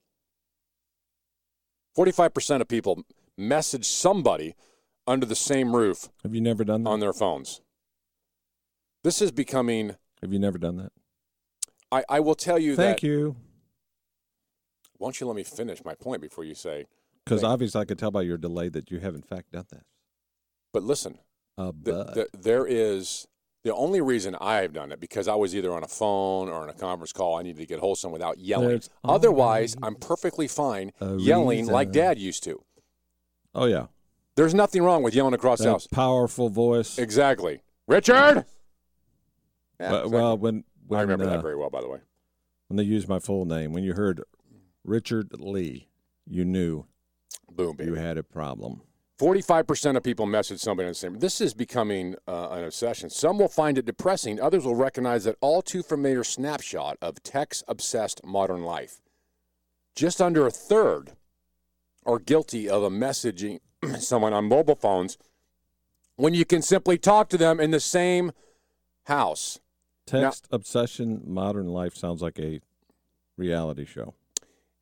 45% 1.97 2.61
of 2.61 2.67
people 2.67 3.05
message 3.39 3.87
somebody 3.87 4.57
under 5.07 5.27
the 5.27 5.37
same 5.37 5.77
roof 5.77 6.09
Have 6.25 6.35
you 6.35 6.41
never 6.41 6.65
done 6.65 6.83
that? 6.83 6.91
on 6.91 6.99
their 6.99 7.13
phones. 7.13 7.61
This 9.05 9.23
is 9.23 9.31
becoming, 9.31 9.95
Have 10.23 10.33
you 10.33 10.41
never 10.41 10.59
done 10.59 10.77
that? 10.79 10.93
I, 11.93 12.03
I 12.09 12.21
will 12.21 12.35
tell 12.35 12.59
you 12.59 12.75
Thank 12.75 13.01
that. 13.01 13.07
you. 13.07 13.37
Why 14.99 15.07
don't 15.07 15.21
you 15.21 15.27
let 15.27 15.37
me 15.37 15.43
finish 15.45 15.85
my 15.85 15.95
point 15.95 16.23
before 16.23 16.45
you 16.45 16.55
say, 16.55 16.87
Because 17.25 17.43
obviously 17.45 17.81
I 17.81 17.85
could 17.85 17.99
tell 17.99 18.11
by 18.11 18.23
your 18.23 18.37
delay 18.39 18.69
that 18.71 18.91
you 18.91 19.01
have 19.01 19.15
in 19.15 19.23
fact 19.23 19.53
done 19.53 19.67
that. 19.71 19.85
but 20.73 20.83
listen, 20.83 21.19
Uh, 21.59 21.73
but 21.73 22.15
the, 22.15 22.29
there 22.33 22.67
is 22.67 23.27
the 23.65 23.75
only 23.75 24.01
reason 24.01 24.37
I 24.41 24.57
have 24.57 24.73
done 24.73 24.93
it 24.93 25.01
because 25.01 25.27
I 25.29 25.35
was 25.35 25.55
either 25.55 25.73
on 25.73 25.83
a 25.83 25.89
phone 25.89 26.49
or 26.49 26.55
on 26.63 26.69
a 26.69 26.75
conference 26.75 27.13
call. 27.13 27.37
I 27.39 27.43
needed 27.43 27.59
to 27.61 27.67
get 27.67 27.79
wholesome 27.81 28.13
without 28.13 28.39
yelling. 28.39 28.69
There's 28.69 28.91
Otherwise, 29.05 29.75
I'm 29.83 29.95
perfectly 29.95 30.49
fine 30.49 30.93
yelling 31.19 31.67
like. 31.67 31.91
Dad 31.93 32.19
used 32.19 32.43
to. 32.45 32.63
oh 33.55 33.65
yeah, 33.67 33.87
There's 34.37 34.53
nothing 34.55 34.83
wrong 34.83 35.03
with 35.03 35.15
yelling 35.15 35.33
across 35.35 35.61
the 35.61 35.71
house. 35.71 35.87
powerful 35.87 36.49
voice. 36.51 36.99
Exactly, 36.99 37.63
Richard. 37.89 38.45
Yeah, 39.81 39.91
well, 39.91 39.95
exactly. 40.05 40.11
well, 40.13 40.39
when 40.39 40.65
when 40.87 40.99
I 40.99 41.03
remember 41.03 41.25
uh, 41.27 41.31
that 41.31 41.43
very 41.43 41.57
well, 41.57 41.71
by 41.71 41.81
the 41.81 41.89
way. 41.89 42.01
when 42.69 42.77
they 42.77 42.83
used 42.85 43.09
my 43.09 43.19
full 43.19 43.45
name, 43.47 43.73
when 43.73 43.83
you 43.85 43.95
heard 43.95 44.23
Richard 44.85 45.33
Lee, 45.41 45.89
you 46.27 46.45
knew 46.45 46.85
Boom, 47.51 47.77
baby. 47.77 47.91
you 47.91 47.95
had 47.97 48.19
a 48.19 48.23
problem. 48.23 48.83
45% 49.19 49.97
of 49.97 50.03
people 50.03 50.27
message 50.27 50.61
somebody 50.61 50.87
on 50.87 50.91
the 50.91 50.95
same. 50.97 51.19
This 51.21 51.41
is 51.41 51.55
becoming 51.55 52.17
uh, 52.27 52.49
an 52.51 52.65
obsession. 52.65 53.09
Some 53.11 53.39
will 53.39 53.49
find 53.49 53.79
it 53.79 53.85
depressing. 53.87 54.41
Others 54.41 54.65
will 54.65 54.75
recognize 54.75 55.23
that 55.25 55.37
all 55.41 55.63
too 55.63 55.83
familiar 55.85 56.25
snapshot 56.25 56.99
of 57.01 57.23
text 57.23 57.63
obsessed 57.69 58.25
modern 58.25 58.65
life. 58.65 59.01
Just 59.95 60.21
under 60.21 60.47
a 60.47 60.51
third 60.51 61.13
are 62.05 62.19
guilty 62.19 62.69
of 62.69 62.83
a 62.83 62.91
messaging 62.91 63.61
someone 64.01 64.33
on 64.33 64.47
mobile 64.47 64.75
phones 64.75 65.17
when 66.17 66.35
you 66.35 66.45
can 66.45 66.61
simply 66.61 66.99
talk 66.99 67.29
to 67.29 67.39
them 67.39 67.61
in 67.61 67.71
the 67.71 67.81
same 67.81 68.33
house. 69.05 69.61
Now- 70.13 70.23
Text 70.31 70.49
obsession, 70.51 71.23
modern 71.25 71.69
life 71.69 71.95
sounds 71.95 72.21
like 72.21 72.39
a 72.41 72.61
reality 73.37 73.85
show, 73.85 74.15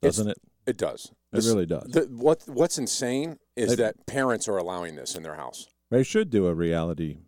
It's- 0.03 0.17
doesn't 0.17 0.31
it? 0.31 0.39
It 0.67 0.77
does. 0.77 1.13
It 1.33 1.45
really 1.45 1.67
does. 1.67 1.91
The, 1.91 2.03
what 2.11 2.43
What's 2.47 2.79
insane 2.79 3.39
is 3.57 3.71
They- 3.71 3.77
that 3.77 4.07
parents 4.07 4.49
are 4.49 4.57
allowing 4.59 4.97
this 4.97 5.15
in 5.17 5.23
their 5.23 5.35
house. 5.35 5.67
They 5.91 6.03
should 6.03 6.31
do 6.31 6.47
a 6.47 6.55
reality 6.55 7.19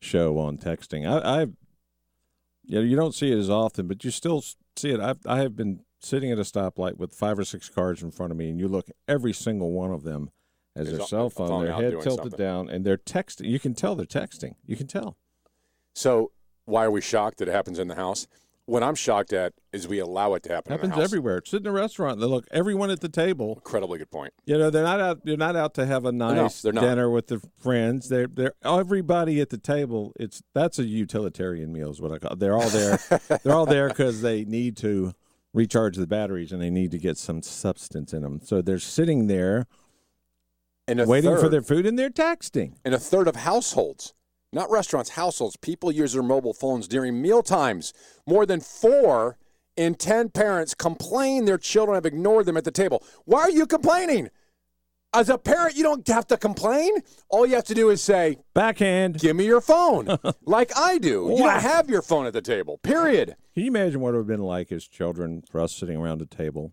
show 0.00 0.38
on 0.38 0.58
texting. 0.58 1.06
I, 1.06 1.42
I 1.42 1.46
you 2.64 2.76
know, 2.76 2.80
you 2.80 2.96
don't 2.96 3.14
see 3.14 3.30
it 3.32 3.38
as 3.38 3.50
often, 3.50 3.86
but 3.86 4.04
you 4.04 4.10
still 4.10 4.42
see 4.76 4.90
it. 4.90 5.00
I've, 5.00 5.18
I 5.26 5.38
have 5.38 5.54
been 5.56 5.80
sitting 6.00 6.30
at 6.32 6.38
a 6.38 6.42
stoplight 6.42 6.96
with 6.96 7.12
five 7.12 7.38
or 7.38 7.44
six 7.44 7.68
cars 7.68 8.02
in 8.02 8.10
front 8.10 8.32
of 8.32 8.38
me, 8.38 8.50
and 8.50 8.58
you 8.58 8.68
look, 8.68 8.88
every 9.08 9.32
single 9.32 9.72
one 9.72 9.90
of 9.92 10.02
them 10.02 10.30
has 10.74 10.88
Is 10.88 10.98
their 10.98 11.06
cell 11.06 11.30
phone, 11.30 11.48
phone 11.48 11.64
their 11.64 11.74
head 11.74 11.90
tilted 11.92 12.12
something. 12.16 12.38
down, 12.38 12.68
and 12.68 12.84
they're 12.84 12.96
texting. 12.98 13.48
You 13.48 13.58
can 13.60 13.74
tell 13.74 13.94
they're 13.94 14.04
texting. 14.06 14.54
You 14.64 14.76
can 14.76 14.86
tell. 14.86 15.16
So 15.94 16.32
why 16.64 16.84
are 16.84 16.90
we 16.90 17.00
shocked 17.00 17.38
that 17.38 17.48
it 17.48 17.52
happens 17.52 17.78
in 17.78 17.88
the 17.88 17.94
house? 17.94 18.26
What 18.66 18.82
I'm 18.82 18.96
shocked 18.96 19.32
at 19.32 19.52
is 19.72 19.86
we 19.86 20.00
allow 20.00 20.34
it 20.34 20.42
to 20.44 20.52
happen. 20.52 20.72
happens 20.72 20.98
everywhere. 20.98 21.40
Sit 21.44 21.60
in 21.62 21.68
a 21.68 21.72
restaurant, 21.72 22.18
they 22.18 22.26
look 22.26 22.46
everyone 22.50 22.90
at 22.90 23.00
the 23.00 23.08
table. 23.08 23.54
Incredibly 23.54 23.98
good 23.98 24.10
point. 24.10 24.34
You 24.44 24.58
know, 24.58 24.70
they're 24.70 24.82
not 24.82 25.00
out. 25.00 25.24
They're 25.24 25.36
not 25.36 25.54
out 25.54 25.74
to 25.74 25.86
have 25.86 26.04
a 26.04 26.10
nice 26.10 26.62
they're 26.62 26.72
dinner 26.72 27.08
with 27.08 27.28
their 27.28 27.40
friends. 27.58 28.08
They're 28.08 28.26
they're 28.26 28.54
everybody 28.64 29.40
at 29.40 29.50
the 29.50 29.58
table. 29.58 30.12
It's 30.18 30.42
that's 30.52 30.80
a 30.80 30.84
utilitarian 30.84 31.72
meal 31.72 31.90
is 31.90 32.00
what 32.00 32.10
I 32.10 32.18
call. 32.18 32.32
It. 32.32 32.40
They're 32.40 32.56
all 32.56 32.68
there. 32.68 32.98
they're 33.44 33.54
all 33.54 33.66
there 33.66 33.88
because 33.88 34.20
they 34.22 34.44
need 34.44 34.76
to 34.78 35.12
recharge 35.56 35.96
the 35.96 36.06
batteries 36.06 36.52
and 36.52 36.60
they 36.60 36.70
need 36.70 36.90
to 36.90 36.98
get 36.98 37.16
some 37.16 37.42
substance 37.42 38.12
in 38.12 38.22
them. 38.22 38.40
So 38.42 38.62
they're 38.62 38.78
sitting 38.78 39.26
there 39.26 39.66
And 40.86 41.04
waiting 41.06 41.36
for 41.36 41.48
their 41.48 41.62
food 41.62 41.86
and 41.86 41.98
they're 41.98 42.10
texting. 42.10 42.74
And 42.84 42.94
a 42.94 42.98
third 42.98 43.26
of 43.26 43.36
households, 43.36 44.12
not 44.56 44.70
restaurants, 44.70 45.10
households, 45.10 45.56
people 45.56 45.92
use 45.92 46.14
their 46.14 46.22
mobile 46.22 46.54
phones 46.54 46.88
during 46.88 47.20
meal 47.20 47.42
times. 47.42 47.92
More 48.26 48.46
than 48.46 48.60
four 48.60 49.36
in 49.76 49.94
10 49.94 50.30
parents 50.30 50.74
complain 50.74 51.44
their 51.44 51.58
children 51.58 51.94
have 51.94 52.06
ignored 52.06 52.46
them 52.46 52.56
at 52.56 52.64
the 52.64 52.70
table. 52.72 53.04
Why 53.26 53.40
are 53.42 53.50
you 53.50 53.66
complaining? 53.66 54.30
As 55.12 55.28
a 55.28 55.38
parent, 55.38 55.76
you 55.76 55.82
don't 55.82 56.06
have 56.08 56.26
to 56.28 56.36
complain. 56.36 56.90
All 57.28 57.46
you 57.46 57.54
have 57.54 57.64
to 57.64 57.74
do 57.74 57.90
is 57.90 58.02
say, 58.02 58.38
Backhand. 58.54 59.18
Give 59.20 59.36
me 59.36 59.44
your 59.44 59.60
phone, 59.60 60.18
like 60.44 60.72
I 60.76 60.98
do. 60.98 61.28
You 61.30 61.38
don't 61.38 61.60
have 61.60 61.88
your 61.88 62.02
phone 62.02 62.26
at 62.26 62.32
the 62.32 62.42
table, 62.42 62.78
period. 62.78 63.36
Can 63.54 63.62
you 63.62 63.68
imagine 63.68 64.00
what 64.00 64.10
it 64.10 64.12
would 64.12 64.20
have 64.22 64.26
been 64.26 64.40
like 64.42 64.72
as 64.72 64.86
children 64.86 65.42
for 65.50 65.60
us 65.60 65.72
sitting 65.74 65.96
around 65.96 66.20
a 66.22 66.26
table 66.26 66.72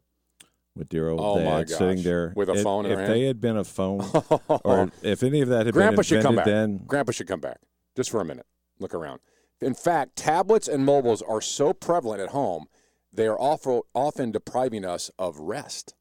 with 0.75 0.89
dear 0.89 1.09
old 1.09 1.19
Oh, 1.21 1.38
dad 1.38 1.69
sitting 1.69 2.01
there 2.03 2.34
With 2.36 2.49
a 2.49 2.53
if, 2.53 2.63
phone 2.63 2.86
in 2.86 2.91
If 2.99 3.07
they 3.07 3.19
hand? 3.19 3.27
had 3.27 3.41
been 3.41 3.57
a 3.57 3.63
phone, 3.63 4.01
or 4.47 4.89
if 5.03 5.21
any 5.23 5.41
of 5.41 5.49
that 5.49 5.65
had 5.67 5.73
Grandpa 5.73 5.97
been 5.97 6.03
should 6.03 6.23
come 6.23 6.36
back. 6.38 6.45
then, 6.45 6.77
Grandpa 6.86 7.11
should 7.11 7.27
come 7.27 7.39
back 7.41 7.59
just 7.95 8.09
for 8.09 8.21
a 8.21 8.25
minute. 8.25 8.45
Look 8.79 8.93
around. 8.93 9.19
In 9.61 9.73
fact, 9.73 10.15
tablets 10.15 10.67
and 10.67 10.85
mobiles 10.85 11.21
are 11.21 11.41
so 11.41 11.73
prevalent 11.73 12.21
at 12.21 12.29
home, 12.29 12.65
they 13.11 13.27
are 13.27 13.39
often 13.39 14.31
depriving 14.31 14.83
us 14.83 15.11
of 15.19 15.39
rest. 15.39 15.93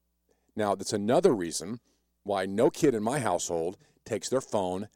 Now, 0.55 0.75
that's 0.75 0.93
another 0.93 1.33
reason 1.33 1.79
why 2.23 2.45
no 2.45 2.69
kid 2.69 2.95
in 2.95 3.03
my 3.03 3.19
household 3.19 3.77
takes 4.05 4.29
their 4.29 4.41
phone 4.41 4.89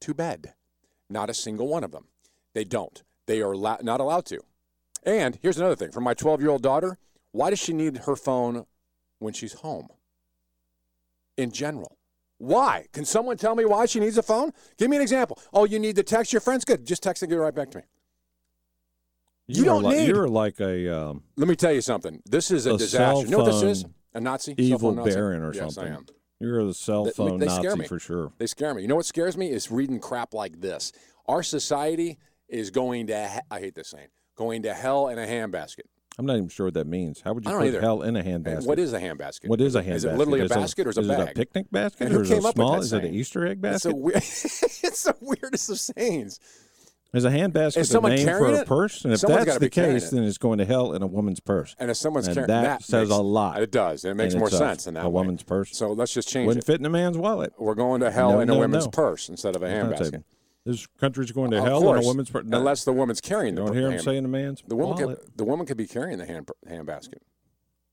to 0.00 0.14
bed. 0.14 0.54
Not 1.08 1.30
a 1.30 1.34
single 1.34 1.68
one 1.68 1.84
of 1.84 1.92
them. 1.92 2.08
They 2.54 2.64
don't. 2.64 3.02
They 3.26 3.40
are 3.40 3.54
allo- 3.54 3.78
not 3.82 4.00
allowed 4.00 4.26
to. 4.26 4.40
And 5.02 5.38
here's 5.42 5.58
another 5.58 5.76
thing 5.76 5.90
for 5.90 6.00
my 6.00 6.14
12 6.14 6.40
year 6.40 6.50
old 6.50 6.62
daughter, 6.62 6.98
why 7.32 7.50
does 7.50 7.58
she 7.58 7.72
need 7.72 7.98
her 7.98 8.16
phone 8.16 8.66
when 9.18 9.32
she's 9.32 9.54
home? 9.54 9.88
In 11.36 11.50
general. 11.50 11.96
Why? 12.42 12.86
Can 12.92 13.04
someone 13.04 13.36
tell 13.36 13.54
me 13.54 13.64
why 13.64 13.86
she 13.86 14.00
needs 14.00 14.18
a 14.18 14.22
phone? 14.22 14.50
Give 14.76 14.90
me 14.90 14.96
an 14.96 15.02
example. 15.02 15.38
Oh, 15.52 15.64
you 15.64 15.78
need 15.78 15.94
to 15.94 16.02
text 16.02 16.32
your 16.32 16.40
friends? 16.40 16.64
Good. 16.64 16.84
Just 16.84 17.00
text 17.00 17.22
and 17.22 17.30
get 17.30 17.36
it 17.36 17.40
right 17.40 17.54
back 17.54 17.70
to 17.70 17.78
me. 17.78 17.84
You 19.46 19.62
are 19.62 19.66
don't 19.66 19.82
like, 19.84 19.96
need- 19.96 20.08
You're 20.08 20.28
like 20.28 20.60
a 20.60 20.92
um, 20.92 21.22
Let 21.36 21.46
me 21.46 21.54
tell 21.54 21.70
you 21.70 21.80
something. 21.80 22.20
This 22.26 22.50
is 22.50 22.66
a, 22.66 22.74
A 22.74 22.78
disaster. 22.78 23.26
You 23.26 23.30
know 23.30 23.44
what 23.44 23.52
this 23.52 23.62
is? 23.62 23.84
A 24.14 24.20
Nazi? 24.20 24.56
Evil 24.58 24.92
Nazi? 24.92 25.12
baron 25.12 25.44
or 25.44 25.54
yes, 25.54 25.72
something. 25.72 25.92
I 25.92 25.96
am. 25.96 26.06
You're 26.40 26.64
the 26.64 26.74
cell 26.74 27.04
phone 27.04 27.38
they 27.38 27.46
scare 27.46 27.62
Nazi 27.62 27.78
me. 27.78 27.86
for 27.86 28.00
sure. 28.00 28.32
They 28.38 28.48
scare 28.48 28.74
me. 28.74 28.82
You 28.82 28.88
know 28.88 28.96
what 28.96 29.06
scares 29.06 29.36
me 29.36 29.48
is 29.48 29.70
reading 29.70 30.00
crap 30.00 30.34
like 30.34 30.60
this. 30.60 30.90
Our 31.28 31.44
society 31.44 32.18
is 32.48 32.70
going 32.72 33.06
to, 33.06 33.28
he- 33.28 33.40
I 33.52 33.60
hate 33.60 33.76
this 33.76 33.90
saying, 33.90 34.08
going 34.34 34.62
to 34.62 34.74
hell 34.74 35.06
in 35.10 35.18
a 35.20 35.26
handbasket. 35.26 35.86
I'm 36.18 36.26
not 36.26 36.36
even 36.36 36.48
sure 36.48 36.66
what 36.66 36.74
that 36.74 36.86
means. 36.86 37.20
How 37.22 37.32
would 37.32 37.44
you 37.44 37.50
put 37.50 37.66
either. 37.66 37.80
hell 37.80 38.02
in 38.02 38.16
a 38.16 38.22
handbasket? 38.22 38.66
What 38.66 38.78
is 38.78 38.92
a 38.92 39.00
handbasket? 39.00 39.48
What 39.48 39.60
is 39.60 39.74
a 39.74 39.82
handbasket? 39.82 39.94
Is 39.94 40.04
it 40.04 40.16
literally 40.16 40.40
a 40.40 40.48
basket 40.48 40.86
or 40.86 40.90
is 40.90 40.98
it 40.98 41.04
a 41.06 41.22
it 41.22 41.28
a 41.30 41.32
picnic 41.34 41.66
basket 41.70 42.06
And 42.08 42.16
or 42.16 42.22
is 42.22 42.28
came 42.28 42.44
it 42.44 42.52
small? 42.54 42.72
that 42.72 42.80
Is 42.82 42.92
it 42.92 43.04
an? 43.04 43.14
Easter 43.14 43.46
egg 43.46 43.52
It's, 43.64 43.84
basket? 43.84 43.92
a 43.92 43.96
weird, 43.96 44.16
it's 44.16 45.02
the 45.04 45.16
weirdest 45.20 45.70
of 45.70 45.80
sayings. 45.80 46.38
Is 47.14 47.24
a 47.26 47.30
handbasket 47.30 47.76
Is 47.78 47.94
a 47.94 48.00
name 48.00 48.26
for 48.26 48.54
a 48.54 48.64
purse? 48.64 49.04
And 49.04 49.12
if 49.12 49.20
Someone's 49.20 49.44
that's 49.46 49.58
the 49.58 49.68
case, 49.68 50.10
then 50.10 50.24
it's 50.24 50.38
going 50.38 50.58
to 50.58 50.64
hell 50.64 50.92
in 50.94 51.02
a 51.02 51.06
woman's 51.06 51.40
purse. 51.40 51.76
And 51.78 51.90
if 51.90 51.96
someone's 51.98 52.26
and 52.26 52.34
carrying 52.34 52.48
that, 52.48 52.82
says 52.82 53.08
makes- 53.10 53.18
a 53.18 53.22
lot. 53.22 53.62
It 53.62 53.70
does. 53.70 54.04
It 54.06 54.14
makes 54.14 54.34
more 54.34 54.46
it's 54.46 54.54
a- 54.54 54.58
sense 54.58 54.86
in 54.86 54.94
that 54.94 55.04
a 55.04 55.08
way. 55.10 55.20
woman's 55.20 55.42
purse. 55.42 55.76
So 55.76 55.92
let's 55.92 56.12
just 56.14 56.28
change 56.28 56.46
Wouldn't 56.46 56.64
it. 56.64 56.66
fit 56.66 56.80
in 56.80 56.86
a 56.86 56.90
man's 56.90 57.18
wallet. 57.18 57.52
We're 57.58 57.74
going 57.74 58.00
to 58.00 58.10
hell 58.10 58.32
No, 58.32 58.40
in 58.40 58.48
a 58.50 58.54
woman's 58.56 58.84
no. 58.86 58.90
purse 58.90 59.28
instead 59.28 59.56
of 59.56 59.62
a 59.62 59.66
handbasket. 59.66 60.24
Saying- 60.64 60.72
This 60.74 60.86
country's 60.98 61.32
going 61.32 61.50
to 61.52 61.58
Of 61.58 61.64
hell 61.64 61.80
course, 61.80 62.04
a 62.04 62.08
woman's 62.08 62.30
purse. 62.30 62.44
unless 62.50 62.84
the 62.84 62.92
woman's 62.92 63.20
carrying 63.20 63.54
You 63.56 63.60
the 63.62 63.66
don't 63.66 63.76
hear 63.76 63.90
him 63.90 64.00
saying 64.00 64.22
the 64.22 64.28
man's 64.28 64.62
the 64.66 64.76
woman 64.76 64.96
wallet. 65.02 65.20
could 65.20 65.36
the 65.38 65.44
woman 65.44 65.66
could 65.66 65.76
be 65.76 65.86
carrying 65.86 66.18
the 66.18 66.26
hand 66.26 66.48
handbasket. 66.68 67.18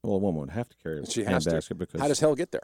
Well, 0.04 0.14
a 0.16 0.18
woman 0.20 0.42
would 0.42 0.50
have 0.52 0.70
to 0.70 0.78
carry 0.82 1.02
a 1.02 1.06
She 1.06 1.24
has 1.26 1.46
handbasket 1.46 1.68
to. 1.70 1.76
because 1.76 2.00
How 2.02 2.08
does 2.08 2.20
hell 2.20 2.36
get 2.36 2.52
there? 2.52 2.62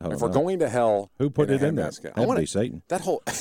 I 0.00 0.04
don't 0.04 0.14
If 0.14 0.20
we're 0.20 0.28
know. 0.28 0.34
going 0.34 0.58
to 0.60 0.68
hell, 0.68 1.10
Who 1.18 1.28
put 1.28 1.48
in 1.50 1.54
a 1.54 1.56
it 1.56 1.62
in 1.68 1.74
there? 1.74 1.86
handbasket? 1.88 2.06
I 2.06 2.10
That'd 2.10 2.28
wanna- 2.28 2.40
be 2.40 2.46
Satan. 2.46 2.82
That 2.88 3.00
whole. 3.00 3.22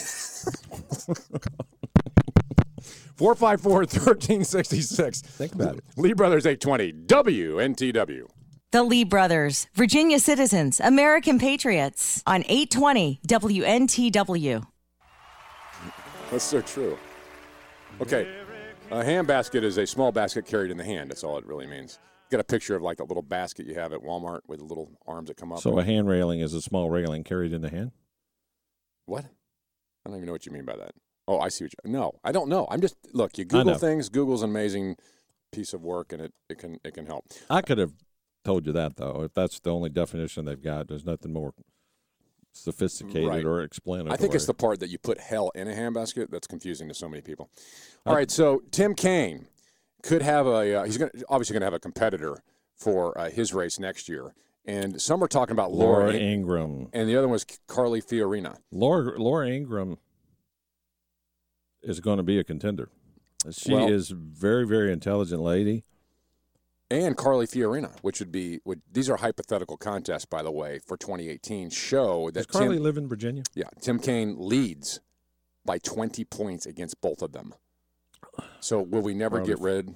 454 3.18 3.72
1366. 3.80 5.22
Think 5.22 5.56
about 5.56 5.78
it. 5.78 5.84
Lee 5.98 6.14
Brothers 6.14 6.46
820, 6.46 6.94
WNTW. 7.08 8.28
The 8.72 8.84
Lee 8.84 9.04
Brothers, 9.04 9.68
Virginia 9.74 10.20
citizens, 10.20 10.80
American 10.80 11.40
patriots 11.40 12.22
on 12.28 12.42
820 12.48 13.20
WNTW. 13.28 14.66
That's 16.32 16.44
so 16.44 16.62
true. 16.62 16.98
Okay. 18.02 18.28
A 18.92 19.04
handbasket 19.04 19.64
is 19.64 19.78
a 19.78 19.88
small 19.88 20.12
basket 20.12 20.46
carried 20.46 20.72
in 20.72 20.78
the 20.78 20.84
hand. 20.84 21.10
That's 21.10 21.24
all 21.24 21.38
it 21.38 21.46
really 21.46 21.68
means. 21.68 22.00
You 22.30 22.38
got 22.38 22.42
a 22.42 22.46
picture 22.46 22.76
of 22.76 22.82
like 22.82 23.00
a 23.00 23.04
little 23.04 23.24
basket 23.24 23.66
you 23.66 23.76
have 23.76 23.94
at 23.94 24.02
Walmart 24.02 24.42
with 24.48 24.60
the 24.60 24.66
little 24.66 24.92
arms 25.06 25.30
that 25.30 25.38
come 25.38 25.52
up. 25.52 25.60
So 25.60 25.78
a 25.80 25.84
hand 25.84 26.08
railing 26.08 26.42
is 26.42 26.54
a 26.54 26.62
small 26.62 26.90
railing 26.90 27.24
carried 27.24 27.54
in 27.54 27.62
the 27.62 27.70
hand. 27.70 27.92
What? 29.06 29.26
I 29.26 30.10
don't 30.10 30.18
even 30.18 30.26
know 30.26 30.34
what 30.34 30.46
you 30.46 30.52
mean 30.52 30.66
by 30.66 30.76
that. 30.76 30.92
Oh, 31.28 31.40
I 31.40 31.50
see 31.50 31.66
what 31.66 31.74
you. 31.84 31.92
No, 31.92 32.14
I 32.24 32.32
don't 32.32 32.50
know. 32.50 32.68
I'm 32.70 32.82
just 32.82 32.96
look. 33.14 33.38
You 33.38 33.46
Google 33.46 33.76
things. 33.76 34.10
Google's 34.10 34.44
an 34.44 34.50
amazing 34.50 34.96
piece 35.52 35.74
of 35.74 35.82
work, 35.82 36.14
and 36.14 36.22
it, 36.22 36.34
it 36.50 36.58
can 36.58 36.80
it 36.84 36.94
can 36.94 37.06
help. 37.06 37.26
I 37.50 37.62
could 37.62 37.78
have 37.78 37.94
told 38.46 38.66
you 38.66 38.74
that 38.74 38.96
though. 38.96 39.24
If 39.24 39.34
that's 39.34 39.60
the 39.60 39.74
only 39.74 39.90
definition 39.90 40.46
they've 40.46 40.62
got, 40.62 40.88
there's 40.88 41.06
nothing 41.06 41.34
more 41.34 41.54
sophisticated 42.58 43.28
Right. 43.28 43.46
or 43.46 43.62
explanatory. 43.62 44.14
I 44.14 44.18
think 44.18 44.34
it's 44.36 44.46
the 44.46 44.54
part 44.54 44.80
that 44.80 44.90
you 44.90 44.98
put 44.98 45.20
hell 45.20 45.52
in 45.56 45.68
a 45.68 45.72
handbasket 45.74 46.30
that's 46.30 46.48
confusing 46.48 46.88
to 46.88 46.94
so 46.94 47.08
many 47.08 47.22
people. 47.22 47.50
All 48.06 48.16
right, 48.16 48.30
so 48.32 48.62
Tim 48.72 48.96
Kaine 48.96 49.48
could 50.04 50.22
have 50.22 50.48
a 50.48 50.76
uh, 50.82 50.84
he's 50.86 50.98
going 50.98 51.12
to 51.12 51.26
obviously 51.30 51.54
going 51.54 51.62
to 51.62 51.66
have 51.66 51.74
a 51.74 51.80
competitor 51.80 52.44
for 52.76 53.18
uh, 53.18 53.30
his 53.30 53.54
race 53.54 53.80
next 53.80 54.08
year, 54.10 54.34
and 54.66 55.02
some 55.02 55.24
are 55.24 55.28
talking 55.28 55.54
about 55.54 55.72
Laura, 55.72 56.06
Laura 56.06 56.14
Ingraham. 56.16 56.90
and 56.94 57.10
the 57.10 57.16
other 57.16 57.28
one 57.28 57.34
was 57.34 57.46
Carly 57.68 58.02
Fiorina. 58.02 58.58
Laura 58.72 59.20
Laura 59.20 59.48
Ingraham 59.50 59.98
is 61.82 62.00
going 62.00 62.18
to 62.18 62.24
be 62.24 62.40
a 62.40 62.44
contender. 62.44 62.90
She 63.52 63.74
Well- 63.74 63.88
is 63.92 64.10
very 64.10 64.66
very 64.66 64.92
intelligent 64.92 65.42
lady. 65.42 65.84
And 66.90 67.18
Carly 67.18 67.46
Fiorina, 67.48 67.92
which 68.02 68.20
would 68.20 68.32
be 68.32 68.60
would, 68.64 68.82
these 68.92 69.10
are 69.10 69.18
hypothetical 69.18 69.76
contests, 69.76 70.24
by 70.26 70.42
the 70.42 70.52
way, 70.52 70.80
for 70.80 70.96
2018. 70.96 71.70
Show 71.70 72.28
that 72.28 72.34
Does 72.34 72.46
Carly 72.46 72.76
Tim, 72.78 72.84
live 72.84 72.98
in 72.98 73.10
Virginia? 73.10 73.44
yeah, 73.56 73.70
Tim 73.82 74.00
Kaine 74.00 74.36
leads 74.38 75.02
by 75.66 75.80
20 75.80 76.24
points 76.24 76.66
against 76.66 77.02
both 77.02 77.22
of 77.22 77.34
them. 77.34 77.54
So 78.62 78.82
will 78.82 79.02
we 79.02 79.14
never 79.14 79.38
Proud 79.38 79.48
get 79.48 79.60
rid 79.60 79.96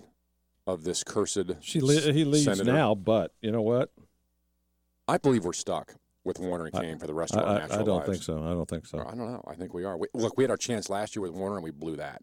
of 0.68 0.84
this 0.84 1.04
cursed? 1.04 1.38
She 1.62 1.80
li- 1.80 2.12
he 2.12 2.26
leads 2.26 2.44
senator? 2.46 2.66
now, 2.74 2.94
but 2.94 3.34
you 3.42 3.52
know 3.52 3.62
what? 3.62 3.92
I 5.08 5.18
believe 5.18 5.46
we're 5.46 5.54
stuck 5.54 5.96
with 6.26 6.40
Warner 6.40 6.66
and 6.66 6.76
I- 6.76 6.82
Kaine 6.82 7.00
for 7.00 7.08
the 7.08 7.14
rest 7.14 7.36
I, 7.36 7.40
of 7.40 7.48
our 7.48 7.56
I- 7.56 7.60
natural 7.60 7.80
I 7.80 7.84
don't 7.84 7.98
lives. 8.00 8.10
think 8.10 8.24
so. 8.24 8.44
I 8.44 8.50
don't 8.54 8.70
think 8.70 8.86
so. 8.86 9.00
I 9.00 9.16
don't 9.16 9.32
know. 9.32 9.44
I 9.48 9.56
think 9.56 9.74
we 9.74 9.86
are. 9.86 9.98
We, 9.98 10.08
look, 10.14 10.38
we 10.38 10.44
had 10.44 10.52
our 10.52 10.58
chance 10.58 10.90
last 10.90 11.16
year 11.16 11.22
with 11.24 11.32
Warner, 11.32 11.56
and 11.56 11.64
we 11.64 11.72
blew 11.72 11.96
that, 11.96 12.22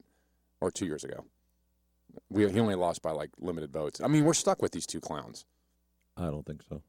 or 0.60 0.70
two 0.70 0.84
years 0.84 1.04
ago. 1.04 1.24
We 2.30 2.50
he 2.50 2.60
only 2.60 2.74
lost 2.74 3.02
by 3.02 3.10
like 3.12 3.30
limited 3.38 3.72
votes. 3.72 4.00
I 4.00 4.06
mean, 4.08 4.24
we're 4.24 4.34
stuck 4.34 4.60
with 4.62 4.72
these 4.72 4.86
two 4.86 5.00
clowns. 5.00 5.44
I 6.16 6.26
don't 6.26 6.44
think 6.44 6.62
so. 6.68 6.82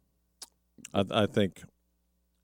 I, 0.94 1.04
I 1.24 1.26
think 1.28 1.64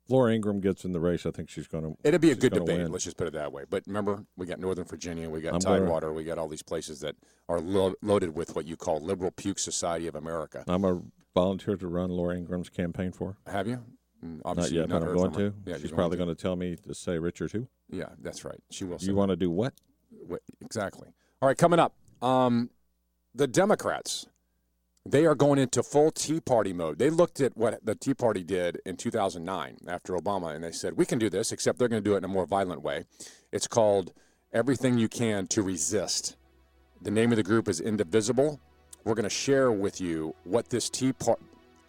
Laura 0.07 0.34
Ingraham 0.34 0.59
gets 0.61 0.86
in 0.86 0.91
the 0.91 0.99
race. 0.99 1.26
I 1.26 1.32
think 1.32 1.49
she's 1.49 1.67
going 1.67 1.84
to. 1.84 1.97
It'd 2.03 2.21
be 2.21 2.32
a 2.32 2.36
good 2.36 2.53
debate. 2.53 2.78
Win. 2.78 2.91
Let's 2.91 3.03
just 3.05 3.17
put 3.17 3.28
it 3.28 3.34
that 3.34 3.51
way. 3.51 3.63
But 3.69 3.84
remember, 3.88 4.23
we 4.38 4.45
got 4.45 4.59
Northern 4.59 4.86
Virginia, 4.86 5.30
we 5.30 5.41
got 5.41 5.53
I'm 5.55 5.59
gonna- 5.59 5.80
Tidewater, 5.80 6.13
we 6.13 6.23
got 6.23 6.38
all 6.38 6.47
these 6.47 6.61
places 6.63 6.99
that 6.99 7.15
are 7.49 7.59
lo- 7.59 7.95
loaded 8.01 8.36
with 8.36 8.55
what 8.55 8.65
you 8.65 8.78
call 8.78 8.99
liberal 9.01 9.32
puke 9.32 9.57
society 9.59 10.07
of 10.07 10.15
America. 10.15 10.63
I'm 10.67 10.86
a 10.86 11.01
volunteer 11.34 11.76
to 11.76 11.88
run 11.88 12.09
Laura 12.11 12.36
Ingraham's 12.38 12.69
campaign 12.69 13.11
for. 13.11 13.36
her. 13.45 13.51
Have 13.51 13.67
you? 13.67 13.84
Mm, 14.23 14.41
Not 14.45 14.57
yet, 14.57 14.71
you've 14.71 14.89
but 14.89 15.03
I'm 15.03 15.13
going 15.13 15.34
to. 15.34 15.53
Yeah, 15.65 15.78
she's 15.78 15.91
probably 15.91 16.17
going 16.17 16.30
to 16.30 16.36
tell 16.36 16.55
me 16.55 16.76
to 16.88 16.93
say 16.93 17.17
Richard 17.17 17.51
who. 17.51 17.67
Yeah, 17.89 18.09
that's 18.21 18.45
right. 18.45 18.59
She 18.69 18.84
will. 18.86 18.99
say 18.99 19.07
You 19.07 19.15
want 19.15 19.30
to 19.32 19.36
do 19.36 19.49
what? 19.49 19.73
Wait, 20.28 20.41
exactly. 20.61 21.09
All 21.41 21.47
right, 21.49 21.57
coming 21.57 21.80
up, 21.80 21.93
um, 22.26 22.69
the 23.34 23.47
Democrats. 23.47 24.28
They 25.07 25.28
are 25.28 25.36
going 25.36 25.59
into 25.59 25.84
full 25.84 26.09
Tea 26.09 26.39
Party 26.39 26.73
mode. 26.73 26.97
They 26.97 27.11
looked 27.11 27.39
at 27.39 27.55
what 27.55 27.86
the 27.86 27.93
Tea 27.93 28.15
Party 28.15 28.43
did 28.43 28.82
in 28.88 28.97
2009 28.97 29.78
after 29.88 30.13
Obama, 30.13 30.55
and 30.55 30.63
they 30.63 30.71
said, 30.71 30.97
we 30.97 31.05
can 31.05 31.19
do 31.19 31.30
this, 31.30 31.51
except 31.51 31.78
they're 31.78 31.88
going 31.88 32.03
to 32.03 32.09
do 32.09 32.15
it 32.15 32.19
in 32.19 32.23
a 32.23 32.28
more 32.28 32.47
violent 32.47 32.82
way. 32.82 33.03
It's 33.51 33.67
called 33.67 34.13
Everything 34.51 34.97
You 34.97 35.07
Can 35.07 35.45
to 35.47 35.61
Resist. 35.61 36.38
The 37.03 37.11
name 37.11 37.32
of 37.32 37.36
the 37.36 37.43
group 37.43 37.67
is 37.69 37.80
Indivisible. 37.80 38.59
We're 39.03 39.13
going 39.13 39.26
to 39.26 39.30
share 39.30 39.71
with 39.71 40.01
you 40.01 40.34
what 40.43 40.69
this 40.69 40.89
Tea 40.89 41.13
Party, 41.13 41.43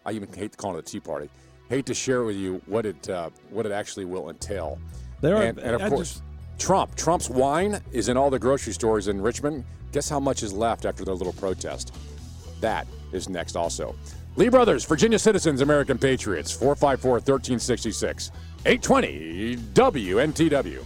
I 0.05 0.11
even 0.11 0.31
hate 0.31 0.51
to 0.51 0.57
call 0.57 0.75
it 0.75 0.79
a 0.79 0.83
Tea 0.83 0.99
Party, 0.99 1.27
hate 1.69 1.87
to 1.87 1.95
share 1.95 2.23
with 2.23 2.35
you 2.35 2.61
what 2.67 2.85
it, 2.85 3.09
uh, 3.09 3.31
what 3.49 3.65
it 3.65 3.71
actually 3.71 4.05
will 4.05 4.29
entail. 4.29 4.77
There 5.21 5.37
are- 5.37 5.41
and, 5.41 5.57
and 5.57 5.73
of 5.73 5.81
I 5.81 5.89
course, 5.89 6.11
just- 6.11 6.23
Trump. 6.59 6.93
Trump's 6.95 7.31
wine 7.31 7.81
is 7.91 8.09
in 8.09 8.17
all 8.17 8.29
the 8.29 8.37
grocery 8.39 8.73
stores 8.73 9.07
in 9.07 9.21
Richmond. 9.21 9.63
Guess 9.97 10.09
how 10.09 10.19
much 10.19 10.43
is 10.43 10.53
left 10.53 10.85
after 10.85 11.03
their 11.03 11.15
little 11.15 11.33
protest? 11.33 11.91
That 12.61 12.85
is 13.13 13.29
next 13.29 13.55
also. 13.55 13.95
Lee 14.35 14.47
Brothers, 14.47 14.85
Virginia 14.85 15.17
Citizens, 15.17 15.61
American 15.61 15.97
Patriots, 15.97 16.51
454 16.51 17.13
1366, 17.13 18.31
820 18.63 19.57
WNTW. 19.73 20.83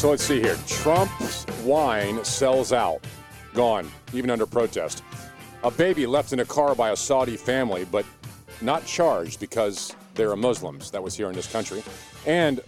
So 0.00 0.08
let's 0.08 0.24
see 0.24 0.40
here. 0.40 0.56
Trump's 0.66 1.46
wine 1.62 2.24
sells 2.24 2.72
out. 2.72 3.04
Gone, 3.52 3.86
even 4.14 4.30
under 4.30 4.46
protest. 4.46 5.04
A 5.62 5.70
baby 5.70 6.06
left 6.06 6.32
in 6.32 6.40
a 6.40 6.44
car 6.46 6.74
by 6.74 6.92
a 6.92 6.96
Saudi 6.96 7.36
family, 7.36 7.84
but 7.84 8.06
not 8.62 8.86
charged 8.86 9.40
because 9.40 9.94
they're 10.14 10.34
Muslims. 10.36 10.90
That 10.90 11.02
was 11.02 11.14
here 11.14 11.28
in 11.28 11.34
this 11.34 11.52
country. 11.52 11.82
And 12.24 12.62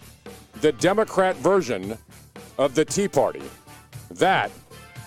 the 0.61 0.73
Democrat 0.73 1.35
version 1.37 1.97
of 2.59 2.75
the 2.75 2.85
Tea 2.85 3.07
Party. 3.07 3.41
That 4.11 4.51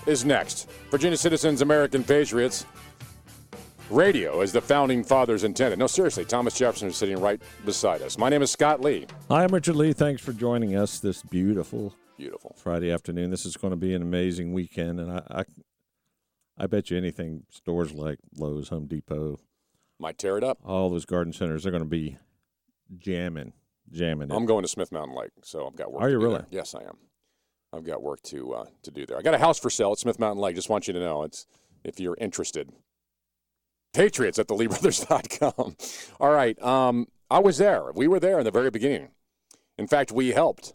is 0.09 0.24
next. 0.24 0.68
Virginia 0.91 1.16
Citizens, 1.16 1.62
American 1.62 2.03
Patriots. 2.03 2.66
Radio, 3.89 4.41
as 4.41 4.51
the 4.51 4.61
founding 4.61 5.05
fathers 5.05 5.45
intended. 5.45 5.79
No, 5.79 5.87
seriously, 5.87 6.24
Thomas 6.24 6.59
Jefferson 6.59 6.89
is 6.89 6.97
sitting 6.97 7.20
right 7.20 7.41
beside 7.64 8.03
us. 8.03 8.18
My 8.18 8.29
name 8.29 8.43
is 8.43 8.51
Scott 8.51 8.81
Lee. 8.81 9.07
Hi, 9.31 9.45
I'm 9.45 9.55
Richard 9.55 9.77
Lee. 9.77 9.93
Thanks 9.93 10.20
for 10.20 10.33
joining 10.33 10.74
us 10.74 10.99
this 10.99 11.22
beautiful, 11.22 11.95
beautiful 12.16 12.54
Friday 12.58 12.90
afternoon. 12.90 13.30
This 13.30 13.46
is 13.46 13.56
going 13.56 13.70
to 13.72 13.76
be 13.76 13.94
an 13.94 14.02
amazing 14.02 14.52
weekend, 14.52 15.00
and 15.00 15.10
I, 15.12 15.22
I, 15.30 15.44
I 16.58 16.66
bet 16.66 16.90
you 16.90 16.96
anything 16.96 17.44
stores 17.50 17.92
like 17.92 18.18
Lowe's, 18.36 18.68
Home 18.68 18.86
Depot, 18.86 19.38
Might 19.98 20.18
tear 20.18 20.36
it 20.38 20.44
up. 20.44 20.58
all 20.64 20.90
those 20.90 21.04
garden 21.04 21.32
centers, 21.32 21.62
they're 21.62 21.72
going 21.72 21.82
to 21.84 21.88
be 21.88 22.16
jamming, 22.98 23.52
jamming. 23.90 24.32
I'm 24.32 24.46
going 24.46 24.62
to 24.62 24.68
Smith 24.68 24.92
Mountain 24.92 25.16
Lake, 25.16 25.32
so 25.42 25.66
I've 25.66 25.76
got 25.76 25.92
work. 25.92 26.02
Are 26.02 26.10
you 26.10 26.18
really? 26.18 26.38
there. 26.38 26.46
Yes, 26.50 26.74
I 26.74 26.82
am. 26.82 26.98
I've 27.72 27.84
got 27.84 28.02
work 28.02 28.22
to 28.22 28.54
uh, 28.54 28.64
to 28.82 28.90
do 28.90 29.04
there. 29.06 29.18
I 29.18 29.22
got 29.22 29.34
a 29.34 29.38
house 29.38 29.58
for 29.58 29.68
sale 29.70 29.92
at 29.92 29.98
Smith 29.98 30.18
Mountain 30.18 30.40
Lake. 30.40 30.54
Just 30.54 30.70
want 30.70 30.86
you 30.86 30.94
to 30.94 31.00
know, 31.00 31.24
it's 31.24 31.46
if 31.84 32.00
you're 32.00 32.16
interested. 32.20 32.70
Patriots 33.92 34.38
at 34.38 34.46
theleebrothers.com. 34.48 35.76
All 36.20 36.30
right, 36.30 36.60
um, 36.62 37.06
I 37.30 37.38
was 37.38 37.58
there. 37.58 37.90
We 37.94 38.08
were 38.08 38.20
there 38.20 38.38
in 38.38 38.44
the 38.44 38.50
very 38.50 38.70
beginning. 38.70 39.08
In 39.78 39.86
fact, 39.86 40.12
we 40.12 40.28
helped 40.28 40.74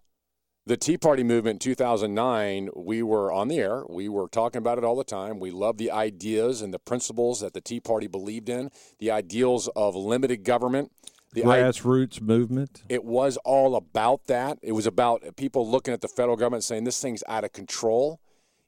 the 0.66 0.78
Tea 0.78 0.98
Party 0.98 1.24
movement 1.24 1.56
in 1.56 1.60
2009. 1.60 2.70
We 2.76 3.02
were 3.04 3.32
on 3.32 3.48
the 3.48 3.58
air. 3.58 3.84
We 3.90 4.08
were 4.10 4.28
talking 4.28 4.60
about 4.60 4.78
it 4.78 4.84
all 4.84 4.96
the 4.96 5.04
time. 5.04 5.40
We 5.40 5.52
loved 5.52 5.80
the 5.80 5.92
ideas 5.92 6.62
and 6.62 6.74
the 6.74 6.80
principles 6.80 7.40
that 7.40 7.54
the 7.54 7.62
Tea 7.62 7.80
Party 7.80 8.08
believed 8.08 8.50
in, 8.50 8.70
the 9.00 9.12
ideals 9.12 9.68
of 9.76 9.96
limited 9.96 10.44
government. 10.44 10.92
The 11.34 11.44
i- 11.46 11.60
Grassroots 11.60 12.22
movement. 12.22 12.84
it 12.90 13.04
was 13.06 13.38
all 13.38 13.76
about 13.76 14.26
that. 14.28 14.60
It 14.62 14.74
was 14.74 14.86
about 14.86 15.24
people 15.38 15.68
looking 15.70 15.94
at 15.94 16.02
the 16.02 16.08
federal 16.10 16.36
government 16.36 16.64
saying 16.64 16.84
this 16.84 17.02
thing's 17.02 17.24
out 17.28 17.44
of 17.44 17.54
control. 17.54 18.20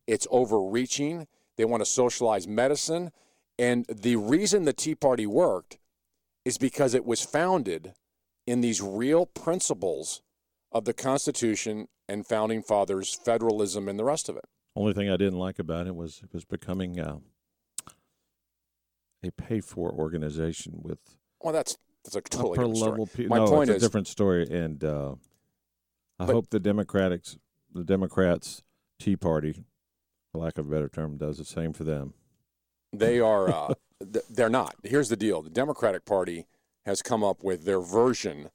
It's 0.07 0.27
overreaching. 0.31 1.27
They 1.57 1.65
want 1.65 1.81
to 1.81 1.85
socialize 1.85 2.47
medicine. 2.47 3.11
And 3.59 3.85
the 3.87 4.15
reason 4.15 4.63
the 4.65 4.73
Tea 4.73 4.95
Party 4.95 5.27
worked 5.27 5.77
is 6.45 6.57
because 6.57 6.93
it 6.93 7.05
was 7.05 7.21
founded 7.21 7.93
in 8.47 8.61
these 8.61 8.81
real 8.81 9.25
principles 9.25 10.21
of 10.71 10.85
the 10.85 10.93
Constitution 10.93 11.87
and 12.07 12.25
founding 12.27 12.61
fathers, 12.61 13.13
federalism, 13.23 13.87
and 13.87 13.97
the 13.97 14.03
rest 14.03 14.29
of 14.29 14.35
it. 14.37 14.45
Only 14.75 14.93
thing 14.93 15.09
I 15.09 15.17
didn't 15.17 15.39
like 15.39 15.59
about 15.59 15.87
it 15.87 15.95
was 15.95 16.21
it 16.23 16.33
was 16.33 16.45
becoming 16.45 16.99
uh, 16.99 17.17
a 19.23 19.31
pay-for 19.31 19.91
organization 19.91 20.73
with 20.81 20.99
Well, 21.41 21.53
that's 21.53 21.77
that's 22.03 22.15
a 22.15 22.21
totally 22.21 22.55
different 22.57 22.77
story. 22.77 23.05
Pe- 23.15 23.27
My 23.27 23.37
no, 23.37 23.47
point 23.47 23.69
it's 23.69 23.77
is, 23.77 23.83
a 23.83 23.85
different 23.87 24.07
story, 24.07 24.45
and 24.49 24.83
uh, 24.83 25.15
I 26.19 26.25
But- 26.25 26.33
hope 26.33 26.49
the 26.49 26.59
Democrats, 26.59 27.37
the 27.73 27.83
Democrats, 27.83 28.63
Tea 28.99 29.15
Party, 29.15 29.63
for 30.31 30.39
lack 30.39 30.57
of 30.57 30.67
a 30.67 30.69
better 30.69 30.89
term, 30.89 31.17
does 31.17 31.37
the 31.37 31.45
same 31.45 31.71
for 31.73 31.83
them. 31.83 32.13
They 32.91 33.19
are. 33.19 33.49
Uh, 33.49 33.73
th- 34.13 34.25
they're 34.29 34.49
not. 34.49 34.75
Here's 34.83 35.09
the 35.09 35.15
deal: 35.15 35.41
the 35.41 35.49
Democratic 35.49 36.03
Party 36.05 36.47
has 36.85 37.01
come 37.01 37.23
up 37.23 37.43
with 37.43 37.63
their 37.63 37.79
version 37.79 38.49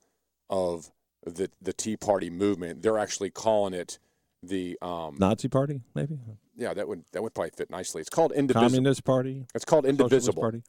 of 0.50 0.90
the 1.30 1.50
the 1.60 1.72
Tea 1.72 1.96
Party 1.96 2.30
movement. 2.30 2.82
They're 2.82 2.98
actually 2.98 3.30
calling 3.30 3.74
it 3.74 3.98
the. 4.42 4.78
Um, 4.82 5.16
Nazi 5.18 5.48
Party, 5.48 5.82
maybe 5.94 6.18
yeah, 6.56 6.74
that 6.74 6.88
would 6.88 7.04
that 7.12 7.22
would 7.22 7.34
probably 7.34 7.50
fit 7.56 7.70
nicely. 7.70 8.00
It's 8.00 8.10
called 8.10 8.32
Indivisible. 8.32 8.68
Communist 8.68 9.04
Party. 9.04 9.46
It's 9.54 9.64
called 9.64 9.86
Indivisible. 9.86 10.42
Party. 10.42 10.62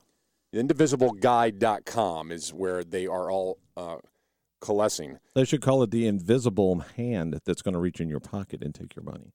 IndivisibleGuide.com 0.53 2.31
is 2.31 2.53
where 2.53 2.83
they 2.83 3.07
are 3.07 3.29
all 3.31 3.59
uh, 3.77 3.97
coalescing. 4.61 5.19
They 5.35 5.45
should 5.45 5.61
call 5.61 5.83
it 5.83 5.91
the 5.91 6.07
invisible 6.07 6.79
hand 6.97 7.39
that's 7.45 7.61
going 7.61 7.73
to 7.73 7.79
reach 7.79 7.99
in 7.99 8.09
your 8.09 8.19
pocket 8.19 8.63
and 8.63 8.73
take 8.73 8.95
your 8.95 9.03
money. 9.03 9.33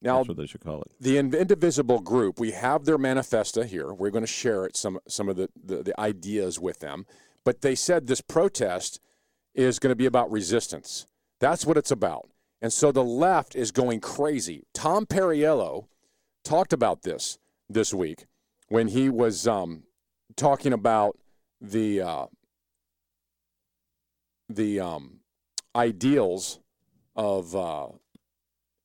Now, 0.00 0.18
That's 0.18 0.28
what 0.28 0.36
they 0.38 0.46
should 0.46 0.60
call 0.64 0.82
it. 0.82 0.90
the 1.00 1.16
indivisible 1.16 2.00
group 2.00 2.40
we 2.40 2.50
have 2.50 2.84
their 2.86 2.98
manifesto 2.98 3.62
here 3.62 3.92
we're 3.92 4.10
going 4.10 4.24
to 4.24 4.26
share 4.26 4.64
it 4.64 4.76
some 4.76 4.98
some 5.06 5.28
of 5.28 5.36
the, 5.36 5.48
the, 5.64 5.84
the 5.84 6.00
ideas 6.00 6.58
with 6.58 6.80
them 6.80 7.06
but 7.44 7.60
they 7.60 7.76
said 7.76 8.08
this 8.08 8.20
protest 8.20 8.98
is 9.54 9.78
going 9.78 9.90
to 9.90 9.96
be 9.96 10.06
about 10.06 10.30
resistance 10.30 11.06
that's 11.40 11.66
what 11.66 11.76
it's 11.76 11.90
about 11.90 12.28
and 12.60 12.72
so 12.72 12.92
the 12.92 13.04
left 13.04 13.54
is 13.54 13.70
going 13.70 14.00
crazy 14.00 14.64
tom 14.74 15.06
perriello 15.06 15.86
talked 16.44 16.72
about 16.72 17.02
this 17.02 17.38
this 17.68 17.92
week 17.94 18.26
when 18.68 18.88
he 18.88 19.08
was 19.08 19.46
um, 19.46 19.82
talking 20.36 20.72
about 20.72 21.18
the 21.60 22.00
uh, 22.00 22.26
the 24.48 24.80
um, 24.80 25.20
ideals 25.74 26.60
of 27.14 27.54
uh, 27.54 27.88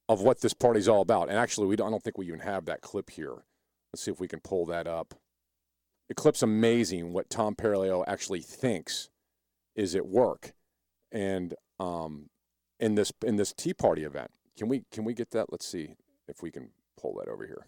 of 0.09 0.21
what 0.21 0.41
this 0.41 0.53
party's 0.53 0.87
all 0.87 1.01
about. 1.01 1.29
And 1.29 1.37
actually, 1.37 1.67
we 1.67 1.75
don't, 1.75 1.87
I 1.87 1.91
don't 1.91 2.03
think 2.03 2.17
we 2.17 2.27
even 2.27 2.39
have 2.41 2.65
that 2.65 2.81
clip 2.81 3.09
here. 3.09 3.43
Let's 3.91 4.03
see 4.03 4.11
if 4.11 4.19
we 4.19 4.27
can 4.27 4.39
pull 4.39 4.65
that 4.67 4.87
up. 4.87 5.15
The 6.07 6.15
clip's 6.15 6.43
amazing. 6.43 7.13
What 7.13 7.29
Tom 7.29 7.55
Perriello 7.55 8.03
actually 8.07 8.41
thinks 8.41 9.09
is 9.75 9.95
at 9.95 10.07
work, 10.07 10.53
and 11.17 11.55
um, 11.79 12.29
in 12.79 12.93
this 12.93 13.11
in 13.25 13.37
this 13.37 13.51
Tea 13.51 13.73
Party 13.73 14.03
event. 14.03 14.29
Can 14.55 14.67
we 14.67 14.83
can 14.91 15.03
we 15.03 15.13
get 15.13 15.31
that? 15.31 15.51
Let's 15.51 15.67
see 15.67 15.95
if 16.27 16.43
we 16.43 16.51
can 16.51 16.69
pull 16.99 17.15
that 17.15 17.27
over 17.27 17.45
here. 17.45 17.65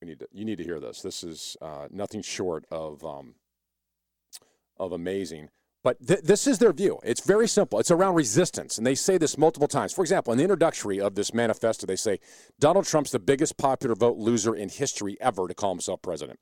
We 0.00 0.08
need 0.08 0.20
to, 0.20 0.28
you 0.32 0.44
need 0.44 0.58
to 0.58 0.64
hear 0.64 0.78
this. 0.78 1.02
This 1.02 1.24
is 1.24 1.56
uh, 1.60 1.88
nothing 1.90 2.22
short 2.22 2.64
of 2.70 3.04
um, 3.04 3.34
of 4.78 4.92
amazing. 4.92 5.48
But 5.82 6.06
th- 6.06 6.22
this 6.22 6.46
is 6.46 6.58
their 6.58 6.72
view. 6.72 6.98
It's 7.02 7.20
very 7.20 7.46
simple. 7.46 7.78
It's 7.78 7.90
around 7.90 8.14
resistance, 8.14 8.78
and 8.78 8.86
they 8.86 8.94
say 8.94 9.18
this 9.18 9.36
multiple 9.36 9.68
times. 9.68 9.92
For 9.92 10.00
example, 10.00 10.32
in 10.32 10.38
the 10.38 10.44
introductory 10.44 10.98
of 11.00 11.14
this 11.14 11.34
manifesto, 11.34 11.86
they 11.86 11.96
say 11.96 12.20
Donald 12.58 12.86
Trump's 12.86 13.10
the 13.10 13.18
biggest 13.18 13.58
popular 13.58 13.94
vote 13.94 14.16
loser 14.16 14.54
in 14.54 14.68
history 14.68 15.16
ever 15.20 15.46
to 15.48 15.54
call 15.54 15.70
himself 15.74 16.00
president. 16.00 16.38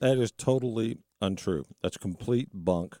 That 0.00 0.18
is 0.18 0.32
totally 0.32 0.98
untrue. 1.20 1.66
That's 1.82 1.98
complete 1.98 2.48
bunk. 2.52 2.96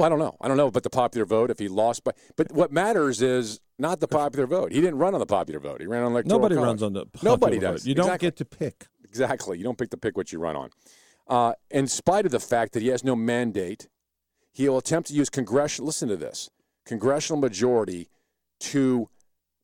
Well, 0.00 0.06
I 0.06 0.08
don't 0.08 0.18
know. 0.18 0.34
I 0.40 0.48
don't 0.48 0.56
know 0.56 0.68
about 0.68 0.82
the 0.82 0.88
popular 0.88 1.26
vote 1.26 1.50
if 1.50 1.58
he 1.58 1.68
lost, 1.68 2.04
but 2.04 2.16
but 2.34 2.50
what 2.52 2.72
matters 2.72 3.20
is 3.20 3.60
not 3.78 4.00
the 4.00 4.08
popular 4.08 4.46
vote. 4.46 4.72
He 4.72 4.80
didn't 4.80 4.96
run 4.96 5.12
on 5.12 5.20
the 5.20 5.26
popular 5.26 5.60
vote. 5.60 5.82
He 5.82 5.86
ran 5.86 6.04
on 6.04 6.12
electoral. 6.12 6.38
Nobody 6.38 6.54
college. 6.54 6.66
runs 6.66 6.82
on 6.82 6.92
the 6.94 7.04
popular 7.04 7.32
Nobody 7.32 7.58
vote. 7.58 7.72
does. 7.72 7.86
You 7.86 7.94
don't 7.94 8.18
get 8.18 8.36
to 8.36 8.46
pick. 8.46 8.86
Exactly. 9.04 9.58
You 9.58 9.64
don't 9.64 9.76
pick 9.76 9.90
to 9.90 9.98
pick 9.98 10.16
what 10.16 10.32
you 10.32 10.38
run 10.38 10.56
on. 10.56 10.70
Uh, 11.28 11.52
in 11.70 11.86
spite 11.86 12.24
of 12.24 12.32
the 12.32 12.40
fact 12.40 12.72
that 12.72 12.80
he 12.80 12.88
has 12.88 13.04
no 13.04 13.14
mandate, 13.14 13.88
he 14.54 14.66
will 14.70 14.78
attempt 14.78 15.08
to 15.08 15.14
use 15.14 15.28
congressional. 15.28 15.84
Listen 15.84 16.08
to 16.08 16.16
this: 16.16 16.48
congressional 16.86 17.38
majority 17.38 18.08
to 18.60 19.06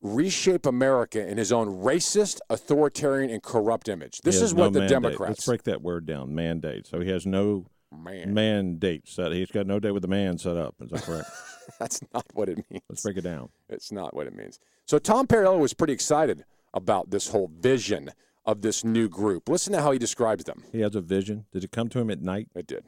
reshape 0.03 0.67
America 0.67 1.27
in 1.27 1.39
his 1.39 1.51
own 1.51 1.67
racist, 1.83 2.41
authoritarian, 2.51 3.31
and 3.31 3.41
corrupt 3.41 3.89
image. 3.89 4.21
This 4.21 4.39
is 4.39 4.53
no 4.53 4.65
what 4.65 4.73
the 4.73 4.81
mandate. 4.81 5.01
Democrats. 5.01 5.29
Let's 5.29 5.45
break 5.47 5.63
that 5.63 5.81
word 5.81 6.05
down. 6.05 6.35
Mandate. 6.35 6.85
So 6.85 6.99
he 6.99 7.09
has 7.09 7.25
no 7.25 7.65
Man. 7.91 8.33
mandate 8.33 9.07
set. 9.07 9.31
He's 9.31 9.51
got 9.51 9.65
no 9.65 9.79
date 9.79 9.91
with 9.91 10.01
the 10.01 10.07
man 10.07 10.37
set 10.37 10.57
up. 10.57 10.75
Is 10.81 10.91
that 10.91 11.03
correct? 11.03 11.29
That's 11.79 12.01
not 12.13 12.25
what 12.33 12.49
it 12.49 12.57
means. 12.69 12.83
Let's 12.89 13.01
break 13.01 13.17
it 13.17 13.21
down. 13.21 13.49
It's 13.69 13.91
not 13.91 14.13
what 14.13 14.27
it 14.27 14.35
means. 14.35 14.59
So 14.85 14.99
Tom 14.99 15.27
Perriello 15.27 15.59
was 15.59 15.73
pretty 15.73 15.93
excited 15.93 16.45
about 16.73 17.09
this 17.09 17.29
whole 17.29 17.49
vision 17.59 18.11
of 18.45 18.61
this 18.61 18.83
new 18.83 19.09
group. 19.09 19.49
Listen 19.49 19.73
to 19.73 19.81
how 19.81 19.91
he 19.91 19.99
describes 19.99 20.45
them. 20.45 20.63
He 20.71 20.81
has 20.81 20.95
a 20.95 21.01
vision. 21.01 21.45
Did 21.51 21.63
it 21.63 21.71
come 21.71 21.89
to 21.89 21.99
him 21.99 22.09
at 22.09 22.21
night? 22.21 22.47
It 22.55 22.67
did. 22.67 22.85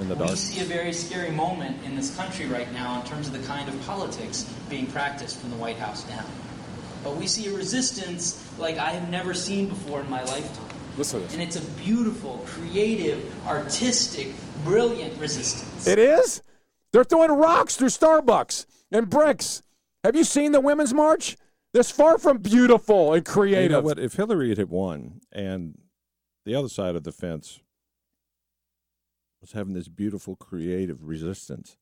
In 0.00 0.08
the 0.08 0.14
dark. 0.14 0.20
We 0.20 0.26
dark. 0.26 0.38
see 0.38 0.60
a 0.60 0.64
very 0.64 0.92
scary 0.92 1.30
moment 1.30 1.82
in 1.84 1.96
this 1.96 2.14
country 2.16 2.46
right 2.46 2.70
now 2.72 3.00
in 3.00 3.06
terms 3.06 3.26
of 3.26 3.32
the 3.32 3.46
kind 3.46 3.68
of 3.68 3.80
politics 3.86 4.42
being 4.68 4.86
practiced 4.86 5.38
from 5.38 5.50
the 5.50 5.56
White 5.56 5.78
House 5.78 6.04
down. 6.04 6.26
But 7.02 7.16
we 7.16 7.26
see 7.26 7.48
a 7.48 7.56
resistance 7.56 8.44
like 8.58 8.78
I 8.78 8.90
have 8.90 9.08
never 9.10 9.34
seen 9.34 9.68
before 9.68 10.00
in 10.00 10.10
my 10.10 10.22
lifetime. 10.24 10.75
Listen 10.96 11.20
to 11.20 11.26
this. 11.26 11.34
And 11.34 11.42
it's 11.42 11.56
a 11.56 11.82
beautiful, 11.82 12.44
creative, 12.46 13.46
artistic, 13.46 14.28
brilliant 14.64 15.18
resistance. 15.20 15.86
It 15.86 15.98
is? 15.98 16.42
They're 16.92 17.04
throwing 17.04 17.32
rocks 17.32 17.76
through 17.76 17.88
Starbucks 17.88 18.66
and 18.90 19.10
bricks. 19.10 19.62
Have 20.04 20.16
you 20.16 20.24
seen 20.24 20.52
the 20.52 20.60
Women's 20.60 20.94
March? 20.94 21.36
This 21.74 21.90
far 21.90 22.16
from 22.16 22.38
beautiful 22.38 23.12
and 23.12 23.24
creative. 23.24 23.64
You 23.64 23.68
know 23.68 23.80
what? 23.82 23.98
If 23.98 24.14
Hillary 24.14 24.54
had 24.54 24.70
won 24.70 25.20
and 25.30 25.78
the 26.46 26.54
other 26.54 26.68
side 26.68 26.96
of 26.96 27.04
the 27.04 27.12
fence 27.12 27.60
was 29.42 29.52
having 29.52 29.74
this 29.74 29.88
beautiful 29.88 30.36
creative 30.36 31.04
resistance, 31.04 31.76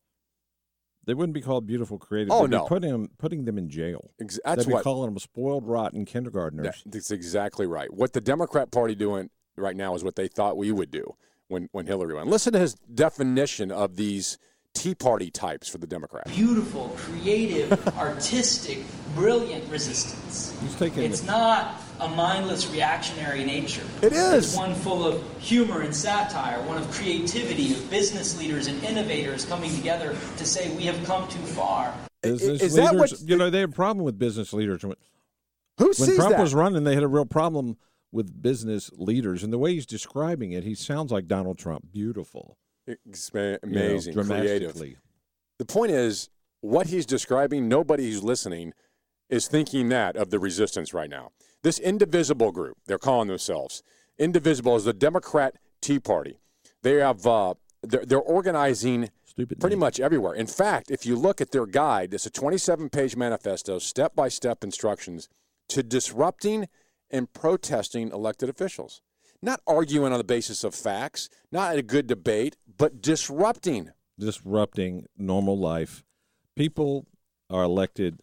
they 1.06 1.14
wouldn't 1.14 1.34
be 1.34 1.40
called 1.40 1.66
beautiful 1.66 1.98
creative. 1.98 2.32
Oh, 2.32 2.46
no. 2.46 2.64
putting 2.66 2.90
them 2.90 3.10
putting 3.18 3.44
them 3.44 3.58
in 3.58 3.68
jail. 3.68 4.10
Ex- 4.20 4.38
that's 4.44 4.64
They'd 4.64 4.68
be 4.68 4.74
what- 4.74 4.84
calling 4.84 5.10
them 5.10 5.18
spoiled, 5.18 5.66
rotten 5.66 6.04
kindergartners. 6.04 6.82
That- 6.84 6.92
That's 6.92 7.10
exactly 7.10 7.66
right. 7.66 7.92
What 7.92 8.12
the 8.12 8.20
Democrat 8.20 8.70
Party 8.70 8.94
doing 8.94 9.30
right 9.56 9.76
now 9.76 9.94
is 9.94 10.02
what 10.04 10.16
they 10.16 10.28
thought 10.28 10.56
we 10.56 10.72
would 10.72 10.90
do 10.90 11.14
when, 11.48 11.68
when 11.72 11.86
Hillary 11.86 12.14
won. 12.14 12.28
Listen 12.28 12.52
to 12.54 12.58
his 12.58 12.74
definition 12.74 13.70
of 13.70 13.96
these 13.96 14.38
Tea 14.74 14.94
Party 14.94 15.30
types 15.30 15.68
for 15.68 15.78
the 15.78 15.86
Democrats. 15.86 16.30
Beautiful, 16.34 16.94
creative, 16.96 17.72
artistic, 17.98 18.80
brilliant 19.14 19.68
resistance. 19.70 20.56
He's 20.60 20.74
taking 20.76 21.04
It's 21.04 21.20
the- 21.20 21.28
not 21.32 21.80
a 22.00 22.08
mindless 22.08 22.68
reactionary 22.70 23.44
nature. 23.44 23.84
It 24.02 24.12
is. 24.12 24.46
It's 24.46 24.56
one 24.56 24.74
full 24.74 25.06
of 25.06 25.22
humor 25.38 25.80
and 25.82 25.94
satire, 25.94 26.60
one 26.66 26.76
of 26.76 26.90
creativity, 26.90 27.72
of 27.72 27.88
business 27.88 28.38
leaders 28.38 28.66
and 28.66 28.82
innovators 28.84 29.44
coming 29.46 29.74
together 29.74 30.14
to 30.38 30.44
say 30.44 30.74
we 30.76 30.84
have 30.84 31.02
come 31.04 31.26
too 31.28 31.38
far. 31.38 31.94
Business 32.22 32.60
is 32.62 32.74
that 32.74 32.92
leaders, 32.94 33.12
what- 33.12 33.28
you 33.30 33.36
know, 33.36 33.50
they 33.50 33.60
have 33.60 33.70
a 33.70 33.72
problem 33.72 34.04
with 34.04 34.18
business 34.18 34.52
leaders. 34.52 34.82
When 34.84 34.96
Who 35.78 35.86
when 35.86 35.94
sees 35.94 36.16
Trump 36.16 36.30
that? 36.32 36.40
was 36.40 36.52
running, 36.54 36.84
they 36.84 36.94
had 36.94 37.04
a 37.04 37.08
real 37.08 37.26
problem 37.26 37.76
with 38.12 38.42
business 38.42 38.90
leaders, 38.96 39.42
and 39.42 39.52
the 39.52 39.58
way 39.58 39.72
he's 39.74 39.86
describing 39.86 40.52
it, 40.52 40.62
he 40.64 40.74
sounds 40.74 41.10
like 41.12 41.26
Donald 41.26 41.58
Trump. 41.58 41.90
Beautiful, 41.92 42.58
Ma- 42.86 43.40
you 43.40 43.50
know, 43.50 43.58
amazing, 43.62 44.14
creative. 44.14 44.76
The 45.58 45.64
point 45.64 45.92
is, 45.92 46.28
what 46.60 46.88
he's 46.88 47.06
describing, 47.06 47.68
nobody 47.68 48.10
who's 48.10 48.22
listening 48.22 48.72
is 49.28 49.48
thinking 49.48 49.88
that 49.90 50.16
of 50.16 50.30
the 50.30 50.38
resistance 50.38 50.92
right 50.92 51.10
now. 51.10 51.30
This 51.62 51.78
indivisible 51.78 52.52
group, 52.52 52.76
they're 52.86 52.98
calling 52.98 53.28
themselves 53.28 53.82
indivisible, 54.18 54.76
is 54.76 54.84
the 54.84 54.92
Democrat 54.92 55.56
Tea 55.80 55.98
Party. 55.98 56.38
They 56.82 56.94
have 56.96 57.26
uh, 57.26 57.54
they're, 57.82 58.04
they're 58.04 58.18
organizing 58.20 59.10
Stupid 59.24 59.60
pretty 59.60 59.76
name. 59.76 59.80
much 59.80 59.98
everywhere. 60.00 60.34
In 60.34 60.46
fact, 60.46 60.90
if 60.90 61.04
you 61.04 61.16
look 61.16 61.40
at 61.40 61.50
their 61.50 61.66
guide, 61.66 62.14
it's 62.14 62.26
a 62.26 62.30
27-page 62.30 63.16
manifesto, 63.16 63.78
step-by-step 63.78 64.62
instructions 64.62 65.28
to 65.70 65.82
disrupting 65.82 66.68
and 67.10 67.32
protesting 67.32 68.10
elected 68.10 68.48
officials. 68.48 69.02
Not 69.44 69.60
arguing 69.66 70.10
on 70.12 70.18
the 70.18 70.24
basis 70.24 70.64
of 70.64 70.74
facts, 70.74 71.28
not 71.52 71.76
a 71.76 71.82
good 71.82 72.06
debate, 72.06 72.56
but 72.78 73.02
disrupting. 73.02 73.90
disrupting 74.18 75.04
normal 75.18 75.58
life. 75.58 76.02
People 76.56 77.06
are 77.50 77.62
elected, 77.64 78.20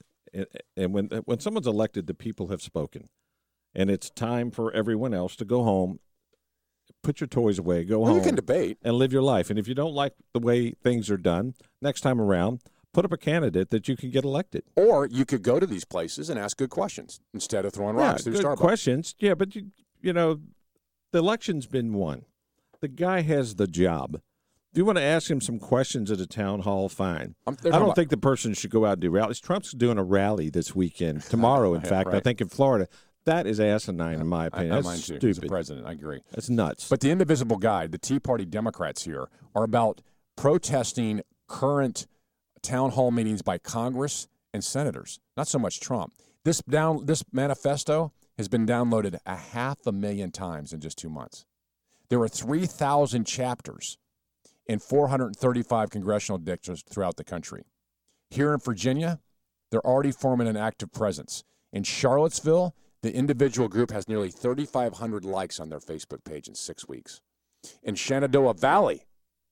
and- 0.75 0.93
when 0.93 1.09
when 1.25 1.39
someone's 1.39 1.67
elected, 1.67 2.07
the 2.07 2.15
people 2.15 2.47
have 2.47 2.61
spoken, 2.63 3.07
and 3.75 3.91
it's 3.91 4.09
time 4.09 4.49
for 4.49 4.71
everyone 4.73 5.13
else 5.13 5.35
to 5.35 5.45
go 5.45 5.63
home, 5.63 5.99
put 7.03 7.19
your 7.21 7.27
toys 7.27 7.59
away, 7.59 7.83
go 7.83 7.99
Well, 7.99 8.07
home, 8.13 8.17
you 8.17 8.23
can 8.23 8.35
debate. 8.35 8.77
and 8.81 8.95
live 8.95 9.13
your 9.13 9.21
life. 9.21 9.49
And 9.51 9.59
if 9.59 9.67
you 9.67 9.75
don't 9.75 9.93
like 9.93 10.13
the 10.33 10.39
way 10.39 10.71
things 10.71 11.11
are 11.11 11.17
done, 11.17 11.53
next 11.83 12.01
time 12.01 12.19
around, 12.19 12.61
put 12.93 13.05
up 13.05 13.11
a 13.11 13.17
candidate 13.17 13.69
that 13.69 13.87
you 13.87 13.95
can 13.95 14.09
get 14.09 14.23
elected. 14.23 14.63
Or 14.75 15.05
you 15.05 15.25
could 15.25 15.43
go 15.43 15.59
to 15.59 15.67
these 15.67 15.85
places 15.85 16.29
and 16.31 16.39
ask 16.39 16.57
good 16.57 16.71
questions 16.71 17.19
instead 17.31 17.63
of 17.65 17.73
throwing 17.73 17.95
rocks 17.95 18.23
through 18.23 18.33
good 18.33 18.45
Starbucks. 18.45 18.57
questions. 18.57 19.13
Yeah, 19.19 19.35
but 19.35 19.55
you, 19.55 19.71
you 20.01 20.13
know, 20.13 20.39
the 21.11 21.19
election's 21.19 21.67
been 21.67 21.93
won. 21.93 22.23
The 22.79 22.87
guy 22.87 23.21
has 23.21 23.55
the 23.55 23.67
job. 23.67 24.15
If 24.71 24.77
you 24.77 24.85
want 24.85 24.97
to 24.97 25.03
ask 25.03 25.29
him 25.29 25.41
some 25.41 25.59
questions 25.59 26.09
at 26.11 26.19
a 26.21 26.25
town 26.25 26.61
hall, 26.61 26.87
fine. 26.87 27.35
I'm- 27.45 27.57
I 27.65 27.69
don't 27.69 27.79
talking 27.79 27.93
think 27.93 28.09
the 28.09 28.17
person 28.17 28.53
should 28.53 28.71
go 28.71 28.85
out 28.85 28.93
and 28.93 29.01
do 29.01 29.09
rallies. 29.09 29.39
Trump's 29.39 29.71
doing 29.73 29.97
a 29.97 30.03
rally 30.03 30.49
this 30.49 30.73
weekend, 30.73 31.21
tomorrow, 31.29 31.73
in 31.73 31.81
Yeah, 31.81 31.89
fact, 31.89 32.09
I 32.09 32.19
think 32.21 32.39
in 32.41 32.47
Florida. 32.47 32.87
That 33.25 33.45
is 33.45 33.59
asinine, 33.59 34.19
in 34.19 34.25
my 34.27 34.47
opinion. 34.47 34.71
I 34.73 34.81
That's 34.81 35.03
stupid. 35.03 35.23
As 35.29 35.37
a 35.37 35.41
president, 35.41 35.85
I 35.85 35.91
agree. 35.91 36.21
That's 36.31 36.49
nuts. 36.49 36.89
But 36.89 37.01
the 37.01 37.11
Indivisible 37.11 37.57
Guide, 37.57 37.91
the 37.91 37.99
Tea 37.99 38.19
Party 38.19 38.45
Democrats 38.45 39.03
here, 39.03 39.27
are 39.53 39.63
about 39.63 40.01
protesting 40.37 41.21
current 41.47 42.07
town 42.63 42.91
hall 42.91 43.11
meetings 43.11 43.41
by 43.43 43.57
Congress 43.59 44.27
and 44.53 44.63
senators, 44.63 45.19
not 45.37 45.47
so 45.47 45.59
much 45.59 45.79
Trump. 45.79 46.13
This 46.45 46.61
down 46.63 47.05
this 47.05 47.23
manifesto 47.31 48.11
has 48.41 48.47
been 48.47 48.65
downloaded 48.65 49.19
a 49.27 49.35
half 49.35 49.85
a 49.85 49.91
million 49.91 50.31
times 50.31 50.73
in 50.73 50.79
just 50.79 50.97
two 50.97 51.09
months. 51.09 51.45
There 52.09 52.19
are 52.21 52.27
3,000 52.27 53.25
chapters 53.25 53.99
in 54.65 54.79
435 54.79 55.91
congressional 55.91 56.39
districts 56.39 56.83
throughout 56.91 57.17
the 57.17 57.23
country. 57.23 57.65
Here 58.31 58.51
in 58.51 58.59
Virginia, 58.59 59.19
they're 59.69 59.85
already 59.85 60.11
forming 60.11 60.47
an 60.47 60.57
active 60.57 60.91
presence. 60.91 61.43
In 61.71 61.83
Charlottesville, 61.83 62.73
the 63.03 63.13
individual 63.13 63.67
group 63.67 63.91
has 63.91 64.07
nearly 64.07 64.31
3,500 64.31 65.23
likes 65.23 65.59
on 65.59 65.69
their 65.69 65.79
Facebook 65.79 66.23
page 66.23 66.47
in 66.47 66.55
six 66.55 66.87
weeks. 66.87 67.21
In 67.83 67.93
Shenandoah 67.93 68.55
Valley, 68.55 69.05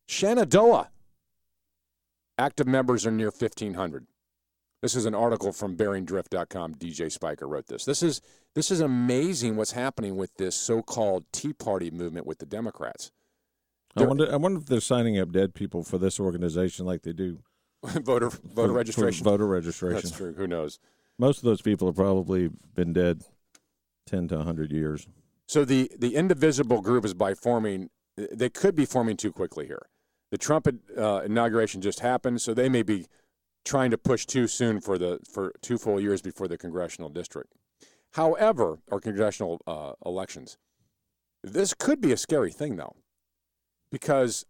Shenandoah, 0.08 0.90
active 2.40 2.66
members 2.66 3.06
are 3.06 3.12
near 3.12 3.30
1,500. 3.30 4.08
This 4.82 4.96
is 4.96 5.06
an 5.06 5.14
article 5.14 5.52
from 5.52 5.76
BearingDrift.com. 5.76 6.76
DJ 6.76 7.12
Spiker 7.12 7.48
wrote 7.48 7.68
this. 7.68 7.84
This 7.84 8.02
is 8.02 8.22
this 8.56 8.72
is 8.72 8.80
amazing 8.80 9.56
what's 9.58 9.74
happening 9.74 10.16
with 10.16 10.36
this 10.38 10.56
so-called 10.56 11.26
Tea 11.32 11.54
Party 11.54 11.92
movement 11.92 12.26
with 12.26 12.40
the 12.40 12.46
Democrats. 12.46 13.12
I 13.96 14.04
wonder, 14.04 14.32
I 14.32 14.38
wonder 14.38 14.60
if 14.60 14.68
they're 14.68 14.80
signing 14.80 15.20
up 15.20 15.32
dead 15.32 15.54
people 15.54 15.84
for 15.84 15.98
this 15.98 16.20
organization 16.20 16.86
like 16.86 17.02
they 17.02 17.12
do 17.12 17.40
voter 17.84 18.30
voter 18.44 18.70
for 18.70 18.72
registration. 18.72 19.24
voter 19.24 19.48
registration. 19.48 19.96
That's 19.96 20.12
true. 20.12 20.34
Who 20.34 20.48
knows? 20.48 20.80
Most 21.18 21.40
of 21.40 21.44
those 21.44 21.62
people 21.62 21.88
have 21.88 21.96
probably 21.96 22.50
been 22.76 22.94
dead 22.94 23.24
10 24.08 24.30
to 24.30 24.38
100 24.38 24.72
years. 24.72 25.08
So 25.48 25.66
the 25.66 25.92
the 25.98 26.16
indivisible 26.16 26.82
group 26.82 27.04
is 27.04 27.14
by 27.14 27.34
forming. 27.34 27.90
They 28.16 28.50
could 28.50 28.76
be 28.76 28.86
forming 28.86 29.18
too 29.18 29.32
quickly 29.32 29.66
here. 29.66 29.88
The 30.32 30.38
Trump 30.38 30.68
uh, 30.98 31.22
inauguration 31.26 31.82
just 31.82 32.02
happened, 32.02 32.42
so 32.42 32.54
they 32.54 32.70
may 32.70 32.84
be 32.84 33.08
trying 33.66 33.92
to 33.92 33.98
push 33.98 34.26
too 34.26 34.48
soon 34.48 34.82
for 34.82 34.98
the 34.98 35.20
for 35.32 35.54
two 35.62 35.78
full 35.78 36.00
years 36.00 36.22
before 36.22 36.48
the 36.48 36.58
congressional 36.58 37.10
district. 37.10 37.54
However, 38.14 38.80
or 38.88 39.00
congressional 39.00 39.62
uh, 39.68 39.94
elections, 40.06 40.58
this 41.44 41.74
could 41.74 42.02
be 42.02 42.12
a 42.12 42.18
scary 42.18 42.52
thing 42.52 42.76
though, 42.76 42.96
because 43.92 44.46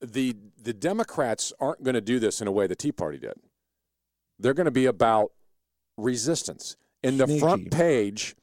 the 0.00 0.36
the 0.60 0.72
Democrats 0.72 1.52
aren't 1.60 1.82
going 1.82 1.94
to 1.94 2.00
do 2.00 2.18
this 2.18 2.40
in 2.40 2.46
a 2.46 2.52
way 2.52 2.66
the 2.66 2.76
Tea 2.76 2.92
Party 2.92 3.18
did. 3.18 3.34
They're 4.38 4.54
going 4.54 4.66
to 4.66 4.70
be 4.70 4.86
about 4.86 5.32
resistance. 5.96 6.76
In 7.02 7.18
the 7.18 7.26
Sneaky. 7.26 7.40
front 7.40 7.70
page 7.70 8.34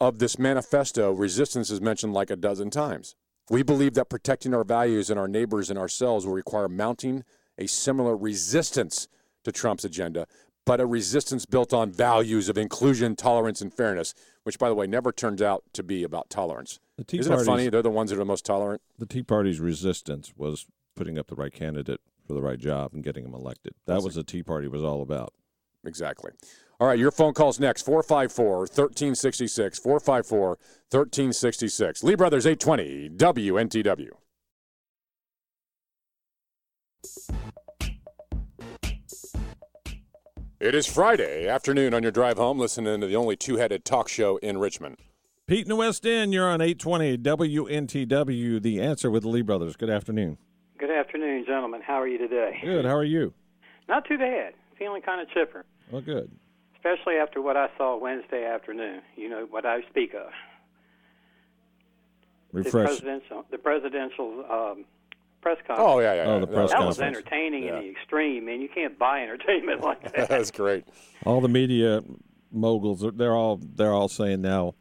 of 0.00 0.18
this 0.18 0.38
manifesto, 0.38 1.12
resistance 1.12 1.70
is 1.70 1.80
mentioned 1.80 2.14
like 2.14 2.30
a 2.30 2.36
dozen 2.36 2.70
times. 2.70 3.16
We 3.50 3.62
believe 3.62 3.94
that 3.94 4.08
protecting 4.08 4.54
our 4.54 4.64
values 4.64 5.10
and 5.10 5.18
our 5.18 5.28
neighbors 5.28 5.70
and 5.70 5.78
ourselves 5.78 6.26
will 6.26 6.34
require 6.34 6.68
mounting 6.68 7.24
a 7.58 7.66
similar 7.66 8.16
resistance 8.16 9.08
to 9.46 9.52
Trump's 9.52 9.84
agenda, 9.84 10.26
but 10.64 10.80
a 10.80 10.86
resistance 10.86 11.46
built 11.46 11.72
on 11.72 11.92
values 11.92 12.48
of 12.48 12.58
inclusion, 12.58 13.14
tolerance, 13.14 13.60
and 13.60 13.72
fairness, 13.72 14.12
which, 14.42 14.58
by 14.58 14.68
the 14.68 14.74
way, 14.74 14.88
never 14.88 15.12
turns 15.12 15.40
out 15.40 15.62
to 15.72 15.84
be 15.84 16.02
about 16.02 16.28
tolerance. 16.28 16.80
The 16.98 17.04
Tea 17.04 17.20
Isn't 17.20 17.32
it 17.32 17.44
funny? 17.44 17.68
They're 17.68 17.80
the 17.80 17.90
ones 17.90 18.10
that 18.10 18.16
are 18.16 18.18
the 18.18 18.24
most 18.24 18.44
tolerant. 18.44 18.82
The 18.98 19.06
Tea 19.06 19.22
Party's 19.22 19.60
resistance 19.60 20.32
was 20.36 20.66
putting 20.96 21.16
up 21.16 21.28
the 21.28 21.36
right 21.36 21.52
candidate 21.52 22.00
for 22.26 22.34
the 22.34 22.42
right 22.42 22.58
job 22.58 22.92
and 22.92 23.04
getting 23.04 23.24
him 23.24 23.34
elected. 23.34 23.74
That 23.86 23.94
That's 23.94 24.04
was 24.04 24.16
the 24.16 24.24
Tea 24.24 24.42
Party 24.42 24.66
was 24.66 24.82
all 24.82 25.00
about. 25.00 25.32
Exactly. 25.84 26.32
All 26.80 26.88
right, 26.88 26.98
your 26.98 27.12
phone 27.12 27.32
calls 27.32 27.60
next 27.60 27.82
454 27.82 28.58
1366. 28.58 29.78
454 29.78 30.48
1366. 30.48 32.02
Lee 32.02 32.16
Brothers 32.16 32.46
820 32.46 33.10
WNTW. 33.10 34.10
It 40.58 40.74
is 40.74 40.86
Friday 40.86 41.46
afternoon 41.46 41.92
on 41.92 42.02
your 42.02 42.12
drive 42.12 42.38
home, 42.38 42.58
listening 42.58 43.00
to 43.02 43.06
the 43.06 43.16
only 43.16 43.36
two 43.36 43.56
headed 43.56 43.84
talk 43.84 44.08
show 44.08 44.38
in 44.38 44.58
Richmond. 44.58 44.96
Pete 45.46 45.62
in 45.64 45.68
the 45.68 45.76
West 45.76 46.04
End, 46.06 46.32
you're 46.32 46.48
on 46.48 46.60
820 46.60 47.18
WNTW, 47.18 48.60
the 48.62 48.80
answer 48.80 49.10
with 49.10 49.22
the 49.22 49.28
Lee 49.28 49.42
Brothers. 49.42 49.76
Good 49.76 49.90
afternoon. 49.90 50.38
Good 50.78 50.90
afternoon, 50.90 51.44
gentlemen. 51.46 51.82
How 51.82 52.00
are 52.00 52.08
you 52.08 52.18
today? 52.18 52.58
Good. 52.64 52.84
How 52.86 52.96
are 52.96 53.04
you? 53.04 53.34
Not 53.88 54.06
too 54.08 54.18
bad. 54.18 54.54
Feeling 54.78 55.02
kind 55.02 55.20
of 55.20 55.28
chipper, 55.30 55.64
Well, 55.90 56.02
good. 56.02 56.30
especially 56.74 57.14
after 57.16 57.40
what 57.40 57.56
I 57.56 57.68
saw 57.78 57.96
Wednesday 57.98 58.44
afternoon. 58.44 59.02
You 59.14 59.28
know 59.28 59.46
what 59.48 59.64
I 59.66 59.82
speak 59.90 60.14
of. 60.14 60.30
The 62.52 62.62
Refresh. 62.62 62.86
presidential, 62.86 63.44
the 63.50 63.58
presidential 63.58 64.44
um, 64.50 64.84
press 65.46 65.58
conference. 65.66 65.90
Oh, 65.92 66.00
yeah, 66.00 66.14
yeah. 66.14 66.22
Oh, 66.24 66.40
the 66.40 66.46
press 66.48 66.70
that 66.72 66.84
was 66.84 67.00
entertaining 67.00 67.64
Yeah. 67.64 67.76
in 67.78 67.84
the 67.84 67.90
extreme, 67.90 68.46
man. 68.46 68.60
You 68.60 68.68
can't 68.68 68.98
buy 68.98 69.22
entertainment 69.22 69.80
like 69.84 70.12
that. 70.12 70.28
That's 70.28 70.50
great. 70.50 70.84
All 71.24 71.40
the 71.40 71.48
media 71.48 72.02
moguls, 72.52 73.04
they're 73.14 73.34
all 73.34 73.60
they're 73.62 73.92
all 73.92 74.08
saying 74.08 74.40
now 74.42 74.74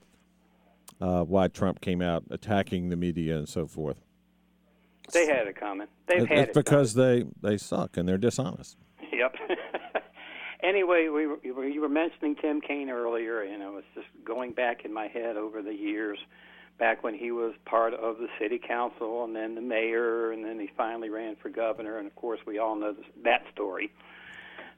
uh, 1.00 1.24
why 1.24 1.50
Trump 1.50 1.82
came 1.82 2.02
out 2.02 2.24
attacking 2.32 2.90
the 2.90 2.96
media 2.96 3.38
and 3.38 3.48
so 3.48 3.68
forth. 3.68 3.98
they 5.14 5.28
had 5.28 5.46
it 5.48 5.56
coming. 5.56 5.88
They've 6.08 6.24
It- 6.24 6.30
had 6.30 6.38
it's 6.40 6.50
it. 6.58 6.66
because 6.66 6.96
they 6.96 7.26
they 7.44 7.58
suck 7.58 7.98
and 7.98 8.08
they're 8.10 8.18
dishonest. 8.18 8.78
Yep. 9.14 9.36
anyway, 10.64 11.10
we—you 11.10 11.54
were- 11.56 11.68
you 11.68 11.82
were 11.82 11.90
mentioning 11.90 12.36
Tim 12.36 12.60
Kaine 12.60 12.90
earlier, 12.90 13.42
and 13.42 13.62
I 13.62 13.70
was 13.70 13.84
just 13.94 14.08
going 14.24 14.52
back 14.54 14.84
in 14.84 14.92
my 14.94 15.08
head 15.08 15.38
over 15.38 15.62
the 15.62 15.74
years, 15.74 16.18
back 16.77 17.03
when 17.03 17.14
he 17.14 17.31
was 17.31 17.53
part 17.65 17.93
of 17.93 18.18
the 18.18 18.27
city 18.39 18.60
council, 18.60 19.23
and 19.23 19.35
then 19.35 19.56
the 19.56 19.61
mayor, 19.61 20.31
and 20.31 20.43
then 20.43 20.60
he 20.60 20.69
finally 20.76 21.10
ran 21.10 21.35
for 21.35 21.49
governor, 21.49 21.97
and 21.97 22.07
of 22.07 22.15
course 22.15 22.39
we 22.45 22.60
all 22.60 22.76
know 22.76 22.93
this, 22.93 23.06
that 23.23 23.43
story. 23.53 23.91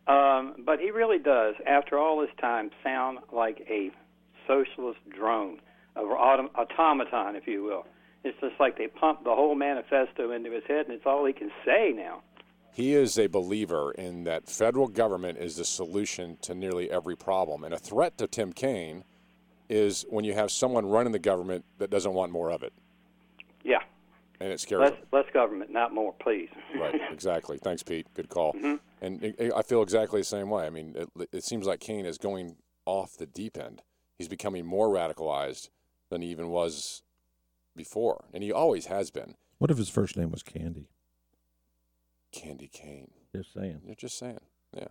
Um, 0.07 0.55
but 0.59 0.79
he 0.79 0.91
really 0.91 1.19
does, 1.19 1.55
after 1.65 1.97
all 1.97 2.21
this 2.21 2.29
time, 2.39 2.71
sound 2.83 3.19
like 3.31 3.65
a 3.69 3.91
socialist 4.47 4.99
drone, 5.09 5.59
a 5.95 6.01
autom- 6.01 6.49
automaton, 6.55 7.35
if 7.35 7.47
you 7.47 7.63
will. 7.63 7.85
It's 8.23 8.39
just 8.39 8.59
like 8.59 8.77
they 8.77 8.87
pumped 8.87 9.23
the 9.25 9.35
whole 9.35 9.55
manifesto 9.55 10.31
into 10.31 10.51
his 10.51 10.63
head, 10.67 10.85
and 10.85 10.93
it's 10.93 11.05
all 11.05 11.25
he 11.25 11.33
can 11.33 11.51
say 11.65 11.93
now. 11.95 12.21
He 12.73 12.93
is 12.93 13.17
a 13.17 13.27
believer 13.27 13.91
in 13.91 14.23
that 14.25 14.47
federal 14.47 14.87
government 14.87 15.39
is 15.39 15.55
the 15.55 15.65
solution 15.65 16.37
to 16.41 16.53
nearly 16.53 16.91
every 16.91 17.17
problem. 17.17 17.63
And 17.63 17.73
a 17.73 17.79
threat 17.79 18.17
to 18.19 18.27
Tim 18.27 18.53
Kaine 18.53 19.03
is 19.69 20.06
when 20.10 20.23
you 20.26 20.34
have 20.34 20.52
someone 20.52 20.85
running 20.85 21.11
the 21.11 21.19
government 21.19 21.65
that 21.77 21.89
doesn't 21.89 22.14
want 22.14 22.31
more 22.31 22.49
of 22.52 22.64
it. 22.64 22.73
Yeah. 23.64 23.80
And 24.39 24.52
it 24.52 24.60
scares 24.60 24.81
Less, 24.81 24.91
him. 24.91 25.06
less 25.11 25.26
government, 25.34 25.72
not 25.72 25.94
more, 25.94 26.14
please. 26.19 26.49
Right, 26.80 26.99
exactly. 27.11 27.57
Thanks, 27.57 27.84
Pete. 27.84 28.07
Good 28.14 28.30
call. 28.30 28.53
Mm-hmm. 28.53 28.76
And 29.02 29.23
it, 29.23 29.52
I 29.56 29.61
feel 29.64 29.81
exactly 29.81 30.22
the 30.22 30.26
same 30.26 30.49
way. 30.49 30.65
I 30.65 30.69
mean, 30.69 30.95
it, 30.95 31.30
it 31.31 31.44
seems 31.44 31.65
like 31.65 31.80
Kaine 31.80 32.06
is 32.06 32.18
going 32.18 32.56
off 32.85 33.18
the 33.18 33.26
deep 33.26 33.57
end. 33.57 33.81
He's 34.18 34.27
becoming 34.27 34.65
more 34.65 34.89
radicalized 34.89 35.69
than 36.10 36.22
he 36.22 36.30
even 36.30 36.49
was 36.49 37.03
before, 37.76 38.26
and 38.34 38.44
he 38.44 38.52
always 38.52 38.88
has 38.88 39.11
been. 39.11 39.35
What 39.57 39.69
if 39.72 39.77
his 39.77 39.89
first 39.89 40.15
name 40.18 40.31
was 40.31 40.44
Candy? 40.44 40.89
Candy 42.31 42.68
Kane. 42.72 43.11
Just 43.35 43.53
saying. 43.53 43.81
You're 43.85 43.95
just 43.95 44.18
saying. 44.18 44.39
Yeah. 44.76 44.88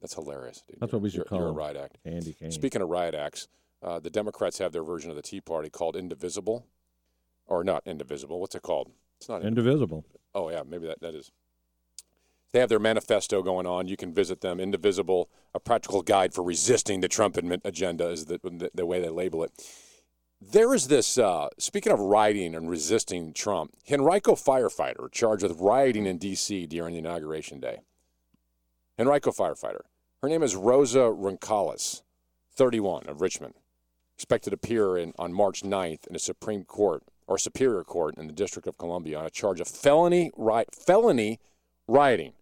That's 0.00 0.14
hilarious, 0.14 0.62
dude. 0.68 0.78
That's 0.80 0.92
what 0.92 1.02
we 1.02 1.10
should 1.10 1.18
you're, 1.18 1.24
call 1.24 1.38
you're 1.40 1.48
a 1.48 1.52
riot 1.52 1.76
act. 1.76 1.98
Andy 2.04 2.32
Kane. 2.32 2.52
Speaking 2.52 2.82
of 2.82 2.88
riot 2.88 3.14
acts, 3.14 3.48
uh, 3.82 3.98
the 3.98 4.10
Democrats 4.10 4.58
have 4.58 4.72
their 4.72 4.82
version 4.82 5.10
of 5.10 5.16
the 5.16 5.22
Tea 5.22 5.40
Party 5.40 5.70
called 5.70 5.96
Indivisible, 5.96 6.66
or 7.46 7.64
not 7.64 7.82
Indivisible. 7.86 8.40
What's 8.40 8.54
it 8.54 8.62
called? 8.62 8.90
It's 9.18 9.28
not 9.28 9.42
Indivisible. 9.42 10.04
Oh 10.34 10.50
yeah, 10.50 10.62
maybe 10.66 10.86
that 10.86 11.00
that 11.00 11.14
is. 11.14 11.32
They 12.52 12.60
have 12.60 12.68
their 12.68 12.78
manifesto 12.78 13.42
going 13.42 13.66
on. 13.66 13.88
You 13.88 13.96
can 13.96 14.14
visit 14.14 14.40
them. 14.40 14.58
Indivisible, 14.58 15.28
a 15.54 15.60
practical 15.60 16.02
guide 16.02 16.32
for 16.32 16.42
resisting 16.42 17.00
the 17.00 17.08
Trump 17.08 17.36
agenda 17.36 18.08
is 18.08 18.24
the, 18.24 18.40
the, 18.42 18.70
the 18.74 18.86
way 18.86 19.02
they 19.02 19.10
label 19.10 19.44
it. 19.44 19.52
There 20.40 20.72
is 20.72 20.88
this. 20.88 21.18
Uh, 21.18 21.48
speaking 21.58 21.92
of 21.92 22.00
rioting 22.00 22.54
and 22.54 22.70
resisting 22.70 23.32
Trump, 23.34 23.74
Henrico 23.90 24.34
firefighter 24.34 25.10
charged 25.12 25.42
with 25.42 25.60
rioting 25.60 26.06
in 26.06 26.16
D.C. 26.16 26.66
during 26.66 26.94
the 26.94 27.00
inauguration 27.00 27.60
day. 27.60 27.80
Henrico 28.98 29.30
firefighter. 29.30 29.82
Her 30.22 30.28
name 30.28 30.42
is 30.42 30.56
Rosa 30.56 31.12
Roncallis, 31.12 32.02
31 32.54 33.06
of 33.06 33.20
Richmond. 33.20 33.54
Expected 34.16 34.50
to 34.50 34.54
appear 34.54 34.96
in, 34.98 35.12
on 35.18 35.32
March 35.32 35.62
9th 35.62 36.08
in 36.08 36.16
a 36.16 36.18
Supreme 36.18 36.64
Court 36.64 37.04
or 37.28 37.38
Superior 37.38 37.84
Court 37.84 38.16
in 38.18 38.26
the 38.26 38.32
District 38.32 38.66
of 38.66 38.76
Columbia 38.76 39.18
on 39.18 39.26
a 39.26 39.30
charge 39.30 39.60
of 39.60 39.68
felony 39.68 40.32
ri- 40.36 40.64
felony 40.72 41.38
rioting. 41.86 42.32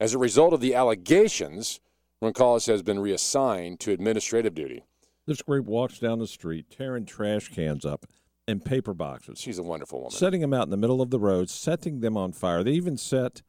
As 0.00 0.12
a 0.12 0.18
result 0.18 0.52
of 0.52 0.60
the 0.60 0.74
allegations, 0.74 1.78
Roncallis 2.20 2.66
has 2.66 2.82
been 2.82 2.98
reassigned 2.98 3.78
to 3.80 3.92
administrative 3.92 4.54
duty. 4.54 4.84
This 5.26 5.42
group 5.42 5.66
walks 5.66 6.00
down 6.00 6.18
the 6.18 6.26
street 6.26 6.66
tearing 6.70 7.06
trash 7.06 7.48
cans 7.48 7.84
up 7.84 8.06
and 8.48 8.64
paper 8.64 8.92
boxes. 8.92 9.38
She's 9.40 9.58
a 9.58 9.62
wonderful 9.62 10.00
woman. 10.00 10.10
Setting 10.10 10.40
them 10.40 10.52
out 10.52 10.64
in 10.64 10.70
the 10.70 10.76
middle 10.76 11.00
of 11.00 11.10
the 11.10 11.20
road, 11.20 11.48
setting 11.48 12.00
them 12.00 12.16
on 12.16 12.32
fire. 12.32 12.64
They 12.64 12.72
even 12.72 12.96
set 12.96 13.42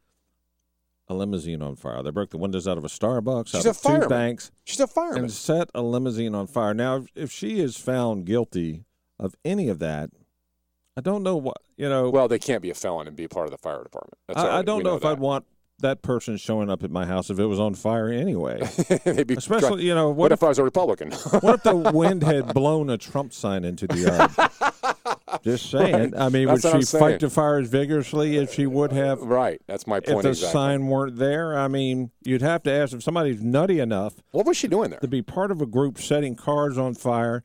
a 1.08 1.14
limousine 1.14 1.62
on 1.62 1.76
fire. 1.76 2.02
They 2.04 2.10
broke 2.12 2.32
the 2.32 2.38
windows 2.38 2.68
out 2.68 2.78
of 2.78 2.84
a 2.86 2.88
Starbucks, 2.88 3.48
She's 3.50 3.56
out 3.58 3.66
a 3.66 3.70
of 3.72 3.78
two 3.78 3.82
fireman. 3.90 4.10
banks. 4.10 4.52
She's 4.64 4.80
a 4.80 4.88
fireman. 4.88 5.24
And 5.26 5.32
set 5.32 5.70
a 5.76 5.82
limousine 5.82 6.34
on 6.36 6.48
fire. 6.48 6.74
Now, 6.74 6.96
if- 6.98 7.08
if 7.16 7.32
she 7.32 7.60
is 7.60 7.78
found 7.78 8.26
guilty 8.26 8.86
of 9.20 9.36
any 9.46 9.70
of 9.70 9.80
that, 9.80 10.10
I 10.98 11.02
don't 11.02 11.24
know 11.24 11.36
what, 11.36 11.58
you 11.78 11.90
know. 11.90 12.10
Well, 12.10 12.28
they 12.28 12.40
can't 12.40 12.62
be 12.62 12.70
a 12.70 12.74
felon 12.74 13.08
and 13.08 13.16
be 13.16 13.26
a 13.26 13.30
part 13.30 13.46
of 13.46 13.52
the 13.52 13.58
fire 13.58 13.84
department. 13.84 14.18
That's 14.28 14.40
I, 14.40 14.60
I 14.60 14.62
don't 14.62 14.84
know, 14.84 14.92
know 14.92 14.96
if 14.96 15.02
that. 15.04 15.10
I'd 15.14 15.20
want 15.20 15.46
that 15.80 16.02
person 16.02 16.38
showing 16.38 16.70
up 16.70 16.84
at 16.86 16.90
my 16.90 17.06
house 17.06 17.30
if 17.30 17.38
it 17.38 17.46
was 17.48 17.60
on 17.60 17.74
fire 17.76 18.08
anyway. 18.10 18.60
They'd 19.04 19.28
be 19.28 19.36
Especially, 19.36 19.68
try- 19.70 19.78
you 19.82 19.94
know, 19.94 20.08
what, 20.08 20.16
what, 20.18 20.32
if, 20.32 20.42
I 20.42 20.48
was 20.48 20.58
a 20.58 20.64
Republican? 20.64 21.12
what 21.12 21.56
if 21.56 21.64
the 21.64 21.76
wind 21.76 22.24
had 22.24 22.54
blown 22.54 22.90
a 22.90 22.98
Trump 22.98 23.34
sign 23.34 23.66
into 23.66 23.86
the 23.88 23.98
yard? 23.98 25.15
Just 25.44 25.70
saying. 25.72 26.12
Right. 26.12 26.14
I 26.16 26.30
mean, 26.30 26.48
That's 26.48 26.64
would 26.64 26.88
she 26.88 26.98
fight 26.98 27.20
the 27.20 27.30
fire 27.30 27.58
as 27.60 27.70
vigorously 27.70 28.38
as 28.38 28.54
she 28.54 28.68
would 28.68 28.92
have? 28.92 29.22
Uh, 29.22 29.26
right. 29.26 29.62
That's 29.68 29.88
my 29.88 30.00
point. 30.00 30.18
If 30.18 30.24
the 30.24 30.30
exactly. 30.30 30.54
sign 30.54 30.88
weren't 30.88 31.18
there, 31.18 31.58
I 31.58 31.68
mean, 31.68 32.12
you'd 32.24 32.42
have 32.42 32.64
to 32.64 32.72
ask 32.72 32.94
if 32.94 33.04
somebody's 33.04 33.42
nutty 33.42 33.80
enough. 33.80 34.16
What 34.32 34.46
was 34.46 34.58
she 34.58 34.68
doing 34.68 34.92
there? 34.92 35.00
To 35.00 35.08
be 35.08 35.22
part 35.22 35.52
of 35.52 35.62
a 35.62 35.66
group 35.66 35.98
setting 35.98 36.36
cars 36.36 36.78
on 36.78 36.94
fire, 36.94 37.44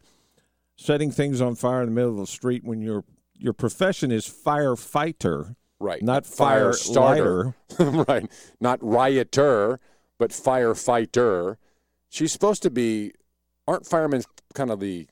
setting 0.77 1.11
things 1.11 1.41
on 1.41 1.55
fire 1.55 1.83
in 1.83 1.87
the 1.87 1.95
middle 1.95 2.13
of 2.13 2.19
the 2.19 2.27
street 2.27 2.65
when 2.65 2.83
your 2.83 3.05
your 3.35 3.55
profession 3.55 4.13
is 4.13 4.27
firefighter, 4.27 5.57
Right. 5.81 6.03
Not 6.03 6.27
fire 6.27 6.75
starter. 6.75 7.55
right. 7.79 8.31
Not 8.61 8.81
rioter, 8.83 9.81
but 10.19 10.31
firefighter. 10.31 11.57
She's 12.11 12.33
supposed 12.33 12.63
to 12.63 12.71
be. 12.71 13.13
Aren't 13.67 13.87
firemen 13.87 14.23
kind 14.55 14.71
of 14.71 14.81
the, 14.81 15.07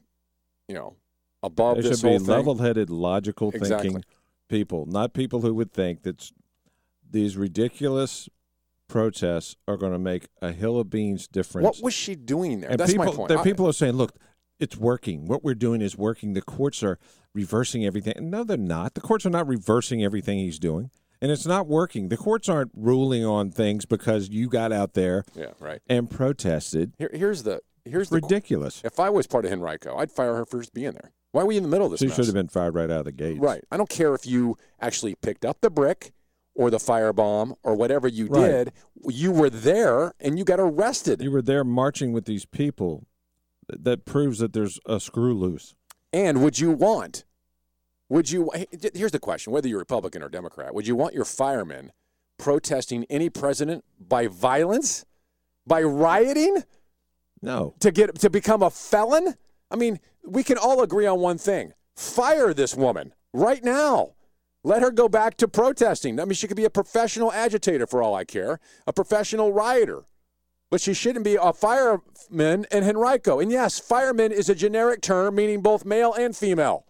you 0.67 0.75
know, 0.75 0.97
above 1.43 1.77
They 1.77 1.83
this 1.83 2.01
should 2.01 2.09
be 2.11 2.19
thing? 2.19 2.27
level-headed, 2.27 2.91
logical 2.91 3.51
Exactly. 3.53 3.91
thinking 3.91 4.05
people, 4.49 4.87
not 4.87 5.13
people 5.13 5.41
who 5.43 5.55
would 5.55 5.73
think 5.73 6.03
that 6.03 6.31
these 7.11 7.37
ridiculous 7.37 8.29
protests 8.89 9.57
are 9.67 9.77
going 9.77 9.93
to 9.93 9.99
make 9.99 10.29
a 10.41 10.53
hill 10.53 10.79
of 10.81 10.89
beans 10.91 11.29
difference. 11.29 11.65
What 11.65 11.83
was 11.83 11.95
she 11.95 12.15
doing 12.15 12.61
there? 12.61 12.71
And 12.71 12.81
That's 12.81 12.93
people, 12.93 13.07
my 13.07 13.13
point. 13.13 13.29
there- 13.29 13.39
I- 13.39 13.43
people 13.45 13.67
are 13.69 13.73
saying, 13.73 13.95
look, 13.95 14.15
it's 14.59 14.77
working. 14.77 15.27
What 15.27 15.45
we're 15.45 15.55
doing 15.55 15.81
is 15.83 15.97
working. 15.97 16.33
The 16.33 16.43
courts 16.43 16.83
are 16.83 16.99
reversing 17.35 17.85
everything. 17.85 18.15
No, 18.31 18.43
they're 18.45 18.57
not. 18.57 18.95
The 18.95 19.01
courts 19.01 19.25
are 19.27 19.31
not 19.31 19.47
reversing 19.47 20.03
everything 20.03 20.39
he's 20.39 20.59
doing, 20.59 20.91
and 21.21 21.31
it's 21.31 21.47
not 21.47 21.69
working. 21.69 22.09
The 22.09 22.17
courts 22.17 22.49
aren't 22.49 22.73
ruling 22.75 23.25
on 23.25 23.51
things 23.53 23.85
because 23.87 24.31
you 24.31 24.49
got 24.49 24.73
out 24.73 24.95
there, 24.95 25.25
Yeah, 25.37 25.53
right. 25.61 25.81
and 25.89 26.11
protested. 26.11 26.95
Here, 26.99 27.11
here's 27.13 27.45
the 27.45 27.61
here's 27.85 28.09
the 28.09 28.17
ridiculous. 28.17 28.81
If 28.85 28.99
I 28.99 29.11
was 29.11 29.27
part 29.29 29.45
of 29.45 29.53
Henrico, 29.53 29.97
I'd 29.97 30.11
fire 30.11 30.35
her 30.35 30.45
for 30.45 30.59
just 30.61 30.75
being 30.75 30.93
there. 30.93 31.13
Why 31.33 31.43
were 31.45 31.53
you 31.53 31.59
in 31.59 31.63
the 31.65 31.69
middle 31.69 31.87
of 31.87 31.91
this? 31.93 32.01
She 32.01 32.07
mess? 32.07 32.17
should 32.17 32.27
have 32.27 32.35
been 32.35 32.49
fired 32.49 32.75
right 32.75 32.91
out 32.91 33.01
of 33.01 33.05
the 33.05 33.13
gate. 33.13 33.39
Right. 33.41 33.63
I 33.71 33.77
don't 33.77 33.89
care 33.89 34.15
if 34.15 34.27
you 34.27 34.57
actually 34.81 35.15
picked 35.15 35.45
up 35.45 35.61
the 35.61 35.71
brick 35.71 36.13
or 36.55 36.71
the 36.71 36.79
firebomb 36.79 37.57
or 37.63 37.75
whatever 37.75 38.09
you 38.09 38.27
Right. 38.27 38.49
did. 38.51 38.73
You 39.09 39.31
were 39.33 39.51
there 39.51 40.15
and 40.21 40.39
you 40.39 40.45
got 40.45 40.59
arrested. 40.59 41.21
You 41.23 41.31
were 41.31 41.43
there 41.43 41.65
marching 41.65 42.13
with 42.13 42.25
these 42.25 42.45
people. 42.47 43.07
That 43.69 44.07
proves 44.07 44.39
that 44.39 44.55
there's 44.55 44.81
a 44.87 44.99
screw 44.99 45.35
loose. 45.35 45.75
And 46.11 46.43
would 46.43 46.59
you 46.59 46.71
want? 46.71 47.27
Would 48.09 48.31
you? 48.31 48.51
Here's 48.95 49.13
the 49.13 49.19
question: 49.19 49.53
Whether 49.53 49.69
you're 49.69 49.79
Republican 49.79 50.23
or 50.23 50.31
Democrat, 50.31 50.75
would 50.75 50.87
you 50.87 50.97
want 50.97 51.13
your 51.13 51.27
firemen 51.27 51.93
protesting 52.39 53.05
any 53.11 53.29
president 53.29 53.85
by 54.01 54.27
violence, 54.27 55.05
by 55.67 55.83
rioting, 55.83 56.65
No. 57.43 57.75
to 57.81 57.91
get 57.91 58.15
to 58.21 58.31
become 58.31 58.63
a 58.63 58.71
felon? 58.71 59.35
I 59.71 59.77
mean, 59.77 60.01
we 60.31 60.45
can 60.45 60.59
all 60.59 60.83
agree 60.83 61.07
on 61.07 61.21
one 61.21 61.39
thing: 61.39 61.73
fire 61.97 62.55
this 62.55 62.75
woman 62.75 63.15
right 63.33 63.63
now. 63.65 64.15
Let 64.65 64.83
her 64.83 64.91
go 64.91 65.09
back 65.09 65.37
to 65.39 65.49
protesting. 65.49 66.19
I 66.19 66.25
mean, 66.25 66.35
she 66.35 66.49
could 66.49 66.57
be 66.57 66.65
a 66.65 66.71
professional 66.71 67.33
agitator 67.33 67.87
for 67.87 68.03
all 68.03 68.15
I 68.15 68.25
care, 68.25 68.59
a 68.87 68.93
professional 68.93 69.53
rioter. 69.53 70.03
But 70.71 70.81
she 70.81 70.93
shouldn't 70.93 71.25
be 71.25 71.39
a 71.41 71.53
fireman 71.53 72.67
in 72.71 72.85
Henrico. 72.85 73.41
And 73.41 73.51
yes, 73.51 73.79
fireman 73.79 74.33
is 74.33 74.51
a 74.51 74.55
generic 74.55 75.01
term 75.01 75.37
meaning 75.37 75.63
both 75.63 75.85
male 75.85 76.13
and 76.13 76.37
female. 76.37 76.85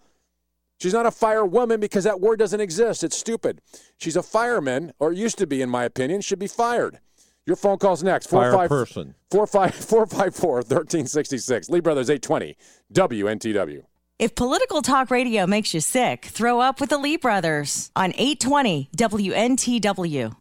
She's 0.81 0.95
not 0.95 1.07
a 1.07 1.11
firewoman 1.11 1.79
because 1.79 2.05
that 2.05 2.21
word 2.21 2.39
doesn't 2.39 2.61
exist. 2.61 3.05
It's 3.05 3.19
stupid. 3.19 3.61
She's 3.99 4.17
a 4.17 4.23
fireman, 4.23 4.93
or 4.99 5.13
used 5.13 5.39
to 5.39 5.47
be, 5.47 5.61
in 5.61 5.71
my 5.71 5.85
opinion, 5.85 6.21
should 6.21 6.39
be 6.39 6.47
fired. 6.47 7.01
Your 7.49 7.57
phone 7.57 7.79
call's 7.79 8.03
next. 8.03 8.27
Fire 8.27 8.53
45 8.53 8.69
person. 8.69 9.15
45 9.31 9.75
454 9.75 10.55
1366. 10.57 11.71
Lee 11.71 11.81
Brothers 11.81 12.11
820 12.11 12.59
WNTW. 12.93 13.85
If 14.19 14.35
political 14.35 14.83
talk 14.83 15.11
radio 15.11 15.47
makes 15.47 15.73
you 15.73 15.81
sick, 15.81 16.27
throw 16.27 16.61
up 16.61 16.79
with 16.79 16.91
the 16.91 16.99
Lee 16.99 17.17
Brothers 17.17 17.91
on 17.97 18.13
820 18.19 18.91
WNTW. 18.95 20.37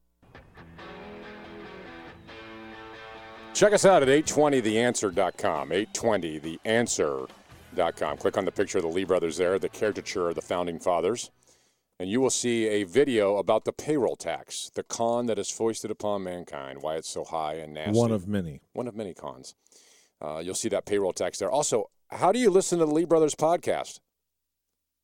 Check 3.53 3.71
us 3.71 3.85
out 3.85 4.03
at 4.03 4.09
820theanswer.com. 4.09 5.69
820theanswer.com. 5.69 8.17
Click 8.17 8.37
on 8.37 8.43
the 8.43 8.51
picture 8.51 8.79
of 8.79 8.83
the 8.83 8.89
Lee 8.89 9.05
brothers 9.05 9.37
there, 9.37 9.57
the 9.57 9.69
caricature 9.69 10.27
of 10.27 10.35
the 10.35 10.41
founding 10.41 10.77
fathers, 10.77 11.31
and 11.99 12.09
you 12.09 12.21
will 12.21 12.29
see 12.29 12.67
a 12.67 12.83
video 12.83 13.37
about 13.37 13.65
the 13.65 13.73
payroll 13.73 14.15
tax, 14.15 14.69
the 14.75 14.83
con 14.83 15.25
that 15.25 15.39
is 15.39 15.49
foisted 15.49 15.89
upon 15.89 16.23
mankind, 16.23 16.81
why 16.81 16.95
it's 16.95 17.09
so 17.09 17.23
high 17.23 17.55
and 17.55 17.73
nasty. 17.73 17.97
One 17.97 18.11
of 18.11 18.27
many. 18.27 18.61
One 18.73 18.87
of 18.87 18.95
many 18.95 19.13
cons. 19.13 19.55
Uh, 20.21 20.39
you'll 20.39 20.55
see 20.55 20.69
that 20.69 20.85
payroll 20.85 21.13
tax 21.13 21.39
there. 21.39 21.49
Also, 21.49 21.89
how 22.09 22.31
do 22.31 22.39
you 22.39 22.49
listen 22.49 22.79
to 22.79 22.85
the 22.85 22.91
Lee 22.91 23.05
Brothers 23.05 23.35
podcast? 23.35 23.99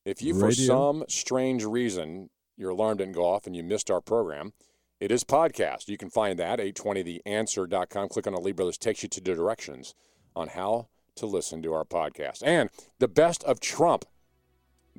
If 0.06 0.22
you, 0.22 0.38
for 0.38 0.52
some 0.52 1.06
strange 1.07 1.64
reason, 1.64 2.30
your 2.57 2.72
alarm 2.72 2.98
didn't 2.98 3.14
go 3.14 3.26
off 3.26 3.48
and 3.48 3.56
you 3.56 3.64
missed 3.64 3.90
our 3.90 4.02
program, 4.02 4.53
it 4.99 5.11
is 5.11 5.24
podcast. 5.24 5.88
You 5.88 5.98
can 5.98 6.10
find 6.10 6.38
that, 6.40 6.60
820theanswer.com. 6.60 8.10
Click 8.10 8.28
on 8.28 8.34
the 8.34 8.41
Lee 8.41 8.52
Brothers, 8.52 8.78
takes 8.78 9.03
you 9.03 9.10
to 9.10 9.22
the 9.22 9.34
directions 9.34 9.95
on 10.36 10.49
how 10.49 10.88
to 11.15 11.26
listen 11.26 11.61
to 11.64 11.74
our 11.74 11.86
podcast. 11.86 12.44
And 12.45 12.70
the 12.99 13.07
best 13.07 13.44
of 13.44 13.60
Trump 13.60 14.06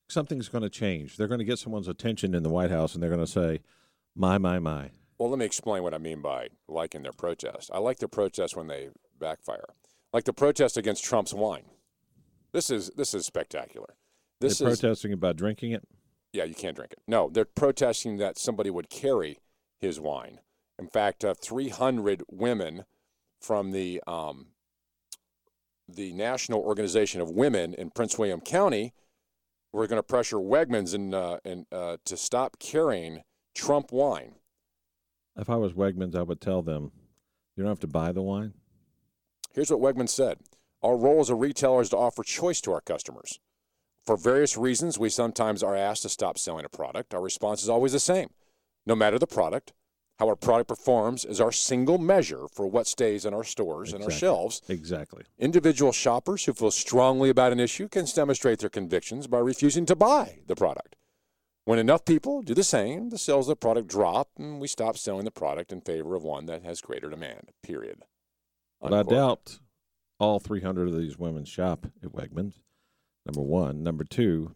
something's 0.08 0.48
going 0.48 0.62
to 0.62 0.68
change. 0.70 1.16
They're 1.16 1.26
going 1.26 1.38
to 1.38 1.44
get 1.44 1.58
someone's 1.58 1.88
attention 1.88 2.34
in 2.34 2.42
the 2.42 2.50
White 2.50 2.70
House, 2.70 2.94
and 2.94 3.02
they're 3.02 3.10
going 3.10 3.24
to 3.24 3.26
say, 3.30 3.60
"My, 4.14 4.38
my, 4.38 4.58
my." 4.58 4.90
Well, 5.18 5.30
let 5.30 5.38
me 5.38 5.46
explain 5.46 5.82
what 5.82 5.94
I 5.94 5.98
mean 5.98 6.20
by 6.20 6.48
liking 6.68 7.02
their 7.02 7.12
protest. 7.12 7.70
I 7.72 7.78
like 7.78 7.98
their 7.98 8.08
protest 8.08 8.56
when 8.56 8.66
they 8.68 8.90
backfire, 9.18 9.64
like 10.12 10.24
the 10.24 10.32
protest 10.34 10.76
against 10.76 11.02
Trump's 11.02 11.32
wine. 11.34 11.64
This 12.52 12.70
is 12.70 12.90
this 12.96 13.12
is 13.14 13.26
spectacular. 13.26 13.94
This 14.40 14.58
they're 14.58 14.68
is 14.68 14.80
protesting 14.80 15.12
about 15.14 15.36
drinking 15.36 15.72
it. 15.72 15.82
Yeah, 16.36 16.44
you 16.44 16.54
can't 16.54 16.76
drink 16.76 16.92
it. 16.92 17.00
No, 17.08 17.30
they're 17.32 17.44
protesting 17.44 18.18
that 18.18 18.38
somebody 18.38 18.70
would 18.70 18.90
carry 18.90 19.40
his 19.78 19.98
wine. 19.98 20.40
In 20.78 20.88
fact, 20.88 21.24
uh, 21.24 21.34
300 21.34 22.22
women 22.30 22.84
from 23.40 23.72
the 23.72 24.02
um, 24.06 24.48
the 25.88 26.12
National 26.12 26.60
Organization 26.60 27.20
of 27.20 27.30
Women 27.30 27.72
in 27.74 27.90
Prince 27.90 28.18
William 28.18 28.40
County 28.40 28.92
were 29.72 29.86
going 29.86 29.98
to 29.98 30.02
pressure 30.02 30.36
Wegmans 30.36 30.94
and 30.94 31.14
uh, 31.14 31.38
and 31.44 31.66
uh, 31.72 31.96
to 32.04 32.16
stop 32.16 32.58
carrying 32.58 33.22
Trump 33.54 33.90
wine. 33.90 34.34
If 35.36 35.48
I 35.48 35.56
was 35.56 35.72
Wegmans, 35.72 36.14
I 36.14 36.22
would 36.22 36.40
tell 36.40 36.62
them, 36.62 36.92
"You 37.56 37.62
don't 37.62 37.70
have 37.70 37.80
to 37.80 37.86
buy 37.86 38.12
the 38.12 38.22
wine." 38.22 38.52
Here's 39.54 39.70
what 39.70 39.80
Wegman 39.80 40.08
said 40.08 40.38
Our 40.82 40.98
role 40.98 41.20
as 41.20 41.30
a 41.30 41.34
retailer 41.34 41.80
is 41.80 41.88
to 41.90 41.96
offer 41.96 42.22
choice 42.22 42.60
to 42.62 42.72
our 42.72 42.82
customers. 42.82 43.40
For 44.06 44.16
various 44.16 44.56
reasons, 44.56 44.98
we 44.98 45.08
sometimes 45.08 45.64
are 45.64 45.74
asked 45.74 46.02
to 46.02 46.08
stop 46.08 46.38
selling 46.38 46.64
a 46.64 46.68
product. 46.68 47.12
Our 47.12 47.20
response 47.20 47.62
is 47.62 47.68
always 47.68 47.92
the 47.92 48.00
same. 48.00 48.28
No 48.86 48.94
matter 48.94 49.18
the 49.18 49.26
product, 49.26 49.72
how 50.20 50.28
our 50.28 50.36
product 50.36 50.68
performs 50.68 51.24
is 51.24 51.40
our 51.40 51.50
single 51.50 51.98
measure 51.98 52.46
for 52.52 52.68
what 52.68 52.86
stays 52.86 53.24
in 53.24 53.34
our 53.34 53.42
stores 53.42 53.92
and 53.92 54.04
our 54.04 54.10
shelves. 54.10 54.62
Exactly. 54.68 55.24
Individual 55.38 55.90
shoppers 55.90 56.44
who 56.44 56.52
feel 56.52 56.70
strongly 56.70 57.30
about 57.30 57.50
an 57.52 57.58
issue 57.58 57.88
can 57.88 58.06
demonstrate 58.06 58.60
their 58.60 58.70
convictions 58.70 59.26
by 59.26 59.38
refusing 59.38 59.84
to 59.86 59.96
buy 59.96 60.38
the 60.46 60.54
product. 60.54 60.94
When 61.64 61.80
enough 61.80 62.04
people 62.04 62.42
do 62.42 62.54
the 62.54 62.62
same, 62.62 63.10
the 63.10 63.18
sales 63.18 63.48
of 63.48 63.52
the 63.52 63.56
product 63.56 63.88
drop 63.88 64.28
and 64.38 64.60
we 64.60 64.68
stop 64.68 64.96
selling 64.96 65.24
the 65.24 65.32
product 65.32 65.72
in 65.72 65.80
favor 65.80 66.14
of 66.14 66.22
one 66.22 66.46
that 66.46 66.62
has 66.62 66.80
greater 66.80 67.10
demand. 67.10 67.50
Period. 67.64 68.04
But 68.80 68.94
I 68.94 69.02
doubt 69.02 69.58
all 70.20 70.38
300 70.38 70.88
of 70.88 70.96
these 70.96 71.18
women 71.18 71.44
shop 71.44 71.86
at 72.04 72.12
Wegmans. 72.12 72.54
Number 73.26 73.42
one. 73.42 73.82
Number 73.82 74.04
two, 74.04 74.54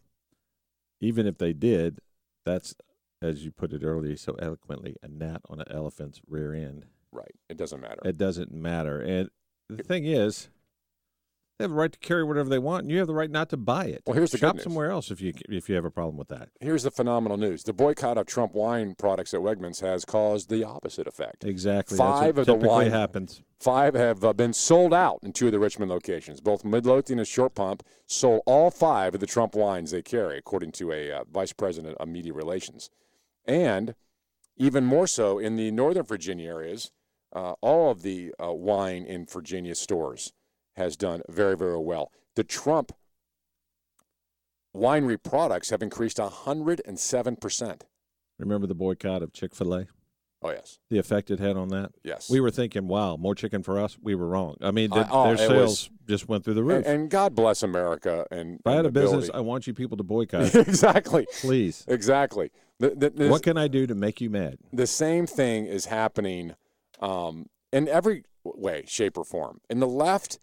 even 1.01 1.27
if 1.27 1.37
they 1.37 1.53
did, 1.53 1.99
that's, 2.45 2.73
as 3.21 3.43
you 3.43 3.51
put 3.51 3.73
it 3.73 3.83
earlier 3.83 4.15
so 4.15 4.35
eloquently, 4.39 4.95
a 5.03 5.07
gnat 5.07 5.41
on 5.49 5.59
an 5.59 5.69
elephant's 5.69 6.21
rear 6.27 6.53
end. 6.53 6.85
Right. 7.11 7.35
It 7.49 7.57
doesn't 7.57 7.81
matter. 7.81 8.01
It 8.05 8.17
doesn't 8.17 8.51
matter. 8.51 8.99
And 9.01 9.29
the 9.69 9.83
thing 9.83 10.05
is, 10.05 10.49
They 11.57 11.65
have 11.65 11.71
the 11.71 11.77
right 11.77 11.91
to 11.91 11.99
carry 11.99 12.23
whatever 12.23 12.49
they 12.49 12.57
want, 12.57 12.83
and 12.83 12.91
you 12.91 12.97
have 12.97 13.07
the 13.07 13.13
right 13.13 13.29
not 13.29 13.49
to 13.49 13.57
buy 13.57 13.85
it. 13.85 14.01
Well, 14.07 14.15
here's 14.15 14.31
the 14.31 14.39
shop 14.39 14.59
somewhere 14.59 14.89
else 14.89 15.11
if 15.11 15.21
you 15.21 15.33
if 15.47 15.69
you 15.69 15.75
have 15.75 15.85
a 15.85 15.91
problem 15.91 16.17
with 16.17 16.29
that. 16.29 16.49
Here's 16.59 16.83
the 16.83 16.89
phenomenal 16.89 17.37
news: 17.37 17.63
the 17.63 17.73
boycott 17.73 18.17
of 18.17 18.25
Trump 18.25 18.55
wine 18.55 18.95
products 18.97 19.33
at 19.33 19.41
Wegmans 19.41 19.79
has 19.81 20.03
caused 20.03 20.49
the 20.49 20.63
opposite 20.63 21.05
effect. 21.07 21.43
Exactly. 21.43 21.97
That's 21.97 22.19
Five 22.19 22.37
what 22.37 22.49
of 22.49 22.59
the 22.59 22.67
wine 22.67 22.89
happens. 22.89 23.43
Five 23.59 23.93
have 23.93 24.23
uh, 24.23 24.33
been 24.33 24.53
sold 24.53 24.91
out 24.91 25.19
in 25.21 25.33
two 25.33 25.45
of 25.45 25.51
the 25.51 25.59
Richmond 25.59 25.91
locations. 25.91 26.41
Both 26.41 26.65
Midlothian 26.65 27.19
and 27.19 27.27
Short 27.27 27.53
Pump 27.53 27.83
sold 28.07 28.41
all 28.47 28.71
five 28.71 29.13
of 29.13 29.19
the 29.19 29.27
Trump 29.27 29.53
wines 29.53 29.91
they 29.91 30.01
carry, 30.01 30.39
according 30.39 30.71
to 30.73 30.91
a 30.91 31.11
uh, 31.11 31.23
vice 31.31 31.53
president 31.53 31.95
of 31.99 32.07
media 32.07 32.33
relations. 32.33 32.89
And 33.45 33.93
even 34.57 34.83
more 34.83 35.05
so 35.05 35.37
in 35.37 35.57
the 35.57 35.69
Northern 35.69 36.05
Virginia 36.05 36.49
areas, 36.49 36.91
uh, 37.33 37.53
all 37.61 37.91
of 37.91 38.01
the 38.01 38.33
uh, 38.43 38.51
wine 38.51 39.05
in 39.05 39.25
Virginia 39.25 39.75
stores 39.75 40.33
has 40.75 40.95
done 40.95 41.21
very, 41.29 41.55
very 41.57 41.77
well. 41.79 42.11
The 42.35 42.43
Trump 42.43 42.91
winery 44.75 45.21
products 45.21 45.69
have 45.69 45.81
increased 45.81 46.17
107%. 46.17 47.81
Remember 48.39 48.67
the 48.67 48.75
boycott 48.75 49.21
of 49.21 49.33
Chick 49.33 49.53
Fil 49.53 49.73
A? 49.75 49.87
Oh, 50.43 50.49
yes. 50.49 50.79
The 50.89 50.97
effect 50.97 51.29
it 51.29 51.39
had 51.39 51.55
on 51.55 51.67
that. 51.69 51.91
Yes. 52.03 52.27
We 52.27 52.39
were 52.39 52.49
thinking, 52.49 52.87
wow, 52.87 53.15
more 53.15 53.35
chicken 53.35 53.61
for 53.61 53.79
us. 53.79 53.97
We 54.01 54.15
were 54.15 54.25
wrong. 54.27 54.55
I 54.59 54.71
mean, 54.71 54.89
th- 54.89 55.05
I- 55.05 55.09
oh, 55.11 55.23
their 55.35 55.37
sales 55.37 55.51
was- 55.51 55.89
just 56.07 56.27
went 56.27 56.43
through 56.43 56.55
the 56.55 56.63
roof. 56.63 56.77
And, 56.85 57.01
and 57.01 57.09
God 57.11 57.35
bless 57.35 57.61
America. 57.61 58.25
And 58.31 58.55
if 58.55 58.65
I 58.65 58.71
had 58.73 58.87
a 58.87 58.91
business, 58.91 59.25
ability- 59.25 59.33
I 59.33 59.39
want 59.41 59.67
you 59.67 59.75
people 59.75 59.97
to 59.97 60.03
boycott. 60.03 60.55
exactly. 60.55 61.27
Please. 61.41 61.85
Exactly. 61.87 62.49
The, 62.79 62.89
the, 62.95 63.09
the- 63.11 63.29
what 63.29 63.43
can 63.43 63.55
I 63.57 63.67
do 63.67 63.85
to 63.85 63.93
make 63.93 64.19
you 64.19 64.31
mad? 64.31 64.57
the 64.73 64.87
same 64.87 65.27
thing 65.27 65.67
is 65.67 65.85
happening 65.85 66.55
um, 67.01 67.45
in 67.71 67.87
every 67.87 68.23
way, 68.43 68.83
shape, 68.87 69.19
or 69.19 69.23
form. 69.23 69.61
In 69.69 69.79
the 69.79 69.87
left 69.87 70.39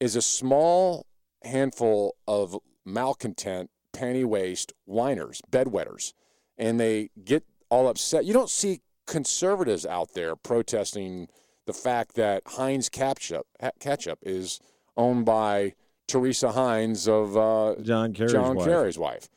is 0.00 0.16
a 0.16 0.22
small 0.22 1.06
handful 1.44 2.16
of 2.26 2.56
malcontent, 2.84 3.70
panty 3.92 4.24
waist 4.24 4.72
whiners, 4.86 5.40
bedwetters, 5.50 6.12
and 6.58 6.80
they 6.80 7.10
get 7.24 7.44
all 7.68 7.88
upset. 7.88 8.24
You 8.24 8.32
don't 8.32 8.50
see 8.50 8.80
conservatives 9.06 9.84
out 9.86 10.14
there 10.14 10.34
protesting 10.36 11.28
the 11.66 11.72
fact 11.72 12.14
that 12.14 12.42
Heinz 12.46 12.88
ketchup, 12.88 13.46
ketchup 13.78 14.18
is 14.22 14.60
owned 14.96 15.24
by 15.24 15.74
Teresa 16.08 16.52
Heinz 16.52 17.06
of 17.06 17.36
uh, 17.36 17.76
John 17.82 18.12
Kerry's 18.12 18.32
John 18.32 18.56
wife. 18.56 18.66
Kerry's 18.66 18.98
wife. 18.98 19.28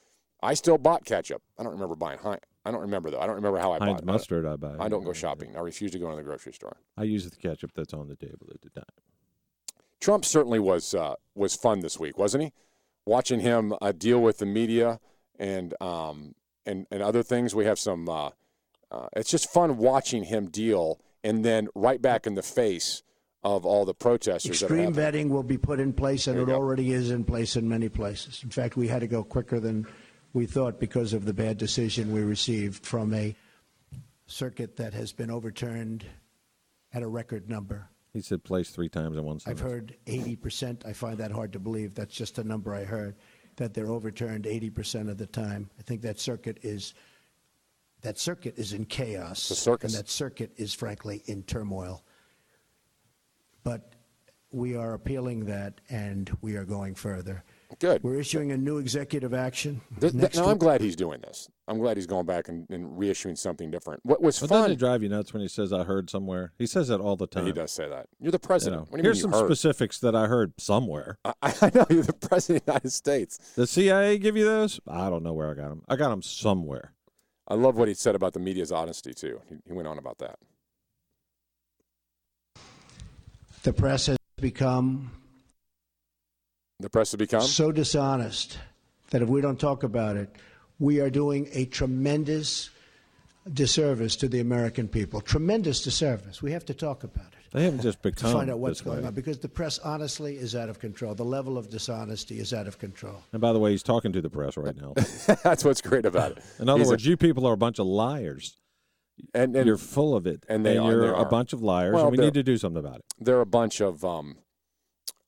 I 0.41 0.56
still 0.56 0.77
bought 0.77 1.06
ketchup. 1.06 1.41
I 1.57 1.64
don't 1.64 1.73
remember 1.73 1.95
buying 1.95 2.19
Heinz. 2.19 2.41
I 2.65 2.72
don't 2.72 2.81
remember 2.81 3.11
though. 3.11 3.19
I 3.19 3.26
don't 3.27 3.35
remember 3.35 3.60
how 3.60 3.73
I 3.73 3.80
Heinz 3.80 3.91
bought 3.94 3.99
it. 4.02 4.06
mustard, 4.06 4.45
I 4.45 4.56
buy. 4.56 4.76
I 4.80 4.88
don't 4.88 5.03
go 5.03 5.14
shopping. 5.14 5.56
I 5.56 5.60
refuse 5.60 5.91
to 5.91 5.99
go 5.99 6.10
in 6.11 6.18
the 6.18 6.23
grocery 6.23 6.53
store. 6.53 6.77
I 6.98 7.03
use 7.03 7.30
the 7.30 7.35
ketchup 7.35 7.72
that's 7.76 7.94
on 7.94 8.07
the 8.07 8.15
table 8.15 8.48
at 8.53 8.61
the 8.61 8.69
time. 8.69 8.85
Trump 10.04 10.26
certainly 10.26 10.60
was 10.60 10.94
uh, 10.94 11.16
was 11.34 11.56
fun 11.56 11.80
this 11.80 11.98
week, 11.98 12.18
wasn't 12.18 12.44
he? 12.44 12.52
Watching 13.06 13.40
him 13.40 13.74
uh, 13.82 13.94
deal 13.94 14.22
with 14.22 14.38
the 14.38 14.46
media 14.46 15.00
and 15.40 15.74
um, 15.80 16.36
and 16.66 16.86
and 16.92 17.02
other 17.02 17.24
things. 17.24 17.56
We 17.56 17.64
have 17.64 17.80
some. 17.80 18.10
Uh, 18.10 18.32
uh, 18.92 19.08
it's 19.16 19.32
just 19.32 19.50
fun 19.50 19.78
watching 19.78 20.26
him 20.26 20.50
deal, 20.50 21.00
and 21.24 21.46
then 21.46 21.70
right 21.74 22.02
back 22.02 22.28
in 22.28 22.36
the 22.36 22.44
face 22.44 23.02
of 23.46 23.66
all 23.66 23.86
the 23.86 23.94
protesters. 23.94 24.62
Extreme 24.62 24.94
vetting 24.94 25.30
will 25.30 25.42
be 25.42 25.58
put 25.58 25.80
in 25.80 25.94
place, 25.94 26.28
and 26.28 26.38
it 26.38 26.48
go. 26.48 26.54
already 26.54 26.92
is 26.92 27.10
in 27.10 27.24
place 27.24 27.56
in 27.56 27.70
many 27.70 27.88
places. 27.88 28.42
In 28.44 28.50
fact, 28.50 28.76
we 28.76 28.90
had 28.90 29.00
to 29.00 29.08
go 29.08 29.24
quicker 29.24 29.62
than 29.62 29.88
we 30.34 30.46
thought 30.46 30.82
because 30.82 31.14
of 31.14 31.24
the 31.24 31.34
bad 31.34 31.58
decision 31.58 32.12
we 32.12 32.24
received 32.24 32.86
from 32.86 33.14
a 33.14 33.34
circuit 34.28 34.76
that 34.76 34.94
has 34.94 35.14
been 35.14 35.32
overturned 35.32 36.06
at 36.92 37.04
a 37.04 37.08
record 37.08 37.50
number. 37.50 37.88
He 38.14 38.22
said 38.22 38.44
place 38.44 38.69
three 38.69 38.90
times 38.90 39.18
in 39.18 39.23
one 39.23 39.40
I've 39.48 39.60
heard 39.60 39.98
80%. 40.06 40.85
I 40.85 40.94
find 40.94 41.18
that 41.18 41.31
hard 41.31 41.52
to 41.53 41.60
believe. 41.60 41.95
That's 41.95 42.14
just 42.14 42.38
a 42.38 42.44
number 42.44 42.76
I 42.76 42.84
heard, 42.84 43.15
that 43.56 43.73
they're 43.73 43.91
overturned 43.91 44.45
80% 44.45 45.10
of 45.10 45.18
the 45.18 45.26
time. 45.26 45.69
I 45.80 45.81
think 45.81 46.02
that 46.03 46.19
circuit 46.19 46.60
is. 46.61 46.94
That 48.02 48.19
circuit 48.19 48.56
is 48.57 48.73
in 48.73 48.85
chaos. 48.85 49.49
a 49.49 49.56
circus. 49.56 49.94
And 49.94 49.99
that 49.99 50.10
circuit 50.10 50.52
is, 50.57 50.73
frankly, 50.73 51.23
in 51.26 51.41
turmoil. 51.44 52.03
But 53.64 53.95
we 54.52 54.76
are 54.76 54.94
appealing 54.94 55.45
that, 55.45 55.80
and 55.90 56.30
we 56.41 56.57
are 56.57 56.65
going 56.65 56.95
further. 56.95 57.44
Good. 57.80 58.04
We're 58.04 58.16
issuing 58.20 58.52
a 58.52 58.58
new 58.58 58.78
executive 58.78 59.34
action. 59.34 59.82
Th- 60.00 60.12
th- 60.12 60.22
next 60.22 60.38
no, 60.38 60.45
I'm 60.45 60.58
glad 60.58 60.82
he's 60.82 60.95
doing 60.95 61.22
this. 61.22 61.50
I'm 61.68 61.80
glad 61.80 61.98
he's 61.98 62.06
going 62.08 62.26
back 62.26 62.48
and, 62.50 62.68
and 62.70 62.98
reissuing 62.98 63.38
something 63.38 63.72
different. 63.72 64.02
What 64.06 64.22
was 64.22 64.40
But 64.40 64.50
doesn't 64.50 64.80
drive 64.80 65.02
you 65.04 65.10
nuts 65.10 65.34
when 65.34 65.41
he 65.41 65.48
says 65.48 65.72
"I 65.74 65.84
heard 65.84 66.10
somewhere"? 66.10 66.54
He 66.58 66.66
says 66.68 66.90
that 66.90 67.00
all 67.00 67.16
the 67.16 67.28
time. 67.28 67.45
he 67.45 67.52
does 67.52 67.72
say 67.72 67.88
that. 67.88 68.08
You're 68.20 68.32
the 68.32 68.40
president. 68.40 68.82
You 68.82 68.86
know, 68.86 68.91
What 68.91 68.98
do 68.98 68.98
you 68.98 69.04
here's 69.04 69.24
mean 69.24 69.32
some 69.32 69.41
heard? 69.41 69.48
specifics 69.48 70.00
that 70.00 70.16
I 70.16 70.28
heard 70.28 70.54
somewhere. 70.60 71.18
I, 71.26 71.34
I 71.41 71.72
know 71.74 71.86
you're 71.90 72.04
the 72.04 72.14
president 72.14 72.62
of 72.64 72.66
the 72.66 72.72
United 72.74 72.91
States. 72.91 73.38
The 73.56 73.68
CIA 73.68 74.18
give 74.18 74.36
you 74.38 74.45
those? 74.45 74.80
I 74.88 75.10
don't 75.10 75.24
know 75.24 75.34
where 75.34 75.50
I 75.50 75.54
got 75.54 75.70
them. 75.70 75.84
I 75.88 75.95
got 75.95 76.10
them 76.10 76.22
somewhere. 76.22 76.94
I 77.48 77.56
love 77.56 77.76
what 77.76 77.88
he 77.88 77.94
said 77.94 78.16
about 78.16 78.34
the 78.34 78.40
media's 78.40 78.72
honesty 78.72 79.14
too. 79.14 79.41
He, 79.50 79.56
he 79.68 79.74
went 79.74 79.88
on 79.88 79.98
about 79.98 80.18
that. 80.20 80.38
The 83.64 83.74
press 83.74 84.08
has 84.08 84.18
become 84.38 85.12
The 86.80 86.90
press 86.90 87.12
has 87.12 87.18
become 87.18 87.41
so 87.44 87.72
dishonest 87.72 88.58
that 89.12 89.22
if 89.22 89.30
we 89.30 89.41
don't 89.41 89.60
talk 89.60 89.84
about 89.84 90.18
it, 90.18 90.30
we 90.80 91.00
are 91.00 91.10
doing 91.10 91.48
a 91.54 91.66
tremendous 91.66 92.70
disservice 93.52 94.16
to 94.18 94.28
the 94.28 94.40
American 94.40 94.88
people. 94.88 95.22
Tremendous 95.22 95.84
disservice. 95.84 96.41
We 96.41 96.52
have 96.52 96.66
to 96.66 96.74
talk 96.74 97.04
about 97.04 97.26
it. 97.28 97.52
They 97.52 97.66
haven't 97.66 97.82
just 97.82 98.02
become 98.02 98.16
to 98.16 98.24
become 98.24 98.34
find 98.40 98.50
out 98.50 98.60
what's 98.60 98.82
going 98.82 99.02
way. 99.02 99.08
on 99.08 99.14
because 99.14 99.38
the 99.38 99.50
press 99.50 99.78
honestly 99.80 100.38
is 100.38 100.56
out 100.56 100.70
of 100.70 100.80
control. 100.80 101.14
The 101.14 101.24
level 101.26 101.58
of 101.58 101.70
dishonesty 101.70 102.40
is 102.40 102.52
out 102.54 102.66
of 102.68 102.80
control. 102.80 103.22
And 103.32 103.40
by 103.41 103.54
the 103.54 103.60
way, 103.60 103.72
he's 103.72 103.84
talking 103.84 104.12
to 104.14 104.22
the 104.22 104.30
press 104.30 104.58
right 104.58 104.76
now. 104.76 104.94
That's 105.44 105.64
what's 105.64 105.82
great 105.82 106.06
about 106.06 106.32
it. 106.32 106.44
In 106.60 106.68
other 106.68 106.80
He's 106.80 106.88
a- 106.88 106.91
words, 106.91 107.06
you 107.06 107.16
people 107.16 107.45
are 107.45 107.54
a 107.54 107.58
bunch 107.58 107.78
of 107.78 107.86
liars. 107.86 108.58
and, 109.36 109.56
and 109.56 109.68
you're 109.68 109.78
full 109.78 110.16
of 110.16 110.26
it, 110.26 110.44
and 110.50 110.66
they 110.66 110.78
are- 110.78 110.91
you're 110.91 111.12
they 111.16 111.22
a 111.22 111.26
bunch 111.26 111.54
of 111.54 111.62
liars, 111.62 111.94
Well, 111.94 112.08
and 112.08 112.18
we 112.18 112.24
need 112.24 112.34
to 112.34 112.41
do 112.44 112.58
something 112.58 112.80
about 112.84 112.98
it. 112.98 113.06
they're 113.20 113.41
a 113.41 113.45
bunch 113.45 113.80
of 113.80 114.04
um, 114.04 114.38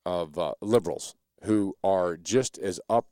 of 0.03 0.39
uh, 0.39 0.53
liberals 0.61 1.13
who 1.45 1.75
are 1.83 2.17
just 2.17 2.57
as 2.57 2.79
up 2.89 3.07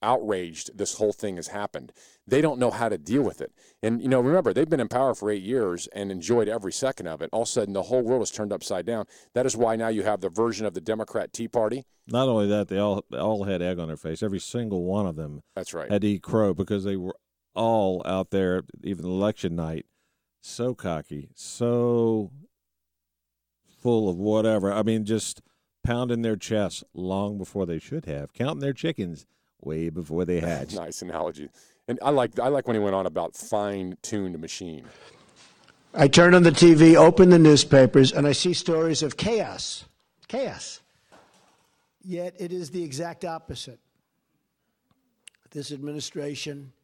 outraged 0.00 0.78
this 0.78 0.94
whole 0.98 1.12
thing 1.12 1.36
has 1.36 1.48
happened. 1.48 1.92
They 2.26 2.40
don't 2.40 2.60
know 2.60 2.70
how 2.70 2.88
to 2.88 2.96
deal 2.98 3.22
with 3.22 3.40
it. 3.40 3.52
And 3.82 4.00
you 4.00 4.08
know, 4.08 4.20
remember, 4.20 4.52
they've 4.52 4.68
been 4.68 4.78
in 4.78 4.88
power 4.88 5.14
for 5.14 5.30
8 5.30 5.42
years 5.42 5.88
and 5.88 6.12
enjoyed 6.12 6.48
every 6.48 6.72
second 6.72 7.08
of 7.08 7.20
it. 7.20 7.30
All 7.32 7.42
of 7.42 7.48
a 7.48 7.50
sudden 7.50 7.74
the 7.74 7.82
whole 7.84 8.02
world 8.02 8.22
is 8.22 8.30
turned 8.30 8.52
upside 8.52 8.86
down. 8.86 9.06
That 9.34 9.46
is 9.46 9.56
why 9.56 9.74
now 9.76 9.88
you 9.88 10.04
have 10.04 10.20
the 10.20 10.28
version 10.28 10.66
of 10.66 10.74
the 10.74 10.80
Democrat 10.80 11.32
Tea 11.32 11.48
Party. 11.48 11.84
Not 12.06 12.28
only 12.28 12.46
that, 12.46 12.68
they 12.68 12.78
all 12.78 13.04
they 13.10 13.18
all 13.18 13.44
had 13.44 13.60
egg 13.60 13.78
on 13.78 13.88
their 13.88 13.96
face. 13.96 14.22
Every 14.22 14.40
single 14.40 14.84
one 14.84 15.06
of 15.06 15.16
them 15.16 15.42
That's 15.56 15.74
right. 15.74 15.90
had 15.90 16.02
to 16.02 16.08
eat 16.08 16.22
crow 16.22 16.54
because 16.54 16.84
they 16.84 16.96
were 16.96 17.16
all 17.54 18.02
out 18.06 18.30
there, 18.30 18.62
even 18.84 19.04
election 19.04 19.56
night, 19.56 19.86
so 20.40 20.74
cocky, 20.74 21.30
so 21.34 22.30
full 23.82 24.08
of 24.08 24.16
whatever. 24.16 24.72
I 24.72 24.82
mean, 24.84 25.04
just 25.04 25.42
pounding 25.88 26.20
their 26.20 26.36
chests 26.36 26.84
long 26.92 27.38
before 27.38 27.64
they 27.64 27.78
should 27.78 28.04
have, 28.04 28.34
counting 28.34 28.60
their 28.60 28.74
chickens 28.74 29.24
way 29.62 29.88
before 29.88 30.26
they 30.26 30.38
hatched. 30.52 30.74
nice 30.76 31.00
analogy. 31.00 31.48
And 31.88 31.98
I 32.02 32.10
like 32.10 32.38
I 32.38 32.48
like 32.48 32.68
when 32.68 32.76
he 32.76 32.80
went 32.80 32.94
on 32.94 33.06
about 33.06 33.34
fine-tuned 33.34 34.38
machine. 34.38 34.84
I 35.94 36.08
turn 36.08 36.34
on 36.34 36.42
the 36.42 36.50
TV, 36.50 36.94
open 36.96 37.30
the 37.30 37.38
newspapers, 37.38 38.12
and 38.12 38.26
I 38.26 38.32
see 38.32 38.52
stories 38.52 39.02
of 39.02 39.16
chaos. 39.16 39.86
Chaos. 40.28 40.82
Yet 42.04 42.34
it 42.38 42.52
is 42.52 42.70
the 42.70 42.84
exact 42.84 43.24
opposite. 43.24 43.80
This 45.50 45.72
administration 45.72 46.74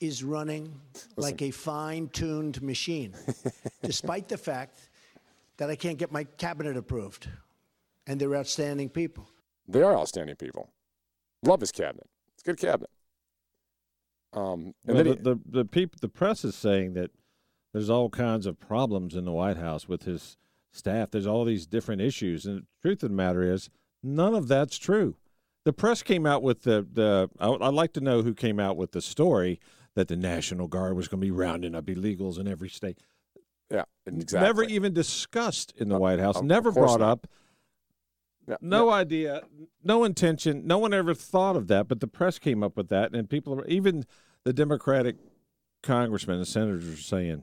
is 0.00 0.22
running 0.22 0.78
like 1.16 1.40
a 1.40 1.50
fine 1.50 2.08
tuned 2.08 2.60
machine, 2.60 3.14
despite 3.82 4.28
the 4.28 4.36
fact 4.36 4.78
that 5.56 5.70
I 5.70 5.76
can't 5.76 5.96
get 5.96 6.12
my 6.12 6.24
cabinet 6.24 6.76
approved. 6.76 7.26
And 8.10 8.20
they're 8.20 8.34
outstanding 8.34 8.88
people. 8.88 9.28
They 9.68 9.82
are 9.82 9.96
outstanding 9.96 10.34
people. 10.34 10.72
Love 11.44 11.60
his 11.60 11.70
cabinet. 11.70 12.08
It's 12.34 12.42
a 12.42 12.50
good 12.50 12.58
cabinet. 12.58 12.90
Um, 14.32 14.74
and 14.84 14.96
Well, 14.96 14.96
then 14.96 15.06
he- 15.06 15.12
the, 15.14 15.34
the 15.34 15.40
the 15.46 15.64
peop, 15.64 16.00
the 16.00 16.08
press 16.08 16.44
is 16.44 16.56
saying 16.56 16.94
that 16.94 17.12
there's 17.72 17.88
all 17.88 18.10
kinds 18.10 18.46
of 18.46 18.58
problems 18.58 19.14
in 19.14 19.24
the 19.24 19.32
White 19.32 19.56
House 19.58 19.86
with 19.88 20.02
his 20.02 20.36
staff. 20.72 21.12
There's 21.12 21.26
all 21.26 21.44
these 21.44 21.66
different 21.68 22.02
issues, 22.02 22.46
and 22.46 22.62
the 22.62 22.66
truth 22.82 23.04
of 23.04 23.10
the 23.10 23.14
matter 23.16 23.42
is, 23.44 23.70
none 24.02 24.34
of 24.34 24.48
that's 24.48 24.76
true. 24.76 25.14
The 25.64 25.72
press 25.72 26.02
came 26.02 26.26
out 26.26 26.42
with 26.42 26.62
the 26.62 26.84
the. 26.92 27.30
I, 27.38 27.48
I'd 27.48 27.74
like 27.74 27.92
to 27.92 28.00
know 28.00 28.22
who 28.22 28.34
came 28.34 28.58
out 28.58 28.76
with 28.76 28.90
the 28.90 29.02
story 29.02 29.60
that 29.94 30.08
the 30.08 30.16
National 30.16 30.66
Guard 30.66 30.96
was 30.96 31.06
going 31.06 31.20
to 31.20 31.24
be 31.26 31.30
rounding 31.30 31.76
up 31.76 31.84
illegals 31.86 32.38
in 32.40 32.48
every 32.48 32.68
state. 32.68 32.98
yeah, 33.70 33.84
exactly. 34.06 34.46
Never 34.48 34.64
even 34.64 34.92
discussed 34.92 35.72
in 35.76 35.88
the 35.88 35.98
White 35.98 36.18
House. 36.18 36.36
of 36.38 36.44
never 36.44 36.72
brought 36.72 37.00
not. 37.00 37.08
up. 37.10 37.26
Yeah, 38.50 38.56
No 38.60 38.90
idea, 38.90 39.42
no 39.84 40.04
intention. 40.04 40.66
No 40.66 40.78
one 40.78 40.92
ever 40.92 41.14
thought 41.14 41.56
of 41.56 41.68
that, 41.68 41.88
but 41.88 42.00
the 42.00 42.06
press 42.08 42.38
came 42.38 42.62
up 42.62 42.76
with 42.76 42.88
that, 42.88 43.14
and 43.14 43.30
people, 43.30 43.62
even 43.68 44.04
the 44.44 44.52
Democratic 44.52 45.16
congressmen 45.82 46.38
and 46.38 46.48
senators, 46.48 46.88
are 46.88 46.96
saying, 46.96 47.42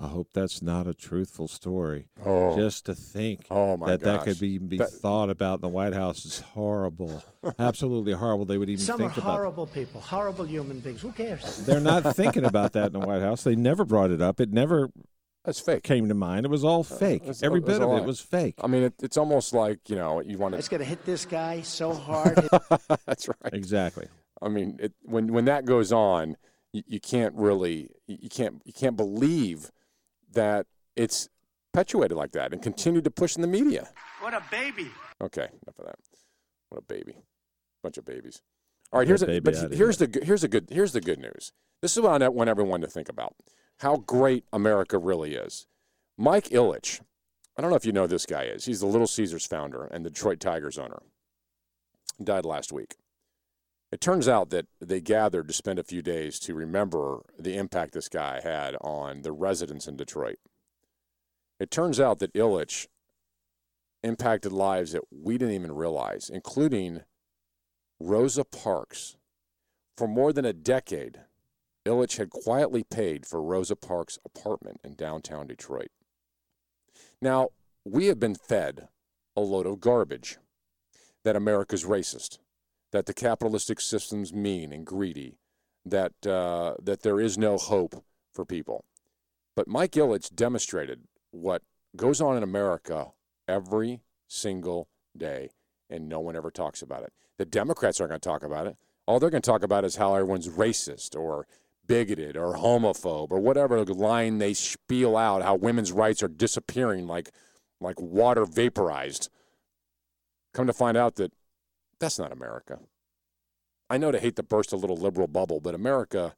I 0.00 0.06
hope 0.06 0.28
that's 0.32 0.62
not 0.62 0.86
a 0.86 0.94
truthful 0.94 1.48
story. 1.48 2.06
Oh. 2.24 2.54
Just 2.56 2.86
to 2.86 2.94
think 2.94 3.46
Oh, 3.50 3.76
my 3.76 3.88
that 3.88 4.00
that 4.02 4.22
could 4.22 4.38
be, 4.38 4.56
be 4.58 4.78
That- 4.78 4.90
thought 4.92 5.28
about 5.28 5.54
in 5.56 5.62
the 5.62 5.68
White 5.68 5.92
House 5.92 6.24
is 6.24 6.38
horrible. 6.38 7.20
Absolutely 7.58 8.12
horrible. 8.12 8.44
They 8.44 8.58
would 8.58 8.70
even 8.70 8.84
Some 8.84 9.00
are 9.02 9.08
think 9.08 9.16
about 9.16 9.32
horrible 9.32 9.66
people, 9.66 10.00
horrible 10.00 10.44
human 10.44 10.78
beings. 10.78 11.00
Who 11.02 11.10
cares? 11.10 11.66
They're 11.66 11.80
not 11.80 12.14
thinking 12.14 12.44
about 12.44 12.74
that 12.74 12.86
in 12.86 12.92
the 12.92 13.00
White 13.00 13.22
House. 13.22 13.42
They 13.42 13.56
never 13.56 13.84
brought 13.84 14.12
it 14.12 14.22
up. 14.22 14.38
It 14.40 14.52
never 14.52 14.88
That's 15.48 15.60
fake. 15.60 15.82
came 15.82 16.08
to 16.08 16.14
mind. 16.14 16.44
It 16.44 16.50
was 16.50 16.62
all 16.62 16.80
uh, 16.80 16.82
fake. 16.82 17.22
It's- 17.22 17.42
Every 17.42 17.60
it 17.60 17.64
bit 17.64 17.80
of 17.80 17.90
it 17.96 18.04
was 18.04 18.20
fake. 18.20 18.56
I 18.62 18.66
mean, 18.66 18.82
it, 18.82 18.94
it's 19.02 19.16
almost 19.16 19.54
like 19.54 19.88
you 19.88 19.96
know 19.96 20.20
you 20.20 20.36
want 20.36 20.52
to. 20.52 20.58
It's 20.58 20.68
going 20.68 20.80
to 20.82 20.86
hit 20.86 21.06
this 21.06 21.24
guy 21.24 21.62
so 21.62 21.94
hard. 22.08 22.38
That's 23.06 23.28
right. 23.28 23.54
Exactly. 23.54 24.08
I 24.42 24.48
mean, 24.48 24.78
it, 24.78 24.92
when 25.04 25.32
when 25.32 25.46
that 25.46 25.64
goes 25.64 25.90
on, 25.90 26.36
you, 26.74 26.82
you 26.86 27.00
can't 27.00 27.34
really 27.34 27.88
you 28.06 28.18
you 28.20 28.28
can't 28.28 28.60
you 28.66 28.74
can't 28.74 28.94
believe 28.94 29.70
that 30.32 30.66
it's 30.96 31.30
perpetuated 31.72 32.16
like 32.18 32.32
that 32.32 32.52
and 32.52 32.60
continue 32.60 33.00
to 33.00 33.10
push 33.10 33.34
in 33.34 33.40
the 33.40 33.48
media. 33.48 33.88
what 34.20 34.34
a 34.34 34.42
baby. 34.50 34.90
Okay, 35.22 35.48
enough 35.62 35.78
of 35.78 35.86
that. 35.86 35.96
What 36.68 36.78
a 36.78 36.82
baby, 36.82 37.14
bunch 37.82 37.96
of 37.96 38.04
babies. 38.04 38.42
All 38.92 38.98
right, 38.98 39.08
here's 39.08 39.22
a, 39.22 39.40
but 39.40 39.54
here's 39.72 39.96
the 39.96 40.20
here's 40.22 40.42
the 40.42 40.48
good 40.48 40.68
here's 40.70 40.92
the 40.92 41.00
good 41.00 41.18
news. 41.18 41.52
This 41.80 41.96
is 41.96 42.02
what 42.02 42.22
I 42.22 42.28
want 42.28 42.50
everyone 42.50 42.82
to 42.82 42.86
think 42.86 43.08
about: 43.08 43.34
how 43.80 43.96
great 43.96 44.44
America 44.52 44.98
really 44.98 45.34
is. 45.34 45.66
Mike 46.16 46.48
Ilitch, 46.48 47.00
I 47.56 47.62
don't 47.62 47.70
know 47.70 47.76
if 47.76 47.86
you 47.86 47.92
know 47.92 48.06
this 48.06 48.26
guy 48.26 48.44
is. 48.44 48.64
He's 48.64 48.80
the 48.80 48.86
Little 48.86 49.06
Caesars 49.06 49.46
founder 49.46 49.84
and 49.84 50.04
the 50.04 50.10
Detroit 50.10 50.40
Tigers 50.40 50.78
owner. 50.78 51.02
He 52.16 52.24
died 52.24 52.44
last 52.44 52.72
week. 52.72 52.96
It 53.90 54.00
turns 54.00 54.28
out 54.28 54.50
that 54.50 54.66
they 54.80 55.00
gathered 55.00 55.48
to 55.48 55.54
spend 55.54 55.78
a 55.78 55.84
few 55.84 56.02
days 56.02 56.38
to 56.40 56.54
remember 56.54 57.22
the 57.38 57.56
impact 57.56 57.94
this 57.94 58.08
guy 58.08 58.40
had 58.42 58.76
on 58.80 59.22
the 59.22 59.32
residents 59.32 59.86
in 59.86 59.96
Detroit. 59.96 60.38
It 61.58 61.70
turns 61.70 61.98
out 61.98 62.18
that 62.18 62.34
Ilitch 62.34 62.86
impacted 64.02 64.52
lives 64.52 64.92
that 64.92 65.04
we 65.10 65.38
didn't 65.38 65.54
even 65.54 65.72
realize, 65.72 66.28
including 66.28 67.02
Rosa 67.98 68.44
Parks. 68.44 69.16
For 69.96 70.06
more 70.06 70.32
than 70.32 70.44
a 70.44 70.52
decade, 70.52 71.20
Ilitch 71.88 72.18
had 72.18 72.30
quietly 72.30 72.84
paid 72.84 73.26
for 73.26 73.42
Rosa 73.42 73.74
Parks' 73.74 74.18
apartment 74.24 74.80
in 74.84 74.94
downtown 74.94 75.46
Detroit. 75.46 75.90
Now, 77.20 77.48
we 77.84 78.06
have 78.06 78.20
been 78.20 78.34
fed 78.34 78.88
a 79.36 79.40
load 79.40 79.66
of 79.66 79.80
garbage 79.80 80.38
that 81.24 81.36
America's 81.36 81.84
racist, 81.84 82.38
that 82.92 83.06
the 83.06 83.14
capitalistic 83.14 83.80
system's 83.80 84.32
mean 84.32 84.72
and 84.72 84.86
greedy, 84.86 85.38
that, 85.84 86.26
uh, 86.26 86.74
that 86.82 87.02
there 87.02 87.20
is 87.20 87.38
no 87.38 87.56
hope 87.56 88.04
for 88.32 88.44
people. 88.44 88.84
But 89.56 89.66
Mike 89.66 89.92
Ilitch 89.92 90.34
demonstrated 90.34 91.00
what 91.30 91.62
goes 91.96 92.20
on 92.20 92.36
in 92.36 92.42
America 92.42 93.12
every 93.48 94.00
single 94.28 94.88
day, 95.16 95.50
and 95.90 96.08
no 96.08 96.20
one 96.20 96.36
ever 96.36 96.50
talks 96.50 96.82
about 96.82 97.02
it. 97.02 97.12
The 97.38 97.46
Democrats 97.46 98.00
aren't 98.00 98.10
going 98.10 98.20
to 98.20 98.28
talk 98.28 98.42
about 98.44 98.66
it. 98.66 98.76
All 99.06 99.18
they're 99.18 99.30
going 99.30 99.42
to 99.42 99.50
talk 99.50 99.62
about 99.62 99.84
is 99.84 99.96
how 99.96 100.14
everyone's 100.14 100.48
racist 100.48 101.18
or 101.18 101.46
bigoted 101.88 102.36
or 102.36 102.54
homophobe 102.54 103.30
or 103.32 103.40
whatever 103.40 103.84
line 103.84 104.38
they 104.38 104.54
spiel 104.54 105.16
out, 105.16 105.42
how 105.42 105.56
women's 105.56 105.90
rights 105.90 106.22
are 106.22 106.28
disappearing 106.28 107.06
like, 107.08 107.30
like 107.80 108.00
water 108.00 108.44
vaporized. 108.44 109.28
Come 110.54 110.66
to 110.66 110.72
find 110.72 110.96
out 110.96 111.16
that 111.16 111.32
that's 111.98 112.18
not 112.18 112.30
America. 112.32 112.78
I 113.90 113.96
know 113.98 114.12
to 114.12 114.20
hate 114.20 114.36
to 114.36 114.42
burst 114.42 114.72
a 114.72 114.76
little 114.76 114.96
liberal 114.96 115.26
bubble, 115.26 115.60
but 115.60 115.74
America 115.74 116.34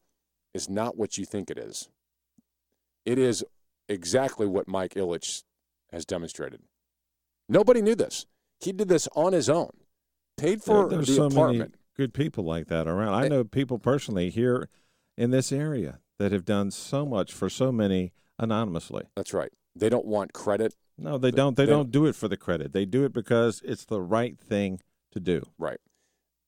is 0.55 0.71
not 0.71 0.97
what 0.97 1.19
you 1.19 1.25
think 1.25 1.51
it 1.51 1.59
is. 1.59 1.89
It 3.05 3.19
is 3.19 3.45
exactly 3.89 4.47
what 4.47 4.69
Mike 4.69 4.95
Ilitch 4.95 5.43
has 5.91 6.05
demonstrated. 6.05 6.61
Nobody 7.49 7.83
knew 7.83 7.97
this. 7.97 8.27
He 8.61 8.73
did 8.73 8.89
this 8.89 9.09
on 9.17 9.33
his 9.33 9.49
own, 9.49 9.71
paid 10.37 10.63
for 10.63 10.89
There- 10.89 10.99
there's 10.99 11.09
the 11.09 11.15
so 11.15 11.27
apartment. 11.27 11.59
many 11.59 11.73
good 11.97 12.15
people 12.15 12.45
like 12.45 12.69
that 12.69 12.87
around. 12.87 13.15
I 13.15 13.25
eh 13.25 13.29
know 13.29 13.43
people 13.45 13.79
personally 13.79 14.31
here 14.31 14.69
in 15.17 15.31
this 15.31 15.53
area 15.53 16.01
that 16.19 16.33
have 16.33 16.45
done 16.45 16.71
so 16.71 17.07
much 17.07 17.33
for 17.33 17.49
so 17.49 17.73
many 17.73 18.13
anonymously. 18.39 19.05
That's 19.17 19.33
right. 19.33 19.53
They 19.75 19.89
don't 19.89 20.07
want 20.07 20.33
credit. 20.33 20.75
No, 20.99 21.17
they 21.17 21.31
don't. 21.31 21.57
They, 21.57 21.67
don't 21.67 21.91
do 21.91 22.07
it 22.07 22.15
for 22.15 22.29
the 22.29 22.37
credit. 22.37 22.73
They 22.73 22.85
do 22.85 23.05
it 23.05 23.13
because 23.13 23.63
it's 23.65 23.85
the 23.85 24.01
right 24.01 24.39
thing 24.39 24.81
to 25.13 25.21
do. 25.21 25.43
Right. 25.59 25.79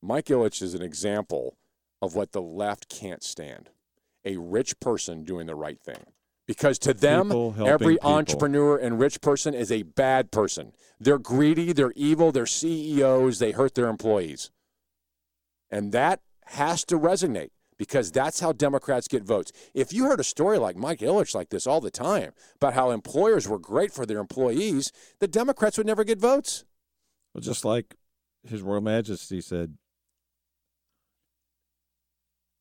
Mike 0.01 0.25
Ilitch 0.25 0.61
is 0.61 0.73
an 0.73 0.81
example 0.81 1.57
of 2.01 2.15
what 2.15 2.33
the 2.33 2.41
left 2.41 2.89
can't 2.89 3.23
stand 3.23 3.69
a 4.25 4.37
rich 4.37 4.79
person 4.79 5.23
doing 5.23 5.47
the 5.47 5.55
right 5.55 5.79
thing. 5.81 6.05
Because 6.45 6.77
to 6.79 6.93
them, 6.93 7.31
every 7.65 7.95
people. 7.95 8.11
entrepreneur 8.11 8.77
and 8.77 8.99
rich 8.99 9.21
person 9.21 9.53
is 9.53 9.71
a 9.71 9.83
bad 9.83 10.29
person. 10.29 10.73
They're 10.99 11.17
greedy, 11.17 11.71
they're 11.71 11.93
evil, 11.95 12.31
they're 12.31 12.45
CEOs, 12.45 13.39
they 13.39 13.51
hurt 13.51 13.75
their 13.75 13.87
employees. 13.87 14.51
And 15.71 15.93
that 15.93 16.19
has 16.47 16.83
to 16.85 16.99
resonate 16.99 17.51
because 17.77 18.11
that's 18.11 18.39
how 18.39 18.51
Democrats 18.51 19.07
get 19.07 19.23
votes. 19.23 19.51
If 19.73 19.93
you 19.93 20.05
heard 20.05 20.19
a 20.19 20.23
story 20.23 20.57
like 20.57 20.75
Mike 20.75 20.99
Ilitch 20.99 21.35
like 21.35 21.49
this 21.49 21.67
all 21.67 21.81
the 21.81 21.91
time 21.91 22.31
about 22.55 22.73
how 22.73 22.91
employers 22.91 23.47
were 23.47 23.59
great 23.59 23.91
for 23.91 24.05
their 24.05 24.19
employees, 24.19 24.91
the 25.19 25.27
Democrats 25.27 25.77
would 25.77 25.87
never 25.87 26.03
get 26.03 26.19
votes. 26.19 26.65
Well, 27.33 27.41
just 27.41 27.65
like 27.65 27.95
His 28.47 28.61
Royal 28.61 28.81
Majesty 28.81 29.41
said, 29.41 29.77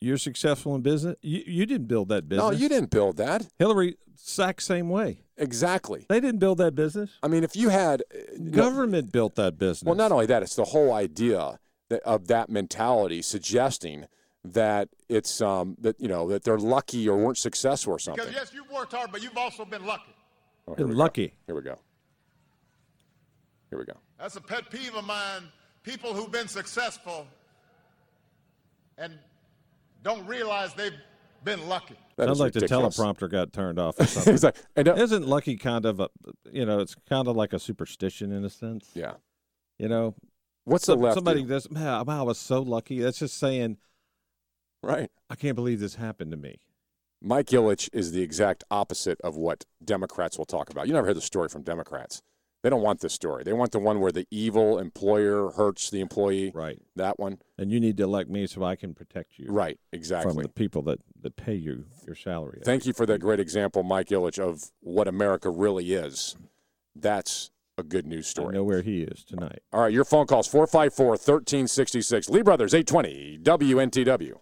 "You're 0.01 0.18
successful 0.18 0.74
in 0.74 0.82
business. 0.82 1.16
You, 1.22 1.43
you 1.47 1.66
didn't 1.66 1.89
build 1.89 2.09
that 2.09 2.28
business. 2.28 2.52
No, 2.52 2.56
you 2.56 2.68
didn't 2.68 2.90
build 2.90 3.18
that. 3.18 3.47
Hillary, 3.59 3.97
exact 4.12 4.62
same 4.62 4.89
way. 4.89 5.24
Exactly. 5.36 6.06
They 6.09 6.20
didn't 6.20 6.39
build 6.39 6.59
that 6.59 6.74
business. 6.74 7.10
I 7.22 7.28
mean, 7.28 7.44
if 7.44 7.56
you 7.56 7.68
had 7.68 8.02
uh, 8.14 8.18
no- 8.39 8.51
Government 8.51 9.12
built 9.12 9.34
that 9.36 9.59
business. 9.59 9.86
Well, 9.86 9.97
not 9.97 10.12
only 10.12 10.26
that, 10.26 10.43
it's 10.43 10.56
the 10.56 10.66
whole 10.66 10.93
idea 10.93 11.59
that, 11.90 12.02
of 12.02 12.28
that 12.28 12.48
mentality 12.48 13.22
suggesting 13.22 14.06
that 14.44 14.89
it's 15.09 15.40
um, 15.40 15.77
that 15.81 16.01
you 16.01 16.09
know 16.09 16.28
that 16.28 16.43
they're 16.44 16.59
lucky 16.59 17.09
or 17.09 17.16
weren't 17.16 17.39
successful 17.39 17.93
or 17.93 17.98
something. 17.98 18.24
Because 18.24 18.35
yes, 18.35 18.52
you've 18.55 18.70
worked 18.70 18.93
hard, 18.93 19.12
but 19.12 19.23
you've 19.23 19.36
also 19.36 19.64
been 19.64 19.85
lucky. 19.86 20.14
Oh, 20.66 20.74
here 20.74 20.77
Been 20.86 20.89
we 20.89 20.94
go. 20.94 20.98
lucky. 20.98 21.35
Here 21.47 21.55
we 21.55 21.62
go. 21.62 21.78
Here 23.70 23.78
we 23.78 23.85
go. 23.85 23.94
That's 24.19 24.36
a 24.36 24.40
pet 24.40 24.70
peeve 24.70 24.94
of 24.94 25.05
mine. 25.05 25.44
People 25.82 26.12
who've 26.14 26.31
been 26.31 26.47
successful 26.48 27.27
and 28.98 29.19
don't 30.02 30.24
realize 30.27 30.74
they've 30.74 30.93
been 31.44 31.66
lucky. 31.69 31.97
That 32.16 32.27
Sounds 32.27 32.40
like 32.40 32.55
ridiculous. 32.55 32.97
the 32.97 33.02
teleprompter 33.02 33.31
got 33.31 33.52
turned 33.52 33.78
off 33.78 33.98
or 34.01 34.06
something. 34.06 34.36
Like- 34.40 34.56
and, 34.77 34.89
uh, 34.89 34.94
Isn't 34.94 35.27
lucky 35.27 35.56
kind 35.56 35.85
of 35.86 35.98
a, 36.01 36.09
you 36.52 36.64
know, 36.66 36.78
it's 36.81 36.94
kind 37.09 37.27
of 37.27 37.35
like 37.36 37.52
a 37.52 37.59
superstition 37.59 38.31
in 38.31 38.44
a 38.44 38.51
sense. 38.51 38.90
Yeah. 38.94 39.14
You 39.78 39.89
know, 39.89 40.14
What's 40.64 40.86
the 40.86 40.93
Some- 40.93 41.01
left 41.01 41.14
Somebody 41.16 41.43
do? 41.43 41.48
does. 41.48 41.69
Man, 41.70 41.86
I 42.09 42.23
was 42.23 42.39
so 42.39 42.62
lucky. 42.62 43.01
That's 43.01 43.19
just 43.19 43.36
saying, 43.39 43.78
right? 44.82 45.10
I 45.30 45.34
can't 45.34 45.54
believe 45.54 45.80
this 45.80 45.96
happened 45.96 46.30
to 46.32 46.36
me. 46.36 46.60
Mike 47.20 47.46
Ilitch 47.46 47.88
is 47.92 48.12
the 48.12 48.22
exact 48.22 48.64
opposite 48.70 49.20
of 49.22 49.36
what 49.36 49.64
Democrats 49.84 50.36
will 50.36 50.44
talk 50.44 50.70
about. 50.70 50.88
You 50.88 50.92
never 50.92 51.06
hear 51.06 51.14
the 51.14 51.20
story 51.20 51.48
from 51.48 51.62
Democrats. 51.62 52.20
They 52.62 52.70
don't 52.70 52.82
want 52.82 53.00
this 53.00 53.12
story. 53.12 53.42
They 53.42 53.52
want 53.52 53.72
the 53.72 53.80
one 53.80 54.00
where 54.00 54.12
the 54.12 54.26
evil 54.30 54.78
employer 54.78 55.50
hurts 55.50 55.90
the 55.90 56.00
employee. 56.00 56.52
Right. 56.54 56.80
That 56.94 57.18
one. 57.18 57.38
And 57.59 57.72
you 57.72 57.80
need 57.80 57.96
to 57.96 58.04
elect 58.04 58.30
me 58.30 58.46
so 58.46 58.62
I 58.62 58.76
can 58.76 58.94
protect 58.94 59.38
you. 59.38 59.46
Right. 59.50 59.78
Exactly. 59.92 60.32
From 60.32 60.42
the 60.42 60.48
people 60.48 60.82
that, 60.82 61.00
that 61.20 61.34
pay 61.36 61.54
you 61.54 61.86
your 62.06 62.14
salary. 62.14 62.60
Thank 62.64 62.86
you 62.86 62.92
for 62.92 63.04
that 63.06 63.20
great 63.20 63.40
example, 63.40 63.82
Mike 63.82 64.09
Ilitch, 64.09 64.38
of 64.38 64.70
what 64.80 65.09
America 65.09 65.50
really 65.50 65.92
is. 65.92 66.36
That's 66.94 67.50
a 67.78 67.82
good 67.82 68.06
news 68.06 68.26
I 68.26 68.30
story. 68.30 68.54
know 68.54 68.64
where 68.64 68.82
he 68.82 69.02
is 69.02 69.24
tonight. 69.24 69.60
All 69.72 69.80
right, 69.80 69.92
your 69.92 70.04
phone 70.04 70.26
calls 70.26 70.46
454 70.46 71.06
1366. 71.06 72.28
Lee 72.30 72.42
Brothers, 72.42 72.74
820 72.74 73.38
WNTW. 73.42 74.34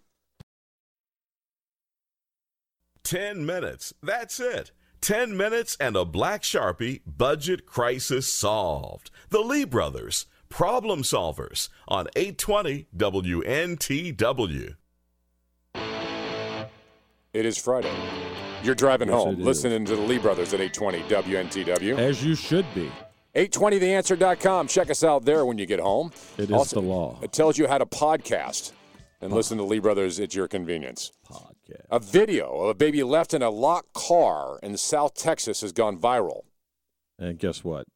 10 3.04 3.44
minutes. 3.46 3.92
That's 4.02 4.38
it. 4.40 4.70
10 5.00 5.36
minutes 5.36 5.76
and 5.80 5.96
a 5.96 6.04
black 6.04 6.42
Sharpie 6.42 7.00
budget 7.06 7.64
crisis 7.66 8.32
solved. 8.32 9.10
The 9.30 9.40
Lee 9.40 9.64
Brothers, 9.64 10.26
problem 10.50 11.02
solvers 11.02 11.68
on 11.88 12.06
820 12.16 12.86
WNTW. 12.96 14.74
It 17.32 17.46
is 17.46 17.56
Friday. 17.58 17.92
You're 18.62 18.74
driving 18.74 19.08
Yes, 19.08 19.16
home, 19.16 19.34
it 19.36 19.38
is. 19.40 19.44
listening 19.46 19.84
to 19.86 19.96
the 19.96 20.02
Lee 20.02 20.18
Brothers 20.18 20.52
at 20.52 20.60
820 20.60 21.02
WNTW. 21.08 21.96
As 21.96 22.22
you 22.24 22.34
should 22.34 22.66
be. 22.74 22.90
820theanswer.com. 23.36 24.66
Check 24.66 24.90
us 24.90 25.04
out 25.04 25.24
there 25.24 25.46
when 25.46 25.56
you 25.56 25.64
get 25.64 25.78
home. 25.80 26.10
It 26.36 26.50
is 26.50 26.70
the 26.72 26.82
law. 26.82 27.16
It 27.22 27.32
tells 27.32 27.56
you 27.56 27.68
how 27.68 27.78
to 27.78 27.86
podcast 27.86 28.72
and 29.20 29.32
listen 29.32 29.56
to 29.58 29.64
Lee 29.64 29.78
Brothers 29.78 30.18
at 30.20 30.34
your 30.34 30.48
convenience. 30.48 31.12
Podcast. 31.70 31.86
A 31.90 31.98
video 31.98 32.54
of 32.62 32.68
a 32.70 32.74
baby 32.74 33.02
left 33.02 33.34
in 33.34 33.42
a 33.42 33.50
locked 33.50 33.92
car 33.92 34.58
in 34.62 34.76
South 34.76 35.14
Texas 35.14 35.60
has 35.60 35.72
gone 35.72 35.98
viral 35.98 36.42
And 37.18 37.38
guess 37.38 37.62
what? 37.64 37.86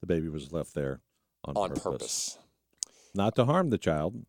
The 0.00 0.06
baby 0.06 0.28
was 0.28 0.52
left 0.52 0.74
there 0.74 1.00
on, 1.44 1.56
on 1.56 1.68
purpose. 1.70 1.82
purpose. 1.82 2.38
Not 3.14 3.34
to 3.36 3.44
harm 3.44 3.70
the 3.70 3.78
child. 3.78 4.24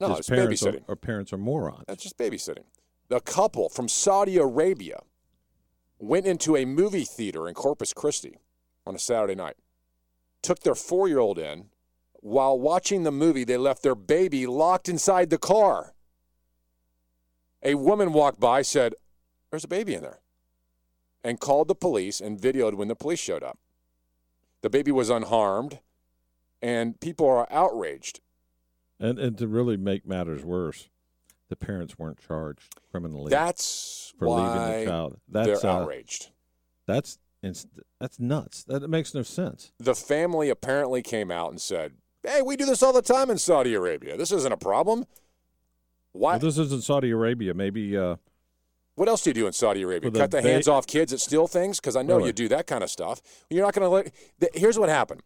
No, 0.00 0.08
His 0.10 0.20
it's 0.20 0.28
parents 0.28 0.62
are, 0.64 0.72
babysitting. 0.72 0.82
or 0.88 0.96
parents 0.96 1.32
are 1.32 1.38
morons. 1.38 1.84
That's 1.86 2.02
just 2.02 2.18
babysitting. 2.18 2.64
The 3.08 3.20
couple 3.20 3.68
from 3.68 3.88
Saudi 3.88 4.36
Arabia 4.38 5.00
went 5.98 6.26
into 6.26 6.56
a 6.56 6.64
movie 6.64 7.04
theater 7.04 7.46
in 7.48 7.54
Corpus 7.54 7.92
Christi 7.92 8.38
on 8.86 8.94
a 8.94 8.98
Saturday 8.98 9.34
night, 9.34 9.56
took 10.42 10.60
their 10.60 10.74
four 10.74 11.08
year 11.08 11.18
old 11.20 11.38
in. 11.38 11.66
While 12.14 12.58
watching 12.58 13.02
the 13.02 13.10
movie, 13.12 13.44
they 13.44 13.56
left 13.56 13.82
their 13.82 13.94
baby 13.96 14.46
locked 14.46 14.88
inside 14.88 15.30
the 15.30 15.38
car. 15.38 15.94
A 17.62 17.74
woman 17.74 18.12
walked 18.12 18.40
by, 18.40 18.62
said, 18.62 18.94
There's 19.50 19.64
a 19.64 19.68
baby 19.68 19.94
in 19.94 20.02
there, 20.02 20.20
and 21.22 21.40
called 21.40 21.68
the 21.68 21.74
police 21.74 22.20
and 22.20 22.40
videoed 22.40 22.74
when 22.74 22.88
the 22.88 22.96
police 22.96 23.20
showed 23.20 23.42
up. 23.42 23.58
The 24.62 24.70
baby 24.70 24.92
was 24.92 25.10
unharmed, 25.10 25.80
and 26.60 26.98
people 27.00 27.28
are 27.28 27.46
outraged. 27.50 28.20
And 29.00 29.18
and 29.18 29.36
to 29.38 29.48
really 29.48 29.76
make 29.76 30.06
matters 30.06 30.44
worse, 30.44 30.88
the 31.48 31.56
parents 31.56 31.98
weren't 31.98 32.18
charged 32.18 32.76
criminally. 32.90 33.30
That's 33.30 34.12
for 34.18 34.28
leaving 34.28 34.44
why 34.44 34.78
the 34.80 34.86
child. 34.86 35.20
they're 35.28 35.46
That's 35.46 35.64
uh, 35.64 35.72
outraged. 35.72 36.30
That's 36.86 37.18
that's 38.00 38.20
nuts. 38.20 38.62
That 38.64 38.88
makes 38.88 39.14
no 39.14 39.22
sense. 39.22 39.72
The 39.78 39.94
family 39.96 40.48
apparently 40.48 41.02
came 41.02 41.30
out 41.30 41.50
and 41.50 41.60
said, 41.60 41.94
Hey, 42.22 42.40
we 42.40 42.56
do 42.56 42.64
this 42.64 42.82
all 42.82 42.92
the 42.92 43.02
time 43.02 43.30
in 43.30 43.38
Saudi 43.38 43.74
Arabia. 43.74 44.16
This 44.16 44.30
isn't 44.30 44.52
a 44.52 44.56
problem. 44.56 45.06
Why? 46.12 46.32
Well, 46.32 46.40
this 46.40 46.58
isn't 46.58 46.84
Saudi 46.84 47.10
Arabia. 47.10 47.54
Maybe 47.54 47.96
uh, 47.96 48.16
What 48.94 49.08
else 49.08 49.22
do 49.22 49.30
you 49.30 49.34
do 49.34 49.46
in 49.46 49.52
Saudi 49.52 49.82
Arabia? 49.82 50.10
Cut 50.10 50.30
the 50.30 50.42
hands 50.42 50.68
off 50.68 50.86
kids 50.86 51.12
that 51.12 51.20
steal 51.20 51.46
things? 51.46 51.80
Because 51.80 51.96
I 51.96 52.02
know 52.02 52.16
Really? 52.16 52.28
you 52.28 52.32
do 52.32 52.48
that 52.48 52.66
kind 52.66 52.84
of 52.84 52.90
stuff. 52.90 53.20
You're 53.50 53.64
not 53.64 53.74
going 53.74 53.84
to 53.84 53.88
let. 53.88 54.12
th- 54.40 54.52
Here's 54.54 54.78
what 54.78 54.88
happened. 54.88 55.22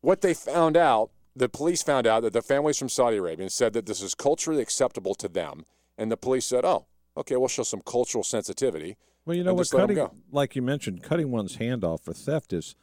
What 0.00 0.20
they 0.20 0.34
found 0.34 0.76
out, 0.76 1.10
the 1.34 1.48
police 1.48 1.82
found 1.82 2.06
out 2.06 2.22
that 2.22 2.32
the 2.32 2.42
families 2.42 2.78
from 2.78 2.88
Saudi 2.88 3.16
Arabia 3.16 3.50
said 3.50 3.72
that 3.72 3.86
this 3.86 4.00
is 4.00 4.14
culturally 4.14 4.62
acceptable 4.62 5.14
to 5.16 5.28
them, 5.28 5.64
and 5.98 6.10
the 6.12 6.16
police 6.16 6.46
said, 6.46 6.64
"Oh, 6.64 6.86
okay, 7.16 7.36
we'll 7.36 7.48
show 7.48 7.64
some 7.64 7.80
cultural 7.84 8.22
sensitivity." 8.22 8.96
well, 9.24 9.36
you 9.36 9.42
know 9.42 9.54
what? 9.54 9.68
Cutting, 9.68 10.08
like 10.30 10.54
you 10.54 10.62
mentioned, 10.62 11.02
cutting 11.02 11.32
one's 11.32 11.56
hand 11.56 11.82
off 11.84 12.02
for 12.04 12.12
theft 12.12 12.52
is 12.52 12.76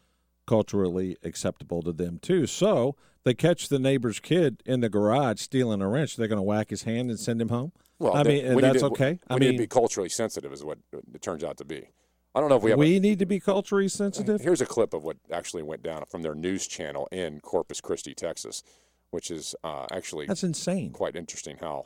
culturally 0.46 1.16
acceptable 1.24 1.82
to 1.84 1.94
them 1.94 2.20
too. 2.22 2.46
So 2.46 2.96
they 3.24 3.34
catch 3.34 3.70
the 3.70 3.80
neighbor's 3.80 4.20
kid 4.20 4.62
in 4.66 4.82
the 4.82 4.90
garage 4.90 5.40
stealing 5.42 5.82
a 5.82 5.88
wrench. 5.88 6.16
They're 6.16 6.28
going 6.28 6.38
to 6.38 6.44
whack 6.44 6.70
his 6.70 6.84
hand 6.84 7.10
and 7.10 7.20
send 7.20 7.42
him 7.42 7.50
home. 7.50 7.72
Well, 8.00 8.16
I 8.16 8.24
mean, 8.24 8.46
and 8.46 8.56
we 8.56 8.62
that's 8.62 8.80
to- 8.80 8.88
okay. 8.88 9.20
We 9.30 9.36
I 9.36 9.40
need 9.40 9.46
mean, 9.48 9.54
to 9.54 9.64
be 9.64 9.68
culturally 9.68 10.10
sensitive, 10.10 10.52
is 10.52 10.64
what 10.64 10.80
it 10.92 11.22
turns 11.22 11.44
out 11.44 11.58
to 11.58 11.66
be. 11.66 11.88
I 12.36 12.40
don't 12.40 12.50
know 12.50 12.56
if 12.58 12.64
we 12.64 12.72
have. 12.72 12.80
a- 12.80 12.82
we 12.82 13.00
need 13.00 13.20
to 13.20 13.26
be 13.26 13.40
culturally 13.40 13.88
sensitive. 13.88 14.42
Here's 14.42 14.60
a 14.62 14.66
clip 14.66 14.94
of 14.94 15.04
what 15.04 15.18
actually 15.32 15.64
went 15.64 15.84
down 15.84 16.04
from 16.10 16.22
their 16.24 16.36
news 16.36 16.68
channel 16.68 17.08
in 17.12 17.40
Corpus 17.40 17.80
Christi, 17.80 18.14
Texas, 18.14 18.64
which 19.12 19.30
is 19.32 19.56
uh, 19.64 19.86
actually 19.92 20.26
That's 20.26 20.44
insane. 20.44 20.92
Quite 20.92 21.16
interesting 21.16 21.58
how 21.62 21.86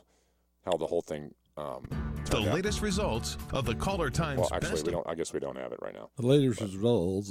how 0.64 0.76
the 0.76 0.86
whole 0.86 1.02
thing. 1.02 1.34
Um, 1.56 1.86
The 2.30 2.38
out. 2.38 2.54
latest 2.54 2.82
results 2.82 3.36
of 3.52 3.64
the 3.66 3.74
Caller 3.74 4.10
Times 4.10 4.40
Well, 4.40 4.48
actually, 4.52 4.70
Best 4.70 4.86
we 4.86 4.92
don't. 4.92 5.06
I 5.08 5.14
guess 5.14 5.32
we 5.32 5.40
don't 5.40 5.56
have 5.56 5.72
it 5.72 5.78
right 5.82 5.92
now. 5.94 6.10
The 6.16 6.26
latest 6.26 6.60
results. 6.60 7.30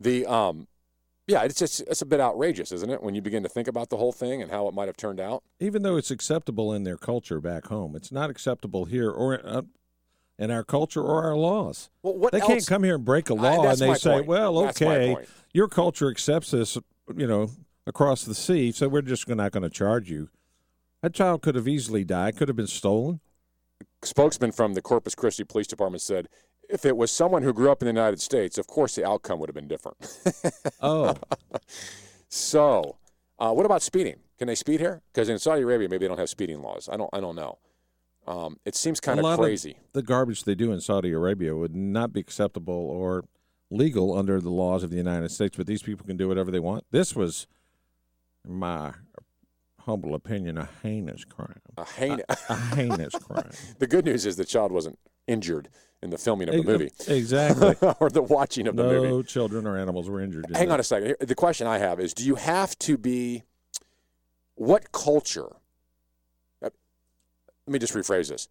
The 0.00 0.26
um, 0.26 0.66
yeah, 1.32 1.44
it's 1.44 1.58
just 1.58 1.80
it's 1.80 2.02
a 2.02 2.06
bit 2.06 2.20
outrageous, 2.20 2.72
isn't 2.72 2.90
it? 2.90 3.02
When 3.02 3.14
you 3.14 3.22
begin 3.22 3.42
to 3.42 3.48
think 3.48 3.66
about 3.66 3.88
the 3.88 3.96
whole 3.96 4.12
thing 4.12 4.42
and 4.42 4.50
how 4.50 4.68
it 4.68 4.74
might 4.74 4.86
have 4.86 4.98
turned 4.98 5.18
out. 5.18 5.42
even 5.58 5.82
though 5.82 5.96
it's 5.96 6.10
acceptable 6.10 6.74
in 6.74 6.84
their 6.84 6.98
culture 6.98 7.40
back 7.40 7.66
home, 7.66 7.96
it's 7.96 8.12
not 8.12 8.28
acceptable 8.28 8.84
here 8.84 9.10
or 9.10 9.40
uh, 9.44 9.62
in 10.38 10.50
our 10.50 10.62
culture 10.62 11.02
or 11.02 11.24
our 11.24 11.34
laws. 11.34 11.88
Well, 12.02 12.18
what 12.18 12.32
they 12.32 12.40
else- 12.40 12.48
can't 12.48 12.66
come 12.66 12.84
here 12.84 12.96
and 12.96 13.04
break 13.04 13.30
a 13.30 13.34
law 13.34 13.66
and 13.66 13.78
they 13.78 13.94
say, 13.94 14.10
point. 14.10 14.26
"Well, 14.26 14.58
okay, 14.68 15.16
your 15.54 15.68
culture 15.68 16.10
accepts 16.10 16.50
this, 16.50 16.76
you 17.16 17.26
know, 17.26 17.50
across 17.86 18.24
the 18.24 18.34
sea, 18.34 18.70
so 18.70 18.88
we're 18.88 19.00
just 19.00 19.26
not 19.26 19.52
going 19.52 19.62
to 19.62 19.70
charge 19.70 20.10
you." 20.10 20.28
That 21.00 21.14
child 21.14 21.40
could 21.40 21.54
have 21.54 21.66
easily 21.66 22.04
died, 22.04 22.36
could 22.36 22.48
have 22.48 22.56
been 22.56 22.66
stolen. 22.66 23.20
spokesman 24.04 24.52
from 24.52 24.74
the 24.74 24.82
Corpus 24.82 25.14
Christi 25.14 25.44
Police 25.44 25.66
Department 25.66 26.02
said, 26.02 26.28
if 26.72 26.86
it 26.86 26.96
was 26.96 27.10
someone 27.12 27.42
who 27.42 27.52
grew 27.52 27.70
up 27.70 27.82
in 27.82 27.86
the 27.86 27.92
United 27.92 28.20
States, 28.20 28.56
of 28.56 28.66
course 28.66 28.94
the 28.94 29.06
outcome 29.06 29.38
would 29.38 29.48
have 29.48 29.54
been 29.54 29.68
different. 29.68 29.98
Oh. 30.80 31.14
so, 32.28 32.96
uh, 33.38 33.52
what 33.52 33.66
about 33.66 33.82
speeding? 33.82 34.16
Can 34.38 34.48
they 34.48 34.54
speed 34.54 34.80
here? 34.80 35.02
Because 35.12 35.28
in 35.28 35.38
Saudi 35.38 35.62
Arabia, 35.62 35.88
maybe 35.88 36.04
they 36.04 36.08
don't 36.08 36.18
have 36.18 36.30
speeding 36.30 36.62
laws. 36.62 36.88
I 36.90 36.96
don't. 36.96 37.10
I 37.12 37.20
don't 37.20 37.36
know. 37.36 37.58
Um, 38.26 38.56
it 38.64 38.74
seems 38.74 39.00
kind 39.00 39.18
a 39.18 39.20
of 39.20 39.24
lot 39.24 39.38
crazy. 39.38 39.76
the 39.92 40.02
garbage 40.02 40.44
they 40.44 40.54
do 40.54 40.72
in 40.72 40.80
Saudi 40.80 41.12
Arabia 41.12 41.54
would 41.54 41.74
not 41.74 42.12
be 42.12 42.20
acceptable 42.20 42.74
or 42.74 43.24
legal 43.70 44.16
under 44.16 44.40
the 44.40 44.50
laws 44.50 44.82
of 44.82 44.90
the 44.90 44.96
United 44.96 45.30
States, 45.30 45.56
but 45.56 45.66
these 45.66 45.82
people 45.82 46.06
can 46.06 46.16
do 46.16 46.28
whatever 46.28 46.50
they 46.50 46.60
want. 46.60 46.84
This 46.92 47.16
was, 47.16 47.46
in 48.46 48.54
my 48.54 48.92
humble 49.80 50.14
opinion, 50.14 50.56
a 50.56 50.68
heinous 50.82 51.24
crime. 51.24 51.60
A, 51.76 51.84
hain- 51.84 52.22
a, 52.28 52.36
a 52.48 52.56
heinous 52.56 53.14
crime. 53.20 53.50
the 53.80 53.88
good 53.88 54.04
news 54.04 54.24
is 54.24 54.36
the 54.36 54.44
child 54.44 54.70
wasn't 54.70 54.98
injured 55.26 55.68
in 56.02 56.10
the 56.10 56.18
filming 56.18 56.48
of 56.48 56.54
the 56.56 56.62
movie, 56.64 56.90
exactly. 57.06 57.76
or 58.00 58.10
the 58.10 58.22
watching 58.22 58.66
of 58.66 58.76
the 58.76 58.82
no 58.82 59.02
movie. 59.02 59.26
children 59.28 59.66
or 59.66 59.78
animals 59.78 60.08
were 60.10 60.20
injured. 60.20 60.46
Hang 60.54 60.68
that. 60.68 60.74
on 60.74 60.80
a 60.80 60.82
second. 60.82 61.16
The 61.20 61.34
question 61.34 61.66
I 61.66 61.78
have 61.78 62.00
is: 62.00 62.12
Do 62.12 62.24
you 62.24 62.34
have 62.34 62.76
to 62.80 62.98
be? 62.98 63.44
What 64.54 64.92
culture? 64.92 65.46
uh, 66.62 66.70
Let 67.66 67.72
me 67.72 67.78
just 67.78 67.94
rephrase 67.94 68.28
this. 68.28 68.48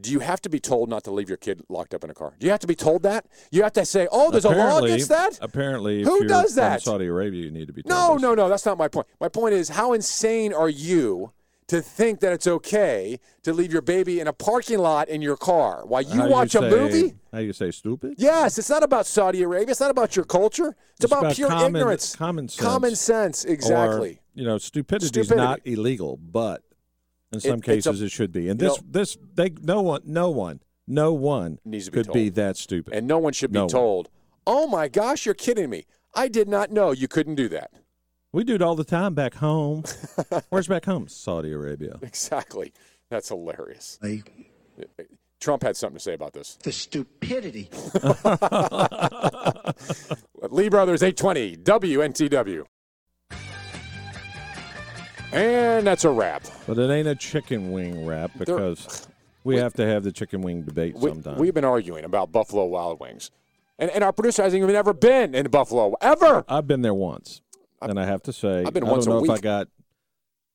Do 0.00 0.10
you 0.10 0.20
have 0.20 0.40
to 0.42 0.48
be 0.48 0.58
told 0.58 0.88
not 0.88 1.04
to 1.04 1.12
leave 1.12 1.28
your 1.28 1.36
kid 1.38 1.62
locked 1.68 1.94
up 1.94 2.02
in 2.02 2.10
a 2.10 2.14
car? 2.14 2.34
Do 2.38 2.46
you 2.46 2.50
have 2.50 2.60
to 2.60 2.66
be 2.66 2.74
told 2.74 3.02
that? 3.04 3.26
You 3.52 3.62
have 3.62 3.72
to 3.74 3.84
say, 3.84 4.08
"Oh, 4.10 4.30
there's 4.30 4.44
a 4.44 4.50
law 4.50 4.78
against 4.82 5.08
that." 5.08 5.38
Apparently, 5.40 6.00
if 6.00 6.06
Who 6.08 6.18
you're 6.20 6.26
does 6.28 6.54
that? 6.56 6.82
Saudi 6.82 7.06
Arabia, 7.06 7.44
you 7.44 7.50
need 7.50 7.66
to 7.66 7.72
be. 7.72 7.82
No, 7.86 8.14
this. 8.14 8.22
no, 8.22 8.34
no. 8.34 8.48
That's 8.48 8.66
not 8.66 8.78
my 8.78 8.88
point. 8.88 9.06
My 9.20 9.28
point 9.28 9.54
is, 9.54 9.68
how 9.68 9.92
insane 9.92 10.52
are 10.52 10.68
you 10.68 11.32
to 11.68 11.80
think 11.80 12.20
that 12.20 12.32
it's 12.32 12.46
okay 12.46 13.18
to 13.42 13.52
leave 13.52 13.72
your 13.72 13.82
baby 13.82 14.20
in 14.20 14.26
a 14.28 14.32
parking 14.32 14.78
lot 14.78 15.08
in 15.08 15.22
your 15.22 15.36
car 15.36 15.84
while 15.86 16.02
you 16.02 16.20
How 16.20 16.28
watch 16.28 16.54
a 16.54 16.58
say- 16.60 16.70
movie? 16.70 17.14
How 17.32 17.38
you 17.38 17.52
say 17.52 17.70
stupid? 17.70 18.14
Yes, 18.18 18.58
it's 18.58 18.68
not 18.70 18.82
about 18.82 19.06
Saudi 19.06 19.42
Arabia. 19.42 19.70
It's 19.70 19.80
not 19.80 19.90
about 19.90 20.14
your 20.14 20.24
culture. 20.26 20.68
It's, 20.68 21.04
It's 21.04 21.04
about, 21.06 21.22
about 21.24 21.34
pure 21.36 21.48
common- 21.48 21.76
ignorance. 21.76 22.14
common 22.16 22.48
sense. 22.48 22.60
Common 22.66 22.94
sense, 22.96 23.44
exactly. 23.44 24.10
Or, 24.12 24.18
you 24.40 24.44
know, 24.44 24.58
stupidity 24.58 25.20
is 25.20 25.30
not 25.30 25.60
illegal, 25.64 26.18
but 26.18 26.62
in 27.32 27.40
some 27.40 27.52
It- 27.52 27.56
it's 27.68 27.86
a- 27.86 27.90
cases 27.90 28.02
it 28.02 28.10
should 28.10 28.30
be. 28.30 28.48
And 28.48 28.60
this, 28.60 28.76
know- 28.80 28.86
this, 28.90 29.16
they, 29.34 29.50
no 29.62 29.80
one, 29.80 30.02
no 30.04 30.30
one, 30.30 30.60
no 30.86 31.12
one 31.14 31.58
Needs 31.64 31.86
to 31.86 31.90
be 31.92 32.02
could 32.02 32.12
be 32.12 32.28
that 32.28 32.58
stupid. 32.58 32.92
and 32.92 33.06
no 33.06 33.18
one 33.18 33.32
should 33.32 33.50
be 33.52 33.54
No 33.58 33.62
one. 33.64 33.68
told, 33.70 34.10
"Oh 34.46 34.66
my 34.68 34.86
gosh, 34.88 35.24
you're 35.24 35.34
kidding 35.34 35.70
me! 35.70 35.86
I 36.14 36.28
did 36.28 36.46
not 36.46 36.70
know 36.70 36.90
you 36.92 37.08
couldn't 37.08 37.36
do 37.36 37.48
that." 37.48 37.70
We 38.34 38.42
do 38.42 38.56
it 38.56 38.62
all 38.62 38.74
the 38.74 38.82
time 38.82 39.14
back 39.14 39.34
home. 39.34 39.84
Where's 40.48 40.66
back 40.66 40.86
home? 40.86 41.06
Saudi 41.06 41.52
Arabia. 41.52 42.00
Exactly. 42.02 42.72
That's 43.08 43.28
hilarious. 43.28 44.00
Trump 45.38 45.62
had 45.62 45.76
something 45.76 45.98
to 45.98 46.02
say 46.02 46.14
about 46.14 46.32
this. 46.32 46.56
The 46.56 46.72
stupidity. 46.72 47.70
Lee 50.50 50.68
Brothers 50.68 51.04
820 51.04 51.58
WNTW. 51.58 52.64
And 55.32 55.86
that's 55.86 56.04
a 56.04 56.10
wrap. 56.10 56.42
But 56.66 56.78
it 56.78 56.90
ain't 56.90 57.06
a 57.06 57.14
chicken 57.14 57.70
wing 57.70 58.04
wrap 58.04 58.32
because 58.36 59.06
we 59.44 59.58
have 59.58 59.74
to 59.74 59.86
have 59.86 60.02
the 60.02 60.10
chicken 60.10 60.42
wing 60.42 60.62
debate 60.62 60.96
We, 60.96 61.10
sometime. 61.10 61.38
we've 61.38 61.54
been 61.54 61.64
arguing 61.64 62.04
about 62.04 62.32
Buffalo 62.32 62.64
Wild 62.64 62.98
Wings. 62.98 63.30
And, 63.78 63.90
and 63.90 64.02
our 64.04 64.12
producer 64.12 64.42
hasn't 64.42 64.60
even 64.62 64.74
ever 64.74 64.92
been 64.92 65.34
in 65.34 65.48
Buffalo, 65.50 65.94
ever. 66.00 66.44
I've 66.48 66.66
been 66.66 66.82
there 66.82 66.94
once, 66.94 67.42
and 67.90 67.98
I 68.00 68.04
have 68.06 68.22
to 68.24 68.32
say, 68.32 68.64
I've 68.64 68.72
been 68.72 68.84
I 68.84 68.88
don't 68.88 69.06
know 69.06 69.24
if 69.24 69.30
I 69.30 69.38
got 69.38 69.68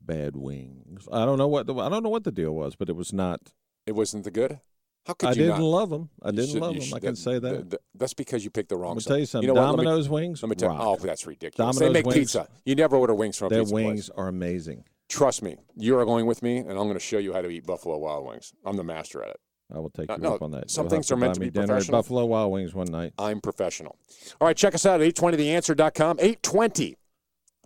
bad 0.02 0.36
wings. 0.36 1.08
I 1.12 1.26
don't 1.26 1.38
know 1.38 1.48
what 1.48 1.68
the, 1.68 1.76
I 1.76 1.90
don't 1.90 2.04
know 2.04 2.10
what 2.10 2.24
the 2.24 2.32
deal 2.32 2.54
was, 2.54 2.76
but 2.76 2.90
it 2.90 2.96
was 2.96 3.14
not. 3.14 3.40
It 3.86 3.94
wasn't 3.94 4.24
the 4.24 4.32
good? 4.32 4.60
How 5.06 5.14
could? 5.14 5.30
I 5.30 5.32
you 5.32 5.36
didn't 5.44 5.60
not? 5.60 5.64
love 5.64 5.90
them. 5.90 6.10
I 6.22 6.30
You 6.30 6.36
didn't 6.36 6.50
should- 6.52 6.62
love 6.62 6.74
you 6.76 6.80
them. 6.82 6.88
I 6.88 6.98
should- 6.98 7.02
can 7.04 7.16
say 7.16 7.40
that. 7.40 7.70
th- 7.72 7.82
that's 7.96 8.14
because 8.14 8.44
you 8.44 8.50
picked 8.52 8.70
the 8.70 8.76
wrong 8.78 8.94
I'm 8.98 9.00
tell 9.00 9.18
you 9.18 9.26
something. 9.26 9.48
know 9.48 9.54
what? 9.54 9.62
Let 9.72 9.78
me- 9.80 9.86
Domino's 9.86 10.10
wings, 10.10 10.44
Let 10.44 10.50
me 10.50 10.56
tell 10.56 10.70
rock. 10.70 10.80
Oh, 10.82 10.96
that's 10.98 11.26
ridiculous. 11.26 11.56
Domino's 11.76 11.80
they 11.80 11.90
make 11.94 12.06
wings- 12.06 12.18
pizza. 12.20 12.48
You 12.66 12.76
never 12.76 12.96
order 12.98 13.16
wings 13.16 13.38
from 13.38 13.48
a 13.48 13.50
Their 13.50 13.60
pizza 13.62 13.74
place. 13.74 13.86
wings 13.86 14.10
are 14.12 14.28
amazing. 14.28 14.84
Trust 15.08 15.42
me. 15.42 15.56
You 15.76 15.98
are 15.98 16.06
going 16.06 16.26
with 16.28 16.44
me, 16.44 16.58
and 16.58 16.70
I'm 16.72 16.76
going 16.86 16.94
to 16.94 17.00
show 17.00 17.18
you 17.18 17.34
how 17.34 17.42
to 17.42 17.50
eat 17.50 17.66
Buffalo 17.66 17.98
Wild 17.98 18.28
Wings. 18.28 18.54
I'm 18.66 18.76
the 18.78 18.84
master 18.84 19.24
at 19.24 19.30
it. 19.30 19.40
I 19.74 19.80
will 19.80 19.90
take 19.90 20.10
you 20.12 20.18
no, 20.18 20.36
up 20.36 20.42
on 20.42 20.52
that. 20.52 20.70
some 20.70 20.84
You'll 20.86 20.90
things 20.92 21.12
are 21.12 21.16
meant 21.16 21.36
to 21.36 21.40
be 21.40 21.50
professional. 21.52 21.98
Buffalo 22.00 22.26
Wild 22.26 22.52
Wings 22.52 22.76
one 22.76 22.88
night. 22.92 23.14
I'm 23.18 23.40
professional. 23.42 23.96
All 24.42 24.48
right, 24.48 24.58
check 24.58 24.76
us 24.76 24.86
out 24.86 25.00
at 25.02 25.16
820theanswer.com. 25.16 26.18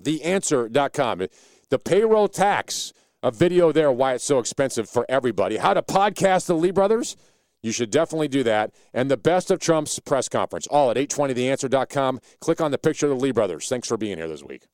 820theanswer.com. 0.03 1.27
The 1.69 1.79
payroll 1.79 2.27
tax, 2.27 2.93
a 3.21 3.31
video 3.31 3.71
there, 3.71 3.91
why 3.91 4.13
it's 4.13 4.23
so 4.23 4.39
expensive 4.39 4.89
for 4.89 5.05
everybody. 5.09 5.57
How 5.57 5.73
to 5.73 5.81
podcast 5.81 6.47
the 6.47 6.55
Lee 6.55 6.71
brothers. 6.71 7.15
You 7.61 7.71
should 7.71 7.91
definitely 7.91 8.27
do 8.27 8.43
that. 8.43 8.73
And 8.93 9.09
the 9.09 9.17
best 9.17 9.49
of 9.49 9.59
Trump's 9.59 9.97
press 9.99 10.27
conference, 10.27 10.67
all 10.67 10.91
at 10.91 10.97
820theanswer.com. 10.97 12.19
Click 12.41 12.59
on 12.61 12.71
the 12.71 12.77
picture 12.77 13.09
of 13.09 13.17
the 13.17 13.23
Lee 13.23 13.31
brothers. 13.31 13.69
Thanks 13.69 13.87
for 13.87 13.97
being 13.97 14.17
here 14.17 14.27
this 14.27 14.43
week. 14.43 14.67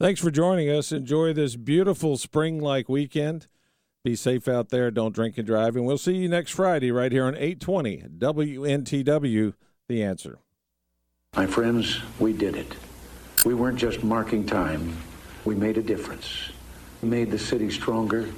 Thanks 0.00 0.20
for 0.20 0.30
joining 0.30 0.70
us. 0.70 0.92
Enjoy 0.92 1.34
this 1.34 1.56
beautiful 1.56 2.16
spring-like 2.16 2.88
weekend. 2.88 3.48
Be 4.02 4.16
safe 4.16 4.48
out 4.48 4.70
there. 4.70 4.90
Don't 4.90 5.14
drink 5.14 5.36
and 5.36 5.46
drive. 5.46 5.76
And 5.76 5.84
we'll 5.84 5.98
see 5.98 6.16
you 6.16 6.28
next 6.28 6.52
Friday 6.52 6.90
right 6.90 7.12
here 7.12 7.26
on 7.26 7.34
820 7.34 8.04
WNTW, 8.18 9.52
The 9.88 10.02
Answer. 10.02 10.38
My 11.36 11.46
friends, 11.46 12.00
we 12.18 12.32
did 12.32 12.56
it. 12.56 12.74
We 13.44 13.54
weren't 13.54 13.78
just 13.78 14.04
marking 14.04 14.44
time. 14.44 14.96
We 15.44 15.54
made 15.54 15.78
a 15.78 15.82
difference. 15.82 16.50
We 17.02 17.08
made 17.08 17.30
the 17.30 17.38
city 17.38 17.70
stronger. 17.70 18.28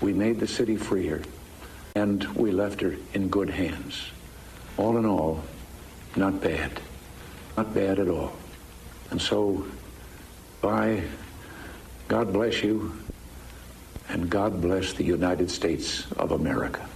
We 0.00 0.12
made 0.12 0.38
the 0.38 0.46
city 0.46 0.76
freer. 0.76 1.22
And 1.96 2.24
we 2.34 2.52
left 2.52 2.80
her 2.80 2.96
in 3.14 3.28
good 3.28 3.50
hands. 3.50 4.10
All 4.76 4.96
in 4.96 5.06
all, 5.06 5.42
not 6.14 6.40
bad. 6.40 6.80
Not 7.56 7.74
bad 7.74 7.98
at 7.98 8.08
all. 8.08 8.32
And 9.10 9.20
so, 9.20 9.64
by 10.60 11.02
God 12.08 12.32
bless 12.32 12.62
you, 12.62 12.92
and 14.08 14.28
God 14.28 14.60
bless 14.60 14.92
the 14.92 15.04
United 15.04 15.50
States 15.50 16.10
of 16.12 16.32
America. 16.32 16.86